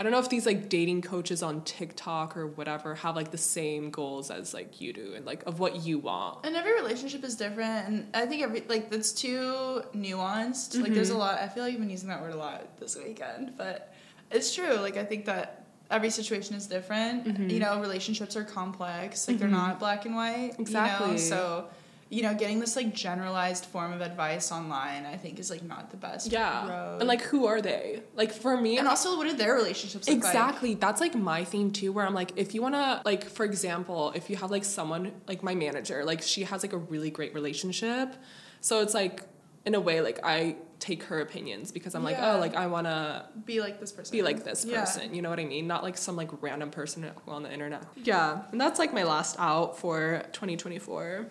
I 0.00 0.02
don't 0.02 0.12
know 0.12 0.18
if 0.18 0.30
these 0.30 0.46
like 0.46 0.70
dating 0.70 1.02
coaches 1.02 1.42
on 1.42 1.60
TikTok 1.60 2.34
or 2.34 2.46
whatever 2.46 2.94
have 2.94 3.16
like 3.16 3.30
the 3.30 3.36
same 3.36 3.90
goals 3.90 4.30
as 4.30 4.54
like 4.54 4.80
you 4.80 4.94
do 4.94 5.12
and 5.14 5.26
like 5.26 5.44
of 5.44 5.60
what 5.60 5.84
you 5.84 5.98
want. 5.98 6.46
And 6.46 6.56
every 6.56 6.72
relationship 6.72 7.22
is 7.22 7.36
different, 7.36 7.86
and 7.86 8.06
I 8.14 8.24
think 8.24 8.42
every 8.42 8.62
like 8.66 8.88
that's 8.88 9.12
too 9.12 9.82
nuanced. 9.94 10.80
Like, 10.80 10.94
there's 10.94 11.10
a 11.10 11.12
mm-hmm. 11.12 11.20
lot. 11.20 11.38
I 11.38 11.48
feel 11.48 11.64
like 11.64 11.74
I've 11.74 11.80
been 11.80 11.90
using 11.90 12.08
that 12.08 12.22
word 12.22 12.32
a 12.32 12.36
lot 12.36 12.78
this 12.80 12.96
weekend, 12.96 13.58
but 13.58 13.92
it's 14.30 14.54
true. 14.54 14.76
Like, 14.76 14.96
I 14.96 15.04
think 15.04 15.26
that 15.26 15.66
every 15.90 16.08
situation 16.08 16.54
is 16.54 16.66
different. 16.66 17.26
Mm-hmm. 17.26 17.50
You 17.50 17.58
know, 17.60 17.78
relationships 17.78 18.36
are 18.36 18.44
complex. 18.44 19.28
Like, 19.28 19.38
they're 19.38 19.48
mm-hmm. 19.48 19.56
not 19.56 19.78
black 19.78 20.06
and 20.06 20.14
white. 20.14 20.54
You 20.56 20.60
Exactly. 20.60 21.10
know? 21.10 21.16
So, 21.18 21.66
you 22.12 22.22
know, 22.22 22.34
getting 22.34 22.58
this 22.58 22.74
like 22.74 22.92
generalized 22.92 23.64
form 23.66 23.92
of 23.92 24.00
advice 24.00 24.50
online, 24.50 25.06
I 25.06 25.16
think, 25.16 25.38
is 25.38 25.48
like 25.48 25.62
not 25.62 25.90
the 25.92 25.96
best. 25.96 26.32
Yeah. 26.32 26.68
road. 26.68 26.96
And 26.98 27.08
like 27.08 27.22
who 27.22 27.46
are 27.46 27.62
they? 27.62 28.02
Like 28.16 28.32
for 28.32 28.56
me 28.60 28.78
and 28.78 28.88
also, 28.88 29.16
what 29.16 29.28
are 29.28 29.32
their 29.32 29.54
relationships 29.54 30.08
look 30.08 30.16
like? 30.22 30.26
Exactly. 30.26 30.74
That's 30.74 31.00
like 31.00 31.14
my 31.14 31.44
thing 31.44 31.70
too, 31.70 31.92
where 31.92 32.04
I'm 32.04 32.12
like, 32.14 32.32
if 32.34 32.52
you 32.52 32.62
wanna, 32.62 33.00
like, 33.04 33.24
for 33.24 33.44
example, 33.44 34.12
if 34.16 34.28
you 34.28 34.34
have 34.36 34.50
like 34.50 34.64
someone, 34.64 35.12
like 35.28 35.44
my 35.44 35.54
manager, 35.54 36.04
like 36.04 36.20
she 36.20 36.42
has 36.42 36.64
like 36.64 36.72
a 36.72 36.78
really 36.78 37.10
great 37.10 37.32
relationship. 37.32 38.16
So 38.60 38.82
it's 38.82 38.92
like, 38.92 39.22
in 39.64 39.74
a 39.76 39.80
way, 39.80 40.00
like 40.00 40.18
I 40.24 40.56
take 40.80 41.04
her 41.04 41.20
opinions 41.20 41.70
because 41.70 41.94
I'm 41.94 42.02
like, 42.02 42.16
oh, 42.18 42.38
like 42.40 42.56
I 42.56 42.66
wanna 42.66 43.28
Be 43.44 43.60
like 43.60 43.78
this 43.78 43.92
person. 43.92 44.10
be 44.10 44.22
like 44.22 44.42
this 44.42 44.64
Yeah. 44.64 44.80
person. 44.80 45.14
You 45.14 45.22
know 45.22 45.30
what 45.30 45.38
I 45.38 45.44
mean? 45.44 45.68
Not 45.68 45.84
like 45.84 45.96
some 45.96 46.16
like 46.16 46.30
random 46.42 46.70
person 46.72 47.08
on 47.28 47.44
the 47.44 47.52
internet. 47.52 47.84
Yeah. 48.02 48.40
And 48.50 48.60
that's 48.60 48.80
like 48.80 48.92
my 48.92 49.04
last 49.04 49.36
out 49.38 49.78
for 49.78 50.22
2024. 50.32 51.26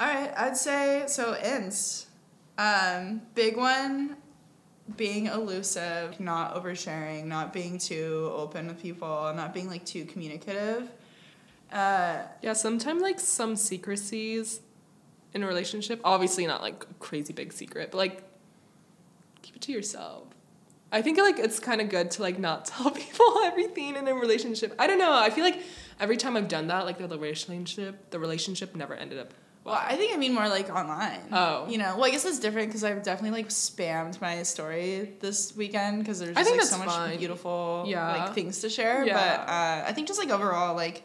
All 0.00 0.06
right, 0.06 0.32
I'd 0.36 0.56
say 0.56 1.04
so. 1.08 1.36
Ins, 1.36 2.06
um, 2.56 3.22
big 3.34 3.56
one, 3.56 4.16
being 4.96 5.26
elusive, 5.26 6.20
not 6.20 6.54
oversharing, 6.54 7.24
not 7.26 7.52
being 7.52 7.78
too 7.78 8.30
open 8.34 8.68
with 8.68 8.80
people, 8.80 9.32
not 9.34 9.52
being 9.52 9.68
like 9.68 9.84
too 9.84 10.04
communicative. 10.04 10.88
Uh, 11.72 12.22
Yeah, 12.42 12.52
sometimes 12.52 13.02
like 13.02 13.18
some 13.20 13.56
secrecies 13.56 14.60
in 15.34 15.42
a 15.42 15.46
relationship, 15.46 16.00
obviously 16.04 16.46
not 16.46 16.62
like 16.62 16.84
a 16.88 16.94
crazy 16.94 17.32
big 17.32 17.52
secret, 17.52 17.90
but 17.90 17.98
like 17.98 18.22
keep 19.42 19.56
it 19.56 19.62
to 19.62 19.72
yourself. 19.72 20.28
I 20.90 21.02
think 21.02 21.18
like 21.18 21.38
it's 21.38 21.58
kind 21.58 21.80
of 21.80 21.90
good 21.90 22.10
to 22.12 22.22
like 22.22 22.38
not 22.38 22.64
tell 22.72 22.90
people 22.90 23.40
everything 23.44 23.96
in 23.96 24.06
a 24.06 24.14
relationship. 24.14 24.74
I 24.78 24.86
don't 24.86 24.98
know. 24.98 25.12
I 25.12 25.30
feel 25.30 25.44
like 25.44 25.60
every 26.00 26.16
time 26.16 26.36
I've 26.36 26.48
done 26.48 26.68
that, 26.68 26.86
like 26.86 26.98
the 26.98 27.08
relationship, 27.08 28.10
the 28.10 28.18
relationship 28.18 28.76
never 28.76 28.94
ended 28.94 29.18
up. 29.18 29.34
Well, 29.68 29.80
I 29.82 29.96
think 29.96 30.14
I 30.14 30.16
mean 30.16 30.34
more 30.34 30.48
like 30.48 30.68
online. 30.70 31.20
Oh. 31.32 31.68
you 31.68 31.78
know, 31.78 31.94
well, 31.96 32.04
I 32.04 32.10
guess 32.10 32.24
that's 32.24 32.38
different 32.38 32.68
because 32.68 32.84
I've 32.84 33.02
definitely 33.02 33.42
like 33.42 33.48
spammed 33.50 34.20
my 34.20 34.42
story 34.42 35.14
this 35.20 35.54
weekend 35.56 36.00
because 36.00 36.18
there's 36.18 36.36
just 36.36 36.50
like 36.50 36.62
so 36.62 36.78
much 36.78 36.88
fine. 36.88 37.18
beautiful 37.18 37.84
Yeah. 37.86 38.24
like 38.24 38.34
things 38.34 38.60
to 38.60 38.68
share. 38.70 39.04
Yeah. 39.04 39.14
But 39.14 39.48
uh, 39.52 39.88
I 39.88 39.92
think 39.92 40.08
just 40.08 40.18
like 40.18 40.30
overall, 40.30 40.74
like 40.74 41.02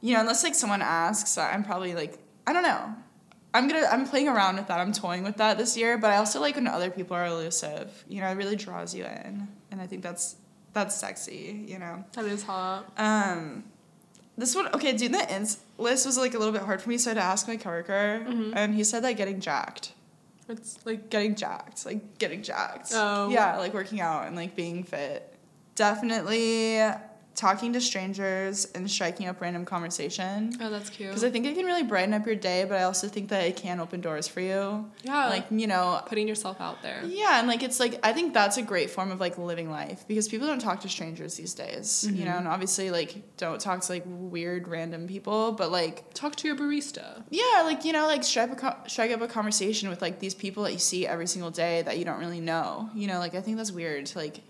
you 0.00 0.14
know, 0.14 0.20
unless 0.20 0.44
like 0.44 0.54
someone 0.54 0.82
asks, 0.82 1.38
I'm 1.38 1.64
probably 1.64 1.94
like 1.94 2.18
I 2.46 2.52
don't 2.52 2.62
know. 2.62 2.94
I'm 3.54 3.68
gonna 3.68 3.86
I'm 3.90 4.06
playing 4.06 4.28
around 4.28 4.56
with 4.56 4.66
that. 4.68 4.80
I'm 4.80 4.92
toying 4.92 5.22
with 5.24 5.36
that 5.36 5.56
this 5.56 5.76
year, 5.76 5.96
but 5.96 6.10
I 6.10 6.16
also 6.18 6.40
like 6.40 6.56
when 6.56 6.66
other 6.66 6.90
people 6.90 7.16
are 7.16 7.24
elusive. 7.26 8.04
You 8.08 8.20
know, 8.20 8.28
it 8.28 8.34
really 8.34 8.56
draws 8.56 8.94
you 8.94 9.04
in, 9.04 9.48
and 9.70 9.80
I 9.80 9.86
think 9.86 10.02
that's 10.02 10.36
that's 10.74 10.94
sexy. 10.94 11.64
You 11.66 11.78
know. 11.78 12.04
That 12.12 12.26
is 12.26 12.42
hot. 12.42 12.92
Um, 12.98 13.64
this 14.38 14.54
one, 14.54 14.68
okay, 14.74 14.92
doing 14.96 15.12
the 15.12 15.34
ins 15.34 15.58
list 15.78 16.04
was 16.06 16.16
like 16.18 16.34
a 16.34 16.38
little 16.38 16.52
bit 16.52 16.62
hard 16.62 16.80
for 16.82 16.88
me, 16.88 16.98
so 16.98 17.10
I 17.10 17.14
had 17.14 17.20
to 17.20 17.26
ask 17.26 17.48
my 17.48 17.56
coworker, 17.56 18.22
Mm-hmm. 18.26 18.52
and 18.56 18.74
he 18.74 18.84
said 18.84 19.02
that 19.04 19.12
getting 19.12 19.40
jacked, 19.40 19.92
It's 20.48 20.78
like 20.84 21.08
getting 21.10 21.34
jacked, 21.34 21.84
like 21.86 22.18
getting 22.18 22.42
jacked. 22.42 22.90
Oh. 22.94 23.28
Yeah, 23.30 23.56
like 23.58 23.72
working 23.74 24.00
out 24.00 24.26
and 24.26 24.36
like 24.36 24.54
being 24.56 24.84
fit. 24.84 25.32
Definitely 25.74 26.80
talking 27.36 27.74
to 27.74 27.80
strangers 27.80 28.66
and 28.74 28.90
striking 28.90 29.28
up 29.28 29.40
random 29.40 29.64
conversation. 29.64 30.56
oh, 30.60 30.70
that's 30.70 30.88
cute. 30.90 31.10
Because 31.10 31.22
I 31.22 31.30
think 31.30 31.46
it 31.46 31.54
can 31.54 31.66
really 31.66 31.82
brighten 31.82 32.14
up 32.14 32.26
your 32.26 32.34
day, 32.34 32.64
but 32.64 32.78
I 32.78 32.84
also 32.84 33.08
think 33.08 33.28
that 33.28 33.44
it 33.44 33.56
can 33.56 33.78
open 33.78 34.00
doors 34.00 34.26
for 34.26 34.40
you. 34.40 34.90
Yeah. 35.02 35.28
Like, 35.28 35.46
you 35.50 35.66
know, 35.66 36.02
putting 36.06 36.26
yourself 36.26 36.60
out 36.60 36.82
there. 36.82 37.02
yeah, 37.04 37.38
and 37.38 37.46
like 37.46 37.62
it's 37.62 37.78
like 37.78 38.00
I 38.02 38.12
think 38.12 38.32
that's 38.34 38.56
a 38.56 38.62
great 38.62 38.90
form 38.90 39.12
of 39.12 39.20
like 39.20 39.38
living 39.38 39.70
life 39.70 40.04
because 40.08 40.28
people 40.28 40.46
don't 40.46 40.60
talk 40.60 40.80
to 40.80 40.88
strangers 40.88 41.36
these 41.36 41.54
days, 41.54 42.04
you 42.04 42.12
mm-hmm. 42.12 42.24
know, 42.24 42.38
and 42.38 42.48
obviously 42.48 42.90
like 42.90 43.36
don't 43.36 43.60
talk 43.60 43.82
to 43.82 43.92
like 43.92 44.04
weird 44.06 44.66
random 44.66 45.06
people, 45.06 45.52
but 45.52 45.70
like 45.70 46.14
Talk 46.14 46.34
to 46.36 46.48
your 46.48 46.56
barista. 46.56 47.22
yeah, 47.28 47.62
like 47.62 47.84
you 47.84 47.92
know, 47.92 48.06
like 48.06 48.24
strike 48.24 48.52
a 48.52 48.56
co- 48.56 48.76
strike 48.86 49.10
up 49.10 49.20
a 49.20 49.28
conversation 49.28 49.90
with 49.90 50.00
like 50.00 50.18
these 50.18 50.34
people 50.34 50.62
that 50.62 50.72
you 50.72 50.78
see 50.78 51.06
every 51.06 51.26
single 51.26 51.50
day 51.50 51.82
that 51.82 51.98
you 51.98 52.06
don't 52.06 52.18
really 52.18 52.40
know, 52.40 52.88
you 52.94 53.06
know, 53.06 53.18
like 53.18 53.34
I 53.34 53.42
think 53.42 53.58
that's 53.58 53.72
weird 53.72 54.06
to 54.06 54.18
like 54.18 54.40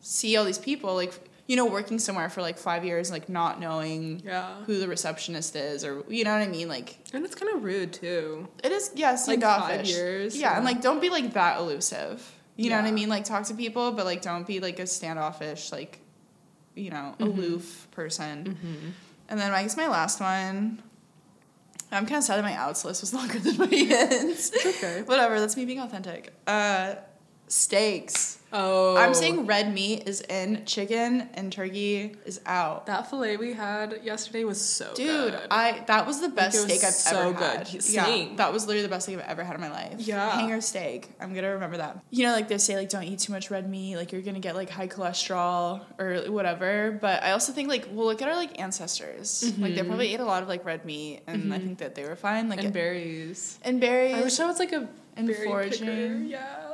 see 0.00 0.36
all 0.36 0.44
these 0.44 0.58
people 0.58 0.94
like 0.94 1.12
you 1.50 1.56
know 1.56 1.66
working 1.78 1.98
somewhere 1.98 2.28
for 2.34 2.42
like 2.48 2.58
five 2.58 2.82
years 2.84 3.10
like 3.10 3.26
not 3.28 3.58
knowing 3.64 4.22
Yeah. 4.24 4.62
who 4.66 4.74
the 4.78 4.86
receptionist 4.96 5.56
is 5.56 5.84
or 5.84 5.92
you 6.08 6.22
know 6.24 6.32
what 6.36 6.42
I 6.48 6.50
mean 6.58 6.68
like 6.76 6.88
And 7.12 7.24
it's 7.26 7.34
kind 7.40 7.50
of 7.54 7.64
rude 7.64 7.92
too. 7.92 8.46
it 8.62 8.70
is, 8.78 8.84
yeah, 8.94 9.10
Like 9.10 9.18
standoffish. 9.18 9.76
five 9.78 9.86
years, 9.86 10.36
Yeah, 10.42 10.54
and 10.56 10.64
like 10.64 10.80
don't 10.80 11.00
be 11.00 11.10
like 11.10 11.32
that 11.40 11.58
elusive. 11.58 12.16
You 12.56 12.68
know 12.70 12.76
what 12.76 12.84
I 12.84 12.92
mean? 12.92 13.08
Like 13.08 13.24
talk 13.24 13.42
to 13.50 13.54
people, 13.54 13.86
but 13.96 14.04
like 14.10 14.20
don't 14.22 14.46
be 14.46 14.60
like 14.60 14.78
a 14.78 14.86
standoffish, 14.86 15.72
like, 15.72 15.98
you 16.84 16.90
know, 16.90 17.14
Mm-hmm. 17.18 17.24
aloof 17.24 17.88
person. 17.90 18.36
And 19.30 19.36
then 19.40 19.50
I 19.52 19.62
guess 19.62 19.76
my 19.76 19.88
last 19.88 20.20
one. 20.20 20.82
I'm 21.92 22.04
kind 22.06 22.18
of 22.18 22.24
sad 22.24 22.36
that 22.38 22.44
my 22.44 22.54
outs 22.54 22.84
list 22.84 23.00
was 23.02 23.12
longer 23.18 23.38
than 23.40 23.56
my 23.56 23.66
ins. 23.70 24.52
okay. 24.72 25.02
Whatever, 25.10 25.40
that's 25.40 25.56
me 25.56 25.64
being 25.64 25.80
authentic. 25.80 26.32
Uh, 26.46 26.94
steaks. 27.48 28.38
Oh. 28.52 28.96
I'm 28.96 29.14
saying 29.14 29.46
red 29.46 29.72
meat 29.72 30.08
is 30.08 30.20
in, 30.22 30.64
chicken 30.64 31.28
and 31.34 31.52
turkey 31.52 32.16
is 32.24 32.40
out. 32.46 32.86
that 32.86 33.08
fillet 33.10 33.36
we 33.36 33.52
had 33.52 34.00
yesterday 34.02 34.44
was 34.44 34.60
so 34.60 34.92
Dude, 34.94 35.32
good. 35.32 35.40
I 35.50 35.84
that 35.86 36.06
was 36.06 36.20
the 36.20 36.28
best 36.28 36.56
it 36.56 36.62
was 36.62 36.72
steak 36.72 36.84
I've 36.84 36.94
so 36.94 37.28
ever 37.28 37.32
good. 37.38 37.68
had. 37.68 37.82
Same. 37.82 38.30
Yeah, 38.30 38.36
that 38.36 38.52
was 38.52 38.66
literally 38.66 38.82
the 38.82 38.88
best 38.88 39.06
steak 39.06 39.18
I've 39.18 39.26
ever 39.26 39.44
had 39.44 39.54
in 39.54 39.60
my 39.60 39.70
life. 39.70 39.94
Yeah. 39.98 40.30
hanger 40.30 40.60
steak. 40.60 41.10
I'm 41.20 41.34
gonna 41.34 41.52
remember 41.52 41.76
that. 41.76 42.02
You 42.10 42.24
know, 42.24 42.32
like 42.32 42.48
they 42.48 42.58
say, 42.58 42.76
like 42.76 42.88
don't 42.88 43.04
eat 43.04 43.18
too 43.18 43.32
much 43.32 43.50
red 43.50 43.68
meat. 43.68 43.96
Like 43.96 44.12
you're 44.12 44.22
gonna 44.22 44.40
get 44.40 44.54
like 44.54 44.70
high 44.70 44.88
cholesterol 44.88 45.82
or 45.98 46.32
whatever. 46.32 46.98
But 47.00 47.22
I 47.22 47.32
also 47.32 47.52
think 47.52 47.68
like 47.68 47.88
well, 47.92 48.06
look 48.06 48.22
at 48.22 48.28
our 48.28 48.36
like 48.36 48.58
ancestors. 48.58 49.44
Like 49.60 49.74
they 49.74 49.80
mm-hmm. 49.80 49.88
probably 49.88 50.14
ate 50.14 50.20
a 50.20 50.24
lot 50.24 50.42
of 50.42 50.48
like 50.48 50.64
red 50.64 50.84
meat, 50.84 51.20
and 51.26 51.52
I 51.52 51.56
mm-hmm. 51.56 51.66
think 51.66 51.78
that 51.78 51.94
they 51.94 52.04
were 52.04 52.16
fine. 52.16 52.48
Like 52.48 52.58
and 52.58 52.70
and, 52.70 52.74
berries. 52.74 53.58
And 53.62 53.80
berries. 53.80 54.14
I 54.14 54.22
wish 54.22 54.40
I 54.40 54.46
was 54.46 54.58
like 54.58 54.72
a 54.72 54.88
And 55.16 55.34
foraging. 55.34 55.86
picker. 55.86 56.14
Yeah. 56.24 56.69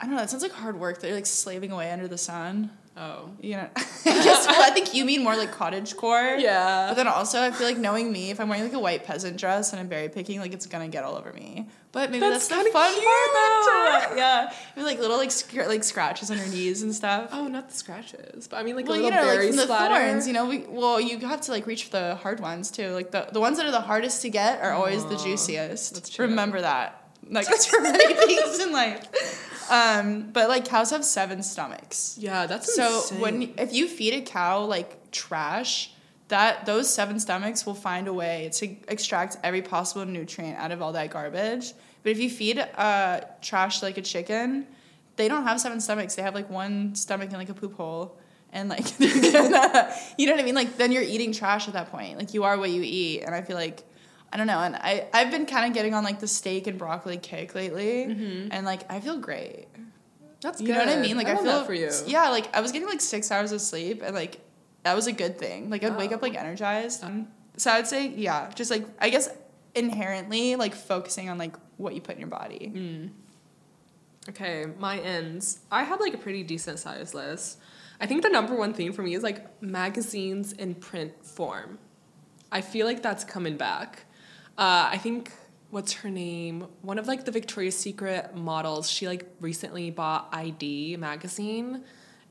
I 0.00 0.04
don't 0.04 0.14
know. 0.14 0.20
That 0.20 0.30
sounds 0.30 0.42
like 0.42 0.52
hard 0.52 0.78
work. 0.78 1.00
That 1.00 1.08
you're 1.08 1.16
like 1.16 1.26
slaving 1.26 1.72
away 1.72 1.90
under 1.90 2.08
the 2.08 2.18
sun. 2.18 2.70
Oh. 2.98 3.30
You 3.42 3.56
know, 3.56 3.68
I 3.76 3.84
guess 4.04 4.46
I 4.46 4.70
think 4.70 4.94
you 4.94 5.04
mean 5.04 5.22
more 5.22 5.36
like 5.36 5.52
cottage 5.52 5.96
core. 5.96 6.36
Yeah. 6.38 6.86
But 6.88 6.94
then 6.94 7.06
also, 7.06 7.42
I 7.42 7.50
feel 7.50 7.66
like 7.66 7.76
knowing 7.76 8.10
me, 8.10 8.30
if 8.30 8.40
I'm 8.40 8.48
wearing 8.48 8.64
like 8.64 8.72
a 8.72 8.78
white 8.78 9.04
peasant 9.04 9.36
dress 9.36 9.72
and 9.72 9.80
I'm 9.80 9.88
berry 9.88 10.08
picking, 10.08 10.40
like 10.40 10.54
it's 10.54 10.64
gonna 10.64 10.88
get 10.88 11.04
all 11.04 11.14
over 11.14 11.30
me. 11.32 11.68
But 11.92 12.10
maybe 12.10 12.20
That's 12.20 12.48
that's, 12.48 12.64
the 12.64 12.70
fun 12.70 12.92
cute. 12.92 13.04
part, 13.04 14.10
though. 14.10 14.16
yeah, 14.16 14.52
with 14.76 14.84
like 14.86 14.98
little 14.98 15.18
like 15.18 15.30
scr- 15.30 15.64
like 15.64 15.84
scratches 15.84 16.30
on 16.30 16.38
your 16.38 16.46
knees 16.46 16.82
and 16.82 16.94
stuff. 16.94 17.30
Oh, 17.32 17.48
not 17.48 17.68
the 17.68 17.74
scratches, 17.74 18.48
but 18.48 18.56
I 18.56 18.62
mean 18.62 18.76
like 18.76 18.86
well, 18.86 18.94
a 18.94 18.98
you 18.98 19.04
little 19.04 19.24
know, 19.24 19.34
like 19.34 19.48
from 19.48 19.56
the 19.56 19.62
splatter. 19.62 19.94
thorns. 19.94 20.26
You 20.26 20.32
know, 20.32 20.46
we 20.46 20.58
well, 20.66 20.98
you 20.98 21.18
have 21.20 21.42
to 21.42 21.52
like 21.52 21.66
reach 21.66 21.84
for 21.84 21.90
the 21.90 22.14
hard 22.16 22.40
ones 22.40 22.70
too. 22.70 22.90
Like 22.90 23.10
the 23.10 23.28
the 23.30 23.40
ones 23.40 23.58
that 23.58 23.66
are 23.66 23.70
the 23.72 23.80
hardest 23.82 24.22
to 24.22 24.30
get 24.30 24.62
are 24.62 24.72
always 24.72 25.04
the 25.04 25.16
oh, 25.16 25.22
juiciest. 25.24 25.94
that's 25.94 26.08
true. 26.08 26.26
Remember 26.26 26.62
that. 26.62 27.02
Like 27.28 27.46
that's 27.46 27.66
for 27.66 27.80
many 27.80 28.14
things 28.14 28.58
in 28.58 28.72
life. 28.72 29.52
Um, 29.70 30.30
but 30.32 30.48
like 30.48 30.64
cows 30.64 30.90
have 30.90 31.04
seven 31.04 31.42
stomachs. 31.42 32.16
Yeah, 32.18 32.46
that's 32.46 32.74
So 32.74 32.86
insane. 32.86 33.20
when 33.20 33.42
if 33.58 33.72
you 33.72 33.88
feed 33.88 34.14
a 34.14 34.20
cow 34.22 34.64
like 34.64 35.10
trash, 35.10 35.92
that 36.28 36.66
those 36.66 36.92
seven 36.92 37.18
stomachs 37.20 37.64
will 37.66 37.74
find 37.74 38.08
a 38.08 38.12
way 38.12 38.50
to 38.54 38.76
extract 38.88 39.36
every 39.44 39.62
possible 39.62 40.04
nutrient 40.04 40.58
out 40.58 40.72
of 40.72 40.82
all 40.82 40.92
that 40.92 41.10
garbage. 41.10 41.72
But 42.02 42.10
if 42.12 42.18
you 42.18 42.30
feed 42.30 42.58
uh, 42.58 43.20
trash 43.42 43.82
like 43.82 43.96
a 43.98 44.02
chicken, 44.02 44.66
they 45.16 45.28
don't 45.28 45.44
have 45.44 45.60
seven 45.60 45.80
stomachs. 45.80 46.14
They 46.14 46.22
have 46.22 46.34
like 46.34 46.50
one 46.50 46.94
stomach 46.94 47.28
and 47.30 47.38
like 47.38 47.48
a 47.48 47.54
poop 47.54 47.74
hole. 47.76 48.18
And 48.52 48.68
like, 48.68 48.98
you 49.00 49.22
know 50.26 50.32
what 50.32 50.40
I 50.40 50.42
mean? 50.42 50.54
Like, 50.54 50.76
then 50.76 50.90
you're 50.92 51.02
eating 51.02 51.32
trash 51.32 51.66
at 51.68 51.74
that 51.74 51.90
point. 51.90 52.16
Like, 52.16 52.32
you 52.32 52.44
are 52.44 52.56
what 52.56 52.70
you 52.70 52.80
eat. 52.82 53.22
And 53.22 53.34
I 53.34 53.42
feel 53.42 53.56
like, 53.56 53.82
I 54.36 54.38
don't 54.38 54.48
know. 54.48 54.58
And 54.58 54.76
I, 54.76 55.06
I've 55.14 55.30
been 55.30 55.46
kind 55.46 55.66
of 55.66 55.72
getting 55.72 55.94
on 55.94 56.04
like 56.04 56.20
the 56.20 56.28
steak 56.28 56.66
and 56.66 56.76
broccoli 56.76 57.16
kick 57.16 57.54
lately. 57.54 58.02
And 58.02 58.66
like, 58.66 58.82
I 58.92 59.00
feel 59.00 59.16
great. 59.16 59.66
that's 60.42 60.58
good. 60.58 60.68
You 60.68 60.74
know 60.74 60.80
what 60.80 60.90
I 60.90 61.00
mean? 61.00 61.16
Like 61.16 61.26
I, 61.26 61.32
I, 61.32 61.42
feel 61.42 61.64
for 61.64 61.72
you. 61.72 61.90
Yeah, 62.06 62.28
like 62.28 62.54
I 62.54 62.60
was 62.60 62.70
getting 62.70 62.86
like 62.86 63.00
six 63.00 63.30
hours 63.30 63.50
of 63.52 63.62
sleep, 63.62 64.02
and 64.04 64.14
like 64.14 64.40
that 64.82 64.94
was 64.94 65.06
a 65.06 65.12
good 65.12 65.38
thing. 65.38 65.70
Like 65.70 65.82
I'd 65.84 65.96
wake 65.96 66.12
up 66.12 66.20
Oh. 66.22 66.26
like 66.26 66.36
energized. 66.36 67.02
So 67.56 67.70
I'd 67.70 67.86
say 67.86 68.08
yeah, 68.08 68.50
just 68.54 68.70
like 68.70 68.86
I 68.98 69.08
guess 69.08 69.30
inherently 69.74 70.54
like 70.56 70.74
focusing 70.74 71.30
on 71.30 71.38
like 71.38 71.56
what 71.78 71.94
you 71.94 72.02
put 72.02 72.16
in 72.16 72.20
your 72.20 72.28
body. 72.28 72.72
Mm. 72.74 73.10
Okay, 74.28 74.66
my 74.78 74.98
ends. 74.98 75.60
I 75.72 75.84
have 75.84 75.98
like 75.98 76.12
a 76.12 76.18
pretty 76.18 76.42
decent 76.42 76.78
sized 76.78 77.14
list. 77.14 77.58
I 78.02 78.06
think 78.06 78.20
the 78.22 78.28
number 78.28 78.54
one 78.54 78.74
thing 78.74 78.92
for 78.92 79.02
me 79.02 79.14
is 79.14 79.22
like 79.22 79.62
magazines 79.62 80.52
in 80.52 80.74
print 80.74 81.24
form. 81.24 81.78
I 82.52 82.60
feel 82.60 82.86
like 82.86 83.02
that's 83.02 83.24
coming 83.24 83.56
back. 83.56 84.05
Uh, 84.58 84.88
I 84.92 84.98
think 84.98 85.32
what's 85.70 85.92
her 85.92 86.10
name? 86.10 86.66
One 86.82 86.98
of 86.98 87.06
like 87.06 87.24
the 87.24 87.30
Victoria's 87.30 87.76
Secret 87.76 88.34
models. 88.34 88.88
She 88.90 89.06
like 89.06 89.26
recently 89.40 89.90
bought 89.90 90.28
i-D 90.32 90.96
magazine, 90.96 91.84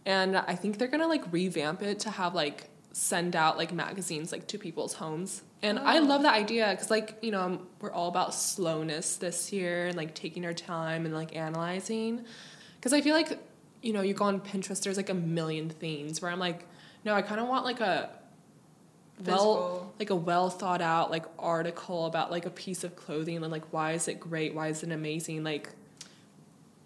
and 0.06 0.38
I 0.38 0.56
think 0.56 0.78
they're 0.78 0.88
gonna 0.88 1.08
like 1.08 1.32
revamp 1.32 1.82
it 1.84 2.00
to 2.02 2.10
have 2.10 2.34
like 2.34 2.70
send 2.94 3.36
out 3.36 3.58
like 3.58 3.74
magazines 3.74 4.32
like 4.32 4.48
to 4.48 4.58
people's 4.58 4.94
homes. 4.94 5.44
And 5.62 5.78
I 5.80 6.00
love 6.00 6.24
that 6.24 6.34
idea 6.34 6.70
because 6.72 6.90
like 6.90 7.18
you 7.22 7.32
know 7.32 7.62
we're 7.82 7.92
all 7.92 8.08
about 8.08 8.34
slowness 8.34 9.18
this 9.18 9.52
year 9.52 9.88
and 9.88 9.98
like 9.98 10.16
taking 10.16 10.46
our 10.46 10.54
time 10.54 11.06
and 11.06 11.14
like 11.14 11.36
analyzing. 11.36 12.24
Because 12.78 12.94
I 12.94 13.02
feel 13.02 13.14
like 13.14 13.38
you 13.84 13.94
know 13.94 14.02
you 14.02 14.16
go 14.16 14.26
on 14.26 14.40
Pinterest, 14.42 14.82
there's 14.82 14.98
like 14.98 15.10
a 15.10 15.14
million 15.14 15.70
things 15.70 16.22
where 16.22 16.32
I'm 16.32 16.40
like, 16.40 16.66
no, 17.04 17.14
I 17.14 17.22
kind 17.22 17.40
of 17.40 17.48
want 17.48 17.66
like 17.66 17.82
a 17.82 18.10
well 19.24 19.93
like 19.99 20.09
a 20.09 20.16
well 20.16 20.49
thought 20.49 20.82
out 20.82 21.09
like 21.11 21.26
article 21.39 22.05
about 22.05 22.32
like 22.32 22.45
a 22.45 22.49
piece 22.49 22.84
of 22.84 22.95
clothing 22.95 23.38
and 23.38 23.49
like 23.51 23.63
why 23.72 23.93
is 23.93 24.07
it 24.07 24.20
great 24.20 24.53
why 24.53 24.68
is 24.68 24.84
it 24.84 24.91
amazing 24.91 25.43
like 25.43 25.70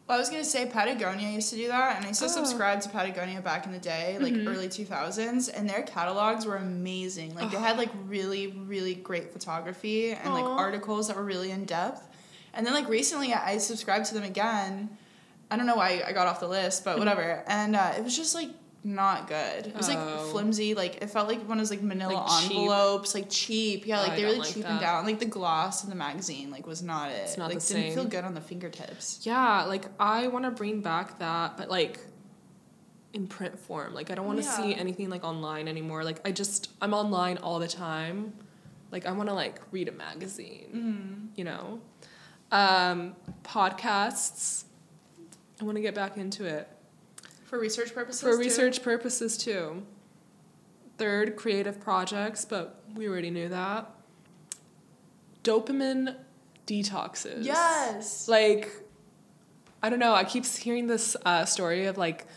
Well, 0.07 0.17
I 0.17 0.19
was 0.21 0.29
gonna 0.31 0.43
say 0.43 0.65
Patagonia 0.65 1.29
used 1.29 1.51
to 1.51 1.55
do 1.55 1.67
that, 1.67 1.97
and 1.97 2.05
I 2.05 2.07
used 2.07 2.19
to 2.21 2.25
Oh. 2.25 2.29
subscribe 2.29 2.81
to 2.81 2.89
Patagonia 2.89 3.41
back 3.41 3.67
in 3.67 3.71
the 3.71 3.77
day, 3.79 4.17
like 4.19 4.33
early 4.47 4.67
two 4.67 4.83
thousands, 4.85 5.49
and 5.49 5.69
their 5.69 5.83
catalogs 5.83 6.47
were 6.47 6.55
amazing. 6.55 7.35
Like 7.35 7.51
they 7.51 7.57
had 7.59 7.77
like 7.77 7.91
really, 8.07 8.47
really 8.47 8.95
great 8.95 9.31
photography 9.31 10.13
and 10.13 10.33
like 10.33 10.45
articles 10.45 11.07
that 11.09 11.15
were 11.15 11.23
really 11.23 11.51
in 11.51 11.65
depth. 11.65 12.07
And 12.55 12.65
then 12.65 12.73
like 12.73 12.89
recently, 12.89 13.33
I 13.33 13.51
I 13.51 13.57
subscribed 13.59 14.05
to 14.07 14.15
them 14.15 14.23
again. 14.23 14.89
I 15.51 15.57
don't 15.57 15.67
know 15.67 15.75
why 15.75 16.01
I 16.05 16.11
got 16.11 16.25
off 16.25 16.39
the 16.39 16.47
list, 16.47 16.83
but 16.83 16.97
whatever. 16.97 17.43
And 17.45 17.75
uh, 17.75 17.93
it 17.97 18.03
was 18.03 18.15
just 18.17 18.33
like 18.33 18.49
not 18.83 19.27
good. 19.27 19.67
It 19.67 19.75
was 19.75 19.87
like 19.89 19.97
Oh. 19.99 20.29
flimsy. 20.31 20.73
Like 20.73 21.01
it 21.03 21.09
felt 21.09 21.27
like 21.27 21.39
one 21.47 21.57
of 21.59 21.63
those 21.65 21.69
like 21.69 21.81
Manila 21.81 22.13
Like 22.13 22.41
cheap. 22.43 22.57
envelopes, 22.57 23.13
like 23.13 23.29
cheap. 23.29 23.85
Yeah, 23.85 23.99
Oh, 23.99 24.03
like 24.03 24.11
I 24.11 24.15
they 24.15 24.23
really 24.25 24.39
like 24.39 24.47
cheapened 24.47 24.75
that. 24.75 24.81
down. 24.81 25.05
Like 25.05 25.19
the 25.19 25.25
gloss 25.25 25.83
in 25.83 25.89
the 25.89 25.95
magazine, 25.97 26.49
like 26.49 26.65
was 26.65 26.81
not 26.81 27.11
it. 27.11 27.15
It's 27.23 27.37
not 27.37 27.49
like 27.49 27.59
the 27.59 27.73
didn't 27.73 27.93
feel 27.95 28.05
good 28.05 28.23
on 28.23 28.33
the 28.33 28.41
fingertips. 28.41 29.19
yeah 29.23 29.63
like 29.65 29.85
i 29.99 30.27
want 30.27 30.45
to 30.45 30.51
bring 30.51 30.79
back 30.81 31.19
that 31.19 31.57
but 31.57 31.69
like 31.69 31.99
in 33.13 33.25
print 33.27 33.57
form 33.59 33.93
like 33.93 34.11
i 34.11 34.15
don't 34.15 34.27
want 34.27 34.37
to 34.37 34.43
see 34.43 34.73
anything 34.75 35.09
like 35.09 35.23
online 35.23 35.67
anymore 35.67 36.03
like 36.03 36.19
i 36.27 36.31
just 36.31 36.69
i'm 36.81 36.93
online 36.93 37.37
all 37.39 37.57
the 37.59 37.67
time 37.67 38.31
like 38.91 39.05
i 39.07 39.11
want 39.11 39.27
to 39.27 39.33
like 39.33 39.59
read 39.71 39.87
a 39.87 39.91
magazine 39.91 40.67
Mm-hmm. 40.75 41.25
you 41.35 41.43
know 41.43 41.81
um 42.51 43.15
podcasts 43.43 44.65
i 45.59 45.63
want 45.65 45.75
to 45.75 45.81
get 45.81 45.95
back 45.95 46.17
into 46.17 46.45
it 46.45 46.67
For 47.49 47.57
research 47.57 47.95
purposes. 47.95 48.21
for 48.21 48.33
too? 48.33 48.37
research 48.37 48.83
purposes 48.83 49.35
too. 49.35 49.81
Third, 50.99 51.35
creative 51.35 51.79
projects, 51.79 52.45
but 52.45 52.83
we 52.93 53.07
already 53.07 53.31
knew 53.31 53.49
that. 53.49 53.89
Dopamine 55.43 56.15
detoxes. 56.67 57.43
Yes. 57.43 58.27
Like, 58.27 58.71
I 59.81 59.89
don't 59.89 59.97
know. 59.97 60.13
I 60.13 60.25
keep 60.25 60.45
hearing 60.45 60.85
this 60.85 61.17
uh, 61.25 61.45
story 61.45 61.87
of 61.87 61.97
like, 61.97 62.27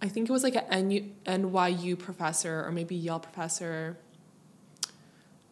I 0.00 0.06
think 0.06 0.28
it 0.28 0.32
was 0.32 0.44
like 0.44 0.54
a 0.54 0.62
NYU 0.62 1.98
professor 1.98 2.64
or 2.64 2.70
maybe 2.70 2.94
Yale 2.94 3.18
professor. 3.18 3.98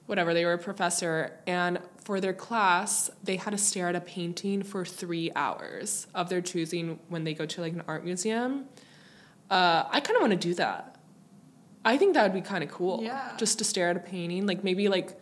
Whatever, 0.07 0.35
they 0.35 0.45
were 0.45 0.53
a 0.53 0.59
professor, 0.59 1.39
and 1.47 1.79
for 2.03 2.21
their 2.21 2.33
class, 2.33 3.11
they 3.23 3.37
had 3.37 3.51
to 3.51 3.59
stare 3.59 3.89
at 3.89 3.97
a 3.97 4.01
painting 4.01 4.63
for 4.63 4.85
three 4.85 5.31
hours 5.35 6.09
of 6.15 6.29
their 6.29 6.41
choosing 6.41 6.99
when 7.09 7.25
they 7.25 7.35
go 7.35 7.47
to 7.47 7.61
like 7.61 7.73
an 7.73 7.83
art 7.89 8.05
museum. 8.05 8.67
Uh, 9.51 9.85
I 9.91 10.01
kind 10.01 10.17
of 10.17 10.21
want 10.21 10.33
to 10.33 10.39
do 10.49 10.55
that. 10.55 10.97
I 11.85 11.97
think 11.97 12.15
that 12.15 12.23
would 12.23 12.35
be 12.35 12.41
kind 12.47 12.63
of 12.63 12.71
cool. 12.71 13.03
Yeah. 13.03 13.33
Just 13.37 13.59
to 13.59 13.65
stare 13.65 13.89
at 13.91 13.97
a 13.97 14.01
painting, 14.01 14.47
like 14.47 14.63
maybe 14.63 14.89
like 14.89 15.19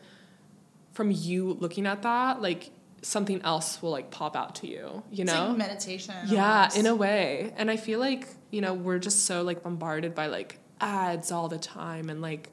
from 0.93 1.11
you 1.11 1.55
looking 1.61 1.87
at 1.87 2.03
that, 2.03 2.43
like 2.43 2.70
something 3.01 3.41
else 3.43 3.81
will 3.81 3.91
like 3.93 4.11
pop 4.11 4.35
out 4.37 4.57
to 4.57 4.66
you. 4.66 5.03
You 5.11 5.22
It's 5.22 5.33
know? 5.33 5.49
like 5.51 5.59
meditation. 5.59 6.14
yeah, 6.26 6.59
almost. 6.62 6.76
in 6.76 6.87
a 6.87 6.95
way. 6.95 7.53
And 7.57 7.70
I 7.70 7.76
feel 7.76 8.01
like 8.01 8.26
you 8.51 8.61
know 8.61 8.74
we're 8.74 8.99
just 8.99 9.24
so 9.24 9.43
like 9.43 9.62
bombarded 9.62 10.14
by 10.14 10.26
like 10.26 10.59
ads 10.81 11.31
all 11.33 11.49
the 11.49 11.59
time 11.59 12.11
and 12.11 12.20
like 12.20 12.51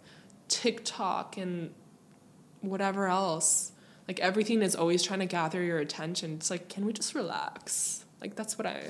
TikTok 0.48 1.38
and 1.38 1.74
whatever 2.62 3.08
else. 3.08 3.72
Like 4.08 4.20
everything 4.20 4.62
is 4.62 4.76
always 4.76 5.02
trying 5.02 5.20
to 5.20 5.26
gather 5.26 5.64
your 5.64 5.80
attention. 5.80 6.34
It's 6.36 6.52
like, 6.52 6.70
can 6.70 6.86
we 6.86 6.94
just 6.94 7.16
relax? 7.16 8.05
Like 8.22 8.36
that's 8.36 8.58
what 8.58 8.66
I 8.66 8.84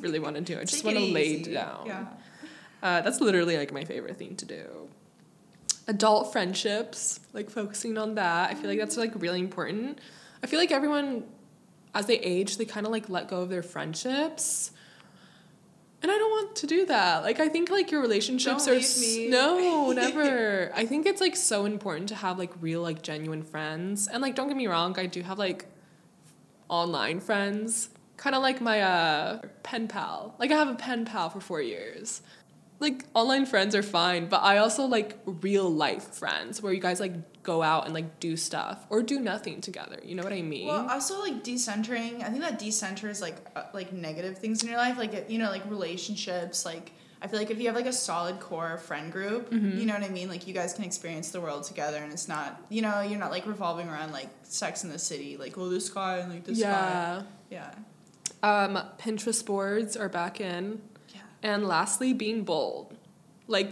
really 0.00 0.18
want 0.18 0.36
to 0.36 0.42
do. 0.42 0.58
I 0.58 0.64
just 0.72 0.84
want 0.84 0.96
to 0.96 1.04
lay 1.04 1.26
easy. 1.26 1.52
down. 1.54 1.86
Yeah. 1.86 2.06
Uh, 2.82 3.00
that's 3.00 3.20
literally 3.20 3.56
like 3.56 3.72
my 3.72 3.84
favorite 3.84 4.16
thing 4.16 4.36
to 4.36 4.44
do. 4.44 4.88
Adult 5.86 6.32
friendships, 6.32 7.20
like 7.32 7.50
focusing 7.50 7.98
on 7.98 8.14
that. 8.14 8.50
I 8.50 8.54
feel 8.54 8.68
like 8.68 8.78
that's 8.78 8.96
like 8.96 9.12
really 9.20 9.40
important. 9.40 9.98
I 10.42 10.46
feel 10.46 10.58
like 10.58 10.70
everyone, 10.72 11.24
as 11.94 12.06
they 12.06 12.18
age, 12.18 12.56
they 12.56 12.64
kind 12.64 12.86
of 12.86 12.92
like 12.92 13.08
let 13.08 13.28
go 13.28 13.40
of 13.42 13.48
their 13.50 13.62
friendships. 13.62 14.70
And 16.02 16.10
I 16.12 16.18
don't 16.18 16.30
want 16.30 16.56
to 16.56 16.66
do 16.66 16.84
that. 16.86 17.22
Like 17.22 17.40
I 17.40 17.48
think 17.48 17.70
like 17.70 17.90
your 17.90 18.02
relationships 18.02 18.66
Don't 18.66 18.76
are 18.76 18.78
s- 18.78 19.16
no, 19.28 19.90
never. 19.96 20.70
I 20.74 20.84
think 20.84 21.06
it's 21.06 21.20
like 21.20 21.36
so 21.36 21.64
important 21.64 22.10
to 22.10 22.14
have 22.14 22.38
like 22.38 22.52
real 22.60 22.82
like 22.82 23.00
genuine 23.02 23.42
friends. 23.42 24.06
And 24.08 24.20
like 24.20 24.34
don't 24.34 24.48
get 24.48 24.56
me 24.56 24.66
wrong, 24.66 24.98
I 24.98 25.06
do 25.06 25.22
have 25.22 25.38
like 25.38 25.64
online 26.68 27.20
friends, 27.20 27.88
kind 28.16 28.34
of 28.36 28.42
like 28.42 28.60
my 28.60 28.80
uh 28.80 29.40
pen 29.62 29.88
pal. 29.88 30.34
Like 30.38 30.50
I 30.50 30.54
have 30.56 30.68
a 30.68 30.74
pen 30.74 31.04
pal 31.04 31.30
for 31.30 31.40
4 31.40 31.62
years. 31.62 32.22
Like 32.80 33.04
online 33.14 33.46
friends 33.46 33.74
are 33.74 33.82
fine, 33.84 34.26
but 34.26 34.42
I 34.42 34.58
also 34.58 34.84
like 34.84 35.16
real 35.24 35.70
life 35.70 36.02
friends 36.14 36.60
where 36.60 36.72
you 36.72 36.80
guys 36.80 37.00
like 37.00 37.12
go 37.42 37.62
out 37.62 37.84
and 37.84 37.94
like 37.94 38.18
do 38.20 38.36
stuff 38.36 38.84
or 38.90 39.02
do 39.02 39.20
nothing 39.20 39.60
together. 39.60 40.00
You 40.04 40.14
know 40.16 40.24
what 40.24 40.32
I 40.32 40.42
mean? 40.42 40.66
Well, 40.66 40.88
also 40.90 41.20
like 41.20 41.44
decentering. 41.44 42.22
I 42.22 42.30
think 42.30 42.40
that 42.40 42.58
decenters 42.58 43.20
like 43.22 43.36
uh, 43.54 43.64
like 43.72 43.92
negative 43.92 44.38
things 44.38 44.62
in 44.62 44.68
your 44.68 44.78
life, 44.78 44.98
like 44.98 45.30
you 45.30 45.38
know, 45.38 45.50
like 45.50 45.68
relationships. 45.70 46.64
Like 46.66 46.92
I 47.22 47.26
feel 47.28 47.38
like 47.38 47.50
if 47.50 47.58
you 47.58 47.66
have 47.68 47.76
like 47.76 47.86
a 47.86 47.92
solid 47.92 48.40
core 48.40 48.76
friend 48.78 49.10
group, 49.10 49.50
Mm-hmm. 49.50 49.78
you 49.78 49.86
know 49.86 49.94
what 49.94 50.02
I 50.02 50.08
mean. 50.08 50.28
Like 50.28 50.46
you 50.46 50.52
guys 50.52 50.74
can 50.74 50.84
experience 50.84 51.30
the 51.30 51.40
world 51.40 51.62
together, 51.64 51.98
and 51.98 52.12
it's 52.12 52.28
not 52.28 52.60
you 52.70 52.82
know 52.82 53.00
you're 53.02 53.20
not 53.20 53.30
like 53.30 53.46
revolving 53.46 53.88
around 53.88 54.12
like 54.12 54.28
Sex 54.42 54.84
in 54.84 54.90
the 54.90 54.98
City, 54.98 55.36
like 55.36 55.56
oh 55.56 55.68
this 55.68 55.88
guy 55.88 56.18
and 56.18 56.30
like 56.32 56.44
this 56.44 56.58
yeah. 56.58 56.72
guy. 57.20 57.26
Yeah. 57.50 57.70
Um, 58.44 58.78
Pinterest 58.98 59.44
boards 59.44 59.96
are 59.96 60.08
back 60.08 60.40
in. 60.40 60.80
Yeah. 61.14 61.20
And 61.42 61.66
lastly, 61.66 62.12
being 62.12 62.44
bold. 62.44 62.96
Like, 63.46 63.70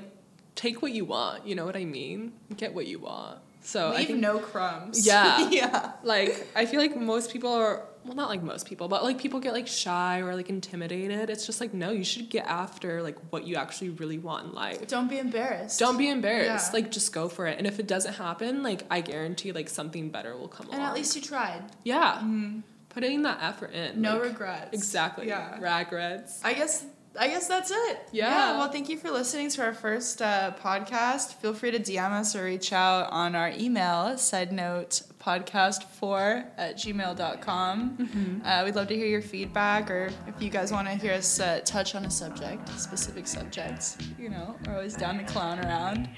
take 0.55 0.83
what 0.83 0.93
you 0.93 1.05
want. 1.05 1.47
You 1.47 1.55
know 1.55 1.65
what 1.67 1.77
I 1.77 1.85
mean? 1.85 2.33
Get 2.57 2.75
what 2.75 2.87
you 2.87 2.99
want. 2.99 3.39
So 3.65 3.91
I 3.93 3.99
Leave 3.99 4.07
think, 4.09 4.19
no 4.21 4.39
crumbs. 4.41 5.07
Yeah. 5.07 5.49
yeah. 5.51 5.93
like, 6.03 6.49
I 6.57 6.67
feel 6.67 6.81
like 6.81 6.97
most 6.97 7.33
people 7.33 7.53
are, 7.53 7.85
well, 8.05 8.17
not 8.17 8.29
like 8.29 8.43
most 8.43 8.67
people, 8.67 8.89
but 8.89 9.05
like 9.05 9.19
people 9.19 9.39
get 9.39 9.53
like 9.53 9.69
shy 9.69 10.21
or 10.21 10.35
like 10.35 10.49
intimidated. 10.51 11.31
It's 11.31 11.47
just 11.47 11.61
like, 11.61 11.73
no, 11.73 11.91
you 11.93 12.03
should 12.03 12.29
get 12.29 12.45
after 12.47 13.03
like 13.03 13.17
what 13.31 13.47
you 13.47 13.55
actually 13.55 13.91
really 13.91 14.19
want 14.19 14.47
in 14.49 14.53
life. 14.53 14.89
Don't 14.89 15.09
be 15.09 15.19
embarrassed. 15.19 15.79
Don't 15.79 15.97
be 15.97 16.09
embarrassed. 16.09 16.71
Yeah. 16.73 16.81
Like, 16.81 16.91
just 16.91 17.13
go 17.13 17.29
for 17.29 17.47
it. 17.47 17.57
And 17.59 17.67
if 17.67 17.79
it 17.79 17.87
doesn't 17.87 18.15
happen, 18.15 18.65
like, 18.65 18.83
I 18.91 19.01
guarantee 19.01 19.53
like 19.53 19.69
something 19.69 20.11
better 20.11 20.37
will 20.37 20.49
come 20.49 20.67
And 20.67 20.75
along. 20.75 20.81
And 20.81 20.91
at 20.91 20.95
least 20.97 21.15
you 21.15 21.23
tried. 21.23 21.63
yeah. 21.85 22.15
Mm-hmm. 22.17 22.61
Putting 22.93 23.23
that 23.23 23.39
effort 23.43 23.73
in. 23.73 24.01
No 24.01 24.15
like, 24.15 24.23
regrets. 24.23 24.69
Exactly. 24.73 25.27
Yeah. 25.29 25.59
Regrets. 25.59 26.41
I 26.45 26.53
guess 26.53 26.85
I 27.19 27.29
guess 27.29 27.47
that's 27.47 27.71
it. 27.71 28.09
Yeah. 28.13 28.31
yeah. 28.31 28.59
Well, 28.59 28.71
thank 28.71 28.89
you 28.89 28.97
for 28.97 29.11
listening 29.11 29.51
to 29.51 29.63
our 29.63 29.75
first 29.75 30.23
uh, 30.23 30.55
podcast. 30.63 31.35
Feel 31.35 31.53
free 31.53 31.71
to 31.71 31.79
DM 31.79 32.11
us 32.11 32.35
or 32.35 32.45
reach 32.45 32.73
out 32.73 33.11
on 33.11 33.35
our 33.35 33.51
email, 33.51 34.17
side 34.17 34.53
note 34.53 35.03
podcast4 35.21 36.47
at 36.57 36.77
gmail.com. 36.77 37.97
Mm-hmm. 37.97 38.47
Uh, 38.47 38.65
we'd 38.65 38.75
love 38.75 38.89
to 38.89 38.97
hear 38.97 39.07
your 39.07 39.23
feedback 39.23 39.91
or 39.91 40.11
if 40.27 40.41
you 40.41 40.51
guys 40.51 40.73
want 40.73 40.89
to 40.89 40.95
hear 40.95 41.13
us 41.13 41.39
uh, 41.39 41.61
touch 41.65 41.95
on 41.95 42.05
a 42.07 42.11
subject, 42.11 42.69
specific 42.79 43.27
subjects. 43.27 43.99
You 44.19 44.31
know, 44.31 44.57
we're 44.67 44.75
always 44.75 44.95
down 44.95 45.19
to 45.19 45.25
clown 45.25 45.61
around. 45.61 46.09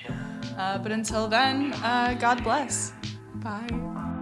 Uh, 0.57 0.79
but 0.79 0.93
until 0.93 1.27
then, 1.29 1.73
uh, 1.83 2.17
God 2.21 2.43
bless. 2.45 2.93
Bye. 3.37 4.14